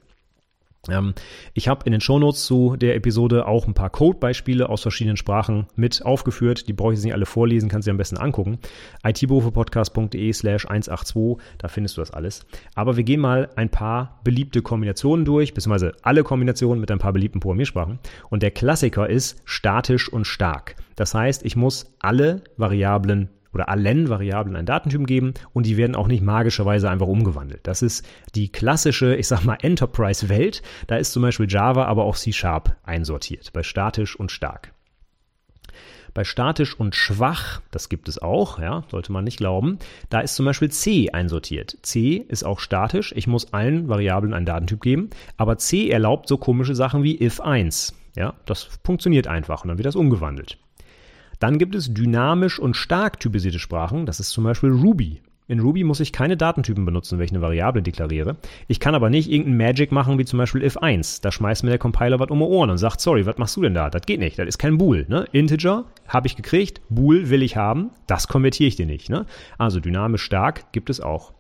Ähm, 0.90 1.14
ich 1.54 1.68
habe 1.68 1.86
in 1.86 1.92
den 1.92 2.02
Shownotes 2.02 2.46
zu 2.46 2.76
der 2.76 2.96
Episode 2.96 3.48
auch 3.48 3.68
ein 3.68 3.74
paar 3.74 3.90
Codebeispiele 3.90 4.68
aus 4.68 4.82
verschiedenen 4.82 5.18
Sprachen 5.18 5.68
mit 5.76 6.04
aufgeführt. 6.04 6.68
Die 6.68 6.74
brauche 6.74 6.94
ich 6.94 6.98
jetzt 6.98 7.06
nicht 7.06 7.14
alle 7.14 7.26
vorlesen, 7.26 7.70
kannst 7.70 7.88
du 7.88 7.90
dir 7.90 7.94
am 7.94 7.98
besten 7.98 8.18
angucken. 8.18 8.60
itberufepodcast.de 9.04 10.34
slash 10.34 10.66
182, 10.66 11.38
da 11.60 11.68
findest 11.68 11.98
du 11.98 12.02
das 12.02 12.12
alles. 12.12 12.46
Aber 12.74 12.98
wir 12.98 13.04
gehen 13.04 13.20
mal 13.20 13.50
ein 13.56 13.70
paar 13.70 14.20
beliebte 14.24 14.62
Kombinationen 14.62 15.26
durch, 15.26 15.54
beziehungsweise 15.54 15.94
alle 16.02 16.24
Kombinationen 16.24 16.82
mit 16.82 16.90
ein 16.90 17.00
paar 17.00 17.14
beliebten 17.14 17.40
Programmiersprachen. 17.40 18.00
Und 18.30 18.42
der 18.42 18.52
Klassiker 18.52 19.10
ist 19.10 19.42
statisch 19.46 20.12
und 20.12 20.26
stark. 20.26 20.76
Das 20.96 21.14
heißt, 21.14 21.46
ich 21.46 21.56
muss 21.56 21.94
alle 22.00 22.44
Variablen 22.58 23.30
oder 23.54 23.70
allen 23.70 24.10
Variablen 24.10 24.56
einen 24.56 24.66
Datentyp 24.66 25.06
geben 25.08 25.34
und 25.54 25.66
die 25.66 25.78
werden 25.78 25.96
auch 25.96 26.08
nicht 26.08 26.24
magischerweise 26.24 26.90
einfach 26.90 27.08
umgewandelt. 27.08 27.62
Das 27.64 27.82
ist 27.82 28.06
die 28.36 28.50
klassische, 28.50 29.16
ich 29.16 29.28
sag 29.28 29.44
mal, 29.44 29.58
Enterprise-Welt. 29.62 30.62
Da 30.88 30.98
ist 30.98 31.12
zum 31.12 31.22
Beispiel 31.22 31.50
Java, 31.50 31.86
aber 31.86 32.06
auch 32.06 32.16
C-Sharp 32.16 32.76
einsortiert, 32.84 33.52
bei 33.54 33.64
statisch 33.64 34.16
und 34.16 34.32
stark. 34.32 34.74
Bei 36.14 36.26
statisch 36.26 36.78
und 36.78 36.94
schwach, 36.94 37.62
das 37.72 37.88
gibt 37.88 38.10
es 38.10 38.22
auch, 38.22 38.60
ja, 38.60 38.84
sollte 38.90 39.14
man 39.14 39.24
nicht 39.24 39.38
glauben, 39.38 39.80
da 40.10 40.20
ist 40.20 40.36
zum 40.36 40.46
Beispiel 40.46 40.70
C 40.70 41.10
einsortiert. 41.12 41.78
C 41.84 42.26
ist 42.28 42.44
auch 42.44 42.60
statisch, 42.60 43.14
ich 43.16 43.28
muss 43.28 43.54
allen 43.54 43.88
Variablen 43.88 44.34
einen 44.34 44.46
Datentyp 44.46 44.82
geben, 44.82 45.10
aber 45.38 45.58
C 45.58 45.90
erlaubt 45.90 46.28
so 46.28 46.38
komische 46.38 46.76
Sachen 46.76 47.04
wie 47.04 47.22
if 47.22 47.40
1. 47.40 47.96
Ja, 48.18 48.34
das 48.46 48.68
funktioniert 48.84 49.28
einfach 49.28 49.64
und 49.64 49.70
dann 49.70 49.78
wird 49.78 49.86
das 49.86 49.96
umgewandelt. 49.96 50.58
Dann 51.42 51.58
gibt 51.58 51.74
es 51.74 51.92
dynamisch 51.92 52.60
und 52.60 52.78
stark 52.78 53.20
typisierte 53.20 53.58
Sprachen. 53.58 54.06
Das 54.06 54.20
ist 54.20 54.30
zum 54.30 54.44
Beispiel 54.44 54.70
Ruby. 54.70 55.22
In 55.48 55.60
Ruby 55.60 55.84
muss 55.84 56.00
ich 56.00 56.14
keine 56.14 56.38
Datentypen 56.38 56.86
benutzen, 56.86 57.18
wenn 57.18 57.26
ich 57.26 57.32
eine 57.32 57.42
Variable 57.42 57.82
deklariere. 57.82 58.38
Ich 58.68 58.80
kann 58.80 58.94
aber 58.94 59.10
nicht 59.10 59.28
irgendein 59.28 59.58
Magic 59.58 59.92
machen, 59.92 60.20
wie 60.20 60.26
zum 60.26 60.38
Beispiel 60.38 60.64
if1. 60.64 61.24
Da 61.24 61.32
schmeißt 61.32 61.64
mir 61.64 61.72
der 61.72 61.80
Compiler 61.80 62.20
was 62.20 62.30
um 62.30 62.38
die 62.38 62.46
Ohren 62.46 62.70
und 62.70 62.78
sagt, 62.78 63.02
sorry, 63.02 63.26
was 63.26 63.40
machst 63.40 63.58
du 63.58 63.64
denn 63.64 63.74
da? 63.74 63.90
Das 63.90 64.04
geht 64.04 64.20
nicht, 64.20 64.38
das 64.38 64.48
ist 64.48 64.60
kein 64.60 64.78
Bool. 64.78 65.08
Ne? 65.10 65.26
Integer 65.32 65.86
habe 66.08 66.28
ich 66.28 66.36
gekriegt, 66.36 66.80
Bool 66.90 67.32
will 67.32 67.42
ich 67.42 67.58
haben, 67.58 67.90
das 68.06 68.28
konvertiere 68.28 68.68
ich 68.68 68.76
dir 68.76 68.86
nicht. 68.86 69.10
Ne? 69.10 69.26
Also 69.58 69.80
dynamisch 69.80 70.22
stark 70.22 70.72
gibt 70.74 70.92
es 70.92 71.02
auch. 71.02 71.34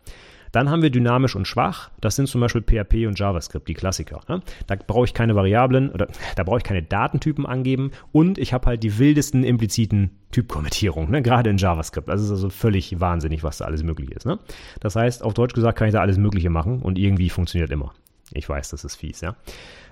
Dann 0.51 0.69
haben 0.69 0.81
wir 0.81 0.89
dynamisch 0.89 1.35
und 1.35 1.47
schwach. 1.47 1.91
Das 2.01 2.15
sind 2.15 2.27
zum 2.27 2.41
Beispiel 2.41 2.61
PHP 2.61 3.07
und 3.07 3.17
JavaScript, 3.17 3.67
die 3.67 3.73
Klassiker. 3.73 4.21
Ne? 4.27 4.41
Da 4.67 4.75
brauche 4.75 5.05
ich 5.05 5.13
keine 5.13 5.35
Variablen 5.35 5.89
oder 5.89 6.07
da 6.35 6.43
brauche 6.43 6.57
ich 6.57 6.63
keine 6.63 6.83
Datentypen 6.83 7.45
angeben 7.45 7.91
und 8.11 8.37
ich 8.37 8.53
habe 8.53 8.67
halt 8.67 8.83
die 8.83 8.97
wildesten 8.99 9.43
impliziten 9.43 10.11
Typkommentierungen, 10.31 11.11
ne? 11.11 11.21
gerade 11.21 11.49
in 11.49 11.57
JavaScript. 11.57 12.07
Das 12.07 12.21
ist 12.21 12.31
also 12.31 12.49
völlig 12.49 12.99
wahnsinnig, 12.99 13.43
was 13.43 13.57
da 13.57 13.65
alles 13.65 13.83
möglich 13.83 14.11
ist. 14.11 14.25
Ne? 14.25 14.39
Das 14.79 14.95
heißt, 14.95 15.23
auf 15.23 15.33
Deutsch 15.33 15.53
gesagt, 15.53 15.77
kann 15.77 15.87
ich 15.87 15.93
da 15.93 16.01
alles 16.01 16.17
Mögliche 16.17 16.49
machen 16.49 16.81
und 16.81 16.97
irgendwie 16.97 17.29
funktioniert 17.29 17.71
immer. 17.71 17.93
Ich 18.33 18.47
weiß, 18.47 18.69
das 18.69 18.85
ist 18.85 18.95
fies, 18.95 19.21
ja. 19.21 19.35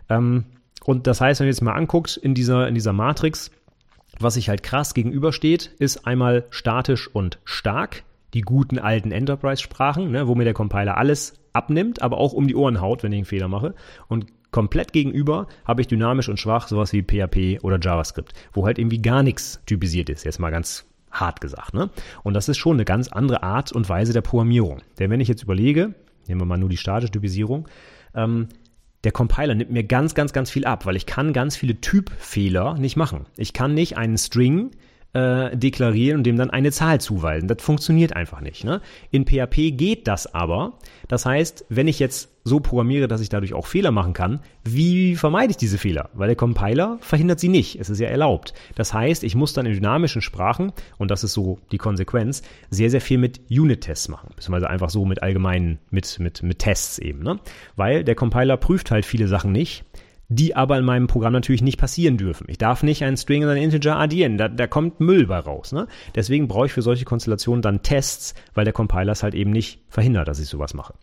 Ähm, 0.07 0.45
und 0.86 1.07
das 1.07 1.20
heißt, 1.20 1.39
wenn 1.39 1.47
ihr 1.47 1.51
jetzt 1.51 1.62
mal 1.62 1.74
anguckt 1.74 2.16
in 2.16 2.34
dieser, 2.34 2.68
in 2.68 2.74
dieser 2.74 2.93
Matrix, 2.93 3.51
was 4.20 4.36
sich 4.36 4.49
halt 4.49 4.64
krass 4.64 4.93
gegenübersteht, 4.93 5.72
ist 5.80 6.07
einmal 6.07 6.45
statisch 6.49 7.07
und 7.14 7.39
stark 7.43 8.03
die 8.34 8.42
guten 8.42 8.80
alten 8.80 9.12
Enterprise-Sprachen, 9.12 10.12
ne, 10.12 10.28
wo 10.28 10.36
mir 10.36 10.44
der 10.44 10.54
Compiler 10.54 10.98
alles 10.98 11.34
abnimmt, 11.54 12.02
aber 12.02 12.18
auch 12.18 12.34
um 12.34 12.48
die 12.48 12.56
Ohren 12.56 12.82
haut, 12.82 13.04
wenn 13.04 13.12
ich 13.12 13.18
einen 13.18 13.26
Fehler 13.26 13.48
mache. 13.48 13.74
Und 14.08 14.28
komplett 14.52 14.94
gegenüber 14.94 15.48
habe 15.66 15.82
ich 15.82 15.88
dynamisch 15.88 16.30
und 16.30 16.40
schwach 16.40 16.68
sowas 16.68 16.94
wie 16.94 17.04
PHP 17.04 17.64
oder 17.64 17.80
JavaScript, 17.82 18.34
wo 18.54 18.66
halt 18.66 18.80
irgendwie 18.80 19.02
gar 19.02 19.24
nichts 19.24 19.62
typisiert 19.66 20.10
ist, 20.10 20.26
jetzt 20.26 20.40
mal 20.40 20.52
ganz 20.52 20.86
hart 21.12 21.42
gesagt. 21.42 21.74
Ne? 21.74 21.90
Und 22.24 22.34
das 22.34 22.50
ist 22.50 22.58
schon 22.58 22.76
eine 22.76 22.86
ganz 22.86 23.08
andere 23.08 23.44
Art 23.44 23.72
und 23.72 23.90
Weise 23.90 24.14
der 24.14 24.22
Programmierung. 24.22 24.82
Denn 25.00 25.10
wenn 25.10 25.20
ich 25.20 25.28
jetzt 25.28 25.44
überlege, 25.44 25.96
nehmen 26.28 26.42
wir 26.42 26.46
mal 26.46 26.58
nur 26.58 26.70
die 26.70 26.78
statische 26.78 27.12
Typisierung, 27.12 27.68
ähm, 28.14 28.48
der 29.04 29.12
Compiler 29.12 29.56
nimmt 29.56 29.72
mir 29.72 29.84
ganz, 29.84 30.14
ganz, 30.14 30.34
ganz 30.34 30.52
viel 30.52 30.66
ab, 30.66 30.86
weil 30.86 30.98
ich 30.98 31.06
kann 31.06 31.32
ganz 31.32 31.56
viele 31.56 31.80
Typfehler 31.80 32.76
nicht 32.76 32.98
machen. 32.98 33.28
Ich 33.38 33.54
kann 33.54 33.74
nicht 33.74 33.98
einen 33.98 34.18
String 34.18 34.72
äh, 35.14 35.55
deklarieren 35.55 36.20
und 36.20 36.24
dem 36.24 36.38
dann 36.38 36.49
eine 36.49 36.72
Zahl 36.72 37.01
zuweisen. 37.01 37.47
Das 37.47 37.62
funktioniert 37.62 38.16
einfach 38.16 38.41
nicht. 38.41 38.64
Ne? 38.64 38.82
In 39.12 39.26
PHP 39.26 39.72
geht 39.72 40.07
das 40.07 40.34
aber. 40.34 40.74
Das 41.07 41.26
heißt, 41.26 41.66
wenn 41.70 41.88
ich 41.88 41.99
jetzt 41.99 42.30
so 42.43 42.60
programmiere, 42.60 43.07
dass 43.07 43.22
ich 43.22 43.30
dadurch 43.30 43.53
auch 43.53 43.68
Fehler 43.68 43.91
machen 43.91 44.14
kann, 44.14 44.39
wie 44.64 45.16
vermeide 45.16 45.51
ich 45.51 45.57
diese 45.57 45.78
Fehler? 45.78 46.10
Weil 46.14 46.28
der 46.28 46.36
Compiler 46.36 46.97
verhindert 47.01 47.39
sie 47.39 47.49
nicht. 47.49 47.80
Es 47.80 47.89
ist 47.89 47.99
ja 47.99 48.07
erlaubt. 48.07 48.53
Das 48.76 48.93
heißt, 48.93 49.24
ich 49.24 49.36
muss 49.36 49.53
dann 49.53 49.66
in 49.66 49.74
dynamischen 49.74 50.22
Sprachen, 50.22 50.72
und 50.97 51.12
das 51.12 51.24
ist 51.24 51.34
so 51.34 51.60
die 51.72 51.78
Konsequenz, 51.78 52.41
sehr, 52.70 52.89
sehr 52.89 53.01
viel 53.01 53.18
mit 53.18 53.41
Unit-Tests 53.49 54.10
machen. 54.10 54.32
Beziehungsweise 54.36 54.70
einfach 54.70 54.89
so 54.89 55.05
mit 55.05 55.22
allgemeinen, 55.22 55.80
mit, 55.89 56.20
mit, 56.20 56.43
mit 56.43 56.60
Tests 56.60 56.97
eben. 56.97 57.22
Ne? 57.24 57.39
Weil 57.76 58.03
der 58.03 58.16
Compiler 58.16 58.57
prüft 58.57 58.91
halt 58.91 59.05
viele 59.05 59.28
Sachen 59.28 59.51
nicht 59.51 59.84
die 60.30 60.56
aber 60.56 60.78
in 60.78 60.86
meinem 60.86 61.08
Programm 61.08 61.34
natürlich 61.34 61.64
nicht 61.64 61.80
passieren 61.80 62.18
dürfen. 62.18 62.46
Ich 62.48 62.60
darf 62.60 62.84
nicht 62.84 63.04
einen 63.04 63.18
String 63.18 63.44
und 63.44 63.50
einen 63.50 63.64
Integer 63.64 63.98
addieren, 63.98 64.38
da, 64.38 64.48
da 64.48 64.68
kommt 64.68 65.00
Müll 65.00 65.26
bei 65.26 65.40
raus. 65.40 65.72
Ne? 65.72 65.88
Deswegen 66.16 66.48
brauche 66.48 66.68
ich 66.68 66.72
für 66.72 66.84
solche 66.84 67.06
Konstellationen 67.06 67.64
dann 67.64 67.82
Tests, 67.82 68.36
weil 68.54 68.64
der 68.64 68.74
Compiler 68.74 69.12
es 69.12 69.24
halt 69.24 69.34
eben 69.34 69.52
nicht 69.52 69.82
verhindert, 69.90 70.28
dass 70.28 70.40
ich 70.40 70.48
sowas 70.48 70.76
mache. 70.76 70.94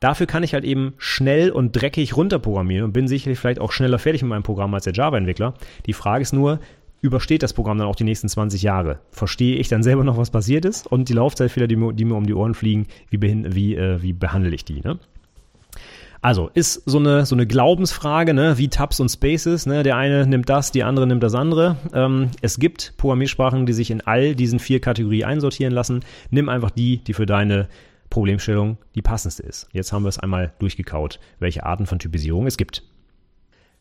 Dafür 0.00 0.26
kann 0.26 0.44
ich 0.44 0.54
halt 0.54 0.64
eben 0.64 0.94
schnell 0.98 1.50
und 1.50 1.72
dreckig 1.72 2.16
runterprogrammieren 2.16 2.84
und 2.84 2.92
bin 2.92 3.08
sicherlich 3.08 3.38
vielleicht 3.38 3.60
auch 3.60 3.72
schneller 3.72 3.98
fertig 3.98 4.22
mit 4.22 4.28
meinem 4.28 4.44
Programm 4.44 4.72
als 4.74 4.84
der 4.84 4.92
Java-Entwickler. 4.92 5.54
Die 5.86 5.92
Frage 5.92 6.22
ist 6.22 6.32
nur, 6.32 6.60
übersteht 7.00 7.42
das 7.42 7.52
Programm 7.52 7.78
dann 7.78 7.88
auch 7.88 7.96
die 7.96 8.04
nächsten 8.04 8.28
20 8.28 8.62
Jahre? 8.62 9.00
Verstehe 9.10 9.56
ich 9.56 9.68
dann 9.68 9.82
selber 9.82 10.04
noch, 10.04 10.16
was 10.16 10.30
passiert 10.30 10.64
ist? 10.64 10.86
Und 10.86 11.08
die 11.08 11.14
Laufzeitfehler, 11.14 11.66
die 11.66 11.76
mir, 11.76 11.92
die 11.94 12.04
mir 12.04 12.14
um 12.14 12.26
die 12.26 12.34
Ohren 12.34 12.54
fliegen, 12.54 12.86
wie, 13.10 13.20
wie, 13.20 13.74
äh, 13.74 14.00
wie 14.00 14.12
behandle 14.12 14.54
ich 14.54 14.64
die? 14.64 14.80
Ne? 14.82 14.98
Also 16.20 16.50
ist 16.52 16.82
so 16.86 16.98
eine, 16.98 17.24
so 17.26 17.34
eine 17.34 17.46
Glaubensfrage, 17.46 18.34
ne? 18.34 18.58
wie 18.58 18.68
Tabs 18.68 18.98
und 19.00 19.08
Spaces. 19.08 19.66
Ne? 19.66 19.82
Der 19.82 19.96
eine 19.96 20.26
nimmt 20.26 20.48
das, 20.48 20.72
die 20.72 20.82
andere 20.82 21.06
nimmt 21.06 21.22
das 21.22 21.34
andere. 21.34 21.76
Ähm, 21.92 22.30
es 22.40 22.58
gibt 22.58 22.94
Programmiersprachen, 22.96 23.66
die 23.66 23.72
sich 23.72 23.90
in 23.90 24.00
all 24.00 24.34
diesen 24.34 24.58
vier 24.58 24.80
Kategorien 24.80 25.24
einsortieren 25.24 25.72
lassen. 25.72 26.04
Nimm 26.30 26.48
einfach 26.48 26.70
die, 26.70 26.98
die 26.98 27.14
für 27.14 27.26
deine 27.26 27.68
Problemstellung 28.10 28.78
die 28.94 29.02
passendste 29.02 29.42
ist. 29.42 29.68
Jetzt 29.72 29.92
haben 29.92 30.02
wir 30.02 30.08
es 30.08 30.18
einmal 30.18 30.52
durchgekaut, 30.58 31.20
welche 31.38 31.64
Arten 31.64 31.86
von 31.86 31.98
Typisierung 31.98 32.46
es 32.46 32.56
gibt. 32.56 32.82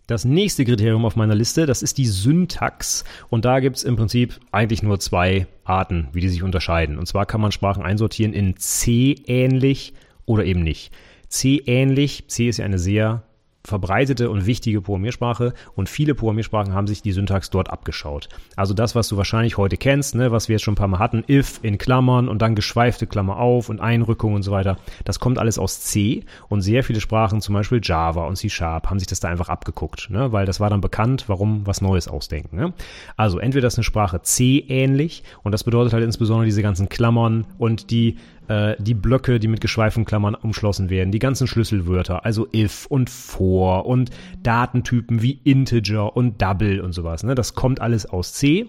Das 0.05 0.23
nächste 0.23 0.63
Kriterium 0.63 1.03
auf 1.05 1.17
meiner 1.17 1.35
Liste, 1.35 1.65
das 1.65 1.81
ist 1.81 1.97
die 1.97 2.05
Syntax. 2.05 3.03
Und 3.29 3.43
da 3.43 3.59
gibt 3.59 3.77
es 3.77 3.83
im 3.83 3.97
Prinzip 3.97 4.39
eigentlich 4.51 4.81
nur 4.81 4.99
zwei 4.99 5.47
Arten, 5.65 6.07
wie 6.13 6.21
die 6.21 6.29
sich 6.29 6.43
unterscheiden. 6.43 6.97
Und 6.97 7.07
zwar 7.07 7.25
kann 7.25 7.41
man 7.41 7.51
Sprachen 7.51 7.83
einsortieren 7.83 8.33
in 8.33 8.55
C-ähnlich 8.55 9.93
oder 10.25 10.45
eben 10.45 10.61
nicht. 10.61 10.93
C 11.27 11.61
ähnlich. 11.65 12.25
C 12.27 12.49
ist 12.49 12.57
ja 12.57 12.65
eine 12.65 12.79
sehr 12.79 13.23
verbreitete 13.67 14.29
und 14.29 14.45
wichtige 14.45 14.81
Programmiersprache 14.81 15.53
und 15.75 15.89
viele 15.89 16.15
Programmiersprachen 16.15 16.73
haben 16.73 16.87
sich 16.87 17.01
die 17.01 17.11
Syntax 17.11 17.49
dort 17.49 17.69
abgeschaut. 17.69 18.29
Also 18.55 18.73
das, 18.73 18.95
was 18.95 19.09
du 19.09 19.17
wahrscheinlich 19.17 19.57
heute 19.57 19.75
kennst, 19.75 20.15
ne, 20.15 20.31
was 20.31 20.47
wir 20.47 20.53
jetzt 20.55 20.63
schon 20.63 20.73
ein 20.73 20.77
paar 20.77 20.87
Mal 20.87 20.99
hatten, 20.99 21.25
if 21.27 21.59
in 21.63 21.77
Klammern 21.77 22.29
und 22.29 22.41
dann 22.41 22.55
geschweifte 22.55 23.07
Klammer 23.07 23.37
auf 23.37 23.67
und 23.67 23.81
Einrückung 23.81 24.35
und 24.35 24.43
so 24.43 24.51
weiter, 24.51 24.77
das 25.03 25.19
kommt 25.19 25.37
alles 25.37 25.59
aus 25.59 25.81
C 25.81 26.23
und 26.47 26.61
sehr 26.61 26.83
viele 26.83 27.01
Sprachen, 27.01 27.41
zum 27.41 27.53
Beispiel 27.55 27.81
Java 27.83 28.25
und 28.25 28.37
C 28.37 28.49
Sharp, 28.49 28.89
haben 28.89 28.99
sich 28.99 29.07
das 29.07 29.19
da 29.19 29.27
einfach 29.27 29.49
abgeguckt, 29.49 30.09
ne, 30.09 30.31
weil 30.31 30.45
das 30.45 30.61
war 30.61 30.69
dann 30.69 30.81
bekannt, 30.81 31.25
warum 31.27 31.67
was 31.67 31.81
Neues 31.81 32.07
ausdenken. 32.07 32.55
Ne? 32.55 32.73
Also 33.17 33.37
entweder 33.37 33.67
ist 33.67 33.77
eine 33.77 33.83
Sprache 33.83 34.21
C 34.21 34.63
ähnlich 34.69 35.23
und 35.43 35.51
das 35.51 35.65
bedeutet 35.65 35.91
halt 35.91 36.05
insbesondere 36.05 36.45
diese 36.45 36.61
ganzen 36.61 36.87
Klammern 36.87 37.45
und 37.57 37.91
die 37.91 38.17
äh, 38.47 38.75
die 38.79 38.93
Blöcke, 38.93 39.39
die 39.39 39.47
mit 39.47 39.61
geschweiften 39.61 40.05
Klammern 40.05 40.35
umschlossen 40.35 40.89
werden, 40.89 41.11
die 41.11 41.19
ganzen 41.19 41.47
Schlüsselwörter, 41.47 42.25
also 42.25 42.47
if 42.53 42.85
und 42.87 43.09
for 43.09 43.85
und 43.85 44.09
Datentypen 44.43 45.21
wie 45.21 45.39
Integer 45.43 46.15
und 46.15 46.41
Double 46.41 46.81
und 46.81 46.93
sowas. 46.93 47.23
Ne? 47.23 47.35
Das 47.35 47.53
kommt 47.53 47.81
alles 47.81 48.05
aus 48.05 48.33
C 48.33 48.67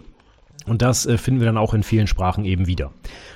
und 0.68 0.82
das 0.82 1.06
äh, 1.06 1.18
finden 1.18 1.40
wir 1.40 1.46
dann 1.46 1.56
auch 1.56 1.74
in 1.74 1.82
vielen 1.82 2.06
Sprachen 2.06 2.44
eben 2.44 2.66
wieder. 2.66 2.92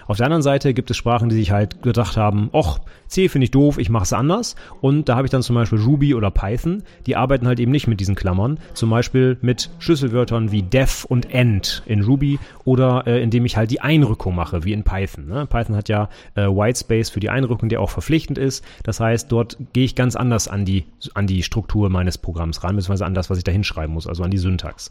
Auf 0.06 0.16
der 0.16 0.26
anderen 0.26 0.42
Seite 0.42 0.74
gibt 0.74 0.90
es 0.90 0.96
Sprachen, 0.96 1.28
die 1.28 1.36
sich 1.36 1.52
halt 1.52 1.82
gedacht 1.82 2.16
haben, 2.16 2.50
och, 2.52 2.80
C 3.06 3.28
finde 3.28 3.44
ich 3.44 3.50
doof, 3.50 3.78
ich 3.78 3.90
mache 3.90 4.04
es 4.04 4.12
anders. 4.12 4.56
Und 4.80 5.08
da 5.08 5.16
habe 5.16 5.26
ich 5.26 5.30
dann 5.30 5.42
zum 5.42 5.54
Beispiel 5.54 5.78
Ruby 5.80 6.14
oder 6.14 6.30
Python, 6.30 6.82
die 7.06 7.16
arbeiten 7.16 7.46
halt 7.46 7.60
eben 7.60 7.70
nicht 7.70 7.86
mit 7.86 8.00
diesen 8.00 8.14
Klammern. 8.14 8.58
Zum 8.74 8.90
Beispiel 8.90 9.38
mit 9.42 9.70
Schlüsselwörtern 9.78 10.50
wie 10.50 10.62
def 10.62 11.04
und 11.04 11.32
end 11.32 11.82
in 11.86 12.02
Ruby 12.02 12.38
oder 12.64 13.06
äh, 13.06 13.22
indem 13.22 13.44
ich 13.44 13.56
halt 13.56 13.70
die 13.70 13.80
Einrückung 13.80 14.34
mache, 14.34 14.64
wie 14.64 14.72
in 14.72 14.82
Python. 14.82 15.26
Ne? 15.26 15.46
Python 15.46 15.76
hat 15.76 15.88
ja 15.88 16.08
äh, 16.34 16.42
Whitespace 16.42 17.10
für 17.10 17.20
die 17.20 17.30
Einrückung, 17.30 17.68
der 17.68 17.80
auch 17.80 17.90
verpflichtend 17.90 18.38
ist. 18.38 18.64
Das 18.82 19.00
heißt, 19.00 19.30
dort 19.30 19.56
gehe 19.72 19.84
ich 19.84 19.94
ganz 19.94 20.16
anders 20.16 20.48
an 20.48 20.64
die, 20.64 20.84
an 21.14 21.26
die 21.26 21.42
Struktur 21.42 21.90
meines 21.90 22.18
Programms 22.18 22.64
ran, 22.64 22.76
beziehungsweise 22.76 23.06
an 23.06 23.14
das, 23.14 23.30
was 23.30 23.38
ich 23.38 23.44
da 23.44 23.52
hinschreiben 23.52 23.94
muss, 23.94 24.06
also 24.06 24.22
an 24.22 24.30
die 24.30 24.38
Syntax. 24.38 24.90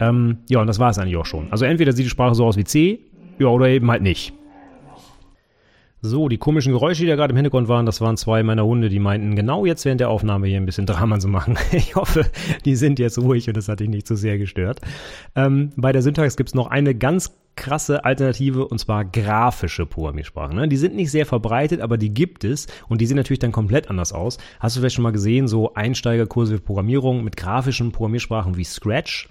Ähm, 0.00 0.38
ja, 0.48 0.60
und 0.60 0.66
das 0.66 0.78
war 0.78 0.90
es 0.90 0.98
eigentlich 0.98 1.16
auch 1.16 1.26
schon. 1.26 1.46
Also 1.50 1.64
entweder 1.64 1.92
sieht 1.92 2.06
die 2.06 2.10
Sprache 2.10 2.34
so 2.34 2.44
aus 2.44 2.56
wie 2.56 2.64
C, 2.64 3.00
ja, 3.38 3.46
oder 3.46 3.68
eben 3.68 3.90
halt 3.90 4.02
nicht. 4.02 4.32
So, 6.02 6.30
die 6.30 6.38
komischen 6.38 6.72
Geräusche, 6.72 7.02
die 7.02 7.08
da 7.08 7.16
gerade 7.16 7.32
im 7.32 7.36
Hintergrund 7.36 7.68
waren, 7.68 7.84
das 7.84 8.00
waren 8.00 8.16
zwei 8.16 8.42
meiner 8.42 8.64
Hunde, 8.64 8.88
die 8.88 8.98
meinten, 8.98 9.36
genau 9.36 9.66
jetzt 9.66 9.84
während 9.84 10.00
der 10.00 10.08
Aufnahme 10.08 10.46
hier 10.46 10.56
ein 10.56 10.64
bisschen 10.64 10.86
Drama 10.86 11.18
zu 11.18 11.28
machen. 11.28 11.58
Ich 11.72 11.94
hoffe, 11.94 12.24
die 12.64 12.74
sind 12.74 12.98
jetzt 12.98 13.18
ruhig 13.18 13.48
und 13.48 13.56
das 13.56 13.68
hat 13.68 13.80
dich 13.80 13.88
nicht 13.88 14.06
zu 14.06 14.16
sehr 14.16 14.38
gestört. 14.38 14.80
Ähm, 15.36 15.72
bei 15.76 15.92
der 15.92 16.00
Syntax 16.00 16.36
gibt's 16.36 16.54
noch 16.54 16.68
eine 16.68 16.94
ganz 16.94 17.36
krasse 17.54 18.04
Alternative 18.06 18.66
und 18.66 18.78
zwar 18.78 19.04
grafische 19.04 19.84
Programmiersprachen. 19.84 20.56
Ne? 20.56 20.68
Die 20.68 20.78
sind 20.78 20.94
nicht 20.96 21.10
sehr 21.10 21.26
verbreitet, 21.26 21.82
aber 21.82 21.98
die 21.98 22.14
gibt 22.14 22.44
es 22.44 22.66
und 22.88 23.02
die 23.02 23.06
sehen 23.06 23.18
natürlich 23.18 23.40
dann 23.40 23.52
komplett 23.52 23.90
anders 23.90 24.14
aus. 24.14 24.38
Hast 24.58 24.76
du 24.76 24.80
vielleicht 24.80 24.96
schon 24.96 25.02
mal 25.02 25.12
gesehen, 25.12 25.48
so 25.48 25.74
Einsteigerkurse 25.74 26.56
für 26.56 26.62
Programmierung 26.62 27.22
mit 27.24 27.36
grafischen 27.36 27.92
Programmiersprachen 27.92 28.56
wie 28.56 28.64
Scratch? 28.64 29.28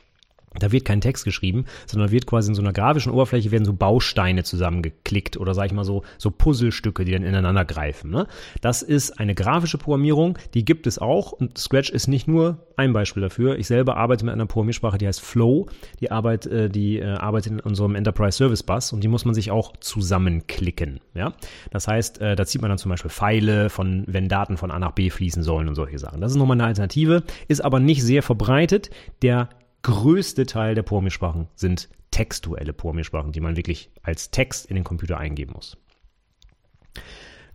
Da 0.57 0.71
wird 0.71 0.85
kein 0.85 1.01
Text 1.01 1.25
geschrieben, 1.25 1.65
sondern 1.85 2.11
wird 2.11 2.25
quasi 2.25 2.49
in 2.49 2.55
so 2.55 2.61
einer 2.61 2.73
grafischen 2.73 3.11
Oberfläche 3.11 3.51
werden 3.51 3.65
so 3.65 3.73
Bausteine 3.73 4.43
zusammengeklickt 4.43 5.37
oder 5.37 5.53
sag 5.53 5.67
ich 5.67 5.73
mal 5.73 5.85
so, 5.85 6.03
so 6.17 6.31
Puzzlestücke, 6.31 7.05
die 7.05 7.11
dann 7.11 7.23
ineinander 7.23 7.65
greifen. 7.65 8.09
Ne? 8.09 8.25
Das 8.61 8.81
ist 8.81 9.19
eine 9.19 9.35
grafische 9.35 9.77
Programmierung, 9.77 10.37
die 10.55 10.65
gibt 10.65 10.87
es 10.87 10.97
auch 10.97 11.31
und 11.31 11.57
Scratch 11.57 11.91
ist 11.91 12.07
nicht 12.07 12.27
nur 12.27 12.65
ein 12.77 12.93
Beispiel 12.93 13.21
dafür. 13.21 13.59
Ich 13.59 13.67
selber 13.67 13.97
arbeite 13.97 14.25
mit 14.25 14.33
einer 14.33 14.45
Programmiersprache, 14.47 14.97
die 14.97 15.05
heißt 15.05 15.21
Flow. 15.21 15.67
Die, 15.99 16.11
Arbeit, 16.11 16.45
äh, 16.47 16.69
die 16.69 16.97
äh, 16.97 17.05
arbeitet 17.05 17.51
in 17.51 17.59
unserem 17.59 17.95
Enterprise 17.95 18.37
Service 18.37 18.63
Bus 18.63 18.91
und 18.91 19.03
die 19.03 19.07
muss 19.07 19.25
man 19.25 19.35
sich 19.35 19.51
auch 19.51 19.73
zusammenklicken. 19.77 20.99
Ja? 21.13 21.33
Das 21.71 21.87
heißt, 21.87 22.21
äh, 22.21 22.35
da 22.35 22.45
zieht 22.45 22.61
man 22.61 22.69
dann 22.69 22.77
zum 22.77 22.89
Beispiel 22.89 23.11
Pfeile 23.11 23.69
von, 23.69 24.05
wenn 24.07 24.29
Daten 24.29 24.57
von 24.57 24.71
A 24.71 24.79
nach 24.79 24.93
B 24.93 25.09
fließen 25.09 25.43
sollen 25.43 25.67
und 25.67 25.75
solche 25.75 25.99
Sachen. 25.99 26.21
Das 26.21 26.31
ist 26.31 26.37
nochmal 26.37 26.55
eine 26.55 26.65
Alternative, 26.65 27.23
ist 27.47 27.63
aber 27.63 27.79
nicht 27.79 28.03
sehr 28.03 28.23
verbreitet. 28.23 28.89
Der 29.21 29.49
größte 29.83 30.45
Teil 30.45 30.75
der 30.75 30.83
Programmiersprachen 30.83 31.47
sind 31.55 31.89
textuelle 32.11 32.73
Programmiersprachen, 32.73 33.31
die 33.31 33.39
man 33.39 33.55
wirklich 33.55 33.91
als 34.01 34.31
Text 34.31 34.65
in 34.65 34.75
den 34.75 34.83
Computer 34.83 35.17
eingeben 35.17 35.53
muss. 35.53 35.77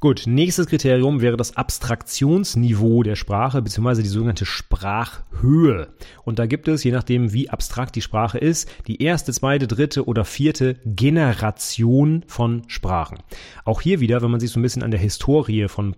Gut, 0.04 0.24
nächstes 0.26 0.66
Kriterium 0.66 1.22
wäre 1.22 1.38
das 1.38 1.56
Abstraktionsniveau 1.56 3.02
der 3.02 3.16
Sprache 3.16 3.62
beziehungsweise 3.62 4.02
die 4.02 4.10
sogenannte 4.10 4.44
Sprachhöhe. 4.44 5.94
Und 6.24 6.38
da 6.38 6.44
gibt 6.44 6.68
es, 6.68 6.84
je 6.84 6.92
nachdem 6.92 7.32
wie 7.32 7.48
abstrakt 7.48 7.96
die 7.96 8.02
Sprache 8.02 8.36
ist, 8.36 8.70
die 8.86 9.02
erste, 9.02 9.32
zweite, 9.32 9.66
dritte 9.66 10.06
oder 10.06 10.26
vierte 10.26 10.74
Generation 10.84 12.22
von 12.26 12.64
Sprachen. 12.66 13.16
Auch 13.64 13.80
hier 13.80 14.00
wieder, 14.00 14.20
wenn 14.20 14.30
man 14.30 14.40
sich 14.40 14.50
so 14.50 14.60
ein 14.60 14.62
bisschen 14.62 14.82
an 14.82 14.90
der 14.90 15.00
Historie 15.00 15.68
von 15.68 15.96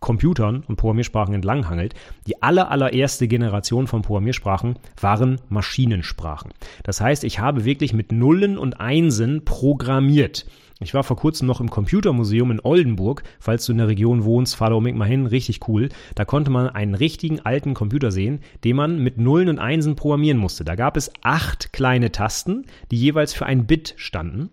Computern 0.00 0.64
und 0.68 0.76
Programmiersprachen 0.76 1.34
entlanghangelt, 1.34 1.94
die 2.26 2.42
aller, 2.42 2.70
allererste 2.70 3.28
Generation 3.28 3.86
von 3.86 4.02
Programmiersprachen 4.02 4.78
waren 5.00 5.40
Maschinensprachen. 5.48 6.52
Das 6.84 7.00
heißt, 7.00 7.24
ich 7.24 7.40
habe 7.40 7.64
wirklich 7.64 7.92
mit 7.92 8.12
Nullen 8.12 8.58
und 8.58 8.80
Einsen 8.80 9.44
programmiert. 9.44 10.46
Ich 10.80 10.94
war 10.94 11.02
vor 11.02 11.16
kurzem 11.16 11.48
noch 11.48 11.60
im 11.60 11.70
Computermuseum 11.70 12.52
in 12.52 12.60
Oldenburg. 12.62 13.24
Falls 13.40 13.66
du 13.66 13.72
in 13.72 13.78
der 13.78 13.88
Region 13.88 14.22
wohnst, 14.22 14.54
fahr 14.54 14.70
da 14.70 14.76
unbedingt 14.76 14.98
mal 14.98 15.08
hin. 15.08 15.26
Richtig 15.26 15.66
cool. 15.66 15.88
Da 16.14 16.24
konnte 16.24 16.52
man 16.52 16.68
einen 16.68 16.94
richtigen 16.94 17.40
alten 17.40 17.74
Computer 17.74 18.12
sehen, 18.12 18.40
den 18.62 18.76
man 18.76 19.02
mit 19.02 19.18
Nullen 19.18 19.48
und 19.48 19.58
Einsen 19.58 19.96
programmieren 19.96 20.38
musste. 20.38 20.64
Da 20.64 20.76
gab 20.76 20.96
es 20.96 21.10
acht 21.22 21.72
kleine 21.72 22.12
Tasten, 22.12 22.66
die 22.92 22.96
jeweils 22.96 23.34
für 23.34 23.46
ein 23.46 23.66
Bit 23.66 23.94
standen. 23.96 24.50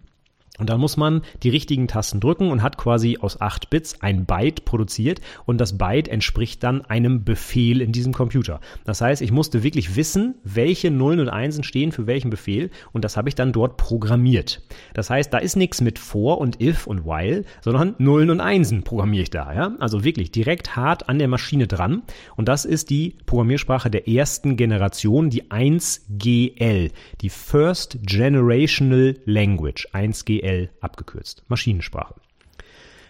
Und 0.57 0.69
dann 0.69 0.79
muss 0.79 0.97
man 0.97 1.21
die 1.43 1.49
richtigen 1.49 1.87
Tasten 1.87 2.19
drücken 2.19 2.49
und 2.49 2.61
hat 2.61 2.77
quasi 2.77 3.17
aus 3.19 3.41
8 3.41 3.69
Bits 3.69 4.01
ein 4.01 4.25
Byte 4.25 4.65
produziert 4.65 5.21
und 5.45 5.59
das 5.59 5.77
Byte 5.77 6.07
entspricht 6.07 6.63
dann 6.63 6.83
einem 6.85 7.23
Befehl 7.23 7.81
in 7.81 7.91
diesem 7.91 8.13
Computer. 8.13 8.59
Das 8.85 9.01
heißt, 9.01 9.21
ich 9.21 9.31
musste 9.31 9.63
wirklich 9.63 9.95
wissen, 9.95 10.35
welche 10.43 10.91
Nullen 10.91 11.19
und 11.19 11.29
Einsen 11.29 11.63
stehen 11.63 11.91
für 11.91 12.07
welchen 12.07 12.29
Befehl 12.29 12.69
und 12.93 13.03
das 13.03 13.17
habe 13.17 13.29
ich 13.29 13.35
dann 13.35 13.51
dort 13.51 13.77
programmiert. 13.77 14.61
Das 14.93 15.09
heißt, 15.09 15.33
da 15.33 15.39
ist 15.39 15.55
nichts 15.55 15.81
mit 15.81 15.99
for 15.99 16.39
und 16.39 16.61
if 16.61 16.87
und 16.87 17.05
while, 17.05 17.43
sondern 17.61 17.95
Nullen 17.97 18.29
und 18.29 18.39
Einsen 18.39 18.83
programmiere 18.83 19.23
ich 19.23 19.29
da. 19.29 19.53
Ja? 19.53 19.75
Also 19.79 20.03
wirklich 20.03 20.31
direkt 20.31 20.75
hart 20.75 21.09
an 21.09 21.19
der 21.19 21.27
Maschine 21.27 21.67
dran 21.67 22.03
und 22.35 22.47
das 22.47 22.65
ist 22.65 22.89
die 22.89 23.15
Programmiersprache 23.25 23.89
der 23.89 24.07
ersten 24.07 24.55
Generation, 24.55 25.29
die 25.29 25.43
1GL, 25.43 26.91
die 27.21 27.29
First 27.29 27.97
Generational 28.03 29.15
Language, 29.25 29.87
1GL. 29.93 30.44
ML 30.45 30.69
abgekürzt. 30.81 31.43
Maschinensprache. 31.47 32.15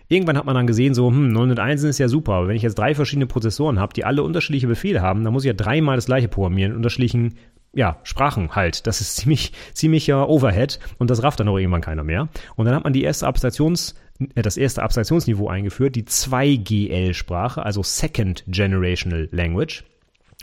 Irgendwann 0.08 0.38
hat 0.38 0.46
man 0.46 0.56
dann 0.56 0.68
gesehen, 0.68 0.94
so, 0.94 1.10
hm, 1.10 1.30
901 1.30 1.84
ist 1.84 1.98
ja 1.98 2.08
super, 2.08 2.34
aber 2.34 2.48
wenn 2.48 2.56
ich 2.56 2.62
jetzt 2.62 2.78
drei 2.78 2.94
verschiedene 2.94 3.26
Prozessoren 3.26 3.80
habe, 3.80 3.94
die 3.94 4.06
alle 4.06 4.22
unterschiedliche 4.22 4.68
Befehle 4.68 5.02
haben, 5.02 5.24
dann 5.24 5.34
muss 5.34 5.44
ich 5.44 5.48
ja 5.48 5.54
dreimal 5.54 5.96
das 5.96 6.06
gleiche 6.06 6.28
programmieren, 6.28 6.72
in 6.72 6.78
unterschiedlichen 6.78 7.36
ja, 7.74 8.00
Sprachen 8.04 8.56
halt. 8.56 8.88
Das 8.88 9.02
ist 9.02 9.16
ziemlich, 9.18 9.52
ziemlicher 9.74 10.30
Overhead 10.30 10.80
und 10.98 11.10
das 11.10 11.24
rafft 11.24 11.40
dann 11.40 11.48
auch 11.48 11.58
irgendwann 11.58 11.82
keiner 11.82 12.04
mehr. 12.04 12.30
Und 12.56 12.66
dann 12.66 12.76
hat 12.76 12.84
man 12.84 12.94
die 12.94 13.04
erste 13.04 13.28
Abstraktions, 13.28 13.96
äh, 14.36 14.42
das 14.42 14.58
erste 14.58 14.84
Abstraktionsniveau 14.84 15.48
eingeführt, 15.48 15.96
die 15.96 16.04
2GL-Sprache, 16.04 17.64
also 17.64 17.82
Second 17.82 18.44
Generational 18.48 19.28
Language. 19.32 19.84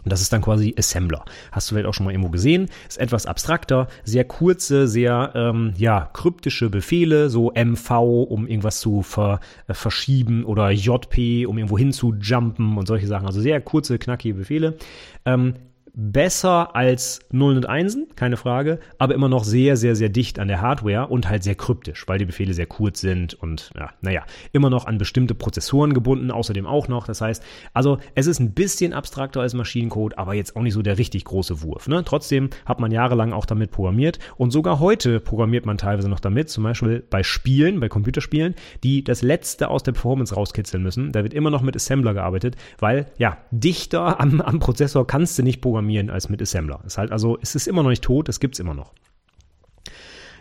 Und 0.04 0.12
das 0.12 0.20
ist 0.20 0.32
dann 0.32 0.42
quasi 0.42 0.74
Assembler. 0.78 1.24
Hast 1.52 1.70
du 1.70 1.74
vielleicht 1.74 1.88
auch 1.88 1.94
schon 1.94 2.04
mal 2.04 2.12
irgendwo 2.12 2.30
gesehen. 2.30 2.68
Ist 2.88 2.98
etwas 2.98 3.26
abstrakter, 3.26 3.88
sehr 4.04 4.24
kurze, 4.24 4.88
sehr 4.88 5.32
ähm, 5.34 5.74
ja, 5.76 6.10
kryptische 6.12 6.70
Befehle, 6.70 7.30
so 7.30 7.52
MV, 7.52 7.90
um 8.28 8.46
irgendwas 8.46 8.80
zu 8.80 9.02
ver, 9.02 9.40
äh, 9.68 9.74
verschieben 9.74 10.44
oder 10.44 10.70
JP, 10.70 11.46
um 11.46 11.58
irgendwo 11.58 11.78
hin 11.78 11.92
zu 11.92 12.14
jumpen 12.14 12.76
und 12.76 12.86
solche 12.86 13.06
Sachen. 13.06 13.26
Also 13.26 13.40
sehr 13.40 13.60
kurze, 13.60 13.98
knackige 13.98 14.34
Befehle. 14.34 14.76
Ähm, 15.24 15.54
besser 15.94 16.74
als 16.74 17.20
Nullen 17.30 17.58
und 17.58 17.68
Einsen, 17.68 18.08
keine 18.16 18.36
Frage, 18.36 18.80
aber 18.98 19.14
immer 19.14 19.28
noch 19.28 19.44
sehr, 19.44 19.76
sehr, 19.76 19.94
sehr 19.94 20.08
dicht 20.08 20.38
an 20.38 20.48
der 20.48 20.62
Hardware 20.62 21.08
und 21.08 21.28
halt 21.28 21.42
sehr 21.42 21.54
kryptisch, 21.54 22.04
weil 22.08 22.18
die 22.18 22.24
Befehle 22.24 22.54
sehr 22.54 22.66
kurz 22.66 23.00
sind 23.00 23.34
und 23.34 23.70
ja, 23.76 23.90
naja, 24.00 24.24
immer 24.52 24.70
noch 24.70 24.86
an 24.86 24.96
bestimmte 24.96 25.34
Prozessoren 25.34 25.92
gebunden, 25.92 26.30
außerdem 26.30 26.66
auch 26.66 26.88
noch. 26.88 27.06
Das 27.06 27.20
heißt, 27.20 27.42
also 27.74 27.98
es 28.14 28.26
ist 28.26 28.40
ein 28.40 28.54
bisschen 28.54 28.94
abstrakter 28.94 29.40
als 29.42 29.52
Maschinencode, 29.52 30.16
aber 30.16 30.34
jetzt 30.34 30.56
auch 30.56 30.62
nicht 30.62 30.72
so 30.72 30.82
der 30.82 30.96
richtig 30.96 31.24
große 31.24 31.62
Wurf. 31.62 31.88
Ne? 31.88 32.02
Trotzdem 32.04 32.48
hat 32.64 32.80
man 32.80 32.90
jahrelang 32.90 33.32
auch 33.34 33.44
damit 33.44 33.70
programmiert 33.70 34.18
und 34.36 34.50
sogar 34.50 34.80
heute 34.80 35.20
programmiert 35.20 35.66
man 35.66 35.76
teilweise 35.76 36.08
noch 36.08 36.20
damit, 36.20 36.48
zum 36.48 36.64
Beispiel 36.64 37.04
bei 37.10 37.22
Spielen, 37.22 37.80
bei 37.80 37.90
Computerspielen, 37.90 38.54
die 38.82 39.04
das 39.04 39.20
Letzte 39.20 39.68
aus 39.68 39.82
der 39.82 39.92
Performance 39.92 40.34
rauskitzeln 40.34 40.82
müssen. 40.82 41.12
Da 41.12 41.22
wird 41.22 41.34
immer 41.34 41.50
noch 41.50 41.62
mit 41.62 41.76
Assembler 41.76 42.14
gearbeitet, 42.14 42.56
weil 42.78 43.06
ja, 43.18 43.36
dichter 43.50 44.18
am, 44.20 44.40
am 44.40 44.58
Prozessor 44.58 45.06
kannst 45.06 45.38
du 45.38 45.42
nicht 45.42 45.60
programmieren 45.60 45.81
programmieren 45.82 46.10
als 46.10 46.28
mit 46.28 46.40
Assembler. 46.40 46.80
Ist 46.86 46.98
halt 46.98 47.12
also, 47.12 47.38
es 47.42 47.54
ist 47.54 47.66
immer 47.66 47.82
noch 47.82 47.90
nicht 47.90 48.04
tot, 48.04 48.28
es 48.28 48.40
gibt's 48.40 48.60
immer 48.60 48.74
noch. 48.74 48.92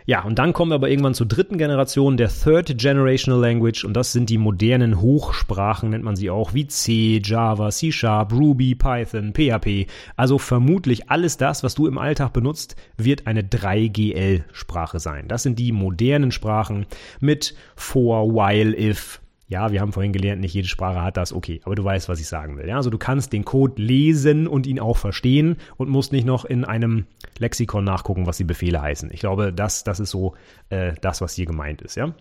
Ja, 0.04 0.24
und 0.24 0.40
dann 0.40 0.52
kommen 0.52 0.72
wir 0.72 0.74
aber 0.74 0.90
irgendwann 0.90 1.14
zur 1.14 1.28
dritten 1.28 1.58
Generation, 1.58 2.16
der 2.16 2.28
Third 2.28 2.76
Generational 2.76 3.40
Language, 3.40 3.84
und 3.84 3.94
das 3.94 4.10
sind 4.10 4.30
die 4.30 4.38
modernen 4.38 5.00
Hochsprachen, 5.00 5.90
nennt 5.90 6.02
man 6.02 6.16
sie 6.16 6.28
auch, 6.28 6.54
wie 6.54 6.66
C, 6.66 7.20
Java, 7.22 7.70
C 7.70 7.92
Sharp, 7.92 8.32
Ruby, 8.32 8.74
Python, 8.74 9.32
PHP. 9.32 9.86
Also 10.16 10.38
vermutlich 10.38 11.08
alles 11.08 11.36
das, 11.36 11.62
was 11.62 11.76
du 11.76 11.86
im 11.86 11.98
Alltag 11.98 12.32
benutzt, 12.32 12.74
wird 12.96 13.28
eine 13.28 13.42
3GL-Sprache 13.42 14.98
sein. 14.98 15.28
Das 15.28 15.44
sind 15.44 15.60
die 15.60 15.70
modernen 15.70 16.32
Sprachen 16.32 16.86
mit 17.20 17.54
for, 17.76 18.34
while, 18.34 18.76
if, 18.76 19.21
Ja, 19.52 19.70
wir 19.70 19.82
haben 19.82 19.92
vorhin 19.92 20.14
gelernt, 20.14 20.40
nicht 20.40 20.54
jede 20.54 20.66
Sprache 20.66 21.02
hat 21.02 21.18
das, 21.18 21.30
okay, 21.30 21.60
aber 21.64 21.74
du 21.74 21.84
weißt, 21.84 22.08
was 22.08 22.18
ich 22.18 22.26
sagen 22.26 22.56
will. 22.56 22.66
Ja? 22.66 22.76
Also 22.76 22.88
du 22.88 22.96
kannst 22.96 23.34
den 23.34 23.44
Code 23.44 23.82
lesen 23.82 24.46
und 24.46 24.66
ihn 24.66 24.80
auch 24.80 24.96
verstehen 24.96 25.56
und 25.76 25.90
musst 25.90 26.10
nicht 26.10 26.24
noch 26.24 26.46
in 26.46 26.64
einem 26.64 27.04
Lexikon 27.38 27.84
nachgucken, 27.84 28.26
was 28.26 28.38
die 28.38 28.44
Befehle 28.44 28.80
heißen. 28.80 29.10
Ich 29.12 29.20
glaube, 29.20 29.52
das, 29.52 29.84
das 29.84 30.00
ist 30.00 30.08
so 30.08 30.32
äh, 30.70 30.94
das, 31.02 31.20
was 31.20 31.34
hier 31.34 31.44
gemeint 31.44 31.82
ist, 31.82 31.96
ja. 31.96 32.14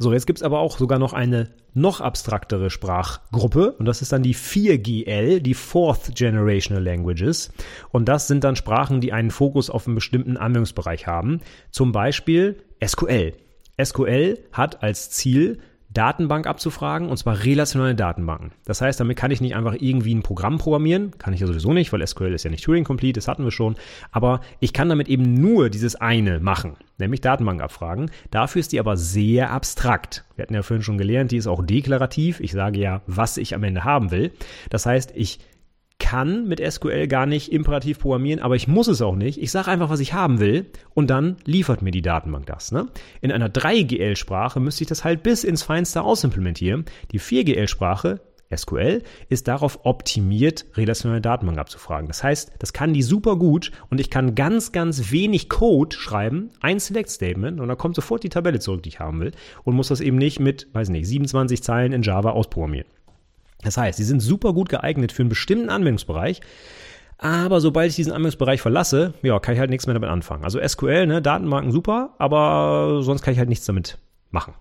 So, 0.00 0.12
jetzt 0.12 0.26
gibt's 0.26 0.42
aber 0.42 0.58
auch 0.58 0.78
sogar 0.78 0.98
noch 0.98 1.12
eine 1.12 1.50
noch 1.74 2.00
abstraktere 2.00 2.70
Sprachgruppe 2.70 3.70
und 3.72 3.86
das 3.86 4.02
ist 4.02 4.10
dann 4.10 4.24
die 4.24 4.34
4GL, 4.34 5.38
die 5.38 5.54
Fourth 5.54 6.16
Generational 6.16 6.82
Languages. 6.82 7.52
Und 7.90 8.08
das 8.08 8.26
sind 8.26 8.42
dann 8.42 8.56
Sprachen, 8.56 9.00
die 9.00 9.12
einen 9.12 9.30
Fokus 9.30 9.70
auf 9.70 9.86
einen 9.86 9.94
bestimmten 9.94 10.36
Anwendungsbereich 10.36 11.06
haben. 11.06 11.40
Zum 11.70 11.92
Beispiel 11.92 12.56
SQL. 12.84 13.34
SQL 13.80 14.38
hat 14.52 14.82
als 14.82 15.10
Ziel, 15.10 15.60
Datenbank 15.92 16.46
abzufragen, 16.46 17.08
und 17.08 17.16
zwar 17.16 17.44
relationale 17.44 17.94
Datenbanken. 17.94 18.52
Das 18.64 18.80
heißt, 18.80 19.00
damit 19.00 19.16
kann 19.16 19.30
ich 19.30 19.40
nicht 19.40 19.56
einfach 19.56 19.74
irgendwie 19.78 20.14
ein 20.14 20.22
Programm 20.22 20.58
programmieren, 20.58 21.18
kann 21.18 21.34
ich 21.34 21.40
ja 21.40 21.46
sowieso 21.46 21.72
nicht, 21.72 21.92
weil 21.92 22.06
SQL 22.06 22.32
ist 22.32 22.44
ja 22.44 22.50
nicht 22.50 22.64
Turing-complete, 22.64 23.18
das 23.18 23.28
hatten 23.28 23.44
wir 23.44 23.50
schon, 23.50 23.74
aber 24.12 24.40
ich 24.60 24.72
kann 24.72 24.88
damit 24.88 25.08
eben 25.08 25.34
nur 25.34 25.68
dieses 25.68 25.96
eine 25.96 26.38
machen, 26.38 26.76
nämlich 26.98 27.20
Datenbank 27.20 27.60
abfragen. 27.60 28.10
Dafür 28.30 28.60
ist 28.60 28.72
die 28.72 28.80
aber 28.80 28.96
sehr 28.96 29.50
abstrakt. 29.50 30.24
Wir 30.36 30.44
hatten 30.44 30.54
ja 30.54 30.62
vorhin 30.62 30.82
schon 30.82 30.98
gelernt, 30.98 31.32
die 31.32 31.36
ist 31.36 31.46
auch 31.46 31.64
deklarativ. 31.64 32.40
Ich 32.40 32.52
sage 32.52 32.78
ja, 32.78 33.02
was 33.06 33.36
ich 33.36 33.54
am 33.54 33.64
Ende 33.64 33.84
haben 33.84 34.10
will. 34.10 34.32
Das 34.70 34.86
heißt, 34.86 35.12
ich 35.14 35.40
kann 36.00 36.48
mit 36.48 36.60
SQL 36.60 37.06
gar 37.06 37.26
nicht 37.26 37.52
imperativ 37.52 38.00
programmieren, 38.00 38.40
aber 38.40 38.56
ich 38.56 38.66
muss 38.66 38.88
es 38.88 39.00
auch 39.00 39.14
nicht. 39.14 39.40
Ich 39.40 39.52
sage 39.52 39.70
einfach, 39.70 39.90
was 39.90 40.00
ich 40.00 40.12
haben 40.12 40.40
will 40.40 40.66
und 40.94 41.08
dann 41.08 41.36
liefert 41.44 41.82
mir 41.82 41.92
die 41.92 42.02
Datenbank 42.02 42.46
das. 42.46 42.72
Ne? 42.72 42.88
In 43.20 43.30
einer 43.30 43.48
3GL-Sprache 43.48 44.58
müsste 44.58 44.82
ich 44.82 44.88
das 44.88 45.04
halt 45.04 45.22
bis 45.22 45.44
ins 45.44 45.62
Feinste 45.62 46.02
ausimplementieren. 46.02 46.86
Die 47.12 47.20
4GL-Sprache 47.20 48.20
SQL 48.54 49.02
ist 49.28 49.48
darauf 49.48 49.80
optimiert, 49.84 50.66
relationale 50.74 51.20
Datenbank 51.20 51.58
abzufragen. 51.58 52.08
Das 52.08 52.24
heißt, 52.24 52.52
das 52.58 52.72
kann 52.72 52.92
die 52.92 53.02
super 53.02 53.36
gut 53.36 53.70
und 53.90 54.00
ich 54.00 54.10
kann 54.10 54.34
ganz, 54.34 54.72
ganz 54.72 55.12
wenig 55.12 55.48
Code 55.48 55.96
schreiben, 55.96 56.50
ein 56.60 56.80
Select 56.80 57.10
Statement 57.10 57.60
und 57.60 57.68
da 57.68 57.76
kommt 57.76 57.94
sofort 57.94 58.24
die 58.24 58.28
Tabelle 58.28 58.58
zurück, 58.58 58.82
die 58.82 58.88
ich 58.88 59.00
haben 59.00 59.20
will 59.20 59.32
und 59.62 59.76
muss 59.76 59.88
das 59.88 60.00
eben 60.00 60.16
nicht 60.16 60.40
mit, 60.40 60.68
weiß 60.72 60.88
nicht, 60.88 61.06
27 61.06 61.62
Zeilen 61.62 61.92
in 61.92 62.02
Java 62.02 62.30
ausprogrammieren. 62.30 62.88
Das 63.62 63.76
heißt, 63.76 63.98
sie 63.98 64.04
sind 64.04 64.20
super 64.20 64.52
gut 64.52 64.68
geeignet 64.68 65.12
für 65.12 65.22
einen 65.22 65.28
bestimmten 65.28 65.70
Anwendungsbereich. 65.70 66.40
Aber 67.18 67.60
sobald 67.60 67.90
ich 67.90 67.96
diesen 67.96 68.12
Anwendungsbereich 68.12 68.62
verlasse, 68.62 69.12
ja, 69.22 69.38
kann 69.40 69.54
ich 69.54 69.60
halt 69.60 69.68
nichts 69.68 69.86
mehr 69.86 69.94
damit 69.94 70.08
anfangen. 70.08 70.44
Also 70.44 70.58
SQL, 70.66 71.06
ne, 71.06 71.20
Datenbanken 71.20 71.70
super, 71.70 72.14
aber 72.18 73.02
sonst 73.02 73.22
kann 73.22 73.32
ich 73.32 73.38
halt 73.38 73.50
nichts 73.50 73.66
damit 73.66 73.98
machen. 74.30 74.54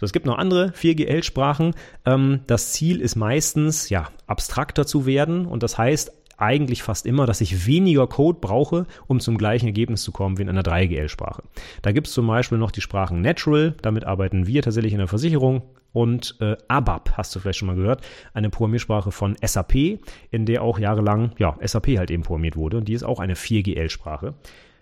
So, 0.00 0.04
es 0.04 0.12
gibt 0.12 0.26
noch 0.26 0.38
andere 0.38 0.70
4GL-Sprachen. 0.70 1.74
Ähm, 2.04 2.40
das 2.46 2.72
Ziel 2.72 3.00
ist 3.00 3.14
meistens, 3.14 3.90
ja, 3.90 4.08
abstrakter 4.26 4.86
zu 4.86 5.06
werden 5.06 5.46
und 5.46 5.62
das 5.62 5.78
heißt 5.78 6.12
eigentlich 6.38 6.82
fast 6.82 7.04
immer, 7.06 7.26
dass 7.26 7.40
ich 7.40 7.66
weniger 7.66 8.06
Code 8.06 8.38
brauche, 8.40 8.86
um 9.06 9.20
zum 9.20 9.36
gleichen 9.36 9.66
Ergebnis 9.66 10.02
zu 10.02 10.12
kommen 10.12 10.38
wie 10.38 10.42
in 10.42 10.48
einer 10.48 10.62
3GL-Sprache. 10.62 11.42
Da 11.82 11.92
gibt 11.92 12.06
es 12.06 12.12
zum 12.12 12.26
Beispiel 12.26 12.58
noch 12.58 12.70
die 12.70 12.80
Sprachen 12.80 13.20
Natural, 13.20 13.74
damit 13.82 14.04
arbeiten 14.04 14.46
wir 14.46 14.62
tatsächlich 14.62 14.92
in 14.92 14.98
der 14.98 15.08
Versicherung, 15.08 15.62
und 15.92 16.36
äh, 16.40 16.56
ABAP, 16.68 17.12
hast 17.16 17.34
du 17.34 17.40
vielleicht 17.40 17.58
schon 17.58 17.68
mal 17.68 17.76
gehört, 17.76 18.02
eine 18.34 18.50
Programmiersprache 18.50 19.10
von 19.10 19.36
SAP, 19.42 20.00
in 20.30 20.46
der 20.46 20.62
auch 20.62 20.78
jahrelang 20.78 21.32
ja, 21.38 21.56
SAP 21.64 21.96
halt 21.96 22.10
eben 22.10 22.22
programmiert 22.22 22.56
wurde 22.56 22.76
und 22.76 22.88
die 22.88 22.92
ist 22.92 23.04
auch 23.04 23.20
eine 23.20 23.34
4GL-Sprache. 23.34 24.34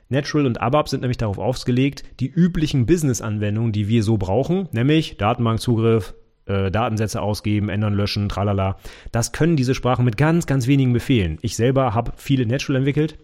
Natural 0.09 0.47
und 0.47 0.61
ABAP 0.61 0.89
sind 0.89 1.01
nämlich 1.01 1.17
darauf 1.17 1.39
ausgelegt, 1.39 2.05
die 2.21 2.29
üblichen 2.29 2.87
Business-Anwendungen, 2.87 3.73
die 3.73 3.89
wir 3.89 4.03
so 4.03 4.19
brauchen, 4.19 4.69
nämlich 4.73 5.17
Datenbankzugriff, 5.17 6.15
äh, 6.47 6.71
Datensätze 6.71 7.21
ausgeben, 7.21 7.69
ändern, 7.69 7.95
löschen, 7.95 8.29
tralala. 8.29 8.79
Das 9.13 9.33
können 9.33 9.57
diese 9.57 9.75
Sprachen 9.75 10.05
mit 10.05 10.17
ganz, 10.17 10.47
ganz 10.47 10.67
wenigen 10.67 10.93
Befehlen. 10.93 11.39
Ich 11.43 11.57
selber 11.57 11.95
habe 11.95 12.13
viele 12.17 12.47
Natural 12.47 12.79
entwickelt. 12.79 13.19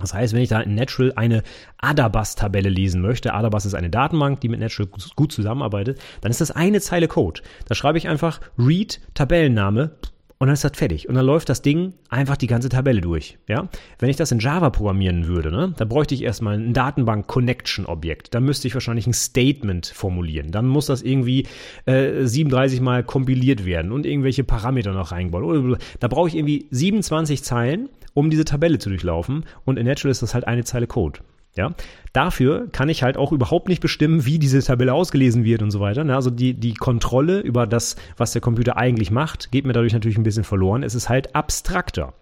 Das 0.00 0.12
heißt, 0.12 0.34
wenn 0.34 0.42
ich 0.42 0.48
da 0.48 0.60
in 0.60 0.74
Natural 0.74 1.12
eine 1.14 1.42
Adabas-Tabelle 1.78 2.68
lesen 2.68 3.00
möchte, 3.00 3.32
Adabas 3.32 3.64
ist 3.64 3.74
eine 3.74 3.90
Datenbank, 3.90 4.40
die 4.40 4.48
mit 4.48 4.58
Natural 4.58 4.90
gut 5.14 5.30
zusammenarbeitet, 5.30 6.00
dann 6.20 6.30
ist 6.30 6.40
das 6.40 6.50
eine 6.50 6.80
Zeile 6.80 7.06
Code. 7.06 7.42
Da 7.66 7.76
schreibe 7.76 7.98
ich 7.98 8.08
einfach 8.08 8.40
read 8.58 9.00
Tabellenname 9.14 9.92
und 10.38 10.48
dann 10.48 10.54
ist 10.54 10.64
das 10.64 10.72
fertig. 10.74 11.08
Und 11.08 11.14
dann 11.14 11.24
läuft 11.24 11.48
das 11.48 11.62
Ding 11.62 11.94
einfach 12.08 12.36
die 12.36 12.46
ganze 12.46 12.68
Tabelle 12.68 13.00
durch. 13.00 13.38
Ja? 13.48 13.68
Wenn 13.98 14.10
ich 14.10 14.16
das 14.16 14.32
in 14.32 14.40
Java 14.40 14.70
programmieren 14.70 15.26
würde, 15.26 15.50
ne, 15.50 15.74
dann 15.76 15.88
bräuchte 15.88 16.14
ich 16.14 16.22
erstmal 16.22 16.58
ein 16.58 16.72
Datenbank-Connection-Objekt. 16.72 18.34
Dann 18.34 18.44
müsste 18.44 18.66
ich 18.66 18.74
wahrscheinlich 18.74 19.06
ein 19.06 19.12
Statement 19.12 19.86
formulieren. 19.86 20.50
Dann 20.50 20.66
muss 20.66 20.86
das 20.86 21.02
irgendwie 21.02 21.46
äh, 21.86 22.24
37 22.24 22.80
Mal 22.80 23.04
kompiliert 23.04 23.64
werden 23.64 23.92
und 23.92 24.06
irgendwelche 24.06 24.44
Parameter 24.44 24.92
noch 24.92 25.12
reinbauen. 25.12 25.76
Da 26.00 26.08
brauche 26.08 26.28
ich 26.28 26.36
irgendwie 26.36 26.66
27 26.70 27.42
Zeilen, 27.44 27.88
um 28.12 28.30
diese 28.30 28.44
Tabelle 28.44 28.78
zu 28.78 28.88
durchlaufen. 28.88 29.44
Und 29.64 29.78
in 29.78 29.86
Natural 29.86 30.10
ist 30.10 30.22
das 30.22 30.34
halt 30.34 30.46
eine 30.46 30.64
Zeile 30.64 30.86
Code. 30.86 31.20
Ja, 31.56 31.72
dafür 32.12 32.66
kann 32.72 32.88
ich 32.88 33.04
halt 33.04 33.16
auch 33.16 33.30
überhaupt 33.30 33.68
nicht 33.68 33.80
bestimmen, 33.80 34.26
wie 34.26 34.40
diese 34.40 34.60
Tabelle 34.60 34.92
ausgelesen 34.92 35.44
wird 35.44 35.62
und 35.62 35.70
so 35.70 35.78
weiter. 35.78 36.04
Also 36.06 36.30
die, 36.30 36.54
die 36.54 36.74
Kontrolle 36.74 37.38
über 37.38 37.68
das, 37.68 37.94
was 38.16 38.32
der 38.32 38.40
Computer 38.40 38.76
eigentlich 38.76 39.12
macht, 39.12 39.52
geht 39.52 39.64
mir 39.64 39.72
dadurch 39.72 39.92
natürlich 39.92 40.18
ein 40.18 40.24
bisschen 40.24 40.42
verloren. 40.42 40.82
Es 40.82 40.96
ist 40.96 41.08
halt 41.08 41.36
abstrakter. 41.36 42.14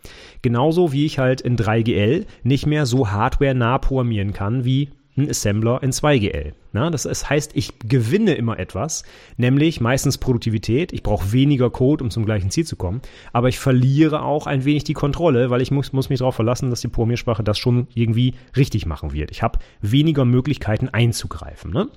Genauso 0.42 0.92
wie 0.92 1.06
ich 1.06 1.18
halt 1.18 1.40
in 1.40 1.56
3GL 1.56 2.26
nicht 2.42 2.66
mehr 2.66 2.84
so 2.84 3.10
hardware-nah 3.10 3.78
programmieren 3.78 4.34
kann 4.34 4.66
wie 4.66 4.90
ein 5.16 5.28
Assembler 5.28 5.82
in 5.82 5.90
2GL. 5.90 6.52
Na, 6.72 6.88
das 6.88 7.28
heißt, 7.28 7.52
ich 7.54 7.78
gewinne 7.80 8.34
immer 8.34 8.58
etwas, 8.58 9.04
nämlich 9.36 9.80
meistens 9.80 10.16
Produktivität. 10.16 10.92
Ich 10.92 11.02
brauche 11.02 11.32
weniger 11.32 11.68
Code, 11.68 12.02
um 12.02 12.10
zum 12.10 12.24
gleichen 12.24 12.50
Ziel 12.50 12.66
zu 12.66 12.76
kommen. 12.76 13.02
Aber 13.32 13.48
ich 13.48 13.58
verliere 13.58 14.22
auch 14.22 14.46
ein 14.46 14.64
wenig 14.64 14.84
die 14.84 14.94
Kontrolle, 14.94 15.50
weil 15.50 15.60
ich 15.60 15.70
muss, 15.70 15.92
muss 15.92 16.08
mich 16.08 16.20
darauf 16.20 16.34
verlassen, 16.34 16.70
dass 16.70 16.80
die 16.80 16.88
Programmiersprache 16.88 17.42
das 17.42 17.58
schon 17.58 17.88
irgendwie 17.94 18.34
richtig 18.56 18.86
machen 18.86 19.12
wird. 19.12 19.30
Ich 19.30 19.42
habe 19.42 19.58
weniger 19.82 20.24
Möglichkeiten 20.24 20.88
einzugreifen. 20.88 21.72
Ne? 21.72 21.88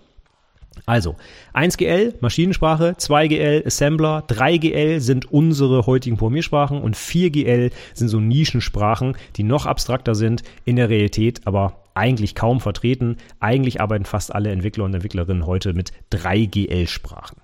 Also 0.85 1.15
1GL, 1.53 2.15
Maschinensprache, 2.19 2.95
2GL, 2.99 3.65
Assembler, 3.65 4.25
3GL 4.27 4.99
sind 4.99 5.31
unsere 5.31 5.85
heutigen 5.85 6.17
Programmiersprachen 6.17 6.81
und 6.81 6.97
4GL 6.97 7.71
sind 7.93 8.09
so 8.09 8.19
Nischensprachen, 8.19 9.15
die 9.37 9.43
noch 9.43 9.65
abstrakter 9.65 10.15
sind, 10.15 10.43
in 10.65 10.75
der 10.75 10.89
Realität 10.89 11.47
aber 11.47 11.84
eigentlich 11.95 12.35
kaum 12.35 12.59
vertreten. 12.59 13.17
Eigentlich 13.39 13.81
arbeiten 13.81 14.05
fast 14.05 14.33
alle 14.33 14.51
Entwickler 14.51 14.83
und 14.85 14.93
Entwicklerinnen 14.93 15.45
heute 15.45 15.73
mit 15.73 15.91
3GL-Sprachen. 16.11 17.37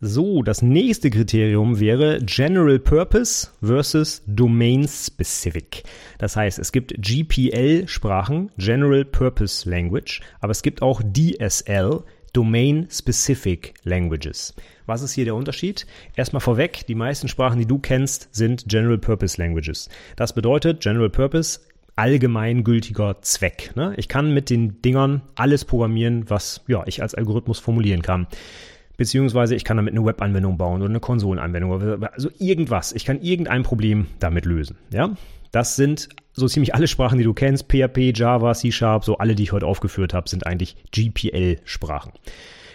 So, 0.00 0.42
das 0.42 0.60
nächste 0.60 1.08
Kriterium 1.08 1.80
wäre 1.80 2.20
General 2.20 2.78
Purpose 2.78 3.48
versus 3.62 4.22
Domain 4.26 4.86
Specific. 4.86 5.84
Das 6.18 6.36
heißt, 6.36 6.58
es 6.58 6.70
gibt 6.70 6.94
GPL-Sprachen, 6.98 8.50
General 8.58 9.06
Purpose 9.06 9.68
Language, 9.68 10.20
aber 10.40 10.50
es 10.50 10.60
gibt 10.60 10.82
auch 10.82 11.00
DSL, 11.02 12.02
Domain 12.34 12.88
Specific 12.90 13.72
Languages. 13.84 14.54
Was 14.84 15.00
ist 15.00 15.14
hier 15.14 15.24
der 15.24 15.34
Unterschied? 15.34 15.86
Erstmal 16.14 16.40
vorweg, 16.40 16.86
die 16.86 16.94
meisten 16.94 17.28
Sprachen, 17.28 17.58
die 17.58 17.66
du 17.66 17.78
kennst, 17.78 18.28
sind 18.32 18.68
General 18.68 18.98
Purpose 18.98 19.40
Languages. 19.40 19.88
Das 20.16 20.34
bedeutet, 20.34 20.82
General 20.82 21.08
Purpose 21.08 21.60
allgemeingültiger 21.96 23.20
Zweck. 23.22 23.72
Ne? 23.74 23.94
Ich 23.96 24.08
kann 24.08 24.32
mit 24.32 24.50
den 24.50 24.80
Dingern 24.82 25.22
alles 25.34 25.64
programmieren, 25.64 26.28
was 26.28 26.62
ja, 26.68 26.84
ich 26.86 27.02
als 27.02 27.14
Algorithmus 27.14 27.58
formulieren 27.58 28.02
kann. 28.02 28.26
Beziehungsweise 28.96 29.54
ich 29.54 29.64
kann 29.64 29.76
damit 29.76 29.94
eine 29.94 30.06
Webanwendung 30.06 30.56
bauen 30.56 30.80
oder 30.80 30.90
eine 30.90 31.00
Konsolenanwendung. 31.00 32.02
Also 32.12 32.30
irgendwas. 32.38 32.92
Ich 32.92 33.04
kann 33.04 33.20
irgendein 33.20 33.62
Problem 33.62 34.06
damit 34.20 34.46
lösen. 34.46 34.76
Ja? 34.90 35.16
Das 35.52 35.76
sind 35.76 36.08
so 36.32 36.48
ziemlich 36.48 36.74
alle 36.74 36.86
Sprachen, 36.86 37.18
die 37.18 37.24
du 37.24 37.34
kennst. 37.34 37.66
PHP, 37.68 38.12
Java, 38.14 38.54
C 38.54 38.72
Sharp, 38.72 39.04
so 39.04 39.18
alle, 39.18 39.34
die 39.34 39.42
ich 39.42 39.52
heute 39.52 39.66
aufgeführt 39.66 40.14
habe, 40.14 40.28
sind 40.28 40.46
eigentlich 40.46 40.76
GPL-Sprachen. 40.92 42.12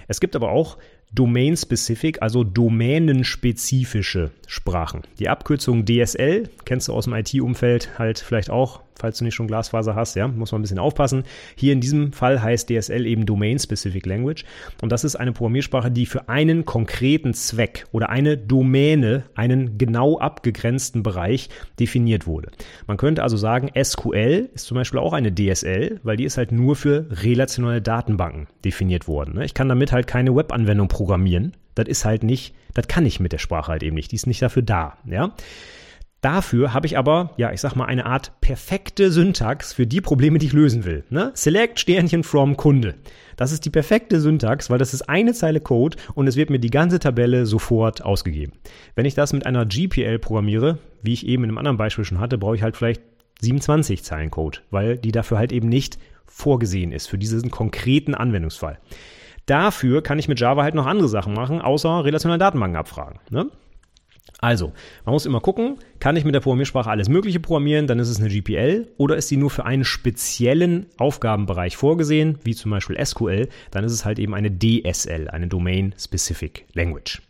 Es 0.07 0.19
gibt 0.19 0.35
aber 0.35 0.51
auch 0.51 0.77
Domain-specific, 1.13 2.21
also 2.21 2.43
domänenspezifische 2.43 4.31
Sprachen. 4.47 5.01
Die 5.19 5.29
Abkürzung 5.29 5.85
DSL 5.85 6.49
kennst 6.65 6.87
du 6.87 6.93
aus 6.93 7.05
dem 7.05 7.13
IT-Umfeld 7.13 7.99
halt 7.99 8.19
vielleicht 8.19 8.49
auch 8.49 8.81
falls 9.01 9.17
du 9.17 9.23
nicht 9.23 9.35
schon 9.35 9.47
Glasfaser 9.47 9.95
hast, 9.95 10.15
ja, 10.15 10.27
muss 10.27 10.51
man 10.51 10.59
ein 10.59 10.63
bisschen 10.63 10.79
aufpassen. 10.79 11.23
Hier 11.55 11.73
in 11.73 11.81
diesem 11.81 12.13
Fall 12.13 12.41
heißt 12.41 12.69
DSL 12.69 13.05
eben 13.05 13.25
Domain 13.25 13.59
Specific 13.59 14.05
Language 14.05 14.45
und 14.81 14.91
das 14.91 15.03
ist 15.03 15.15
eine 15.15 15.33
Programmiersprache, 15.33 15.91
die 15.91 16.05
für 16.05 16.29
einen 16.29 16.65
konkreten 16.65 17.33
Zweck 17.33 17.85
oder 17.91 18.09
eine 18.09 18.37
Domäne, 18.37 19.23
einen 19.35 19.77
genau 19.77 20.19
abgegrenzten 20.19 21.03
Bereich 21.03 21.49
definiert 21.79 22.27
wurde. 22.27 22.51
Man 22.87 22.97
könnte 22.97 23.23
also 23.23 23.37
sagen, 23.37 23.69
SQL 23.81 24.49
ist 24.53 24.65
zum 24.65 24.75
Beispiel 24.75 24.99
auch 24.99 25.13
eine 25.13 25.33
DSL, 25.33 25.99
weil 26.03 26.17
die 26.17 26.25
ist 26.25 26.37
halt 26.37 26.51
nur 26.51 26.75
für 26.75 27.07
relationale 27.09 27.81
Datenbanken 27.81 28.47
definiert 28.63 29.07
worden. 29.07 29.35
Ne? 29.35 29.45
Ich 29.45 29.53
kann 29.53 29.69
damit 29.69 29.91
halt 29.91 30.07
keine 30.07 30.35
Webanwendung 30.35 30.87
programmieren. 30.87 31.53
Das 31.75 31.87
ist 31.87 32.05
halt 32.05 32.23
nicht, 32.23 32.53
das 32.73 32.87
kann 32.87 33.05
ich 33.05 33.19
mit 33.19 33.31
der 33.31 33.37
Sprache 33.37 33.71
halt 33.71 33.83
eben 33.83 33.95
nicht. 33.95 34.11
Die 34.11 34.15
ist 34.15 34.27
nicht 34.27 34.41
dafür 34.41 34.61
da, 34.61 34.97
ja. 35.05 35.33
Dafür 36.21 36.71
habe 36.71 36.85
ich 36.85 36.99
aber, 36.99 37.31
ja, 37.37 37.51
ich 37.51 37.61
sag 37.61 37.75
mal, 37.75 37.85
eine 37.85 38.05
Art 38.05 38.39
perfekte 38.41 39.11
Syntax 39.11 39.73
für 39.73 39.87
die 39.87 40.01
Probleme, 40.01 40.37
die 40.37 40.45
ich 40.45 40.53
lösen 40.53 40.85
will. 40.85 41.03
Ne? 41.09 41.31
Select 41.33 41.79
Sternchen 41.79 42.23
from 42.23 42.57
Kunde. 42.57 42.93
Das 43.37 43.51
ist 43.51 43.65
die 43.65 43.71
perfekte 43.71 44.21
Syntax, 44.21 44.69
weil 44.69 44.77
das 44.77 44.93
ist 44.93 45.09
eine 45.09 45.33
Zeile 45.33 45.59
Code 45.59 45.97
und 46.13 46.27
es 46.27 46.35
wird 46.35 46.51
mir 46.51 46.59
die 46.59 46.69
ganze 46.69 46.99
Tabelle 46.99 47.47
sofort 47.47 48.05
ausgegeben. 48.05 48.53
Wenn 48.93 49.05
ich 49.05 49.15
das 49.15 49.33
mit 49.33 49.47
einer 49.47 49.65
GPL 49.65 50.19
programmiere, 50.19 50.77
wie 51.01 51.13
ich 51.13 51.25
eben 51.25 51.43
in 51.43 51.49
einem 51.49 51.57
anderen 51.57 51.77
Beispiel 51.77 52.05
schon 52.05 52.19
hatte, 52.19 52.37
brauche 52.37 52.55
ich 52.55 52.61
halt 52.61 52.77
vielleicht 52.77 53.01
27 53.41 54.03
Zeilen 54.03 54.29
Code, 54.29 54.59
weil 54.69 54.99
die 54.99 55.11
dafür 55.11 55.39
halt 55.39 55.51
eben 55.51 55.69
nicht 55.69 55.97
vorgesehen 56.27 56.91
ist 56.91 57.07
für 57.07 57.17
diesen 57.17 57.49
konkreten 57.49 58.13
Anwendungsfall. 58.13 58.77
Dafür 59.47 60.03
kann 60.03 60.19
ich 60.19 60.27
mit 60.27 60.39
Java 60.39 60.61
halt 60.61 60.75
noch 60.75 60.85
andere 60.85 61.09
Sachen 61.09 61.33
machen, 61.33 61.61
außer 61.61 62.05
relationale 62.05 62.37
Datenbanken 62.37 62.77
abfragen. 62.77 63.19
Ne? 63.31 63.47
Also, 64.39 64.73
man 65.05 65.13
muss 65.13 65.25
immer 65.25 65.39
gucken, 65.39 65.77
kann 65.99 66.15
ich 66.15 66.25
mit 66.25 66.33
der 66.33 66.39
Programmiersprache 66.39 66.89
alles 66.89 67.09
Mögliche 67.09 67.39
programmieren, 67.39 67.85
dann 67.85 67.99
ist 67.99 68.09
es 68.09 68.19
eine 68.19 68.29
GPL 68.29 68.87
oder 68.97 69.15
ist 69.15 69.27
sie 69.27 69.37
nur 69.37 69.51
für 69.51 69.65
einen 69.65 69.83
speziellen 69.83 70.87
Aufgabenbereich 70.97 71.77
vorgesehen, 71.77 72.39
wie 72.43 72.55
zum 72.55 72.71
Beispiel 72.71 73.03
SQL, 73.03 73.49
dann 73.69 73.83
ist 73.83 73.93
es 73.93 74.03
halt 74.03 74.17
eben 74.17 74.33
eine 74.33 74.51
DSL, 74.51 75.29
eine 75.29 75.47
Domain 75.47 75.93
Specific 75.97 76.65
Language. 76.73 77.21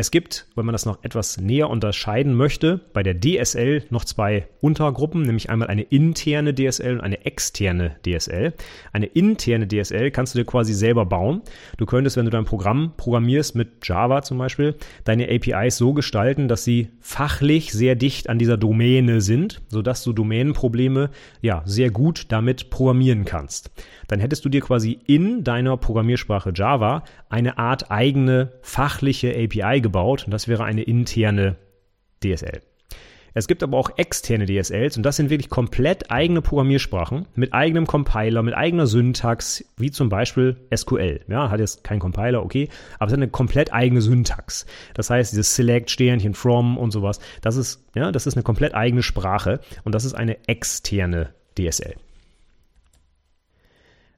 Es 0.00 0.10
gibt, 0.10 0.46
wenn 0.56 0.64
man 0.64 0.72
das 0.72 0.86
noch 0.86 1.04
etwas 1.04 1.36
näher 1.36 1.68
unterscheiden 1.68 2.34
möchte, 2.34 2.80
bei 2.94 3.02
der 3.02 3.20
DSL 3.20 3.84
noch 3.90 4.06
zwei 4.06 4.48
Untergruppen, 4.62 5.20
nämlich 5.20 5.50
einmal 5.50 5.68
eine 5.68 5.82
interne 5.82 6.54
DSL 6.54 6.94
und 6.94 7.00
eine 7.02 7.26
externe 7.26 7.96
DSL. 8.06 8.54
Eine 8.94 9.04
interne 9.04 9.68
DSL 9.68 10.10
kannst 10.10 10.34
du 10.34 10.38
dir 10.38 10.46
quasi 10.46 10.72
selber 10.72 11.04
bauen. 11.04 11.42
Du 11.76 11.84
könntest, 11.84 12.16
wenn 12.16 12.24
du 12.24 12.30
dein 12.30 12.46
Programm 12.46 12.94
programmierst 12.96 13.54
mit 13.56 13.86
Java 13.86 14.22
zum 14.22 14.38
Beispiel, 14.38 14.74
deine 15.04 15.28
APIs 15.28 15.76
so 15.76 15.92
gestalten, 15.92 16.48
dass 16.48 16.64
sie 16.64 16.88
fachlich 17.00 17.70
sehr 17.70 17.94
dicht 17.94 18.30
an 18.30 18.38
dieser 18.38 18.56
Domäne 18.56 19.20
sind, 19.20 19.60
sodass 19.68 20.02
du 20.02 20.14
Domänenprobleme 20.14 21.10
ja 21.42 21.60
sehr 21.66 21.90
gut 21.90 22.32
damit 22.32 22.70
programmieren 22.70 23.26
kannst. 23.26 23.70
Dann 24.10 24.18
hättest 24.18 24.44
du 24.44 24.48
dir 24.48 24.60
quasi 24.60 24.98
in 25.06 25.44
deiner 25.44 25.76
Programmiersprache 25.76 26.50
Java 26.52 27.04
eine 27.28 27.58
Art 27.58 27.92
eigene 27.92 28.50
fachliche 28.60 29.30
API 29.30 29.80
gebaut 29.80 30.24
und 30.24 30.32
das 30.32 30.48
wäre 30.48 30.64
eine 30.64 30.82
interne 30.82 31.54
DSL. 32.20 32.60
Es 33.34 33.46
gibt 33.46 33.62
aber 33.62 33.78
auch 33.78 33.96
externe 33.98 34.46
DSLs 34.46 34.96
und 34.96 35.04
das 35.04 35.14
sind 35.14 35.30
wirklich 35.30 35.48
komplett 35.48 36.10
eigene 36.10 36.42
Programmiersprachen 36.42 37.26
mit 37.36 37.54
eigenem 37.54 37.86
Compiler, 37.86 38.42
mit 38.42 38.54
eigener 38.54 38.88
Syntax, 38.88 39.64
wie 39.76 39.92
zum 39.92 40.08
Beispiel 40.08 40.56
SQL. 40.74 41.20
Ja, 41.28 41.48
hat 41.48 41.60
jetzt 41.60 41.84
keinen 41.84 42.00
Compiler, 42.00 42.42
okay, 42.42 42.68
aber 42.98 43.06
es 43.06 43.12
hat 43.12 43.20
eine 43.20 43.28
komplett 43.28 43.72
eigene 43.72 44.02
Syntax. 44.02 44.66
Das 44.94 45.08
heißt, 45.10 45.30
dieses 45.30 45.54
Select, 45.54 45.88
Sternchen, 45.88 46.34
From 46.34 46.76
und 46.78 46.90
sowas, 46.90 47.20
das 47.42 47.54
ist, 47.54 47.84
ja, 47.94 48.10
das 48.10 48.26
ist 48.26 48.34
eine 48.34 48.42
komplett 48.42 48.74
eigene 48.74 49.04
Sprache 49.04 49.60
und 49.84 49.94
das 49.94 50.04
ist 50.04 50.14
eine 50.14 50.48
externe 50.48 51.32
DSL. 51.56 51.94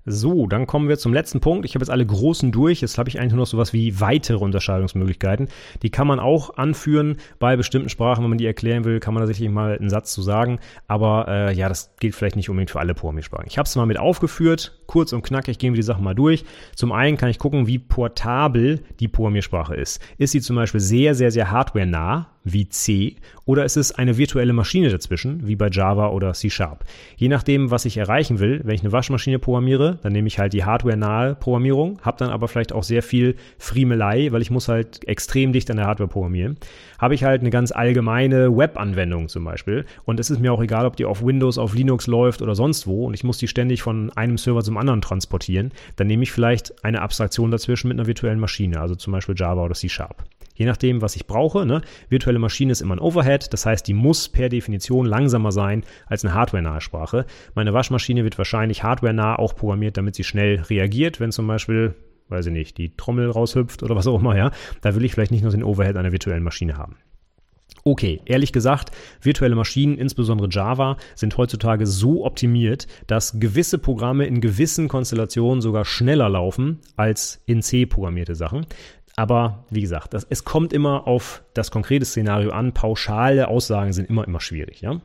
So, 0.04 0.48
dann 0.48 0.66
kommen 0.66 0.88
wir 0.88 0.98
zum 0.98 1.12
letzten 1.12 1.40
Punkt. 1.40 1.64
Ich 1.64 1.76
habe 1.76 1.82
jetzt 1.82 1.90
alle 1.90 2.04
großen 2.04 2.50
durch. 2.50 2.80
Jetzt 2.80 2.98
habe 2.98 3.08
ich 3.08 3.20
eigentlich 3.20 3.32
nur 3.32 3.42
noch 3.42 3.46
sowas 3.46 3.72
wie 3.72 4.00
weitere 4.00 4.38
Unterscheidungsmöglichkeiten. 4.38 5.48
Die 5.82 5.90
kann 5.90 6.08
man 6.08 6.18
auch 6.18 6.56
anführen 6.56 7.18
bei 7.38 7.56
bestimmten 7.56 7.88
Sprachen. 7.88 8.24
Wenn 8.24 8.30
man 8.30 8.38
die 8.38 8.46
erklären 8.46 8.84
will, 8.84 8.98
kann 8.98 9.14
man 9.14 9.22
da 9.22 9.28
sicherlich 9.28 9.52
mal 9.52 9.78
einen 9.78 9.90
Satz 9.90 10.12
zu 10.12 10.20
sagen. 10.20 10.58
Aber 10.88 11.28
äh, 11.28 11.54
ja, 11.54 11.68
das 11.68 11.94
gilt 12.00 12.16
vielleicht 12.16 12.34
nicht 12.34 12.50
unbedingt 12.50 12.70
für 12.70 12.80
alle 12.80 12.94
Programmiersprachen. 12.94 13.46
Ich 13.46 13.58
habe 13.58 13.66
es 13.66 13.76
mal 13.76 13.86
mit 13.86 13.98
aufgeführt. 13.98 14.80
Kurz 14.86 15.12
und 15.12 15.22
knackig 15.22 15.58
gehen 15.58 15.72
wir 15.72 15.78
die 15.78 15.82
Sachen 15.82 16.02
mal 16.02 16.14
durch. 16.14 16.44
Zum 16.74 16.90
einen 16.90 17.16
kann 17.16 17.28
ich 17.28 17.38
gucken, 17.38 17.68
wie 17.68 17.78
portabel 17.78 18.80
die 18.98 19.08
Programmiersprache 19.08 19.76
ist. 19.76 20.00
Ist 20.18 20.32
sie 20.32 20.40
zum 20.40 20.56
Beispiel 20.56 20.80
sehr, 20.80 21.14
sehr, 21.14 21.30
sehr 21.30 21.50
hardware-nah, 21.50 22.28
wie 22.44 22.68
C 22.68 23.16
oder 23.44 23.64
ist 23.64 23.76
es 23.76 23.92
eine 23.92 24.18
virtuelle 24.18 24.52
Maschine 24.52 24.88
dazwischen, 24.88 25.46
wie 25.46 25.56
bei 25.56 25.68
Java 25.68 26.08
oder 26.08 26.32
C 26.32 26.50
Sharp. 26.50 26.84
Je 27.16 27.28
nachdem, 27.28 27.70
was 27.70 27.84
ich 27.84 27.96
erreichen 27.96 28.38
will, 28.38 28.60
wenn 28.64 28.74
ich 28.74 28.82
eine 28.82 28.92
Waschmaschine 28.92 29.38
programmiere, 29.38 29.98
dann 30.02 30.12
nehme 30.12 30.28
ich 30.28 30.38
halt 30.38 30.52
die 30.52 30.64
hardware-nahe 30.64 31.34
Programmierung, 31.34 32.00
habe 32.02 32.18
dann 32.18 32.30
aber 32.30 32.48
vielleicht 32.48 32.72
auch 32.72 32.82
sehr 32.82 33.02
viel 33.02 33.36
Friemelei, 33.58 34.32
weil 34.32 34.42
ich 34.42 34.50
muss 34.50 34.68
halt 34.68 35.06
extrem 35.06 35.52
dicht 35.52 35.70
an 35.70 35.76
der 35.76 35.86
Hardware 35.86 36.08
programmieren. 36.08 36.56
Habe 37.02 37.16
ich 37.16 37.24
halt 37.24 37.40
eine 37.40 37.50
ganz 37.50 37.72
allgemeine 37.72 38.56
Web-Anwendung 38.56 39.28
zum 39.28 39.42
Beispiel 39.42 39.86
und 40.04 40.20
es 40.20 40.30
ist 40.30 40.38
mir 40.38 40.52
auch 40.52 40.62
egal, 40.62 40.86
ob 40.86 40.94
die 40.94 41.04
auf 41.04 41.20
Windows, 41.26 41.58
auf 41.58 41.74
Linux 41.74 42.06
läuft 42.06 42.42
oder 42.42 42.54
sonst 42.54 42.86
wo 42.86 43.06
und 43.06 43.14
ich 43.14 43.24
muss 43.24 43.38
die 43.38 43.48
ständig 43.48 43.82
von 43.82 44.10
einem 44.12 44.38
Server 44.38 44.62
zum 44.62 44.76
anderen 44.76 45.00
transportieren, 45.00 45.72
dann 45.96 46.06
nehme 46.06 46.22
ich 46.22 46.30
vielleicht 46.30 46.84
eine 46.84 47.02
Abstraktion 47.02 47.50
dazwischen 47.50 47.88
mit 47.88 47.98
einer 47.98 48.06
virtuellen 48.06 48.38
Maschine, 48.38 48.80
also 48.80 48.94
zum 48.94 49.12
Beispiel 49.12 49.34
Java 49.36 49.64
oder 49.64 49.74
C 49.74 49.88
Sharp. 49.88 50.22
Je 50.54 50.64
nachdem, 50.64 51.02
was 51.02 51.16
ich 51.16 51.26
brauche. 51.26 51.66
Ne? 51.66 51.82
Virtuelle 52.08 52.38
Maschine 52.38 52.70
ist 52.70 52.82
immer 52.82 52.94
ein 52.94 53.00
Overhead, 53.00 53.52
das 53.52 53.66
heißt, 53.66 53.84
die 53.88 53.94
muss 53.94 54.28
per 54.28 54.48
Definition 54.48 55.04
langsamer 55.04 55.50
sein 55.50 55.82
als 56.06 56.24
eine 56.24 56.34
hardware-nahe 56.34 56.80
Sprache. 56.80 57.26
Meine 57.56 57.74
Waschmaschine 57.74 58.22
wird 58.22 58.38
wahrscheinlich 58.38 58.84
hardware-nah 58.84 59.40
auch 59.40 59.56
programmiert, 59.56 59.96
damit 59.96 60.14
sie 60.14 60.22
schnell 60.22 60.60
reagiert, 60.70 61.18
wenn 61.18 61.32
zum 61.32 61.48
Beispiel 61.48 61.96
weiß 62.32 62.46
ich 62.46 62.52
nicht, 62.52 62.78
die 62.78 62.96
Trommel 62.96 63.30
raushüpft 63.30 63.82
oder 63.82 63.94
was 63.94 64.06
auch 64.06 64.18
immer, 64.18 64.36
ja, 64.36 64.50
da 64.80 64.94
will 64.94 65.04
ich 65.04 65.12
vielleicht 65.12 65.30
nicht 65.30 65.42
nur 65.42 65.52
den 65.52 65.64
Overhead 65.64 65.96
einer 65.96 66.12
virtuellen 66.12 66.42
Maschine 66.42 66.76
haben. 66.76 66.96
Okay, 67.84 68.20
ehrlich 68.26 68.52
gesagt, 68.52 68.92
virtuelle 69.20 69.56
Maschinen, 69.56 69.98
insbesondere 69.98 70.48
Java, 70.48 70.96
sind 71.16 71.36
heutzutage 71.36 71.86
so 71.86 72.24
optimiert, 72.24 72.86
dass 73.08 73.40
gewisse 73.40 73.78
Programme 73.78 74.26
in 74.26 74.40
gewissen 74.40 74.86
Konstellationen 74.86 75.60
sogar 75.60 75.84
schneller 75.84 76.28
laufen 76.28 76.78
als 76.96 77.42
in 77.46 77.60
C 77.62 77.86
programmierte 77.86 78.36
Sachen. 78.36 78.66
Aber 79.16 79.64
wie 79.68 79.80
gesagt, 79.80 80.14
das, 80.14 80.26
es 80.30 80.44
kommt 80.44 80.72
immer 80.72 81.06
auf 81.06 81.42
das 81.54 81.70
konkrete 81.70 82.04
Szenario 82.04 82.50
an. 82.50 82.72
Pauschale 82.72 83.48
Aussagen 83.48 83.92
sind 83.92 84.08
immer, 84.08 84.26
immer 84.26 84.40
schwierig. 84.40 84.80
Ja? 84.80 85.00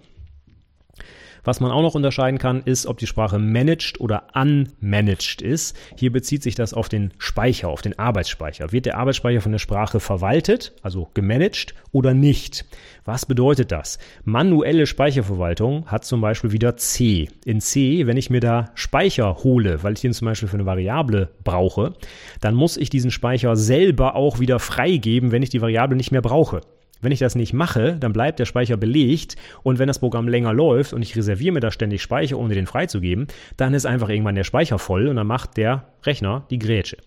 Was 1.48 1.62
man 1.62 1.72
auch 1.72 1.82
noch 1.82 1.96
unterscheiden 1.96 2.40
kann, 2.40 2.62
ist, 2.66 2.88
ob 2.88 2.98
die 2.98 3.08
Sprache 3.08 3.40
managed 3.40 4.02
oder 4.02 4.24
unmanaged 4.36 5.42
ist. 5.42 5.78
Hier 5.96 6.12
bezieht 6.12 6.44
sich 6.44 6.56
das 6.56 6.74
auf 6.74 6.90
den 6.90 7.14
Speicher, 7.20 7.70
auf 7.70 7.82
den 7.82 7.98
Arbeitsspeicher. 7.98 8.74
Wird 8.74 8.86
der 8.86 8.98
Arbeitsspeicher 8.98 9.40
von 9.40 9.54
der 9.54 9.60
Sprache 9.60 10.02
verwaltet, 10.02 10.74
also 10.82 11.08
gemanagt 11.14 11.74
oder 11.94 12.14
nicht? 12.14 12.66
Was 13.06 13.26
bedeutet 13.26 13.72
das? 13.72 13.98
Manuelle 14.26 14.86
Speicherverwaltung 14.86 15.86
hat 15.86 16.04
zum 16.04 16.20
Beispiel 16.20 16.52
wieder 16.52 16.76
C. 16.76 17.30
In 17.46 17.62
C, 17.62 18.06
wenn 18.08 18.18
ich 18.18 18.30
mir 18.30 18.42
da 18.42 18.72
Speicher 18.76 19.38
hole, 19.46 19.84
weil 19.84 19.94
ich 19.94 20.02
den 20.02 20.12
zum 20.12 20.26
Beispiel 20.26 20.50
für 20.50 20.58
eine 20.58 20.66
Variable 20.66 21.30
brauche, 21.46 21.94
dann 22.42 22.56
muss 22.56 22.76
ich 22.76 22.90
diesen 22.90 23.10
Speicher 23.10 23.56
selber 23.56 24.18
auch 24.18 24.42
wieder 24.42 24.60
freigeben, 24.60 25.32
wenn 25.32 25.44
ich 25.44 25.50
die 25.50 25.62
Variable 25.62 25.96
nicht 25.96 26.12
mehr 26.12 26.22
brauche. 26.22 26.60
Wenn 27.02 27.12
ich 27.12 27.20
das 27.20 27.36
nicht 27.36 27.54
mache, 27.54 27.98
dann 28.00 28.14
bleibt 28.14 28.40
der 28.40 28.46
Speicher 28.46 28.78
belegt 28.78 29.36
und 29.64 29.80
wenn 29.80 29.88
das 29.88 30.00
Programm 30.00 30.28
länger 30.28 30.54
läuft 30.54 30.94
und 30.94 31.02
ich 31.02 31.16
reserviere 31.16 31.54
mir 31.54 31.60
da 31.60 31.72
ständig 31.72 32.02
Speicher, 32.02 32.38
ohne 32.38 32.54
den 32.54 32.68
freizugeben, 32.68 33.28
dann 33.56 33.74
ist 33.74 33.86
einfach 33.86 34.10
irgendwann 34.10 34.36
der 34.36 34.44
Speicher 34.44 34.80
voll 34.80 35.08
und 35.08 35.16
dann 35.16 35.28
macht 35.28 35.58
der 35.58 35.86
Rechner 36.04 36.46
die 36.50 36.60
Grätsche. 36.60 36.98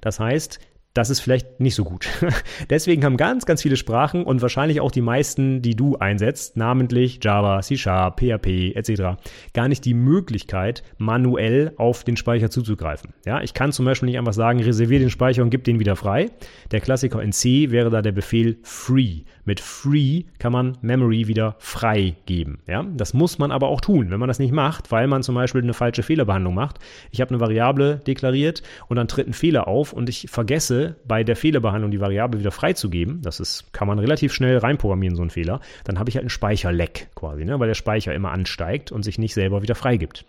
Das 0.00 0.20
heißt, 0.20 0.60
das 0.94 1.08
ist 1.08 1.20
vielleicht 1.20 1.60
nicht 1.60 1.76
so 1.76 1.84
gut. 1.84 2.08
Deswegen 2.70 3.04
haben 3.04 3.16
ganz, 3.16 3.46
ganz 3.46 3.62
viele 3.62 3.76
Sprachen 3.76 4.24
und 4.24 4.42
wahrscheinlich 4.42 4.80
auch 4.80 4.90
die 4.90 5.00
meisten, 5.00 5.62
die 5.62 5.76
du 5.76 5.96
einsetzt, 5.96 6.56
namentlich 6.56 7.20
Java, 7.22 7.60
C 7.60 7.76
Sharp, 7.76 8.20
PHP 8.20 8.74
etc., 8.74 9.20
gar 9.54 9.68
nicht 9.68 9.84
die 9.84 9.94
Möglichkeit, 9.94 10.82
manuell 10.98 11.72
auf 11.76 12.02
den 12.02 12.16
Speicher 12.16 12.50
zuzugreifen. 12.50 13.14
Ja, 13.24 13.40
ich 13.40 13.54
kann 13.54 13.70
zum 13.70 13.84
Beispiel 13.84 14.08
nicht 14.08 14.18
einfach 14.18 14.32
sagen, 14.32 14.60
reserviere 14.60 15.00
den 15.00 15.10
Speicher 15.10 15.42
und 15.42 15.50
gib 15.50 15.62
den 15.62 15.78
wieder 15.78 15.94
frei. 15.94 16.30
Der 16.72 16.80
Klassiker 16.80 17.22
in 17.22 17.32
C 17.32 17.70
wäre 17.70 17.90
da 17.90 18.02
der 18.02 18.12
Befehl 18.12 18.58
free. 18.62 19.22
Mit 19.44 19.60
free 19.60 20.24
kann 20.38 20.52
man 20.52 20.76
Memory 20.80 21.28
wieder 21.28 21.56
frei 21.58 22.16
geben. 22.26 22.58
Ja, 22.66 22.84
das 22.94 23.14
muss 23.14 23.38
man 23.38 23.52
aber 23.52 23.68
auch 23.68 23.80
tun. 23.80 24.10
Wenn 24.10 24.20
man 24.20 24.28
das 24.28 24.38
nicht 24.38 24.52
macht, 24.52 24.90
weil 24.90 25.06
man 25.06 25.22
zum 25.22 25.34
Beispiel 25.34 25.62
eine 25.62 25.72
falsche 25.72 26.02
Fehlerbehandlung 26.02 26.54
macht. 26.54 26.78
Ich 27.10 27.20
habe 27.20 27.30
eine 27.30 27.40
Variable 27.40 27.96
deklariert 28.06 28.62
und 28.88 28.96
dann 28.96 29.08
tritt 29.08 29.28
ein 29.28 29.32
Fehler 29.32 29.68
auf 29.68 29.92
und 29.92 30.08
ich 30.08 30.26
vergesse 30.30 30.79
bei 31.06 31.24
der 31.24 31.36
Fehlerbehandlung 31.36 31.90
die 31.90 32.00
Variable 32.00 32.40
wieder 32.40 32.50
freizugeben, 32.50 33.22
das 33.22 33.40
ist, 33.40 33.72
kann 33.72 33.88
man 33.88 33.98
relativ 33.98 34.32
schnell 34.32 34.58
reinprogrammieren, 34.58 35.16
so 35.16 35.22
ein 35.22 35.30
Fehler, 35.30 35.60
dann 35.84 35.98
habe 35.98 36.10
ich 36.10 36.16
halt 36.16 36.24
einen 36.24 36.30
Speicherleck 36.30 37.08
quasi, 37.14 37.44
ne, 37.44 37.58
weil 37.58 37.68
der 37.68 37.74
Speicher 37.74 38.14
immer 38.14 38.30
ansteigt 38.30 38.92
und 38.92 39.02
sich 39.02 39.18
nicht 39.18 39.34
selber 39.34 39.62
wieder 39.62 39.74
freigibt. 39.74 40.24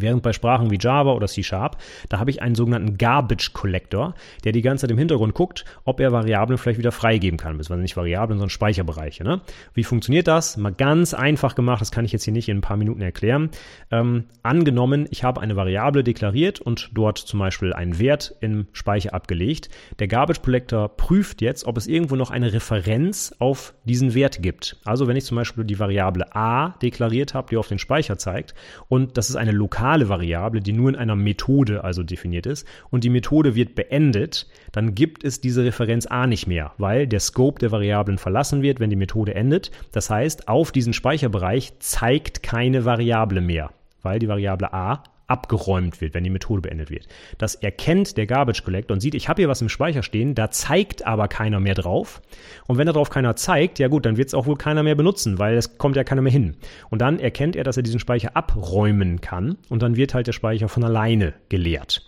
Während 0.00 0.22
bei 0.22 0.32
Sprachen 0.32 0.70
wie 0.70 0.78
Java 0.78 1.12
oder 1.12 1.26
C 1.26 1.42
Sharp, 1.42 1.78
da 2.08 2.18
habe 2.18 2.30
ich 2.30 2.42
einen 2.42 2.54
sogenannten 2.54 2.98
Garbage 2.98 3.52
Collector, 3.52 4.14
der 4.44 4.52
die 4.52 4.62
ganze 4.62 4.82
Zeit 4.82 4.90
im 4.90 4.98
Hintergrund 4.98 5.34
guckt, 5.34 5.64
ob 5.84 6.00
er 6.00 6.12
Variablen 6.12 6.58
vielleicht 6.58 6.78
wieder 6.78 6.92
freigeben 6.92 7.38
kann. 7.38 7.58
Waren 7.68 7.80
nicht 7.80 7.96
Variablen, 7.96 8.38
sondern 8.38 8.50
Speicherbereiche. 8.50 9.24
Ne? 9.24 9.40
Wie 9.74 9.84
funktioniert 9.84 10.28
das? 10.28 10.56
Mal 10.56 10.72
ganz 10.72 11.14
einfach 11.14 11.54
gemacht, 11.54 11.80
das 11.80 11.90
kann 11.90 12.04
ich 12.04 12.12
jetzt 12.12 12.24
hier 12.24 12.32
nicht 12.32 12.48
in 12.48 12.58
ein 12.58 12.62
paar 12.62 12.76
Minuten 12.76 13.02
erklären. 13.02 13.50
Ähm, 13.90 14.24
angenommen, 14.42 15.06
ich 15.10 15.24
habe 15.24 15.40
eine 15.40 15.56
Variable 15.56 16.04
deklariert 16.04 16.60
und 16.60 16.90
dort 16.92 17.18
zum 17.18 17.40
Beispiel 17.40 17.72
einen 17.72 17.98
Wert 17.98 18.34
im 18.40 18.66
Speicher 18.72 19.14
abgelegt. 19.14 19.68
Der 19.98 20.08
Garbage 20.08 20.42
Collector 20.42 20.88
prüft 20.96 21.40
jetzt, 21.42 21.66
ob 21.66 21.76
es 21.76 21.86
irgendwo 21.86 22.16
noch 22.16 22.30
eine 22.30 22.52
Referenz 22.52 23.34
auf 23.38 23.74
diesen 23.84 24.14
Wert 24.14 24.42
gibt. 24.42 24.76
Also 24.84 25.06
wenn 25.06 25.16
ich 25.16 25.24
zum 25.24 25.36
Beispiel 25.36 25.64
die 25.64 25.78
Variable 25.78 26.34
a 26.34 26.76
deklariert 26.82 27.34
habe, 27.34 27.48
die 27.50 27.56
auf 27.56 27.68
den 27.68 27.78
Speicher 27.78 28.18
zeigt 28.18 28.54
und 28.88 29.16
das 29.16 29.30
ist 29.30 29.36
eine 29.36 29.52
lokale 29.52 29.85
lokale 29.86 30.08
Variable, 30.08 30.60
die 30.60 30.72
nur 30.72 30.88
in 30.88 30.96
einer 30.96 31.14
Methode 31.14 31.84
also 31.84 32.02
definiert 32.02 32.46
ist 32.46 32.66
und 32.90 33.04
die 33.04 33.10
Methode 33.10 33.54
wird 33.54 33.76
beendet, 33.76 34.48
dann 34.72 34.96
gibt 34.96 35.22
es 35.22 35.40
diese 35.40 35.64
Referenz 35.64 36.06
A 36.06 36.26
nicht 36.26 36.48
mehr, 36.48 36.72
weil 36.76 37.06
der 37.06 37.20
Scope 37.20 37.60
der 37.60 37.70
Variablen 37.70 38.18
verlassen 38.18 38.62
wird, 38.62 38.80
wenn 38.80 38.90
die 38.90 38.96
Methode 38.96 39.36
endet. 39.36 39.70
Das 39.92 40.10
heißt, 40.10 40.48
auf 40.48 40.72
diesen 40.72 40.92
Speicherbereich 40.92 41.78
zeigt 41.78 42.42
keine 42.42 42.84
Variable 42.84 43.40
mehr, 43.40 43.70
weil 44.02 44.18
die 44.18 44.28
Variable 44.28 44.72
A 44.72 45.04
abgeräumt 45.26 46.00
wird, 46.00 46.14
wenn 46.14 46.24
die 46.24 46.30
Methode 46.30 46.62
beendet 46.62 46.90
wird. 46.90 47.06
Das 47.38 47.54
erkennt 47.54 48.16
der 48.16 48.26
Garbage 48.26 48.62
Collector 48.64 48.94
und 48.94 49.00
sieht, 49.00 49.14
ich 49.14 49.28
habe 49.28 49.42
hier 49.42 49.48
was 49.48 49.62
im 49.62 49.68
Speicher 49.68 50.02
stehen, 50.02 50.34
da 50.34 50.50
zeigt 50.50 51.06
aber 51.06 51.28
keiner 51.28 51.60
mehr 51.60 51.74
drauf. 51.74 52.22
Und 52.66 52.78
wenn 52.78 52.86
darauf 52.86 53.10
keiner 53.10 53.36
zeigt, 53.36 53.78
ja 53.78 53.88
gut, 53.88 54.06
dann 54.06 54.16
wird 54.16 54.28
es 54.28 54.34
auch 54.34 54.46
wohl 54.46 54.56
keiner 54.56 54.82
mehr 54.82 54.94
benutzen, 54.94 55.38
weil 55.38 55.56
es 55.56 55.78
kommt 55.78 55.96
ja 55.96 56.04
keiner 56.04 56.22
mehr 56.22 56.32
hin. 56.32 56.56
Und 56.90 57.00
dann 57.00 57.18
erkennt 57.18 57.56
er, 57.56 57.64
dass 57.64 57.76
er 57.76 57.82
diesen 57.82 58.00
Speicher 58.00 58.36
abräumen 58.36 59.20
kann 59.20 59.56
und 59.68 59.82
dann 59.82 59.96
wird 59.96 60.14
halt 60.14 60.26
der 60.26 60.32
Speicher 60.32 60.68
von 60.68 60.84
alleine 60.84 61.34
geleert. 61.48 62.06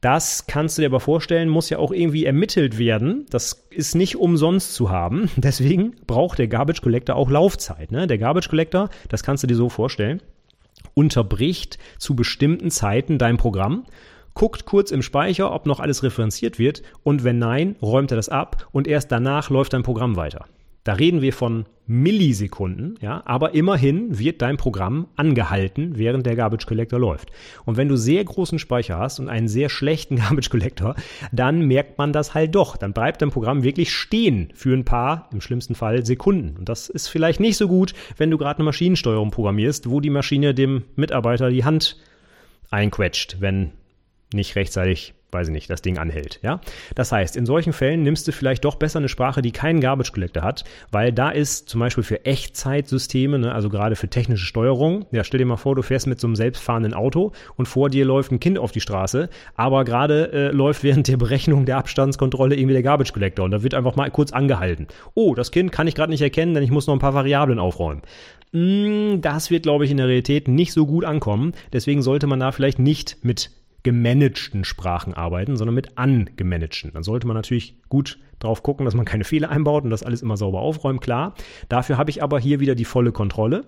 Das 0.00 0.46
kannst 0.46 0.78
du 0.78 0.82
dir 0.82 0.86
aber 0.86 1.00
vorstellen, 1.00 1.48
muss 1.48 1.70
ja 1.70 1.78
auch 1.78 1.90
irgendwie 1.90 2.24
ermittelt 2.24 2.78
werden. 2.78 3.26
Das 3.30 3.66
ist 3.70 3.96
nicht 3.96 4.14
umsonst 4.14 4.74
zu 4.74 4.90
haben. 4.90 5.28
Deswegen 5.36 5.96
braucht 6.06 6.38
der 6.38 6.46
Garbage 6.46 6.82
Collector 6.82 7.16
auch 7.16 7.30
Laufzeit. 7.30 7.90
Ne? 7.90 8.06
Der 8.06 8.18
Garbage 8.18 8.48
Collector, 8.48 8.90
das 9.08 9.24
kannst 9.24 9.42
du 9.42 9.48
dir 9.48 9.56
so 9.56 9.68
vorstellen, 9.68 10.22
unterbricht 10.98 11.78
zu 11.98 12.16
bestimmten 12.16 12.72
Zeiten 12.72 13.18
dein 13.18 13.36
Programm, 13.36 13.84
guckt 14.34 14.64
kurz 14.64 14.90
im 14.90 15.02
Speicher, 15.02 15.52
ob 15.52 15.64
noch 15.66 15.78
alles 15.78 16.02
referenziert 16.02 16.58
wird 16.58 16.82
und 17.04 17.22
wenn 17.22 17.38
nein, 17.38 17.76
räumt 17.80 18.10
er 18.10 18.16
das 18.16 18.28
ab 18.28 18.66
und 18.72 18.88
erst 18.88 19.12
danach 19.12 19.48
läuft 19.48 19.74
dein 19.74 19.84
Programm 19.84 20.16
weiter. 20.16 20.46
Da 20.88 20.94
reden 20.94 21.20
wir 21.20 21.34
von 21.34 21.66
Millisekunden, 21.86 22.94
ja, 23.02 23.22
aber 23.26 23.54
immerhin 23.54 24.18
wird 24.18 24.40
dein 24.40 24.56
Programm 24.56 25.08
angehalten, 25.16 25.98
während 25.98 26.24
der 26.24 26.34
Garbage 26.34 26.64
Collector 26.64 26.98
läuft. 26.98 27.30
Und 27.66 27.76
wenn 27.76 27.88
du 27.88 27.96
sehr 27.98 28.24
großen 28.24 28.58
Speicher 28.58 28.96
hast 28.96 29.20
und 29.20 29.28
einen 29.28 29.48
sehr 29.48 29.68
schlechten 29.68 30.16
Garbage 30.20 30.48
Collector, 30.48 30.94
dann 31.30 31.66
merkt 31.66 31.98
man 31.98 32.14
das 32.14 32.32
halt 32.32 32.54
doch. 32.54 32.78
Dann 32.78 32.94
bleibt 32.94 33.20
dein 33.20 33.28
Programm 33.28 33.64
wirklich 33.64 33.92
stehen 33.92 34.48
für 34.54 34.74
ein 34.74 34.86
paar, 34.86 35.28
im 35.30 35.42
schlimmsten 35.42 35.74
Fall, 35.74 36.06
Sekunden. 36.06 36.56
Und 36.56 36.70
das 36.70 36.88
ist 36.88 37.08
vielleicht 37.08 37.38
nicht 37.38 37.58
so 37.58 37.68
gut, 37.68 37.92
wenn 38.16 38.30
du 38.30 38.38
gerade 38.38 38.60
eine 38.60 38.64
Maschinensteuerung 38.64 39.30
programmierst, 39.30 39.90
wo 39.90 40.00
die 40.00 40.08
Maschine 40.08 40.54
dem 40.54 40.84
Mitarbeiter 40.96 41.50
die 41.50 41.66
Hand 41.66 41.98
einquetscht, 42.70 43.42
wenn 43.42 43.72
nicht 44.32 44.56
rechtzeitig 44.56 45.12
weiß 45.30 45.48
ich 45.48 45.52
nicht, 45.52 45.68
das 45.68 45.82
Ding 45.82 45.98
anhält. 45.98 46.40
Ja? 46.42 46.60
Das 46.94 47.12
heißt, 47.12 47.36
in 47.36 47.46
solchen 47.46 47.72
Fällen 47.72 48.02
nimmst 48.02 48.26
du 48.26 48.32
vielleicht 48.32 48.64
doch 48.64 48.76
besser 48.76 48.98
eine 48.98 49.08
Sprache, 49.08 49.42
die 49.42 49.52
keinen 49.52 49.80
Garbage 49.80 50.12
Collector 50.12 50.42
hat, 50.42 50.64
weil 50.90 51.12
da 51.12 51.30
ist 51.30 51.68
zum 51.68 51.80
Beispiel 51.80 52.04
für 52.04 52.24
Echtzeitsysteme, 52.24 53.38
ne, 53.38 53.52
also 53.52 53.68
gerade 53.68 53.96
für 53.96 54.08
technische 54.08 54.46
Steuerung, 54.46 55.06
ja, 55.10 55.24
stell 55.24 55.38
dir 55.38 55.46
mal 55.46 55.56
vor, 55.56 55.74
du 55.74 55.82
fährst 55.82 56.06
mit 56.06 56.20
so 56.20 56.26
einem 56.26 56.36
selbstfahrenden 56.36 56.94
Auto 56.94 57.32
und 57.56 57.66
vor 57.66 57.90
dir 57.90 58.04
läuft 58.04 58.32
ein 58.32 58.40
Kind 58.40 58.58
auf 58.58 58.72
die 58.72 58.80
Straße, 58.80 59.28
aber 59.54 59.84
gerade 59.84 60.32
äh, 60.32 60.50
läuft 60.50 60.82
während 60.82 61.08
der 61.08 61.16
Berechnung 61.18 61.66
der 61.66 61.76
Abstandskontrolle 61.76 62.56
irgendwie 62.56 62.74
der 62.74 62.82
Garbage 62.82 63.12
Collector 63.12 63.44
und 63.44 63.50
da 63.50 63.62
wird 63.62 63.74
einfach 63.74 63.96
mal 63.96 64.10
kurz 64.10 64.32
angehalten. 64.32 64.86
Oh, 65.14 65.34
das 65.34 65.50
Kind 65.50 65.72
kann 65.72 65.86
ich 65.86 65.94
gerade 65.94 66.10
nicht 66.10 66.22
erkennen, 66.22 66.54
denn 66.54 66.62
ich 66.62 66.70
muss 66.70 66.86
noch 66.86 66.94
ein 66.94 67.00
paar 67.00 67.14
Variablen 67.14 67.58
aufräumen. 67.58 68.02
Mm, 68.52 69.20
das 69.20 69.50
wird, 69.50 69.64
glaube 69.64 69.84
ich, 69.84 69.90
in 69.90 69.98
der 69.98 70.08
Realität 70.08 70.48
nicht 70.48 70.72
so 70.72 70.86
gut 70.86 71.04
ankommen. 71.04 71.52
Deswegen 71.72 72.02
sollte 72.02 72.26
man 72.26 72.40
da 72.40 72.52
vielleicht 72.52 72.78
nicht 72.78 73.18
mit 73.22 73.50
gemanagten 73.88 74.64
Sprachen 74.64 75.14
arbeiten, 75.14 75.56
sondern 75.56 75.74
mit 75.74 75.96
angemanagten. 75.96 76.92
Dann 76.92 77.02
sollte 77.02 77.26
man 77.26 77.34
natürlich 77.34 77.74
gut 77.88 78.18
drauf 78.38 78.62
gucken, 78.62 78.84
dass 78.84 78.94
man 78.94 79.06
keine 79.06 79.24
Fehler 79.24 79.48
einbaut 79.48 79.84
und 79.84 79.88
das 79.88 80.02
alles 80.02 80.20
immer 80.20 80.36
sauber 80.36 80.60
aufräumt, 80.60 81.00
klar. 81.00 81.32
Dafür 81.70 81.96
habe 81.96 82.10
ich 82.10 82.22
aber 82.22 82.38
hier 82.38 82.60
wieder 82.60 82.74
die 82.74 82.84
volle 82.84 83.12
Kontrolle 83.12 83.64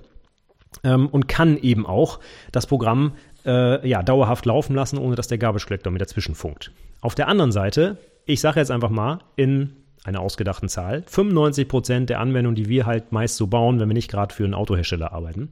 ähm, 0.85 1.09
und 1.09 1.27
kann 1.27 1.57
eben 1.57 1.87
auch 1.87 2.21
das 2.53 2.67
Programm 2.67 3.13
äh, 3.47 3.89
ja, 3.89 4.03
dauerhaft 4.03 4.45
laufen 4.45 4.75
lassen, 4.75 4.99
ohne 4.99 5.17
dass 5.17 5.29
der 5.29 5.39
Garbage 5.39 5.67
Collector 5.67 5.91
mit 5.91 6.03
dazwischen 6.03 6.35
funkt. 6.35 6.71
Auf 7.01 7.15
der 7.15 7.29
anderen 7.29 7.51
Seite, 7.51 7.97
ich 8.27 8.43
sage 8.43 8.61
jetzt 8.61 8.71
einfach 8.71 8.91
mal 8.91 9.21
in 9.37 9.73
einer 10.05 10.21
ausgedachten 10.21 10.69
Zahl, 10.69 11.03
95 11.07 11.67
Prozent 11.67 12.11
der 12.11 12.21
Anwendungen, 12.21 12.57
die 12.57 12.69
wir 12.69 12.85
halt 12.85 13.11
meist 13.11 13.37
so 13.37 13.47
bauen, 13.47 13.81
wenn 13.81 13.89
wir 13.89 13.95
nicht 13.95 14.11
gerade 14.11 14.35
für 14.35 14.45
einen 14.45 14.55
Autohersteller 14.55 15.13
arbeiten, 15.13 15.51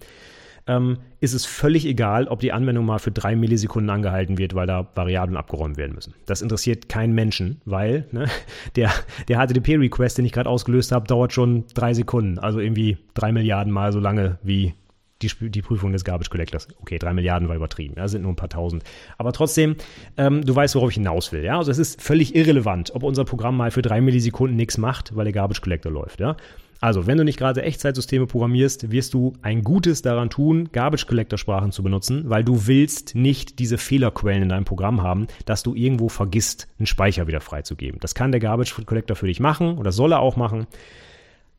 ähm, 0.68 0.98
ist 1.20 1.32
es 1.32 1.44
völlig 1.46 1.86
egal, 1.86 2.28
ob 2.28 2.40
die 2.40 2.52
Anwendung 2.52 2.86
mal 2.86 2.98
für 2.98 3.10
drei 3.10 3.34
Millisekunden 3.34 3.90
angehalten 3.90 4.38
wird, 4.38 4.54
weil 4.54 4.66
da 4.66 4.86
Variablen 4.94 5.36
abgeräumt 5.36 5.76
werden 5.76 5.94
müssen. 5.94 6.14
Das 6.26 6.42
interessiert 6.42 6.88
keinen 6.88 7.14
Menschen, 7.14 7.60
weil 7.64 8.06
ne, 8.12 8.26
der, 8.76 8.92
der 9.26 9.38
HTTP-Request, 9.38 10.18
den 10.18 10.26
ich 10.26 10.32
gerade 10.32 10.48
ausgelöst 10.48 10.92
habe, 10.92 11.06
dauert 11.06 11.32
schon 11.32 11.64
drei 11.74 11.94
Sekunden. 11.94 12.38
Also 12.38 12.60
irgendwie 12.60 12.98
drei 13.14 13.32
Milliarden 13.32 13.72
Mal 13.72 13.92
so 13.92 13.98
lange 13.98 14.38
wie 14.42 14.74
die, 15.22 15.50
die 15.50 15.62
Prüfung 15.62 15.92
des 15.92 16.04
Garbage 16.04 16.30
Collectors. 16.30 16.68
Okay, 16.80 16.98
drei 16.98 17.12
Milliarden 17.12 17.48
war 17.48 17.56
übertrieben, 17.56 17.94
ja, 17.96 18.06
sind 18.06 18.22
nur 18.22 18.32
ein 18.32 18.36
paar 18.36 18.50
tausend. 18.50 18.84
Aber 19.16 19.32
trotzdem, 19.32 19.74
ähm, 20.16 20.44
du 20.44 20.54
weißt, 20.54 20.74
worauf 20.76 20.90
ich 20.90 20.96
hinaus 20.96 21.32
will. 21.32 21.42
Ja? 21.42 21.58
Also 21.58 21.70
es 21.70 21.78
ist 21.78 22.00
völlig 22.00 22.36
irrelevant, 22.36 22.94
ob 22.94 23.02
unser 23.02 23.24
Programm 23.24 23.56
mal 23.56 23.70
für 23.70 23.82
drei 23.82 24.00
Millisekunden 24.00 24.56
nichts 24.56 24.78
macht, 24.78 25.16
weil 25.16 25.24
der 25.24 25.32
Garbage 25.32 25.60
Collector 25.60 25.90
läuft. 25.90 26.20
Ja? 26.20 26.36
Also, 26.80 27.06
wenn 27.08 27.18
du 27.18 27.24
nicht 27.24 27.38
gerade 27.38 27.62
Echtzeitsysteme 27.62 28.26
programmierst, 28.26 28.92
wirst 28.92 29.12
du 29.12 29.32
ein 29.42 29.64
Gutes 29.64 30.02
daran 30.02 30.30
tun, 30.30 30.68
Garbage 30.70 31.06
Collector 31.06 31.36
Sprachen 31.36 31.72
zu 31.72 31.82
benutzen, 31.82 32.30
weil 32.30 32.44
du 32.44 32.66
willst 32.66 33.16
nicht 33.16 33.58
diese 33.58 33.78
Fehlerquellen 33.78 34.44
in 34.44 34.48
deinem 34.48 34.64
Programm 34.64 35.02
haben, 35.02 35.26
dass 35.44 35.64
du 35.64 35.74
irgendwo 35.74 36.08
vergisst, 36.08 36.68
einen 36.78 36.86
Speicher 36.86 37.26
wieder 37.26 37.40
freizugeben. 37.40 37.98
Das 38.00 38.14
kann 38.14 38.30
der 38.30 38.40
Garbage 38.40 38.74
Collector 38.86 39.16
für 39.16 39.26
dich 39.26 39.40
machen 39.40 39.76
oder 39.76 39.90
soll 39.90 40.12
er 40.12 40.20
auch 40.20 40.36
machen. 40.36 40.66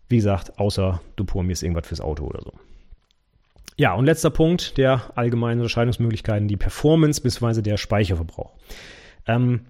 Wie 0.08 0.16
gesagt, 0.16 0.58
außer 0.58 1.02
du 1.18 1.26
programmierst 1.26 1.64
irgendwas 1.64 1.88
fürs 1.88 2.02
Auto 2.02 2.26
oder 2.26 2.42
so. 2.42 2.54
Ja, 3.76 3.94
und 3.94 4.06
letzter 4.06 4.30
Punkt 4.30 4.78
der 4.78 5.12
allgemeinen 5.16 5.60
Unterscheidungsmöglichkeiten, 5.62 6.48
die 6.48 6.58
Performance 6.58 7.22
bzw. 7.22 7.62
der 7.62 7.78
Speicherverbrauch. 7.78 8.54
Ähm, 9.28 9.62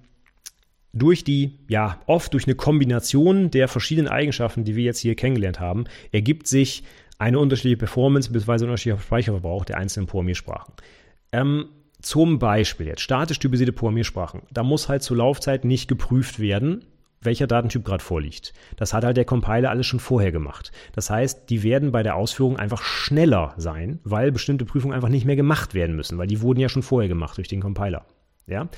durch 0.93 1.23
die, 1.23 1.59
ja, 1.67 1.99
oft 2.07 2.33
durch 2.33 2.45
eine 2.45 2.55
Kombination 2.55 3.51
der 3.51 3.67
verschiedenen 3.67 4.07
Eigenschaften, 4.07 4.63
die 4.63 4.75
wir 4.75 4.83
jetzt 4.83 4.99
hier 4.99 5.15
kennengelernt 5.15 5.59
haben, 5.59 5.85
ergibt 6.11 6.47
sich 6.47 6.83
eine 7.19 7.37
unterschiedliche 7.39 7.77
Performance 7.77 8.31
bzw. 8.31 8.65
unterschiedlicher 8.65 9.03
Speicherverbrauch 9.03 9.65
der 9.65 9.77
einzelnen 9.77 10.07
Programmiersprachen. 10.07 10.73
Ähm, 11.31 11.65
zum 12.01 12.39
Beispiel 12.39 12.87
jetzt 12.87 13.01
statisch 13.01 13.39
typisierte 13.39 13.73
Programmiersprachen. 13.73 14.41
Da 14.51 14.63
muss 14.63 14.87
halt 14.87 15.03
zur 15.03 15.17
Laufzeit 15.17 15.65
nicht 15.65 15.87
geprüft 15.87 16.39
werden, 16.39 16.85
welcher 17.21 17.47
Datentyp 17.47 17.83
gerade 17.83 18.03
vorliegt. 18.03 18.53
Das 18.77 18.93
hat 18.93 19.03
halt 19.03 19.17
der 19.17 19.25
Compiler 19.25 19.69
alles 19.69 19.85
schon 19.85 19.99
vorher 19.99 20.31
gemacht. 20.31 20.71
Das 20.93 21.09
heißt, 21.09 21.49
die 21.49 21.63
werden 21.63 21.91
bei 21.91 22.01
der 22.01 22.15
Ausführung 22.15 22.57
einfach 22.57 22.81
schneller 22.81 23.53
sein, 23.57 23.99
weil 24.05 24.31
bestimmte 24.31 24.63
Prüfungen 24.63 24.93
einfach 24.93 25.09
nicht 25.09 25.25
mehr 25.25 25.35
gemacht 25.35 25.73
werden 25.73 25.97
müssen, 25.97 26.17
weil 26.17 26.27
die 26.27 26.41
wurden 26.41 26.61
ja 26.61 26.69
schon 26.69 26.83
vorher 26.83 27.09
gemacht 27.09 27.35
durch 27.37 27.49
den 27.49 27.61
Compiler. 27.61 28.05
Ja? 28.47 28.69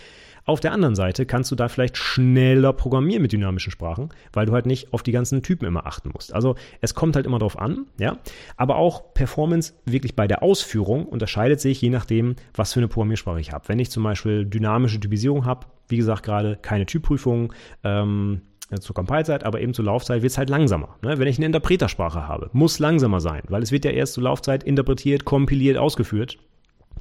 Auf 0.45 0.59
der 0.59 0.71
anderen 0.71 0.95
Seite 0.95 1.25
kannst 1.25 1.51
du 1.51 1.55
da 1.55 1.67
vielleicht 1.67 1.97
schneller 1.97 2.73
programmieren 2.73 3.21
mit 3.21 3.31
dynamischen 3.31 3.71
Sprachen, 3.71 4.09
weil 4.33 4.45
du 4.45 4.53
halt 4.53 4.65
nicht 4.65 4.93
auf 4.93 5.03
die 5.03 5.11
ganzen 5.11 5.43
Typen 5.43 5.65
immer 5.65 5.85
achten 5.85 6.09
musst. 6.13 6.33
Also 6.33 6.55
es 6.81 6.95
kommt 6.95 7.15
halt 7.15 7.25
immer 7.25 7.39
drauf 7.39 7.59
an, 7.59 7.85
ja. 7.99 8.17
Aber 8.57 8.77
auch 8.77 9.13
Performance 9.13 9.73
wirklich 9.85 10.15
bei 10.15 10.27
der 10.27 10.43
Ausführung 10.43 11.05
unterscheidet 11.05 11.61
sich 11.61 11.81
je 11.81 11.89
nachdem, 11.89 12.35
was 12.55 12.73
für 12.73 12.79
eine 12.79 12.87
Programmiersprache 12.87 13.39
ich 13.39 13.51
habe. 13.51 13.67
Wenn 13.67 13.79
ich 13.79 13.91
zum 13.91 14.03
Beispiel 14.03 14.45
dynamische 14.45 14.99
Typisierung 14.99 15.45
habe, 15.45 15.67
wie 15.87 15.97
gesagt 15.97 16.23
gerade 16.23 16.57
keine 16.61 16.85
Typprüfung, 16.85 17.53
ähm, 17.83 18.41
zur 18.79 18.95
Compile-Zeit, 18.95 19.43
aber 19.43 19.59
eben 19.59 19.73
zur 19.73 19.85
Laufzeit 19.85 20.21
wird 20.21 20.31
es 20.31 20.37
halt 20.37 20.49
langsamer. 20.49 20.95
Ne? 21.01 21.19
Wenn 21.19 21.27
ich 21.27 21.37
eine 21.37 21.45
Interpretersprache 21.45 22.27
habe, 22.27 22.49
muss 22.53 22.79
langsamer 22.79 23.19
sein, 23.19 23.41
weil 23.49 23.61
es 23.61 23.71
wird 23.71 23.85
ja 23.85 23.91
erst 23.91 24.13
zur 24.13 24.23
Laufzeit 24.23 24.63
interpretiert, 24.63 25.25
kompiliert, 25.25 25.77
ausgeführt. 25.77 26.37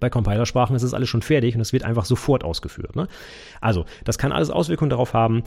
Bei 0.00 0.10
Compilersprachen 0.10 0.74
ist 0.74 0.82
es 0.82 0.94
alles 0.94 1.08
schon 1.08 1.22
fertig 1.22 1.54
und 1.54 1.60
es 1.60 1.72
wird 1.72 1.84
einfach 1.84 2.04
sofort 2.04 2.42
ausgeführt. 2.42 2.96
Ne? 2.96 3.06
Also, 3.60 3.84
das 4.04 4.18
kann 4.18 4.32
alles 4.32 4.50
Auswirkungen 4.50 4.90
darauf 4.90 5.14
haben. 5.14 5.44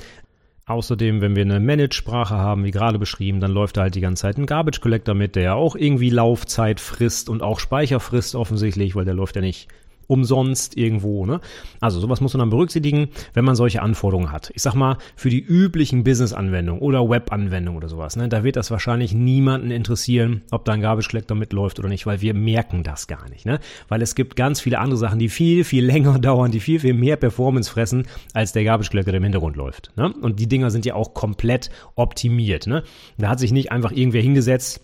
Außerdem, 0.66 1.20
wenn 1.20 1.36
wir 1.36 1.42
eine 1.42 1.60
Manage-Sprache 1.60 2.36
haben, 2.36 2.64
wie 2.64 2.72
gerade 2.72 2.98
beschrieben, 2.98 3.42
dann 3.42 3.52
läuft 3.52 3.76
da 3.76 3.82
halt 3.82 3.96
die 3.96 4.02
ganze 4.02 4.22
Zeit 4.22 4.38
ein 4.38 4.46
Garbage 4.46 4.80
Collector 4.80 5.14
mit, 5.14 5.36
der 5.36 5.44
ja 5.44 5.54
auch 5.56 5.76
irgendwie 5.76 6.10
Laufzeit 6.10 6.80
frisst 6.80 7.28
und 7.28 7.44
auch 7.44 7.60
Speicher 7.60 8.00
frisst 8.00 8.34
offensichtlich, 8.36 8.96
weil 8.96 9.04
der 9.04 9.14
läuft 9.14 9.36
ja 9.36 9.42
nicht 9.42 9.68
umsonst 10.14 10.78
irgendwo. 10.78 11.26
Ne? 11.26 11.42
Also 11.80 12.00
sowas 12.00 12.22
muss 12.22 12.34
man 12.34 12.40
dann 12.40 12.50
berücksichtigen, 12.50 13.10
wenn 13.34 13.44
man 13.44 13.56
solche 13.56 13.82
Anforderungen 13.82 14.32
hat. 14.32 14.52
Ich 14.54 14.62
sag 14.62 14.76
mal, 14.76 14.98
für 15.16 15.30
die 15.30 15.42
üblichen 15.42 16.04
Business-Anwendungen 16.04 16.82
oder 16.82 17.10
Web-Anwendungen 17.10 17.78
oder 17.78 17.90
sowas, 17.90 18.16
ne, 18.16 18.30
da 18.30 18.44
wird 18.44 18.56
das 18.56 18.72
wahrscheinlich 18.72 19.14
niemanden 19.14 19.72
interessieren, 19.72 20.44
ob 20.52 20.66
da 20.66 20.74
ein 20.74 20.82
Garbage 20.82 21.14
mitläuft 21.34 21.80
oder 21.80 21.90
nicht, 21.90 22.06
weil 22.06 22.22
wir 22.22 22.34
merken 22.34 22.84
das 22.84 23.08
gar 23.08 23.28
nicht. 23.30 23.46
Ne? 23.46 23.60
Weil 23.88 24.02
es 24.02 24.16
gibt 24.16 24.36
ganz 24.36 24.62
viele 24.62 24.80
andere 24.80 24.98
Sachen, 24.98 25.20
die 25.20 25.30
viel, 25.30 25.64
viel 25.64 25.86
länger 25.94 26.20
dauern, 26.20 26.52
die 26.52 26.60
viel, 26.60 26.80
viel 26.80 26.94
mehr 26.94 27.18
Performance 27.18 27.70
fressen, 27.70 28.06
als 28.34 28.54
der 28.54 28.64
Garbage 28.64 28.92
der 28.92 29.14
im 29.14 29.24
Hintergrund 29.24 29.56
läuft. 29.56 29.92
Ne? 29.96 30.14
Und 30.22 30.40
die 30.40 30.48
Dinger 30.48 30.70
sind 30.70 30.86
ja 30.86 30.94
auch 30.94 31.14
komplett 31.14 31.72
optimiert. 31.96 32.68
Ne? 32.68 32.84
Da 33.18 33.30
hat 33.30 33.40
sich 33.40 33.52
nicht 33.52 33.72
einfach 33.72 33.92
irgendwer 33.92 34.22
hingesetzt, 34.22 34.82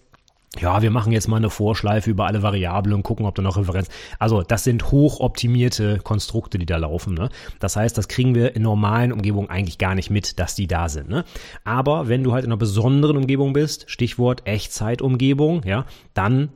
ja, 0.58 0.82
wir 0.82 0.90
machen 0.90 1.12
jetzt 1.12 1.28
mal 1.28 1.38
eine 1.38 1.52
Vorschleife 1.52 2.10
über 2.10 2.26
alle 2.26 2.42
Variablen 2.42 2.96
und 2.96 3.04
gucken, 3.04 3.26
ob 3.26 3.36
da 3.36 3.42
noch 3.42 3.58
Referenz. 3.58 3.88
Also 4.18 4.42
das 4.42 4.64
sind 4.64 4.92
hochoptimierte 4.92 6.00
Konstrukte, 6.00 6.58
die 6.58 6.66
da 6.66 6.78
laufen. 6.78 7.14
Ne? 7.14 7.30
Das 7.60 7.76
heißt, 7.76 7.98
das 7.98 8.08
kriegen 8.08 8.34
wir 8.34 8.56
in 8.56 8.64
normalen 8.64 9.12
Umgebungen 9.12 9.50
eigentlich 9.50 9.78
gar 9.78 9.94
nicht 9.94 10.10
mit, 10.10 10.40
dass 10.40 10.56
die 10.56 10.68
da 10.68 10.90
sind. 10.90 11.08
Ne? 11.08 11.24
Aber 11.66 12.08
wenn 12.08 12.24
du 12.24 12.34
halt 12.34 12.46
in 12.46 12.52
einer 12.52 12.58
besonderen 12.58 13.18
Umgebung 13.18 13.54
bist, 13.54 13.92
Stichwort 13.92 14.48
Echtzeitumgebung, 14.48 15.64
ja, 15.66 15.86
dann 16.16 16.50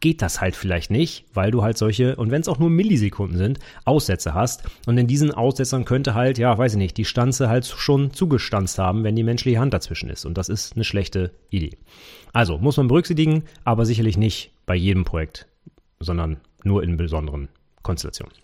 geht 0.00 0.22
das 0.22 0.40
halt 0.40 0.54
vielleicht 0.54 0.90
nicht, 0.90 1.24
weil 1.34 1.50
du 1.50 1.62
halt 1.62 1.76
solche, 1.76 2.16
und 2.16 2.30
wenn 2.30 2.40
es 2.40 2.48
auch 2.48 2.58
nur 2.58 2.70
Millisekunden 2.70 3.36
sind, 3.36 3.58
Aussätze 3.84 4.34
hast. 4.34 4.62
Und 4.86 4.98
in 4.98 5.06
diesen 5.06 5.32
Aussetzern 5.32 5.84
könnte 5.84 6.14
halt, 6.14 6.38
ja, 6.38 6.56
weiß 6.56 6.72
ich 6.72 6.78
nicht, 6.78 6.96
die 6.96 7.04
Stanze 7.04 7.48
halt 7.48 7.66
schon 7.66 8.12
zugestanzt 8.12 8.78
haben, 8.78 9.02
wenn 9.02 9.16
die 9.16 9.24
menschliche 9.24 9.58
Hand 9.58 9.74
dazwischen 9.74 10.10
ist. 10.10 10.24
Und 10.24 10.38
das 10.38 10.48
ist 10.48 10.74
eine 10.74 10.84
schlechte 10.84 11.32
Idee. 11.50 11.78
Also 12.32 12.58
muss 12.58 12.76
man 12.76 12.88
berücksichtigen, 12.88 13.44
aber 13.64 13.86
sicherlich 13.86 14.16
nicht 14.16 14.52
bei 14.66 14.74
jedem 14.74 15.04
Projekt, 15.04 15.46
sondern 16.00 16.38
nur 16.64 16.82
in 16.82 16.96
besonderen 16.96 17.48
Konstellationen. 17.82 18.34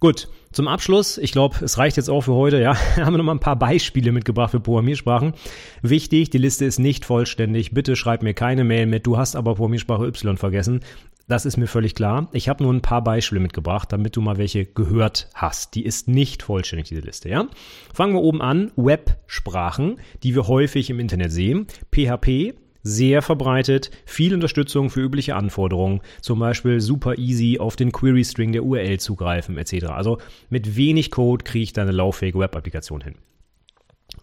Gut, 0.00 0.28
zum 0.50 0.68
Abschluss, 0.68 1.16
ich 1.16 1.32
glaube, 1.32 1.64
es 1.64 1.78
reicht 1.78 1.96
jetzt 1.96 2.10
auch 2.10 2.22
für 2.22 2.34
heute, 2.34 2.60
ja, 2.60 2.76
haben 2.96 3.12
wir 3.12 3.18
noch 3.18 3.24
mal 3.24 3.34
ein 3.34 3.40
paar 3.40 3.56
Beispiele 3.56 4.12
mitgebracht 4.12 4.50
für 4.50 4.60
Programmiersprachen. 4.60 5.34
Wichtig, 5.82 6.30
die 6.30 6.38
Liste 6.38 6.64
ist 6.64 6.78
nicht 6.78 7.04
vollständig. 7.04 7.72
Bitte 7.72 7.96
schreib 7.96 8.22
mir 8.22 8.34
keine 8.34 8.64
Mail 8.64 8.86
mit, 8.86 9.06
du 9.06 9.16
hast 9.16 9.36
aber 9.36 9.54
Programmiersprache 9.54 10.06
Y 10.06 10.36
vergessen. 10.36 10.80
Das 11.28 11.46
ist 11.46 11.56
mir 11.56 11.66
völlig 11.66 11.94
klar. 11.94 12.28
Ich 12.32 12.48
habe 12.48 12.62
nur 12.62 12.72
ein 12.72 12.82
paar 12.82 13.02
Beispiele 13.02 13.40
mitgebracht, 13.40 13.92
damit 13.92 14.16
du 14.16 14.20
mal 14.20 14.38
welche 14.38 14.66
gehört 14.66 15.28
hast. 15.34 15.74
Die 15.74 15.84
ist 15.84 16.08
nicht 16.08 16.42
vollständig, 16.42 16.88
diese 16.88 17.00
Liste, 17.00 17.28
ja? 17.28 17.46
Fangen 17.94 18.14
wir 18.14 18.20
oben 18.20 18.42
an. 18.42 18.72
Websprachen, 18.76 19.98
die 20.22 20.34
wir 20.34 20.48
häufig 20.48 20.90
im 20.90 20.98
Internet 20.98 21.32
sehen. 21.32 21.66
PHP, 21.94 22.54
sehr 22.82 23.22
verbreitet, 23.22 23.90
viel 24.04 24.34
Unterstützung 24.34 24.90
für 24.90 25.00
übliche 25.00 25.36
Anforderungen, 25.36 26.00
zum 26.20 26.40
Beispiel 26.40 26.80
super 26.80 27.16
easy 27.16 27.58
auf 27.58 27.76
den 27.76 27.92
Query 27.92 28.24
String 28.24 28.52
der 28.52 28.64
URL 28.64 28.98
zugreifen 28.98 29.56
etc. 29.56 29.86
Also 29.86 30.18
mit 30.50 30.76
wenig 30.76 31.10
Code 31.10 31.44
kriege 31.44 31.62
ich 31.62 31.72
da 31.72 31.82
eine 31.82 31.92
lauffähige 31.92 32.38
Web-Applikation 32.38 33.00
hin. 33.00 33.14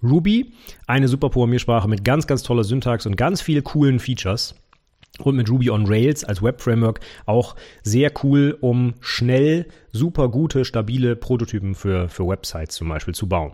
Ruby, 0.03 0.53
eine 0.87 1.07
super 1.07 1.29
Programmiersprache 1.29 1.87
mit 1.87 2.03
ganz, 2.03 2.27
ganz 2.27 2.43
toller 2.43 2.63
Syntax 2.63 3.05
und 3.05 3.17
ganz 3.17 3.41
vielen 3.41 3.63
coolen 3.63 3.99
Features. 3.99 4.55
Und 5.23 5.35
mit 5.35 5.49
Ruby 5.49 5.69
on 5.69 5.85
Rails 5.85 6.23
als 6.23 6.41
Web-Framework 6.41 6.99
auch 7.25 7.55
sehr 7.83 8.11
cool, 8.23 8.57
um 8.61 8.93
schnell 9.01 9.65
super 9.91 10.29
gute, 10.29 10.65
stabile 10.65 11.15
Prototypen 11.15 11.75
für, 11.75 12.09
für 12.09 12.27
Websites 12.27 12.75
zum 12.75 12.89
Beispiel 12.89 13.13
zu 13.13 13.27
bauen. 13.27 13.53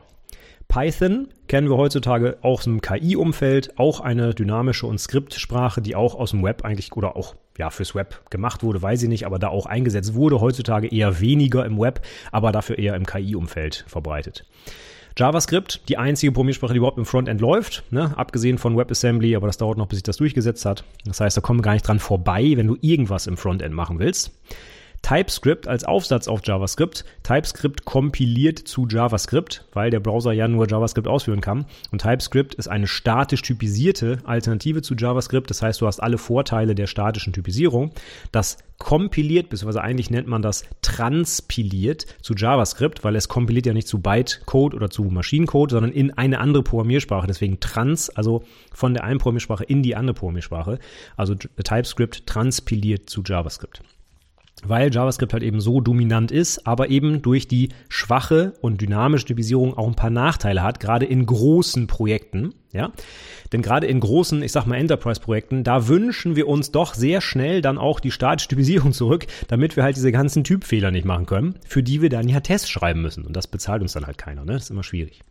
Python 0.68 1.28
kennen 1.48 1.70
wir 1.70 1.78
heutzutage 1.78 2.38
auch 2.42 2.60
aus 2.60 2.64
dem 2.64 2.82
KI-Umfeld, 2.82 3.78
auch 3.78 4.00
eine 4.00 4.34
dynamische 4.34 4.88
und 4.88 5.00
Skriptsprache, 5.00 5.82
die 5.82 5.96
auch 5.96 6.16
aus 6.16 6.32
dem 6.32 6.44
Web 6.44 6.66
eigentlich 6.66 6.92
oder 6.94 7.16
auch 7.16 7.36
ja 7.58 7.70
fürs 7.70 7.96
Web 7.96 8.30
gemacht 8.30 8.64
wurde, 8.64 8.82
weiß 8.82 9.04
ich 9.04 9.10
nicht, 9.10 9.26
aber 9.26 9.40
da 9.40 9.50
auch 9.50 9.66
eingesetzt 9.66 10.16
wurde. 10.16 10.42
Heutzutage 10.42 10.88
eher 10.88 11.20
weniger 11.20 11.66
im 11.66 11.80
Web, 11.80 12.02
aber 12.32 12.52
dafür 12.52 12.78
eher 12.78 12.96
im 12.96 13.06
KI-Umfeld 13.06 13.86
verbreitet. 13.88 14.46
JavaScript, 15.18 15.88
die 15.88 15.98
einzige 15.98 16.34
Programmiersprache, 16.34 16.74
die 16.74 16.78
überhaupt 16.78 16.98
im 16.98 17.06
Frontend 17.06 17.40
läuft, 17.40 17.84
ne? 17.90 18.14
abgesehen 18.18 18.58
von 18.58 18.78
WebAssembly, 18.78 19.36
aber 19.36 19.48
das 19.48 19.58
dauert 19.58 19.78
noch, 19.78 19.88
bis 19.88 19.98
sich 19.98 20.04
das 20.04 20.18
durchgesetzt 20.18 20.66
hat. 20.66 20.84
Das 21.06 21.22
heißt, 21.22 21.38
da 21.38 21.42
kommen 21.42 21.60
wir 21.60 21.64
gar 21.64 21.74
nicht 21.74 21.88
dran 21.88 22.00
vorbei, 22.00 22.54
wenn 22.56 22.68
du 22.68 22.78
irgendwas 22.82 23.26
im 23.26 23.38
Frontend 23.38 23.74
machen 23.74 24.00
willst. 24.00 24.32
TypeScript 25.06 25.68
als 25.68 25.84
Aufsatz 25.84 26.27
auf 26.27 26.41
JavaScript. 26.44 27.06
TypeScript 27.22 27.86
kompiliert 27.86 28.57
zu 28.57 28.88
JavaScript, 28.90 29.64
weil 29.72 29.91
der 29.91 29.99
Browser 29.99 30.32
ja 30.32 30.48
nur 30.48 30.68
JavaScript 30.68 31.07
ausführen 31.07 31.41
kann. 31.41 31.68
Und 31.91 32.02
TypeScript 32.02 32.56
ist 32.56 32.68
eine 32.68 32.88
statisch 32.88 33.44
typisierte 33.44 34.18
Alternative 34.23 34.82
zu 34.82 34.95
JavaScript. 34.95 35.52
Das 35.52 35.61
heißt, 35.61 35.80
du 35.80 35.86
hast 35.86 35.99
alle 36.02 36.18
Vorteile 36.18 36.73
der 36.73 36.88
statischen 36.88 37.34
Typisierung. 37.34 37.91
Das 38.32 38.57
kompiliert, 38.80 39.49
beziehungsweise 39.49 39.84
eigentlich 39.84 40.10
nennt 40.10 40.27
man 40.27 40.41
das 40.41 40.64
transpiliert 40.82 42.07
zu 42.23 42.34
JavaScript, 42.34 43.03
weil 43.03 43.15
es 43.15 43.30
kompiliert 43.30 43.68
ja 43.68 43.73
nicht 43.73 43.88
zu 43.88 43.99
Bytecode 43.99 44.73
oder 44.73 44.90
zu 44.90 45.03
Maschinencode, 45.03 45.69
sondern 45.69 45.91
in 45.91 46.18
eine 46.18 46.40
andere 46.40 46.64
Programmiersprache. 46.64 47.27
Deswegen 47.27 47.60
trans, 47.60 48.10
also 48.10 48.44
von 48.73 48.95
der 48.95 49.03
einen 49.03 49.19
Programmiersprache 49.19 49.65
in 49.65 49.84
die 49.84 49.95
andere 49.95 50.15
Programmiersprache. 50.15 50.80
Also 51.15 51.36
TypeScript 51.36 52.26
transpiliert 52.26 53.07
zu 53.07 53.22
JavaScript 53.23 53.84
weil 54.70 54.94
JavaScript 54.94 55.34
halt 55.34 55.44
eben 55.44 55.62
so 55.62 55.82
dominant 55.82 56.32
ist, 56.32 56.66
aber 56.68 56.90
eben 56.90 57.22
durch 57.22 57.48
die 57.48 57.70
schwache 57.90 58.54
und 58.62 58.82
dynamische 58.82 59.26
Typisierung 59.26 59.78
auch 59.78 59.88
ein 59.88 59.96
paar 59.96 60.10
Nachteile 60.10 60.64
hat, 60.64 60.80
gerade 60.80 61.06
in 61.06 61.26
großen 61.26 61.88
Projekten, 61.88 62.54
ja. 62.72 62.92
Denn 63.52 63.62
gerade 63.62 63.88
in 63.88 64.00
großen, 64.00 64.42
ich 64.44 64.52
sag 64.52 64.66
mal 64.66 64.76
Enterprise-Projekten, 64.76 65.64
da 65.64 65.88
wünschen 65.88 66.36
wir 66.36 66.48
uns 66.48 66.72
doch 66.72 66.94
sehr 66.94 67.22
schnell 67.22 67.62
dann 67.62 67.78
auch 67.78 68.00
die 68.00 68.12
statische 68.12 68.50
Typisierung 68.50 68.92
zurück, 68.92 69.28
damit 69.48 69.76
wir 69.76 69.84
halt 69.84 69.96
diese 69.96 70.12
ganzen 70.12 70.44
Typfehler 70.44 70.92
nicht 70.92 71.06
machen 71.06 71.26
können, 71.26 71.56
für 71.68 71.84
die 71.84 72.02
wir 72.02 72.10
dann 72.10 72.28
ja 72.28 72.40
Tests 72.40 72.70
schreiben 72.70 73.02
müssen. 73.02 73.26
Und 73.26 73.36
das 73.36 73.48
bezahlt 73.48 73.82
uns 73.82 73.94
dann 73.94 74.06
halt 74.06 74.18
keiner, 74.18 74.44
ne? 74.44 74.54
Das 74.54 74.64
ist 74.64 74.72
immer 74.72 74.84
schwierig. 74.84 75.22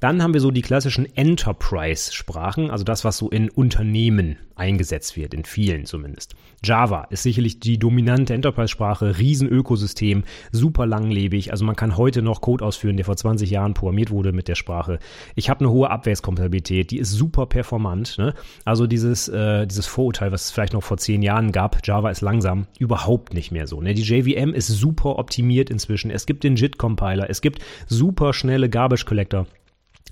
Dann 0.00 0.22
haben 0.22 0.32
wir 0.32 0.40
so 0.40 0.52
die 0.52 0.62
klassischen 0.62 1.06
Enterprise-Sprachen, 1.16 2.70
also 2.70 2.84
das, 2.84 3.04
was 3.04 3.18
so 3.18 3.30
in 3.30 3.50
Unternehmen 3.50 4.36
eingesetzt 4.54 5.16
wird, 5.16 5.34
in 5.34 5.44
vielen 5.44 5.86
zumindest. 5.86 6.36
Java 6.62 7.08
ist 7.10 7.24
sicherlich 7.24 7.58
die 7.58 7.78
dominante 7.78 8.32
Enterprise-Sprache, 8.32 9.18
Riesenökosystem, 9.18 10.22
super 10.52 10.86
langlebig. 10.86 11.50
Also 11.50 11.64
man 11.64 11.74
kann 11.74 11.96
heute 11.96 12.22
noch 12.22 12.40
Code 12.40 12.64
ausführen, 12.64 12.96
der 12.96 13.06
vor 13.06 13.16
20 13.16 13.50
Jahren 13.50 13.74
programmiert 13.74 14.12
wurde 14.12 14.32
mit 14.32 14.46
der 14.46 14.54
Sprache. 14.54 15.00
Ich 15.34 15.50
habe 15.50 15.60
eine 15.60 15.70
hohe 15.70 15.90
Abwärtskompatibilität, 15.90 16.92
die 16.92 16.98
ist 16.98 17.10
super 17.10 17.46
performant. 17.46 18.18
Ne? 18.18 18.34
Also 18.64 18.86
dieses, 18.86 19.28
äh, 19.28 19.66
dieses 19.66 19.86
Vorurteil, 19.86 20.30
was 20.30 20.44
es 20.44 20.50
vielleicht 20.52 20.74
noch 20.74 20.82
vor 20.84 20.98
10 20.98 21.22
Jahren 21.22 21.50
gab, 21.50 21.84
Java 21.84 22.10
ist 22.10 22.20
langsam, 22.20 22.68
überhaupt 22.78 23.34
nicht 23.34 23.50
mehr 23.50 23.66
so. 23.66 23.80
Ne? 23.80 23.94
Die 23.94 24.02
JVM 24.02 24.54
ist 24.54 24.68
super 24.68 25.18
optimiert 25.18 25.70
inzwischen. 25.70 26.12
Es 26.12 26.24
gibt 26.24 26.44
den 26.44 26.54
JIT-Compiler, 26.54 27.28
es 27.28 27.40
gibt 27.40 27.62
super 27.88 28.32
schnelle 28.32 28.68
Garbage-Collector. 28.68 29.46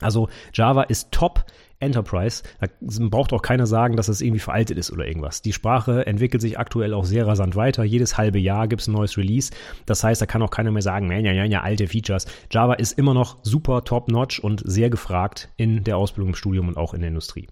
Also 0.00 0.28
Java 0.52 0.82
ist 0.82 1.12
top 1.12 1.44
Enterprise. 1.78 2.42
Da 2.60 2.68
braucht 3.08 3.32
auch 3.32 3.42
keiner 3.42 3.66
sagen, 3.66 3.96
dass 3.96 4.08
es 4.08 4.20
irgendwie 4.20 4.40
veraltet 4.40 4.78
ist 4.78 4.90
oder 4.90 5.06
irgendwas. 5.06 5.42
Die 5.42 5.52
Sprache 5.52 6.06
entwickelt 6.06 6.40
sich 6.40 6.58
aktuell 6.58 6.94
auch 6.94 7.04
sehr 7.04 7.26
rasant 7.26 7.54
weiter. 7.54 7.84
Jedes 7.84 8.16
halbe 8.16 8.38
Jahr 8.38 8.66
gibt 8.68 8.82
es 8.82 8.88
ein 8.88 8.92
neues 8.92 9.18
Release. 9.18 9.52
Das 9.84 10.02
heißt, 10.02 10.22
da 10.22 10.26
kann 10.26 10.42
auch 10.42 10.50
keiner 10.50 10.70
mehr 10.70 10.82
sagen, 10.82 11.10
ja, 11.10 11.32
ja, 11.32 11.44
ja, 11.44 11.60
alte 11.60 11.86
Features. 11.86 12.26
Java 12.50 12.74
ist 12.74 12.98
immer 12.98 13.14
noch 13.14 13.38
super 13.42 13.84
top-notch 13.84 14.40
und 14.40 14.62
sehr 14.64 14.90
gefragt 14.90 15.50
in 15.56 15.84
der 15.84 15.98
Ausbildung, 15.98 16.30
im 16.30 16.34
Studium 16.34 16.68
und 16.68 16.78
auch 16.78 16.94
in 16.94 17.00
der 17.00 17.08
Industrie. 17.08 17.48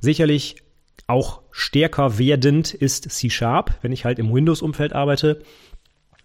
Sicherlich 0.00 0.56
auch 1.06 1.42
stärker 1.50 2.18
werdend 2.18 2.72
ist 2.72 3.10
C 3.10 3.28
Sharp, 3.30 3.74
wenn 3.82 3.92
ich 3.92 4.04
halt 4.04 4.18
im 4.18 4.32
Windows-Umfeld 4.32 4.92
arbeite 4.92 5.42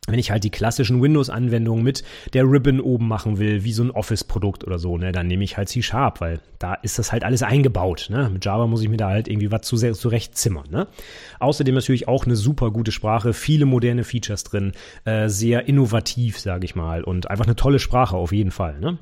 wenn 0.07 0.19
ich 0.19 0.31
halt 0.31 0.43
die 0.43 0.51
klassischen 0.51 1.01
Windows-Anwendungen 1.01 1.83
mit 1.83 2.03
der 2.33 2.43
Ribbon 2.43 2.79
oben 2.79 3.07
machen 3.07 3.39
will, 3.39 3.63
wie 3.63 3.73
so 3.73 3.83
ein 3.83 3.91
Office-Produkt 3.91 4.63
oder 4.63 4.79
so, 4.79 4.97
ne, 4.97 5.11
dann 5.11 5.27
nehme 5.27 5.43
ich 5.43 5.57
halt 5.57 5.69
C-Sharp, 5.69 6.21
weil 6.21 6.39
da 6.59 6.75
ist 6.75 6.99
das 6.99 7.11
halt 7.11 7.23
alles 7.23 7.43
eingebaut. 7.43 8.07
Ne? 8.09 8.29
Mit 8.31 8.45
Java 8.45 8.67
muss 8.67 8.81
ich 8.81 8.89
mir 8.89 8.97
da 8.97 9.09
halt 9.09 9.27
irgendwie 9.27 9.51
was 9.51 9.61
zu 9.61 9.77
sehr 9.77 9.93
zurechtzimmern. 9.93 10.65
Ne? 10.69 10.87
Außerdem 11.39 11.75
natürlich 11.75 12.07
auch 12.07 12.25
eine 12.25 12.35
super 12.35 12.71
gute 12.71 12.91
Sprache, 12.91 13.33
viele 13.33 13.65
moderne 13.65 14.03
Features 14.03 14.43
drin, 14.43 14.73
äh, 15.05 15.27
sehr 15.27 15.67
innovativ, 15.67 16.39
sage 16.39 16.65
ich 16.65 16.75
mal, 16.75 17.03
und 17.03 17.29
einfach 17.29 17.45
eine 17.45 17.55
tolle 17.55 17.79
Sprache 17.79 18.15
auf 18.15 18.31
jeden 18.31 18.51
Fall. 18.51 18.79
Ne? 18.79 18.97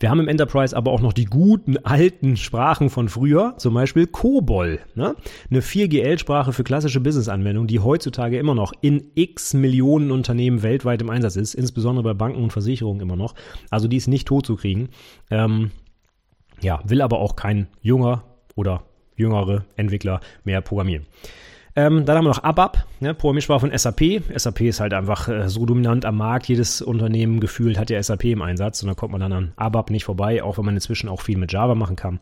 Wir 0.00 0.10
haben 0.10 0.20
im 0.20 0.28
Enterprise 0.28 0.76
aber 0.76 0.90
auch 0.90 1.00
noch 1.00 1.12
die 1.12 1.24
guten 1.24 1.78
alten 1.78 2.36
Sprachen 2.36 2.90
von 2.90 3.08
früher, 3.08 3.54
zum 3.58 3.74
Beispiel 3.74 4.06
COBOL, 4.06 4.80
ne? 4.94 5.14
eine 5.50 5.60
4GL-Sprache 5.60 6.52
für 6.52 6.64
klassische 6.64 7.00
Business-Anwendungen, 7.00 7.68
die 7.68 7.80
heutzutage 7.80 8.38
immer 8.38 8.54
noch 8.54 8.72
in 8.80 9.10
x 9.14 9.54
Millionen 9.54 10.10
Unternehmen 10.10 10.62
weltweit 10.62 11.02
im 11.02 11.10
Einsatz 11.10 11.36
ist, 11.36 11.54
insbesondere 11.54 12.04
bei 12.04 12.14
Banken 12.14 12.42
und 12.42 12.52
Versicherungen 12.52 13.00
immer 13.00 13.16
noch. 13.16 13.34
Also 13.70 13.88
die 13.88 13.96
ist 13.96 14.08
nicht 14.08 14.28
tot 14.28 14.46
zu 14.46 14.56
kriegen. 14.56 14.88
Ähm, 15.30 15.70
ja, 16.60 16.80
will 16.84 17.02
aber 17.02 17.18
auch 17.18 17.36
kein 17.36 17.68
junger 17.80 18.24
oder 18.54 18.84
jüngere 19.16 19.64
Entwickler 19.76 20.20
mehr 20.44 20.60
programmieren. 20.60 21.06
Ähm, 21.76 22.04
dann 22.04 22.16
haben 22.16 22.24
wir 22.24 22.28
noch 22.28 22.44
ABAP, 22.44 22.84
ne, 23.00 23.14
Programmiersprache 23.14 23.60
von 23.60 23.76
SAP. 23.76 24.22
SAP 24.36 24.60
ist 24.60 24.78
halt 24.78 24.94
einfach 24.94 25.28
äh, 25.28 25.48
so 25.48 25.66
dominant 25.66 26.04
am 26.04 26.16
Markt. 26.16 26.46
Jedes 26.46 26.80
Unternehmen 26.80 27.40
gefühlt 27.40 27.78
hat 27.78 27.90
ja 27.90 28.00
SAP 28.00 28.24
im 28.24 28.42
Einsatz 28.42 28.82
und 28.82 28.88
da 28.88 28.94
kommt 28.94 29.10
man 29.10 29.20
dann 29.20 29.32
an 29.32 29.52
ABAP 29.56 29.90
nicht 29.90 30.04
vorbei, 30.04 30.42
auch 30.42 30.56
wenn 30.56 30.64
man 30.64 30.74
inzwischen 30.74 31.08
auch 31.08 31.20
viel 31.20 31.36
mit 31.36 31.52
Java 31.52 31.74
machen 31.74 31.96
kann. 31.96 32.20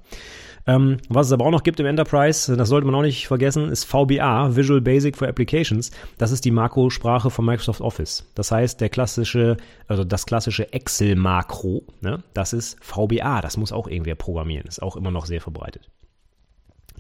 Ähm, 0.66 0.99
was 1.09 1.27
es 1.27 1.33
aber 1.33 1.45
auch 1.45 1.51
noch 1.51 1.65
gibt 1.65 1.81
im 1.81 1.87
Enterprise, 1.87 2.57
das 2.57 2.69
sollte 2.69 2.87
man 2.87 2.95
auch 2.95 3.03
nicht 3.03 3.27
vergessen, 3.27 3.69
ist 3.69 3.85
VBA, 3.85 4.57
Visual 4.57 4.81
Basic 4.81 5.16
for 5.16 5.29
Applications. 5.29 5.91
Das 6.19 6.31
ist 6.31 6.45
die 6.45 6.51
Makrosprache 6.51 7.31
von 7.31 7.45
Microsoft 7.45 7.81
Office. 7.81 8.31
Das 8.35 8.53
heißt, 8.53 8.81
der 8.81 8.89
klassische, 8.89 9.57
also 9.89 10.05
das 10.05 10.24
klassische 10.24 10.73
Excel-Makro, 10.73 11.85
ne, 12.01 12.23
das 12.33 12.53
ist 12.53 12.83
VBA. 12.83 13.41
Das 13.41 13.57
muss 13.57 13.73
auch 13.73 13.89
irgendwer 13.89 14.15
programmieren. 14.15 14.66
Ist 14.66 14.83
auch 14.83 14.97
immer 14.97 15.11
noch 15.11 15.27
sehr 15.27 15.41
verbreitet. 15.41 15.91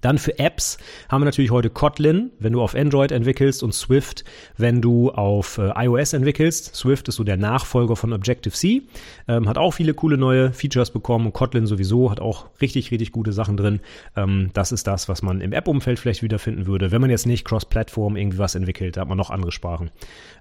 Dann 0.02 0.18
für 0.18 0.38
Apps 0.38 0.78
haben 1.08 1.22
wir 1.22 1.24
natürlich 1.24 1.50
heute 1.50 1.70
Kotlin, 1.70 2.30
wenn 2.38 2.52
du 2.52 2.60
auf 2.60 2.74
Android 2.74 3.10
entwickelst 3.10 3.62
und 3.62 3.72
Swift, 3.72 4.24
wenn 4.58 4.82
du 4.82 5.10
auf 5.10 5.58
äh, 5.58 5.70
iOS 5.74 6.12
entwickelst. 6.12 6.76
Swift 6.76 7.08
ist 7.08 7.16
so 7.16 7.24
der 7.24 7.38
Nachfolger 7.38 7.96
von 7.96 8.12
Objective-C, 8.12 8.82
ähm, 9.28 9.48
hat 9.48 9.58
auch 9.58 9.72
viele 9.72 9.94
coole 9.94 10.18
neue 10.18 10.52
Features 10.52 10.90
bekommen 10.90 11.32
Kotlin 11.32 11.66
sowieso 11.66 12.10
hat 12.10 12.20
auch 12.20 12.46
richtig, 12.60 12.90
richtig 12.90 13.12
gute 13.12 13.32
Sachen 13.32 13.56
drin. 13.56 13.80
Ähm, 14.16 14.50
das 14.52 14.72
ist 14.72 14.86
das, 14.86 15.08
was 15.08 15.22
man 15.22 15.40
im 15.40 15.52
App-Umfeld 15.52 15.98
vielleicht 15.98 16.22
wiederfinden 16.22 16.66
würde. 16.66 16.92
Wenn 16.92 17.00
man 17.00 17.10
jetzt 17.10 17.26
nicht 17.26 17.44
Cross-Plattform 17.44 18.16
irgendwie 18.16 18.38
was 18.38 18.54
entwickelt, 18.54 18.96
da 18.96 19.02
hat 19.02 19.08
man 19.08 19.18
noch 19.18 19.30
andere 19.30 19.52
Sprachen. 19.52 19.90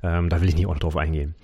Ähm, 0.03 0.29
da 0.29 0.41
will 0.41 0.49
ich 0.49 0.55
nicht 0.55 0.65
auch 0.65 0.73
noch 0.73 0.79
drauf 0.79 0.97
eingehen. 0.97 1.35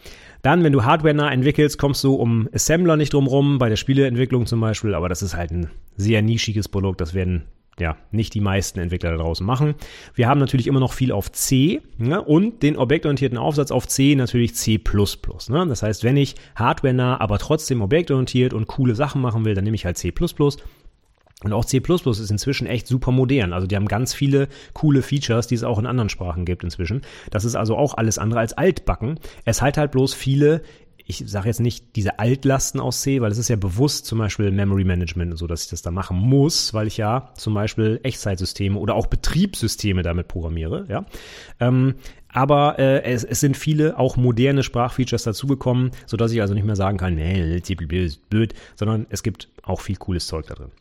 Dann, 0.41 0.63
wenn 0.63 0.73
du 0.73 0.83
Hardware 0.83 1.13
nah 1.13 1.31
entwickelst, 1.31 1.77
kommst 1.77 2.03
du 2.03 2.15
um 2.15 2.47
Assembler 2.53 2.95
nicht 2.95 3.13
drum 3.13 3.27
rum, 3.27 3.57
bei 3.57 3.69
der 3.69 3.75
Spieleentwicklung 3.75 4.45
zum 4.45 4.59
Beispiel, 4.59 4.93
aber 4.93 5.09
das 5.09 5.21
ist 5.21 5.35
halt 5.35 5.51
ein 5.51 5.69
sehr 5.95 6.21
nischiges 6.21 6.67
Produkt. 6.67 7.01
Das 7.01 7.13
werden 7.13 7.43
ja, 7.79 7.95
nicht 8.11 8.33
die 8.33 8.41
meisten 8.41 8.79
Entwickler 8.79 9.11
da 9.11 9.17
draußen 9.17 9.45
machen. 9.45 9.75
Wir 10.15 10.27
haben 10.27 10.39
natürlich 10.39 10.67
immer 10.67 10.79
noch 10.79 10.93
viel 10.93 11.11
auf 11.11 11.31
C 11.31 11.81
ne, 11.97 12.21
und 12.21 12.63
den 12.63 12.75
objektorientierten 12.75 13.37
Aufsatz 13.37 13.71
auf 13.71 13.87
C 13.87 14.15
natürlich 14.15 14.55
C++. 14.55 14.79
Ne? 14.79 15.67
Das 15.67 15.83
heißt, 15.83 16.03
wenn 16.03 16.17
ich 16.17 16.35
hardware-nah, 16.55 17.19
aber 17.19 17.37
trotzdem 17.37 17.81
objektorientiert 17.81 18.53
und 18.53 18.67
coole 18.67 18.95
Sachen 18.95 19.21
machen 19.21 19.45
will, 19.45 19.53
dann 19.53 19.63
nehme 19.63 19.75
ich 19.75 19.85
halt 19.85 19.97
C++. 19.97 20.11
Und 21.43 21.53
auch 21.53 21.65
C++ 21.65 21.77
ist 21.77 22.31
inzwischen 22.31 22.65
echt 22.65 22.87
super 22.87 23.11
modern. 23.11 23.53
Also 23.53 23.67
die 23.67 23.75
haben 23.75 23.87
ganz 23.87 24.15
viele 24.15 24.47
coole 24.73 25.03
Features, 25.03 25.45
die 25.45 25.53
es 25.53 25.63
auch 25.63 25.77
in 25.77 25.85
anderen 25.85 26.09
Sprachen 26.09 26.45
gibt 26.45 26.63
inzwischen. 26.63 27.01
Das 27.29 27.45
ist 27.45 27.55
also 27.55 27.77
auch 27.77 27.93
alles 27.93 28.17
andere 28.17 28.39
als 28.39 28.53
altbacken. 28.53 29.19
Es 29.45 29.61
hat 29.61 29.77
halt 29.77 29.91
bloß 29.91 30.15
viele 30.15 30.63
ich 31.07 31.23
sage 31.25 31.47
jetzt 31.47 31.61
nicht 31.61 31.95
diese 31.95 32.19
Altlasten 32.19 32.81
aus 32.81 33.01
C, 33.01 33.21
weil 33.21 33.31
es 33.31 33.37
ist 33.37 33.47
ja 33.47 33.55
bewusst 33.55 34.05
zum 34.05 34.19
Beispiel 34.19 34.51
Memory 34.51 34.83
Management 34.83 35.31
und 35.31 35.37
so, 35.37 35.47
dass 35.47 35.63
ich 35.63 35.69
das 35.69 35.81
da 35.81 35.89
machen 35.89 36.17
muss, 36.17 36.73
weil 36.73 36.87
ich 36.87 36.97
ja 36.97 37.31
zum 37.35 37.53
Beispiel 37.53 38.01
Echtzeitsysteme 38.03 38.77
oder 38.77 38.95
auch 38.95 39.07
Betriebssysteme 39.07 40.03
damit 40.03 40.27
programmiere, 40.27 40.85
ja. 40.89 41.05
Ähm, 41.61 41.95
aber 42.27 42.77
äh, 42.77 43.03
es, 43.03 43.23
es 43.23 43.39
sind 43.39 43.55
viele 43.55 43.97
auch 43.97 44.17
moderne 44.17 44.61
Sprachfeatures 44.61 45.23
dazugekommen, 45.23 45.91
sodass 46.05 46.33
ich 46.33 46.41
also 46.41 46.53
nicht 46.53 46.65
mehr 46.65 46.75
sagen 46.75 46.97
kann, 46.97 47.15
nee, 47.15 47.61
blöd, 48.29 48.53
sondern 48.75 49.07
es 49.09 49.23
gibt 49.23 49.49
auch 49.63 49.79
viel 49.79 49.95
cooles 49.95 50.27
Zeug 50.27 50.45
da 50.47 50.55
drin. 50.55 50.71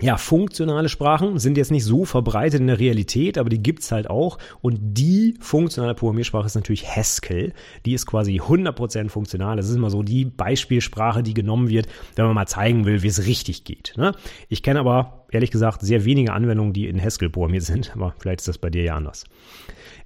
Ja, 0.00 0.16
funktionale 0.16 0.88
Sprachen 0.88 1.38
sind 1.38 1.58
jetzt 1.58 1.70
nicht 1.70 1.84
so 1.84 2.04
verbreitet 2.04 2.60
in 2.60 2.68
der 2.68 2.78
Realität, 2.78 3.36
aber 3.36 3.50
die 3.50 3.62
gibt's 3.62 3.92
halt 3.92 4.08
auch. 4.08 4.38
Und 4.62 4.78
die 4.80 5.34
funktionale 5.40 5.94
Programmiersprache 5.94 6.46
ist 6.46 6.54
natürlich 6.54 6.88
Haskell. 6.88 7.52
Die 7.84 7.92
ist 7.92 8.06
quasi 8.06 8.40
100% 8.40 9.10
funktional. 9.10 9.56
Das 9.56 9.68
ist 9.68 9.76
immer 9.76 9.90
so 9.90 10.02
die 10.02 10.24
Beispielsprache, 10.24 11.22
die 11.22 11.34
genommen 11.34 11.68
wird, 11.68 11.86
wenn 12.16 12.24
man 12.24 12.34
mal 12.34 12.46
zeigen 12.46 12.86
will, 12.86 13.02
wie 13.02 13.08
es 13.08 13.26
richtig 13.26 13.64
geht. 13.64 13.92
Ne? 13.96 14.14
Ich 14.48 14.62
kenne 14.62 14.80
aber, 14.80 15.26
ehrlich 15.30 15.50
gesagt, 15.50 15.82
sehr 15.82 16.04
wenige 16.06 16.32
Anwendungen, 16.32 16.72
die 16.72 16.88
in 16.88 17.02
Haskell 17.02 17.30
programmiert 17.30 17.64
sind. 17.64 17.92
Aber 17.94 18.14
vielleicht 18.18 18.40
ist 18.40 18.48
das 18.48 18.58
bei 18.58 18.70
dir 18.70 18.82
ja 18.82 18.96
anders. 18.96 19.24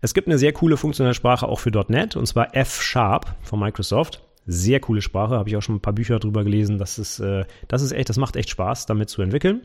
Es 0.00 0.12
gibt 0.12 0.28
eine 0.28 0.38
sehr 0.38 0.52
coole 0.52 0.76
funktionale 0.76 1.14
Sprache 1.14 1.48
auch 1.48 1.60
für 1.60 1.70
.NET, 1.88 2.16
und 2.16 2.26
zwar 2.26 2.54
F-Sharp 2.54 3.34
von 3.42 3.60
Microsoft. 3.60 4.22
Sehr 4.46 4.80
coole 4.80 5.00
Sprache, 5.00 5.36
habe 5.36 5.48
ich 5.48 5.56
auch 5.56 5.62
schon 5.62 5.76
ein 5.76 5.80
paar 5.80 5.94
Bücher 5.94 6.18
drüber 6.18 6.44
gelesen. 6.44 6.76
Das 6.78 6.98
ist, 6.98 7.20
äh, 7.20 7.44
das 7.68 7.80
ist 7.80 7.92
echt, 7.92 8.10
das 8.10 8.18
macht 8.18 8.36
echt 8.36 8.50
Spaß, 8.50 8.84
damit 8.84 9.08
zu 9.08 9.22
entwickeln. 9.22 9.62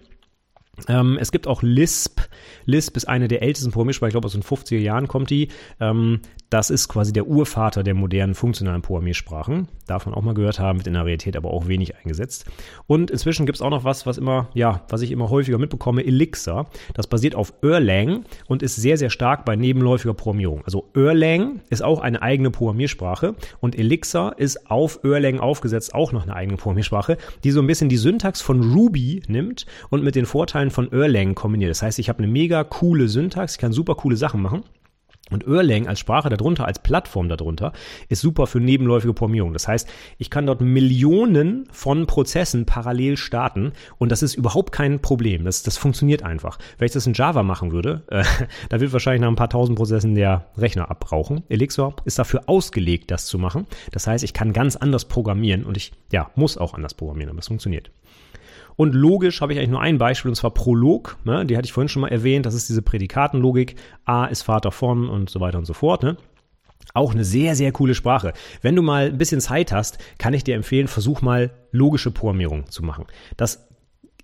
Ähm, 0.88 1.18
es 1.20 1.32
gibt 1.32 1.48
auch 1.48 1.62
Lisp. 1.62 2.22
Lisp 2.66 2.96
ist 2.98 3.08
eine 3.08 3.28
der 3.28 3.42
ältesten 3.42 3.72
Programmiersprachen, 3.72 4.10
ich 4.10 4.14
glaube 4.14 4.28
aus 4.28 4.34
den 4.34 4.44
50er 4.44 4.78
Jahren 4.78 5.08
kommt 5.08 5.30
die. 5.30 5.50
Ähm, 5.80 6.22
das 6.50 6.70
ist 6.70 6.88
quasi 6.88 7.14
der 7.14 7.28
Urvater 7.28 7.84
der 7.84 7.94
modernen 7.94 8.34
funktionalen 8.34 8.82
Programmiersprachen. 8.82 9.68
Man 9.88 10.14
auch 10.14 10.22
mal 10.22 10.36
gehört 10.36 10.60
haben, 10.60 10.80
wird 10.80 10.88
in 10.88 10.94
der 10.94 11.06
Realität 11.06 11.36
aber 11.36 11.52
auch 11.52 11.68
wenig 11.68 11.96
eingesetzt. 11.96 12.46
Und 12.86 13.10
inzwischen 13.10 13.48
gibt 13.48 13.58
es 13.58 13.62
auch 13.62 13.72
noch 13.72 13.84
was, 13.84 14.06
was 14.06 14.20
immer, 14.20 14.50
ja, 14.54 14.84
was 14.90 15.02
ich 15.02 15.12
immer 15.12 15.32
häufiger 15.32 15.58
mitbekomme, 15.58 16.06
Elixir. 16.06 16.68
Das 16.94 17.08
basiert 17.08 17.34
auf 17.34 17.54
Erlang 17.64 18.26
und 18.48 18.62
ist 18.62 18.76
sehr, 18.76 18.98
sehr 18.98 19.10
stark 19.10 19.46
bei 19.46 19.56
nebenläufiger 19.56 20.14
Programmierung. 20.14 20.62
Also 20.64 20.90
Erlang 20.94 21.62
ist 21.70 21.84
auch 21.84 22.02
eine 22.02 22.22
eigene 22.22 22.52
Programmiersprache 22.52 23.36
und 23.60 23.78
Elixir 23.78 24.34
ist 24.38 24.70
auf 24.70 25.00
Erlang 25.04 25.40
aufgesetzt 25.40 25.96
auch 25.96 26.12
noch 26.12 26.24
eine 26.24 26.36
eigene 26.36 26.58
Programmiersprache, 26.58 27.18
die 27.44 27.52
so 27.52 27.60
ein 27.60 27.68
bisschen 27.68 27.90
die 27.90 27.98
Syntax 27.98 28.42
von 28.42 28.74
Ruby 28.74 29.24
nimmt 29.28 29.66
und 29.90 30.04
mit 30.04 30.16
den 30.16 30.28
Vorteilen 30.28 30.70
von 30.70 30.92
Erlang 30.92 31.34
kombiniert. 31.34 31.72
Das 31.72 31.82
heißt, 31.82 31.98
ich 31.98 32.10
habe 32.10 32.20
eine 32.20 32.32
mega 32.32 32.64
coole 32.64 33.10
Syntax, 33.10 33.54
ich 33.54 33.60
kann 33.60 33.74
super 33.74 33.96
coole 33.96 34.18
Sachen 34.18 34.42
machen. 34.42 34.64
Und 35.30 35.46
Erlang 35.48 35.88
als 35.88 36.00
Sprache 36.00 36.30
darunter, 36.30 36.66
als 36.66 36.80
Plattform 36.80 37.30
darunter, 37.30 37.74
ist 38.08 38.22
super 38.22 38.48
für 38.48 38.60
nebenläufige 38.60 39.14
Programmierung. 39.14 39.54
Das 39.54 39.68
heißt, 39.68 39.88
ich 40.18 40.30
kann 40.30 40.46
dort 40.46 40.62
Millionen 40.62 41.68
von 41.72 42.08
Prozessen 42.08 42.66
parallel 42.66 43.18
starten 43.18 43.74
und 43.98 44.12
das 44.12 44.24
ist 44.24 44.36
überhaupt 44.36 44.72
kein 44.72 45.00
Problem. 45.02 45.46
Das, 45.46 45.64
das 45.64 45.78
funktioniert 45.78 46.24
einfach. 46.24 46.58
Wenn 46.78 46.88
ich 46.88 46.92
das 46.92 47.08
in 47.08 47.14
Java 47.14 47.44
machen 47.44 47.72
würde, 47.72 48.04
äh, 48.10 48.24
da 48.70 48.80
wird 48.80 48.94
wahrscheinlich 48.94 49.22
nach 49.22 49.30
ein 49.30 49.36
paar 49.36 49.50
tausend 49.50 49.78
Prozessen 49.78 50.16
der 50.16 50.46
Rechner 50.58 50.90
abbrauchen. 50.90 51.44
Elixir 51.50 51.94
ist 52.06 52.20
dafür 52.20 52.44
ausgelegt, 52.48 53.12
das 53.12 53.26
zu 53.26 53.38
machen. 53.38 53.68
Das 53.92 54.08
heißt, 54.08 54.24
ich 54.24 54.34
kann 54.34 54.54
ganz 54.54 54.76
anders 54.76 55.06
programmieren 55.06 55.64
und 55.64 55.78
ich 55.78 55.92
ja, 56.12 56.30
muss 56.36 56.58
auch 56.58 56.74
anders 56.74 56.94
programmieren, 56.94 57.30
aber 57.30 57.40
es 57.40 57.48
funktioniert. 57.48 57.92
Und 58.80 58.96
logisch 58.96 59.42
habe 59.42 59.52
ich 59.52 59.60
eigentlich 59.60 59.72
nur 59.72 59.82
ein 59.82 59.98
Beispiel, 59.98 60.30
und 60.30 60.36
zwar 60.36 60.52
Prolog. 60.52 61.18
Ne? 61.26 61.46
Die 61.46 61.58
hatte 61.58 61.66
ich 61.66 61.74
vorhin 61.74 61.90
schon 61.90 62.02
mal 62.02 62.08
erwähnt. 62.08 62.46
Das 62.46 62.54
ist 62.54 62.70
diese 62.70 62.82
Prädikatenlogik. 62.82 63.76
A 64.06 64.24
ist 64.24 64.44
Vater 64.44 64.72
von 64.72 65.10
und 65.10 65.30
so 65.30 65.42
weiter 65.42 65.58
und 65.58 65.66
so 65.66 65.74
fort. 65.74 66.02
Ne? 66.02 66.16
Auch 66.94 67.14
eine 67.14 67.26
sehr, 67.26 67.58
sehr 67.58 67.74
coole 67.74 67.94
Sprache. 67.94 68.32
Wenn 68.62 68.78
du 68.78 68.82
mal 68.82 69.08
ein 69.08 69.18
bisschen 69.18 69.42
Zeit 69.42 69.74
hast, 69.74 69.98
kann 70.18 70.34
ich 70.34 70.46
dir 70.46 70.56
empfehlen, 70.56 70.88
versuch 70.88 71.22
mal 71.22 71.52
logische 71.74 72.10
Programmierung 72.10 72.68
zu 72.70 72.82
machen. 72.82 73.04
Das 73.36 73.68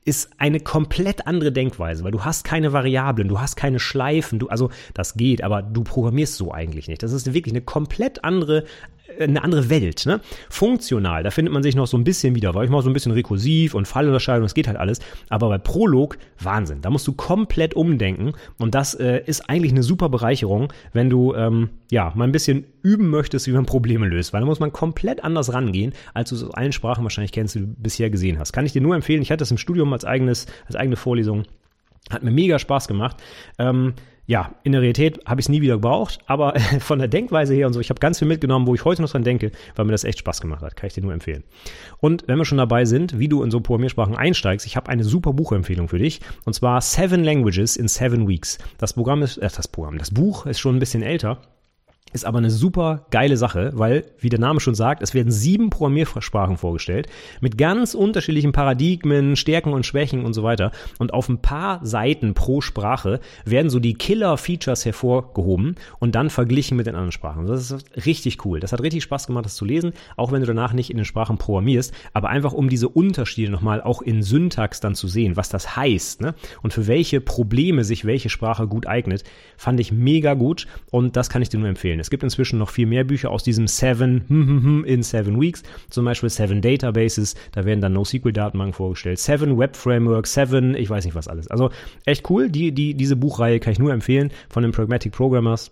ist 0.05 0.29
eine 0.37 0.61
komplett 0.61 1.27
andere 1.27 1.51
Denkweise, 1.51 2.05
weil 2.05 2.11
du 2.11 2.23
hast 2.23 2.45
keine 2.45 2.71
Variablen, 2.71 3.27
du 3.27 3.41
hast 3.41 3.57
keine 3.57 3.79
Schleifen, 3.79 4.39
du, 4.39 4.47
also 4.47 4.69
das 4.93 5.15
geht, 5.15 5.43
aber 5.43 5.63
du 5.63 5.83
programmierst 5.83 6.35
so 6.35 6.53
eigentlich 6.53 6.87
nicht. 6.87 7.03
Das 7.03 7.11
ist 7.11 7.33
wirklich 7.33 7.53
eine 7.53 7.63
komplett 7.63 8.23
andere 8.23 8.63
eine 9.19 9.43
andere 9.43 9.69
Welt. 9.69 10.05
Ne? 10.05 10.19
Funktional, 10.49 11.23
da 11.23 11.31
findet 11.31 11.53
man 11.53 11.63
sich 11.63 11.75
noch 11.75 11.87
so 11.87 11.97
ein 11.97 12.03
bisschen 12.03 12.35
wieder, 12.35 12.53
weil 12.53 12.65
ich 12.65 12.71
mache 12.71 12.83
so 12.83 12.89
ein 12.89 12.93
bisschen 12.93 13.11
rekursiv 13.11 13.73
und 13.73 13.87
Fallunterscheidung, 13.87 14.43
das 14.43 14.53
geht 14.53 14.67
halt 14.67 14.77
alles. 14.77 14.99
Aber 15.29 15.49
bei 15.49 15.57
Prolog, 15.57 16.17
Wahnsinn, 16.39 16.81
da 16.81 16.89
musst 16.89 17.07
du 17.07 17.13
komplett 17.13 17.73
umdenken 17.73 18.33
und 18.57 18.75
das 18.75 18.93
äh, 18.93 19.21
ist 19.25 19.49
eigentlich 19.49 19.71
eine 19.71 19.83
super 19.83 20.09
Bereicherung, 20.09 20.71
wenn 20.93 21.09
du 21.09 21.33
ähm, 21.33 21.69
ja 21.91 22.11
mal 22.15 22.25
ein 22.25 22.31
bisschen 22.31 22.65
üben 22.81 23.09
möchtest, 23.09 23.47
wie 23.47 23.51
man 23.51 23.65
Probleme 23.65 24.07
löst, 24.07 24.33
weil 24.33 24.41
da 24.41 24.45
muss 24.45 24.59
man 24.59 24.71
komplett 24.71 25.23
anders 25.23 25.53
rangehen, 25.53 25.93
als 26.13 26.29
du 26.29 26.35
es 26.35 26.43
aus 26.43 26.53
allen 26.53 26.71
Sprachen 26.71 27.03
wahrscheinlich 27.03 27.31
kennst, 27.31 27.55
die 27.55 27.59
du 27.61 27.67
bisher 27.67 28.09
gesehen 28.09 28.39
hast. 28.39 28.53
Kann 28.53 28.65
ich 28.65 28.73
dir 28.73 28.81
nur 28.81 28.95
empfehlen. 28.95 29.21
Ich 29.21 29.31
hatte 29.31 29.39
das 29.39 29.51
im 29.51 29.57
Studium 29.57 29.91
als 29.93 30.05
eigenes, 30.05 30.45
als 30.67 30.75
eigene 30.75 30.95
Vorlesung. 30.95 31.43
Hat 32.09 32.23
mir 32.23 32.31
mega 32.31 32.59
Spaß 32.59 32.87
gemacht. 32.87 33.17
Ähm, 33.57 33.93
ja, 34.27 34.55
in 34.63 34.71
der 34.71 34.81
Realität 34.81 35.19
habe 35.25 35.39
ich 35.39 35.45
es 35.45 35.49
nie 35.49 35.61
wieder 35.61 35.75
gebraucht, 35.75 36.19
aber 36.25 36.59
von 36.79 36.99
der 36.99 37.07
Denkweise 37.07 37.53
her 37.53 37.67
und 37.67 37.73
so, 37.73 37.79
ich 37.79 37.89
habe 37.89 37.99
ganz 37.99 38.19
viel 38.19 38.27
mitgenommen, 38.27 38.67
wo 38.67 38.75
ich 38.75 38.85
heute 38.85 39.01
noch 39.01 39.11
dran 39.11 39.23
denke, 39.23 39.51
weil 39.75 39.85
mir 39.85 39.91
das 39.91 40.03
echt 40.03 40.19
Spaß 40.19 40.41
gemacht 40.41 40.61
hat. 40.61 40.75
Kann 40.75 40.87
ich 40.87 40.93
dir 40.93 41.01
nur 41.01 41.13
empfehlen. 41.13 41.43
Und 41.99 42.23
wenn 42.27 42.37
wir 42.37 42.45
schon 42.45 42.57
dabei 42.57 42.85
sind, 42.85 43.19
wie 43.19 43.27
du 43.27 43.43
in 43.43 43.51
so 43.51 43.59
Programmiersprachen 43.59 44.15
einsteigst, 44.15 44.65
ich 44.65 44.75
habe 44.75 44.89
eine 44.89 45.03
super 45.03 45.33
Buchempfehlung 45.33 45.87
für 45.87 45.99
dich. 45.99 46.21
Und 46.45 46.53
zwar 46.53 46.81
Seven 46.81 47.23
Languages 47.23 47.77
in 47.77 47.87
Seven 47.87 48.27
Weeks. 48.27 48.57
Das 48.77 48.93
Programm 48.93 49.21
ist, 49.21 49.37
äh, 49.37 49.49
das 49.55 49.67
Programm, 49.67 49.97
das 49.97 50.11
Buch 50.11 50.45
ist 50.45 50.59
schon 50.59 50.75
ein 50.75 50.79
bisschen 50.79 51.03
älter. 51.03 51.39
Ist 52.15 52.23
aber 52.23 52.37
eine 52.37 52.49
super 52.49 53.07
geile 53.11 53.35
Sache, 53.35 53.71
weil, 53.73 54.05
wie 54.19 54.29
der 54.29 54.39
Name 54.39 54.61
schon 54.61 54.73
sagt, 54.73 55.01
es 55.03 55.13
werden 55.13 55.33
sieben 55.33 55.69
Programmiersprachen 55.69 56.55
vorgestellt 56.55 57.07
mit 57.41 57.57
ganz 57.57 57.93
unterschiedlichen 57.93 58.53
Paradigmen, 58.53 59.35
Stärken 59.35 59.73
und 59.73 59.85
Schwächen 59.85 60.23
und 60.23 60.33
so 60.33 60.41
weiter. 60.41 60.71
Und 60.97 61.13
auf 61.13 61.27
ein 61.27 61.41
paar 61.41 61.85
Seiten 61.85 62.33
pro 62.33 62.61
Sprache 62.61 63.19
werden 63.43 63.69
so 63.69 63.79
die 63.81 63.95
Killer-Features 63.95 64.85
hervorgehoben 64.85 65.75
und 65.99 66.15
dann 66.15 66.29
verglichen 66.29 66.77
mit 66.77 66.87
den 66.87 66.95
anderen 66.95 67.11
Sprachen. 67.11 67.47
Das 67.47 67.69
ist 67.69 68.05
richtig 68.05 68.45
cool. 68.45 68.61
Das 68.61 68.71
hat 68.71 68.81
richtig 68.81 69.03
Spaß 69.03 69.27
gemacht, 69.27 69.43
das 69.43 69.55
zu 69.55 69.65
lesen, 69.65 69.91
auch 70.15 70.31
wenn 70.31 70.39
du 70.39 70.47
danach 70.47 70.71
nicht 70.71 70.91
in 70.91 70.95
den 70.95 71.05
Sprachen 71.05 71.37
programmierst, 71.37 71.93
aber 72.13 72.29
einfach 72.29 72.53
um 72.53 72.69
diese 72.69 72.87
Unterschiede 72.87 73.51
nochmal 73.51 73.81
auch 73.81 74.01
in 74.01 74.23
Syntax 74.23 74.79
dann 74.79 74.95
zu 74.95 75.09
sehen, 75.09 75.35
was 75.35 75.49
das 75.49 75.75
heißt 75.75 76.21
ne? 76.21 76.33
und 76.63 76.71
für 76.71 76.87
welche 76.87 77.19
Probleme 77.19 77.83
sich 77.83 78.05
welche 78.05 78.29
Sprache 78.29 78.67
gut 78.67 78.87
eignet, 78.87 79.25
fand 79.57 79.81
ich 79.81 79.91
mega 79.91 80.33
gut 80.33 80.65
und 80.91 81.17
das 81.17 81.29
kann 81.29 81.41
ich 81.41 81.49
dir 81.49 81.59
nur 81.59 81.67
empfehlen. 81.67 82.04
Es 82.05 82.11
gibt 82.11 82.21
inzwischen 82.21 82.59
noch 82.59 82.69
viel 82.69 82.85
mehr 82.85 83.03
Bücher 83.03 83.31
aus 83.31 83.41
diesem 83.41 83.65
Seven 83.65 84.25
hm, 84.27 84.47
hm, 84.47 84.63
hm, 84.63 84.85
in 84.85 85.01
Seven 85.01 85.41
Weeks, 85.41 85.63
zum 85.89 86.05
Beispiel 86.05 86.29
Seven 86.29 86.61
Databases, 86.61 87.33
da 87.51 87.65
werden 87.65 87.81
dann 87.81 87.93
NoSQL-Datenbanken 87.93 88.73
vorgestellt, 88.73 89.17
Seven 89.17 89.57
Web 89.57 89.75
Framework, 89.75 90.27
Seven, 90.27 90.75
ich 90.75 90.87
weiß 90.87 91.03
nicht 91.05 91.15
was 91.15 91.27
alles. 91.27 91.47
Also 91.47 91.71
echt 92.05 92.29
cool, 92.29 92.51
die, 92.51 92.71
die, 92.73 92.93
diese 92.93 93.15
Buchreihe 93.15 93.59
kann 93.59 93.73
ich 93.73 93.79
nur 93.79 93.91
empfehlen 93.91 94.31
von 94.49 94.61
den 94.61 94.71
Pragmatic 94.71 95.13
Programmers. 95.13 95.71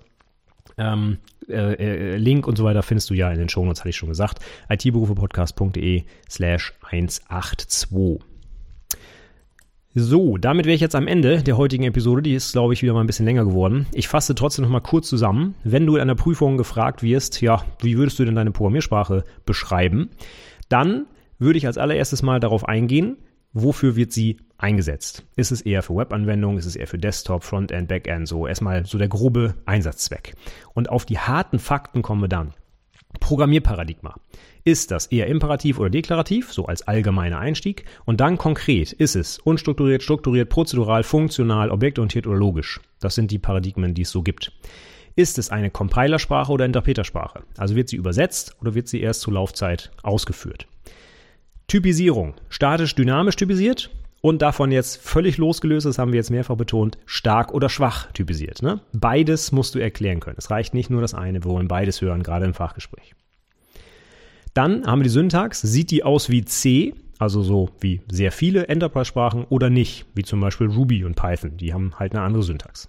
Ähm, 0.80 1.20
äh, 1.48 1.74
äh, 1.74 2.18
Link 2.18 2.48
und 2.48 2.58
so 2.58 2.64
weiter 2.64 2.82
findest 2.82 3.12
du 3.12 3.14
ja 3.14 3.32
in 3.32 3.38
den 3.38 3.50
Shownotes, 3.50 3.82
hatte 3.82 3.90
ich 3.90 3.96
schon 3.96 4.10
gesagt. 4.10 4.40
itberufepodcast.de 4.70 6.02
slash 6.28 6.74
182. 6.82 8.33
So, 9.96 10.38
damit 10.38 10.66
wäre 10.66 10.74
ich 10.74 10.82
jetzt 10.82 10.96
am 10.96 11.08
Ende 11.08 11.44
der 11.44 11.56
heutigen 11.56 11.84
Episode. 11.84 12.24
Die 12.24 12.34
ist, 12.34 12.54
glaube 12.54 12.74
ich, 12.74 12.82
wieder 12.82 12.94
mal 12.94 13.02
ein 13.02 13.08
bisschen 13.08 13.28
länger 13.28 13.46
geworden. 13.46 13.86
Ich 13.94 14.08
fasse 14.08 14.34
trotzdem 14.34 14.64
noch 14.64 14.72
mal 14.72 14.80
kurz 14.80 15.08
zusammen. 15.08 15.54
Wenn 15.64 15.86
du 15.86 15.98
in 15.98 16.02
einer 16.02 16.16
Prüfung 16.16 16.58
gefragt 16.58 17.04
wirst, 17.04 17.42
ja, 17.42 17.64
wie 17.80 17.96
würdest 17.96 18.18
du 18.18 18.26
denn 18.26 18.34
deine 18.34 18.50
Programmiersprache 18.50 19.24
beschreiben? 19.46 20.10
Dann 20.68 21.06
würde 21.38 21.60
ich 21.60 21.68
als 21.68 21.78
allererstes 21.78 22.24
mal 22.24 22.40
darauf 22.40 22.68
eingehen, 22.68 23.18
wofür 23.52 23.96
wird 23.96 24.12
sie 24.12 24.38
eingesetzt? 24.58 25.26
Ist 25.36 25.52
es 25.52 25.62
eher 25.62 25.84
für 25.84 25.96
Webanwendungen? 25.96 26.58
Ist 26.58 26.66
es 26.66 26.76
eher 26.76 26.88
für 26.88 26.98
Desktop, 26.98 27.44
Frontend, 27.44 27.88
Backend? 27.88 28.28
So 28.28 28.48
erstmal 28.48 28.88
so 28.88 28.98
der 28.98 29.10
grobe 29.10 29.54
Einsatzzweck. 29.66 30.34
Und 30.74 30.90
auf 30.90 31.06
die 31.06 31.20
harten 31.20 31.60
Fakten 31.60 32.02
kommen 32.02 32.22
wir 32.22 32.30
dann. 32.30 32.54
Programmierparadigma. 33.20 34.16
Ist 34.66 34.92
das 34.92 35.08
eher 35.08 35.28
imperativ 35.28 35.78
oder 35.78 35.90
deklarativ, 35.90 36.54
so 36.54 36.68
als 36.68 36.88
allgemeiner 36.88 37.38
Einstieg? 37.38 37.84
Und 38.06 38.22
dann 38.22 38.38
konkret, 38.38 38.94
ist 38.94 39.16
es 39.16 39.38
unstrukturiert, 39.40 40.04
strukturiert, 40.04 40.48
prozedural, 40.48 41.04
funktional, 41.04 41.70
objektorientiert 41.70 42.28
oder 42.28 42.38
logisch? 42.38 42.80
Das 43.02 43.16
sind 43.16 43.30
die 43.32 43.40
Paradigmen, 43.40 43.94
die 43.94 44.04
es 44.04 44.12
so 44.12 44.24
gibt. 44.24 44.54
Ist 45.18 45.38
es 45.38 45.50
eine 45.50 45.70
Compilersprache 45.70 46.52
oder 46.52 46.66
Interpretersprache? 46.66 47.44
Also 47.58 47.76
wird 47.76 47.90
sie 47.90 47.98
übersetzt 47.98 48.56
oder 48.62 48.74
wird 48.74 48.88
sie 48.88 49.02
erst 49.02 49.22
zur 49.22 49.34
Laufzeit 49.34 49.92
ausgeführt? 50.02 50.66
Typisierung. 51.68 52.36
Statisch, 52.48 52.96
dynamisch 52.96 53.36
typisiert 53.36 53.90
und 54.22 54.42
davon 54.42 54.72
jetzt 54.72 55.02
völlig 55.02 55.38
losgelöst, 55.38 55.86
das 55.86 55.98
haben 55.98 56.14
wir 56.14 56.18
jetzt 56.18 56.32
mehrfach 56.32 56.56
betont, 56.56 56.98
stark 57.06 57.54
oder 57.54 57.68
schwach 57.68 58.10
typisiert. 58.14 58.62
Ne? 58.62 58.80
Beides 58.94 59.52
musst 59.52 59.76
du 59.76 59.80
erklären 59.80 60.22
können. 60.22 60.38
Es 60.38 60.50
reicht 60.50 60.74
nicht 60.74 60.90
nur 60.90 61.02
das 61.02 61.14
eine, 61.14 61.44
wir 61.44 61.52
wollen 61.52 61.68
beides 61.68 62.02
hören, 62.02 62.24
gerade 62.24 62.46
im 62.46 62.54
Fachgespräch. 62.54 63.14
Dann 64.54 64.86
haben 64.86 65.00
wir 65.00 65.04
die 65.04 65.10
Syntax. 65.10 65.62
Sieht 65.62 65.92
die 65.92 66.04
aus 66.04 66.30
wie 66.30 66.46
C, 66.46 66.94
also 67.18 67.42
so 67.42 67.70
wie 67.80 68.02
sehr 68.10 68.32
viele 68.32 68.68
Enterprise-Sprachen 68.68 69.46
oder 69.46 69.70
nicht, 69.70 70.06
wie 70.14 70.24
zum 70.24 70.40
Beispiel 70.40 70.68
Ruby 70.68 71.04
und 71.06 71.16
Python. 71.16 71.58
Die 71.58 71.74
haben 71.74 71.98
halt 71.98 72.14
eine 72.14 72.22
andere 72.22 72.44
Syntax. 72.44 72.88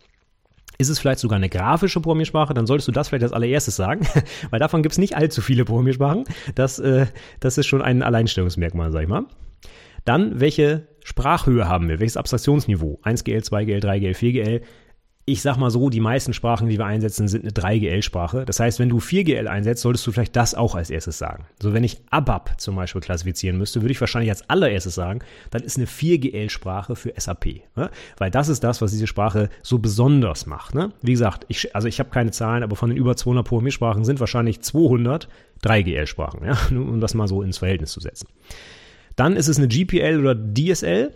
Ist 0.77 0.89
es 0.89 0.99
vielleicht 0.99 1.21
sogar 1.21 1.37
eine 1.37 1.49
grafische 1.49 2.01
Programmiersprache, 2.01 2.53
dann 2.53 2.67
solltest 2.67 2.89
du 2.89 2.93
das 2.93 3.09
vielleicht 3.09 3.23
als 3.23 3.33
allererstes 3.33 3.77
sagen, 3.77 4.07
weil 4.51 4.59
davon 4.59 4.83
gibt 4.83 4.93
es 4.93 4.99
nicht 4.99 5.17
allzu 5.17 5.41
viele 5.41 5.65
Programmiersprachen. 5.65 6.25
Das, 6.55 6.79
äh, 6.81 7.07
das 7.41 7.59
ist 7.59 7.67
schon 7.67 7.81
ein 7.81 8.03
Alleinstellungsmerkmal, 8.03 8.91
sag 8.91 9.03
ich 9.03 9.09
mal. 9.09 9.27
Dann, 10.05 10.41
welche 10.41 10.89
Sprachhöhe 11.05 11.69
haben 11.69 11.89
wir? 11.89 12.01
Welches 12.01 12.17
Abstraktionsniveau? 12.17 13.01
1GL, 13.05 13.45
2GL, 13.45 13.83
3GL, 13.83 14.17
4GL? 14.17 14.63
Ich 15.27 15.41
sag 15.41 15.57
mal 15.57 15.71
so, 15.71 15.89
die 15.89 16.01
meisten 16.01 16.35
Sprachen, 16.35 16.69
die 16.69 16.77
wir 16.77 16.85
einsetzen, 16.85 17.29
sind 17.29 17.43
eine 17.45 17.53
3GL-Sprache. 17.53 18.45
Das 18.45 18.61
heißt, 18.61 18.79
wenn 18.79 18.91
du 18.91 18.99
4GL 18.99 19.47
einsetzt, 19.47 19.81
solltest 19.81 20.07
du 20.07 20.13
vielleicht 20.13 20.37
das 20.37 20.55
auch 20.55 20.75
als 20.75 20.91
erstes 20.91 21.17
sagen. 21.17 21.47
So, 21.63 21.73
wenn 21.73 21.83
ich 21.83 22.03
ABAP 22.11 22.61
zum 22.61 22.77
Beispiel 22.77 23.01
klassifizieren 23.01 23.57
müsste, 23.57 23.81
würde 23.81 23.93
ich 23.93 24.01
wahrscheinlich 24.01 24.31
als 24.31 24.49
allererstes 24.51 24.95
sagen, 24.95 25.21
dann 25.51 25.63
ist 25.63 25.79
eine 25.79 25.87
4GL-Sprache 25.87 26.95
für 26.95 27.15
SAP. 27.17 27.63
Ne? 27.75 27.91
Weil 28.19 28.31
das 28.31 28.49
ist 28.49 28.63
das, 28.65 28.83
was 28.83 28.91
diese 28.91 29.07
Sprache 29.07 29.49
so 29.63 29.79
besonders 29.79 30.45
macht. 30.45 30.75
Ne? 30.75 30.93
Wie 31.01 31.13
gesagt, 31.13 31.47
ich, 31.49 31.75
also 31.75 31.89
ich 31.89 32.01
habe 32.01 32.11
keine 32.11 32.31
Zahlen, 32.31 32.63
aber 32.63 32.77
von 32.77 32.91
den 32.91 32.99
über 32.99 33.17
200 33.17 33.47
Programmiersprachen 33.47 34.05
sind 34.05 34.21
wahrscheinlich 34.21 34.61
200 34.61 35.29
3GL-Sprachen, 35.63 36.45
ja? 36.45 36.59
um 36.71 37.01
das 37.01 37.15
mal 37.15 37.29
so 37.29 37.41
ins 37.41 37.59
Verhältnis 37.59 37.93
zu 37.93 38.01
setzen. 38.01 38.29
Dann 39.17 39.37
ist 39.37 39.49
es 39.49 39.59
eine 39.59 39.69
GPL 39.69 40.21
oder 40.21 40.35
DSL. 40.35 41.13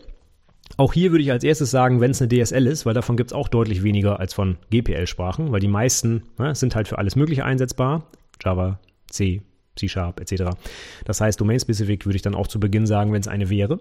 Auch 0.76 0.92
hier 0.92 1.10
würde 1.10 1.24
ich 1.24 1.32
als 1.32 1.44
erstes 1.44 1.70
sagen, 1.70 2.00
wenn 2.00 2.12
es 2.12 2.22
eine 2.22 2.28
DSL 2.28 2.66
ist, 2.66 2.86
weil 2.86 2.94
davon 2.94 3.16
gibt 3.16 3.30
es 3.30 3.34
auch 3.34 3.48
deutlich 3.48 3.82
weniger 3.82 4.20
als 4.20 4.34
von 4.34 4.58
GPL-Sprachen, 4.70 5.50
weil 5.50 5.60
die 5.60 5.68
meisten 5.68 6.22
ne, 6.38 6.54
sind 6.54 6.76
halt 6.76 6.88
für 6.88 6.98
alles 6.98 7.16
Mögliche 7.16 7.44
einsetzbar. 7.44 8.04
Java, 8.44 8.78
C, 9.10 9.42
C-Sharp 9.78 10.20
etc. 10.20 10.56
Das 11.04 11.20
heißt, 11.20 11.40
Domain-Specific 11.40 12.06
würde 12.06 12.16
ich 12.16 12.22
dann 12.22 12.34
auch 12.34 12.46
zu 12.46 12.60
Beginn 12.60 12.86
sagen, 12.86 13.12
wenn 13.12 13.20
es 13.20 13.28
eine 13.28 13.48
wäre. 13.48 13.80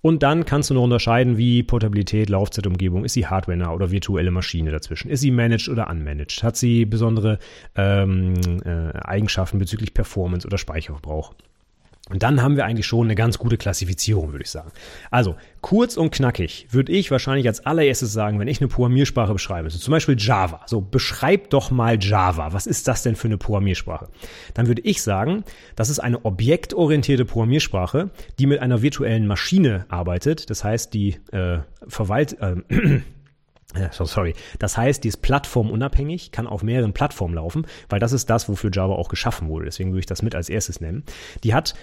Und 0.00 0.22
dann 0.22 0.44
kannst 0.44 0.70
du 0.70 0.74
noch 0.74 0.82
unterscheiden, 0.82 1.38
wie 1.38 1.62
Portabilität, 1.62 2.28
Laufzeitumgebung, 2.28 3.04
ist 3.04 3.14
sie 3.14 3.26
hardware 3.26 3.70
oder 3.70 3.90
virtuelle 3.90 4.30
Maschine 4.30 4.70
dazwischen? 4.70 5.10
Ist 5.10 5.20
sie 5.20 5.30
managed 5.30 5.68
oder 5.68 5.88
unmanaged? 5.88 6.42
Hat 6.42 6.56
sie 6.56 6.84
besondere 6.84 7.38
ähm, 7.74 8.34
äh, 8.64 8.92
Eigenschaften 8.98 9.58
bezüglich 9.58 9.94
Performance 9.94 10.46
oder 10.46 10.58
Speicherverbrauch? 10.58 11.34
Und 12.10 12.22
dann 12.22 12.42
haben 12.42 12.56
wir 12.56 12.66
eigentlich 12.66 12.86
schon 12.86 13.06
eine 13.06 13.14
ganz 13.14 13.38
gute 13.38 13.56
Klassifizierung, 13.56 14.32
würde 14.32 14.44
ich 14.44 14.50
sagen. 14.50 14.70
Also, 15.10 15.36
kurz 15.62 15.96
und 15.96 16.10
knackig 16.10 16.66
würde 16.70 16.92
ich 16.92 17.10
wahrscheinlich 17.10 17.46
als 17.46 17.64
allererstes 17.64 18.12
sagen, 18.12 18.38
wenn 18.38 18.46
ich 18.46 18.60
eine 18.60 18.68
Programmiersprache 18.68 19.32
beschreibe, 19.32 19.70
so 19.70 19.78
zum 19.78 19.92
Beispiel 19.92 20.16
Java. 20.18 20.60
So, 20.66 20.82
beschreib 20.82 21.48
doch 21.48 21.70
mal 21.70 21.96
Java. 21.98 22.52
Was 22.52 22.66
ist 22.66 22.88
das 22.88 23.02
denn 23.02 23.16
für 23.16 23.28
eine 23.28 23.38
Programmiersprache? 23.38 24.08
Dann 24.52 24.66
würde 24.66 24.82
ich 24.82 25.02
sagen, 25.02 25.44
das 25.76 25.88
ist 25.88 25.98
eine 25.98 26.26
objektorientierte 26.26 27.24
Programmiersprache, 27.24 28.10
die 28.38 28.46
mit 28.46 28.60
einer 28.60 28.82
virtuellen 28.82 29.26
Maschine 29.26 29.86
arbeitet. 29.88 30.50
Das 30.50 30.62
heißt, 30.62 30.92
die 30.92 31.16
äh, 31.32 31.60
verwalt, 31.88 32.36
äh, 32.38 32.56
So, 33.90 34.04
sorry. 34.04 34.34
Das 34.58 34.76
heißt, 34.76 35.02
die 35.02 35.08
ist 35.08 35.16
plattformunabhängig, 35.18 36.30
kann 36.30 36.46
auf 36.46 36.62
mehreren 36.62 36.92
Plattformen 36.92 37.34
laufen, 37.34 37.66
weil 37.88 37.98
das 37.98 38.12
ist 38.12 38.30
das, 38.30 38.48
wofür 38.48 38.70
Java 38.72 38.94
auch 38.94 39.08
geschaffen 39.08 39.48
wurde. 39.48 39.64
Deswegen 39.64 39.90
würde 39.90 40.00
ich 40.00 40.06
das 40.06 40.22
mit 40.22 40.34
als 40.34 40.48
erstes 40.48 40.80
nennen. 40.80 41.02
Die 41.42 41.54
hat 41.54 41.74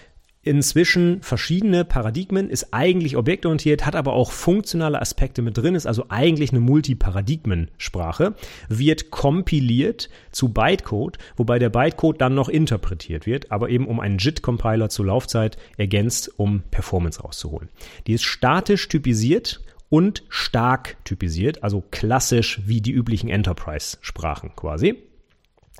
inzwischen 0.44 1.22
verschiedene 1.22 1.86
Paradigmen, 1.86 2.50
ist 2.50 2.74
eigentlich 2.74 3.16
objektorientiert, 3.16 3.86
hat 3.86 3.96
aber 3.96 4.14
auch 4.14 4.32
funktionale 4.32 5.02
Aspekte 5.02 5.42
mit 5.42 5.58
drin, 5.58 5.76
ist 5.76 5.86
also 5.86 6.06
eigentlich 6.10 6.52
eine 6.52 6.60
Multiparadigmensprache, 6.62 8.34
wird 8.68 9.12
kompiliert 9.12 10.10
zu 10.32 10.50
Bytecode, 10.50 11.18
wobei 11.38 11.60
der 11.60 11.70
Bytecode 11.70 12.20
dann 12.20 12.34
noch 12.34 12.50
interpretiert 12.50 13.26
wird, 13.26 13.52
aber 13.52 13.70
eben 13.70 13.88
um 13.88 14.00
einen 14.00 14.18
JIT-Compiler 14.18 14.90
zur 14.90 15.06
Laufzeit 15.06 15.58
ergänzt, 15.78 16.32
um 16.38 16.64
Performance 16.72 17.22
rauszuholen. 17.22 17.70
Die 18.08 18.14
ist 18.14 18.24
statisch 18.24 18.88
typisiert 18.88 19.62
und 19.90 20.24
stark 20.30 20.98
typisiert, 21.04 21.64
also 21.64 21.84
klassisch 21.92 22.62
wie 22.66 22.82
die 22.82 22.92
üblichen 22.92 23.30
Enterprise-Sprachen 23.30 24.56
quasi. 24.56 24.96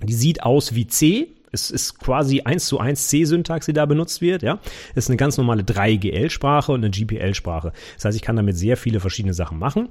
Die 0.04 0.14
sieht 0.14 0.44
aus 0.44 0.76
wie 0.76 0.88
C, 0.88 1.30
es 1.52 1.72
ist 1.72 2.00
quasi 2.00 2.42
eins 2.42 2.66
zu 2.66 2.80
eins 2.80 3.08
C-Syntax, 3.08 3.66
die 3.66 3.74
da 3.74 3.86
benutzt 3.86 4.22
wird, 4.22 4.42
ja. 4.42 4.60
Es 4.92 5.06
ist 5.06 5.10
eine 5.10 5.18
ganz 5.18 5.38
normale 5.38 5.64
3GL-Sprache 5.64 6.72
und 6.72 6.84
eine 6.84 6.92
GPL-Sprache. 6.92 7.74
Das 7.96 8.06
heißt, 8.06 8.16
ich 8.16 8.24
kann 8.24 8.36
damit 8.36 8.58
sehr 8.58 8.78
viele 8.78 9.00
verschiedene 9.00 9.34
Sachen 9.34 9.60
machen. 9.60 9.90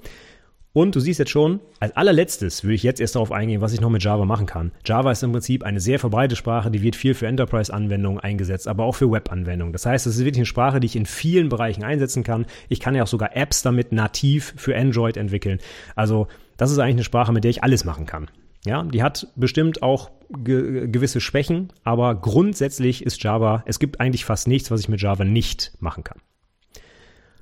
Und 0.72 0.94
du 0.94 1.00
siehst 1.00 1.18
jetzt 1.18 1.32
schon, 1.32 1.58
als 1.80 1.96
allerletztes 1.96 2.62
würde 2.62 2.76
ich 2.76 2.84
jetzt 2.84 3.00
erst 3.00 3.16
darauf 3.16 3.32
eingehen, 3.32 3.60
was 3.60 3.72
ich 3.72 3.80
noch 3.80 3.90
mit 3.90 4.04
Java 4.04 4.24
machen 4.24 4.46
kann. 4.46 4.70
Java 4.84 5.10
ist 5.10 5.24
im 5.24 5.32
Prinzip 5.32 5.64
eine 5.64 5.80
sehr 5.80 5.98
verbreitete 5.98 6.36
Sprache, 6.36 6.70
die 6.70 6.80
wird 6.80 6.94
viel 6.94 7.14
für 7.14 7.26
Enterprise-Anwendungen 7.26 8.20
eingesetzt, 8.20 8.68
aber 8.68 8.84
auch 8.84 8.94
für 8.94 9.10
Web-Anwendungen. 9.10 9.72
Das 9.72 9.84
heißt, 9.84 10.06
es 10.06 10.14
ist 10.14 10.24
wirklich 10.24 10.38
eine 10.38 10.46
Sprache, 10.46 10.78
die 10.78 10.86
ich 10.86 10.94
in 10.94 11.06
vielen 11.06 11.48
Bereichen 11.48 11.82
einsetzen 11.82 12.22
kann. 12.22 12.46
Ich 12.68 12.78
kann 12.78 12.94
ja 12.94 13.02
auch 13.02 13.08
sogar 13.08 13.36
Apps 13.36 13.62
damit 13.62 13.90
nativ 13.90 14.54
für 14.56 14.76
Android 14.76 15.16
entwickeln. 15.16 15.58
Also, 15.96 16.28
das 16.56 16.70
ist 16.70 16.78
eigentlich 16.78 16.94
eine 16.94 17.04
Sprache, 17.04 17.32
mit 17.32 17.42
der 17.42 17.50
ich 17.50 17.64
alles 17.64 17.84
machen 17.84 18.06
kann. 18.06 18.30
Ja, 18.64 18.84
die 18.84 19.02
hat 19.02 19.26
bestimmt 19.34 19.82
auch 19.82 20.10
ge 20.38 20.88
gewisse 20.88 21.20
Schwächen, 21.20 21.72
aber 21.84 22.14
grundsätzlich 22.14 23.04
ist 23.04 23.22
Java, 23.22 23.62
es 23.66 23.78
gibt 23.78 24.00
eigentlich 24.00 24.24
fast 24.24 24.48
nichts, 24.48 24.70
was 24.70 24.80
ich 24.80 24.88
mit 24.88 25.00
Java 25.00 25.24
nicht 25.24 25.72
machen 25.80 26.04
kann. 26.04 26.20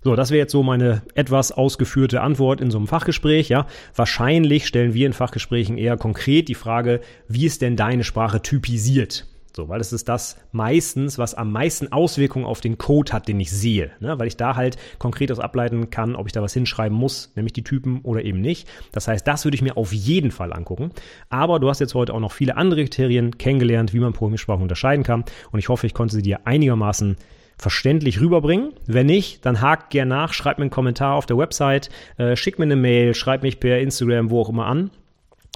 So, 0.03 0.15
das 0.15 0.31
wäre 0.31 0.39
jetzt 0.39 0.53
so 0.53 0.63
meine 0.63 1.03
etwas 1.15 1.51
ausgeführte 1.53 2.21
Antwort 2.21 2.61
in 2.61 2.71
so 2.71 2.79
einem 2.79 2.87
Fachgespräch, 2.87 3.49
ja. 3.49 3.67
Wahrscheinlich 3.95 4.67
stellen 4.67 4.95
wir 4.95 5.07
in 5.07 5.13
Fachgesprächen 5.13 5.77
eher 5.77 5.97
konkret 5.97 6.49
die 6.49 6.55
Frage, 6.55 7.01
wie 7.27 7.47
ist 7.47 7.63
denn 7.63 7.77
deine 7.77 8.05
Sprache 8.05 8.41
typisiert? 8.41 9.27
So, 9.59 9.69
weil 9.69 9.81
es 9.81 9.93
ist 9.93 10.09
das 10.09 10.37
meistens, 10.53 11.19
was 11.19 11.35
am 11.35 11.51
meisten 11.51 11.91
Auswirkungen 11.91 12.45
auf 12.45 12.61
den 12.61 12.79
Code 12.79 13.13
hat, 13.13 13.27
den 13.27 13.41
ich 13.41 13.51
sehe. 13.51 13.91
Ne? 13.99 14.17
Weil 14.17 14.29
ich 14.29 14.37
da 14.37 14.55
halt 14.55 14.77
konkret 15.01 15.33
aus 15.33 15.41
ableiten 15.41 15.91
kann, 15.91 16.15
ob 16.15 16.29
ich 16.29 16.33
da 16.33 16.41
was 16.43 16.55
hinschreiben 16.55 16.97
muss, 16.97 17.33
nämlich 17.35 17.55
die 17.55 17.65
Typen 17.65 17.99
oder 18.03 18.23
eben 18.23 18.41
nicht. 18.41 18.69
Das 18.93 19.09
heißt, 19.09 19.27
das 19.27 19.45
würde 19.45 19.57
ich 19.57 19.63
mir 19.63 19.77
auf 19.77 19.93
jeden 19.93 20.31
Fall 20.31 20.53
angucken. 20.53 20.93
Aber 21.29 21.59
du 21.59 21.69
hast 21.69 21.81
jetzt 21.81 21.97
heute 21.97 22.15
auch 22.15 22.21
noch 22.21 22.31
viele 22.31 22.57
andere 22.57 22.85
Kriterien 22.85 23.37
kennengelernt, 23.37 23.93
wie 23.93 23.99
man 23.99 24.13
Programmiersprachen 24.13 24.63
unterscheiden 24.63 25.03
kann. 25.03 25.25
Und 25.51 25.59
ich 25.59 25.69
hoffe, 25.69 25.89
ich 25.89 25.95
konnte 25.95 26.15
sie 26.15 26.23
dir 26.23 26.47
einigermaßen 26.47 27.17
verständlich 27.59 28.21
rüberbringen. 28.21 28.75
Wenn 28.87 29.07
nicht, 29.07 29.45
dann 29.45 29.61
hakt 29.61 29.91
gern 29.91 30.07
nach, 30.07 30.35
schreib 30.35 30.59
mir 30.59 30.67
einen 30.67 30.71
Kommentar 30.71 31.17
auf 31.17 31.27
der 31.27 31.37
Website, 31.37 31.91
äh, 32.17 32.37
schick 32.37 32.61
mir 32.61 32.67
eine 32.67 32.77
Mail, 32.77 33.13
schreib 33.13 33.43
mich 33.43 33.59
per 33.59 33.81
Instagram, 33.81 34.31
wo 34.31 34.41
auch 34.41 34.51
immer 34.51 34.67
an. 34.67 34.93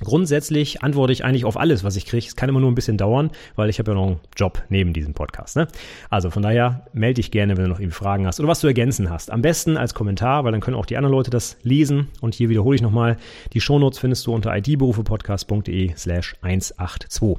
Grundsätzlich 0.00 0.82
antworte 0.82 1.12
ich 1.12 1.24
eigentlich 1.24 1.44
auf 1.44 1.56
alles, 1.56 1.84
was 1.84 1.96
ich 1.96 2.06
kriege. 2.06 2.26
Es 2.26 2.34
kann 2.34 2.48
immer 2.48 2.60
nur 2.60 2.70
ein 2.70 2.74
bisschen 2.74 2.96
dauern, 2.96 3.30
weil 3.54 3.70
ich 3.70 3.78
habe 3.78 3.92
ja 3.92 3.94
noch 3.94 4.06
einen 4.06 4.20
Job 4.36 4.62
neben 4.68 4.92
diesem 4.92 5.14
Podcast. 5.14 5.54
Ne? 5.54 5.68
Also 6.10 6.30
von 6.30 6.42
daher 6.42 6.86
melde 6.92 7.14
dich 7.14 7.30
gerne, 7.30 7.56
wenn 7.56 7.64
du 7.64 7.70
noch 7.70 7.78
irgendwie 7.78 7.96
Fragen 7.96 8.26
hast 8.26 8.40
oder 8.40 8.48
was 8.48 8.60
du 8.60 8.66
ergänzen 8.66 9.10
hast. 9.10 9.30
Am 9.30 9.42
besten 9.42 9.76
als 9.76 9.94
Kommentar, 9.94 10.44
weil 10.44 10.52
dann 10.52 10.60
können 10.60 10.76
auch 10.76 10.86
die 10.86 10.96
anderen 10.96 11.14
Leute 11.14 11.30
das 11.30 11.56
lesen. 11.62 12.08
Und 12.20 12.34
hier 12.34 12.48
wiederhole 12.48 12.74
ich 12.74 12.82
nochmal, 12.82 13.16
die 13.52 13.60
Shownotes 13.60 13.98
findest 13.98 14.26
du 14.26 14.34
unter 14.34 14.56
itberufepodcast.de 14.56 15.92
slash 15.96 16.34
182. 16.40 17.36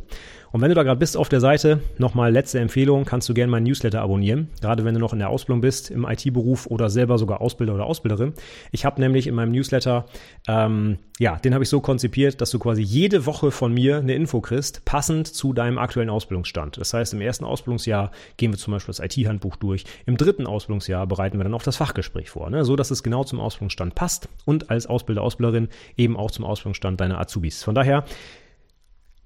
Und 0.54 0.62
wenn 0.62 0.70
du 0.70 0.76
da 0.76 0.84
gerade 0.84 1.00
bist 1.00 1.18
auf 1.18 1.30
der 1.30 1.40
Seite, 1.40 1.80
nochmal 1.98 2.32
letzte 2.32 2.60
Empfehlung, 2.60 3.06
kannst 3.06 3.28
du 3.28 3.34
gerne 3.34 3.50
meinen 3.50 3.64
Newsletter 3.64 4.02
abonnieren, 4.02 4.50
gerade 4.62 4.86
wenn 4.86 4.94
du 4.94 5.00
noch 5.00 5.12
in 5.12 5.18
der 5.18 5.30
Ausbildung 5.30 5.62
bist, 5.62 5.90
im 5.90 6.06
IT-Beruf 6.06 6.68
oder 6.68 6.92
selber 6.92 7.18
sogar 7.18 7.42
Ausbilder 7.42 7.74
oder 7.74 7.88
Ausbilderin. 7.88 8.34
Ich 8.72 8.86
habe 8.86 9.02
nämlich 9.02 9.26
in 9.26 9.34
meinem 9.34 9.52
Newsletter, 9.52 10.06
ähm, 10.48 11.00
ja, 11.18 11.38
den 11.38 11.56
habe 11.56 11.64
ich 11.64 11.72
so 11.72 11.82
konzipiert, 11.82 12.40
dass 12.40 12.52
du 12.52 12.60
quasi 12.60 12.84
jede 12.84 13.26
Woche 13.26 13.50
von 13.50 13.74
mir 13.74 13.98
eine 13.98 14.14
Info 14.14 14.42
kriegst, 14.42 14.86
passend 14.86 15.26
zu 15.26 15.54
deinem 15.54 15.80
aktuellen 15.80 16.12
Ausbildungsstand. 16.12 16.78
Das 16.78 16.94
heißt, 16.94 17.16
im 17.16 17.22
ersten 17.22 17.46
Ausbildungsjahr 17.46 18.12
gehen 18.38 18.52
wir 18.52 18.60
zum 18.60 18.74
Beispiel 18.74 18.94
das 18.94 19.04
IT-Handbuch 19.04 19.56
durch, 19.56 19.86
im 20.06 20.18
dritten 20.18 20.46
Ausbildungsjahr 20.46 21.08
bereiten 21.08 21.40
wir 21.40 21.46
dann 21.46 21.56
auch 21.56 21.64
das 21.64 21.78
Fachgespräch 21.78 22.30
vor, 22.30 22.52
ne? 22.52 22.64
so 22.64 22.76
dass 22.76 22.92
es 22.92 23.02
genau 23.02 23.24
zum 23.24 23.40
Ausbildungsstand 23.40 23.96
passt 23.96 24.30
und 24.46 24.70
als 24.70 24.86
Ausbilder, 24.86 25.24
Ausbilderin 25.24 25.70
eben 25.98 26.16
auch 26.16 26.30
zum 26.30 26.46
Ausbildungsstand 26.46 27.02
deiner 27.02 27.20
Azubis. 27.20 27.64
Von 27.64 27.74
daher 27.74 28.06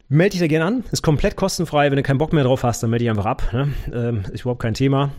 Melde 0.09 0.31
dich 0.31 0.39
da 0.39 0.47
gerne 0.47 0.65
an. 0.65 0.84
Ist 0.91 1.01
komplett 1.01 1.35
kostenfrei. 1.35 1.89
Wenn 1.89 1.97
du 1.97 2.03
keinen 2.03 2.17
Bock 2.17 2.31
mehr 2.31 2.45
drauf 2.45 2.63
hast, 2.63 2.81
dann 2.81 2.89
melde 2.89 3.03
dich 3.03 3.09
einfach 3.09 3.25
ab. 3.25 3.43
Ne? 3.51 3.73
Ähm, 3.93 4.23
ist 4.31 4.41
überhaupt 4.41 4.61
kein 4.61 4.73
Thema. 4.73 5.11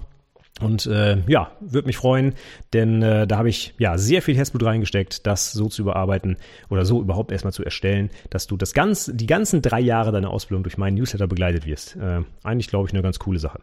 Und 0.61 0.87
äh, 0.87 1.19
ja, 1.29 1.53
würde 1.61 1.87
mich 1.87 1.97
freuen, 1.97 2.35
denn 2.73 3.01
äh, 3.01 3.29
da 3.29 3.37
habe 3.39 3.49
ich 3.49 3.75
ja 3.79 3.97
sehr 3.97 4.23
viel 4.23 4.37
Herzblut 4.37 4.65
reingesteckt, 4.65 5.25
das 5.25 5.53
so 5.53 5.69
zu 5.69 5.83
überarbeiten 5.83 6.37
oder 6.69 6.85
so 6.85 7.01
überhaupt 7.01 7.31
erstmal 7.31 7.53
zu 7.53 7.65
erstellen, 7.65 8.11
dass 8.31 8.49
du 8.49 8.57
das 8.57 8.75
ganz, 8.75 9.09
die 9.15 9.27
ganzen 9.27 9.63
drei 9.63 9.79
Jahre 9.79 10.11
deiner 10.11 10.31
Ausbildung 10.31 10.65
durch 10.65 10.77
meinen 10.77 10.95
Newsletter 10.95 11.29
begleitet 11.29 11.65
wirst. 11.65 11.95
Äh, 11.97 12.23
eigentlich 12.43 12.69
glaube 12.69 12.89
ich 12.89 12.93
eine 12.93 13.03
ganz 13.03 13.21
coole 13.21 13.39
Sache. 13.39 13.61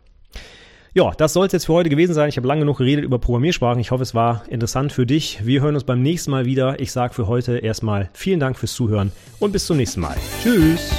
Ja, 0.95 1.11
das 1.11 1.33
soll 1.33 1.45
es 1.45 1.51
jetzt 1.51 1.65
für 1.65 1.73
heute 1.73 1.89
gewesen 1.89 2.13
sein. 2.13 2.29
Ich 2.29 2.37
habe 2.37 2.47
lange 2.47 2.61
genug 2.61 2.77
geredet 2.77 3.03
über 3.03 3.19
Programmiersprachen. 3.19 3.81
Ich 3.81 3.91
hoffe, 3.91 4.03
es 4.03 4.15
war 4.15 4.43
interessant 4.47 4.93
für 4.93 5.05
dich. 5.05 5.45
Wir 5.45 5.59
hören 5.59 5.75
uns 5.75 5.83
beim 5.83 6.01
nächsten 6.01 6.31
Mal 6.31 6.45
wieder. 6.45 6.79
Ich 6.79 6.93
sage 6.93 7.13
für 7.13 7.27
heute 7.27 7.57
erstmal 7.57 8.09
vielen 8.13 8.39
Dank 8.39 8.57
fürs 8.57 8.73
Zuhören 8.73 9.11
und 9.39 9.51
bis 9.51 9.65
zum 9.65 9.75
nächsten 9.75 9.99
Mal. 9.99 10.15
Tschüss. 10.41 10.93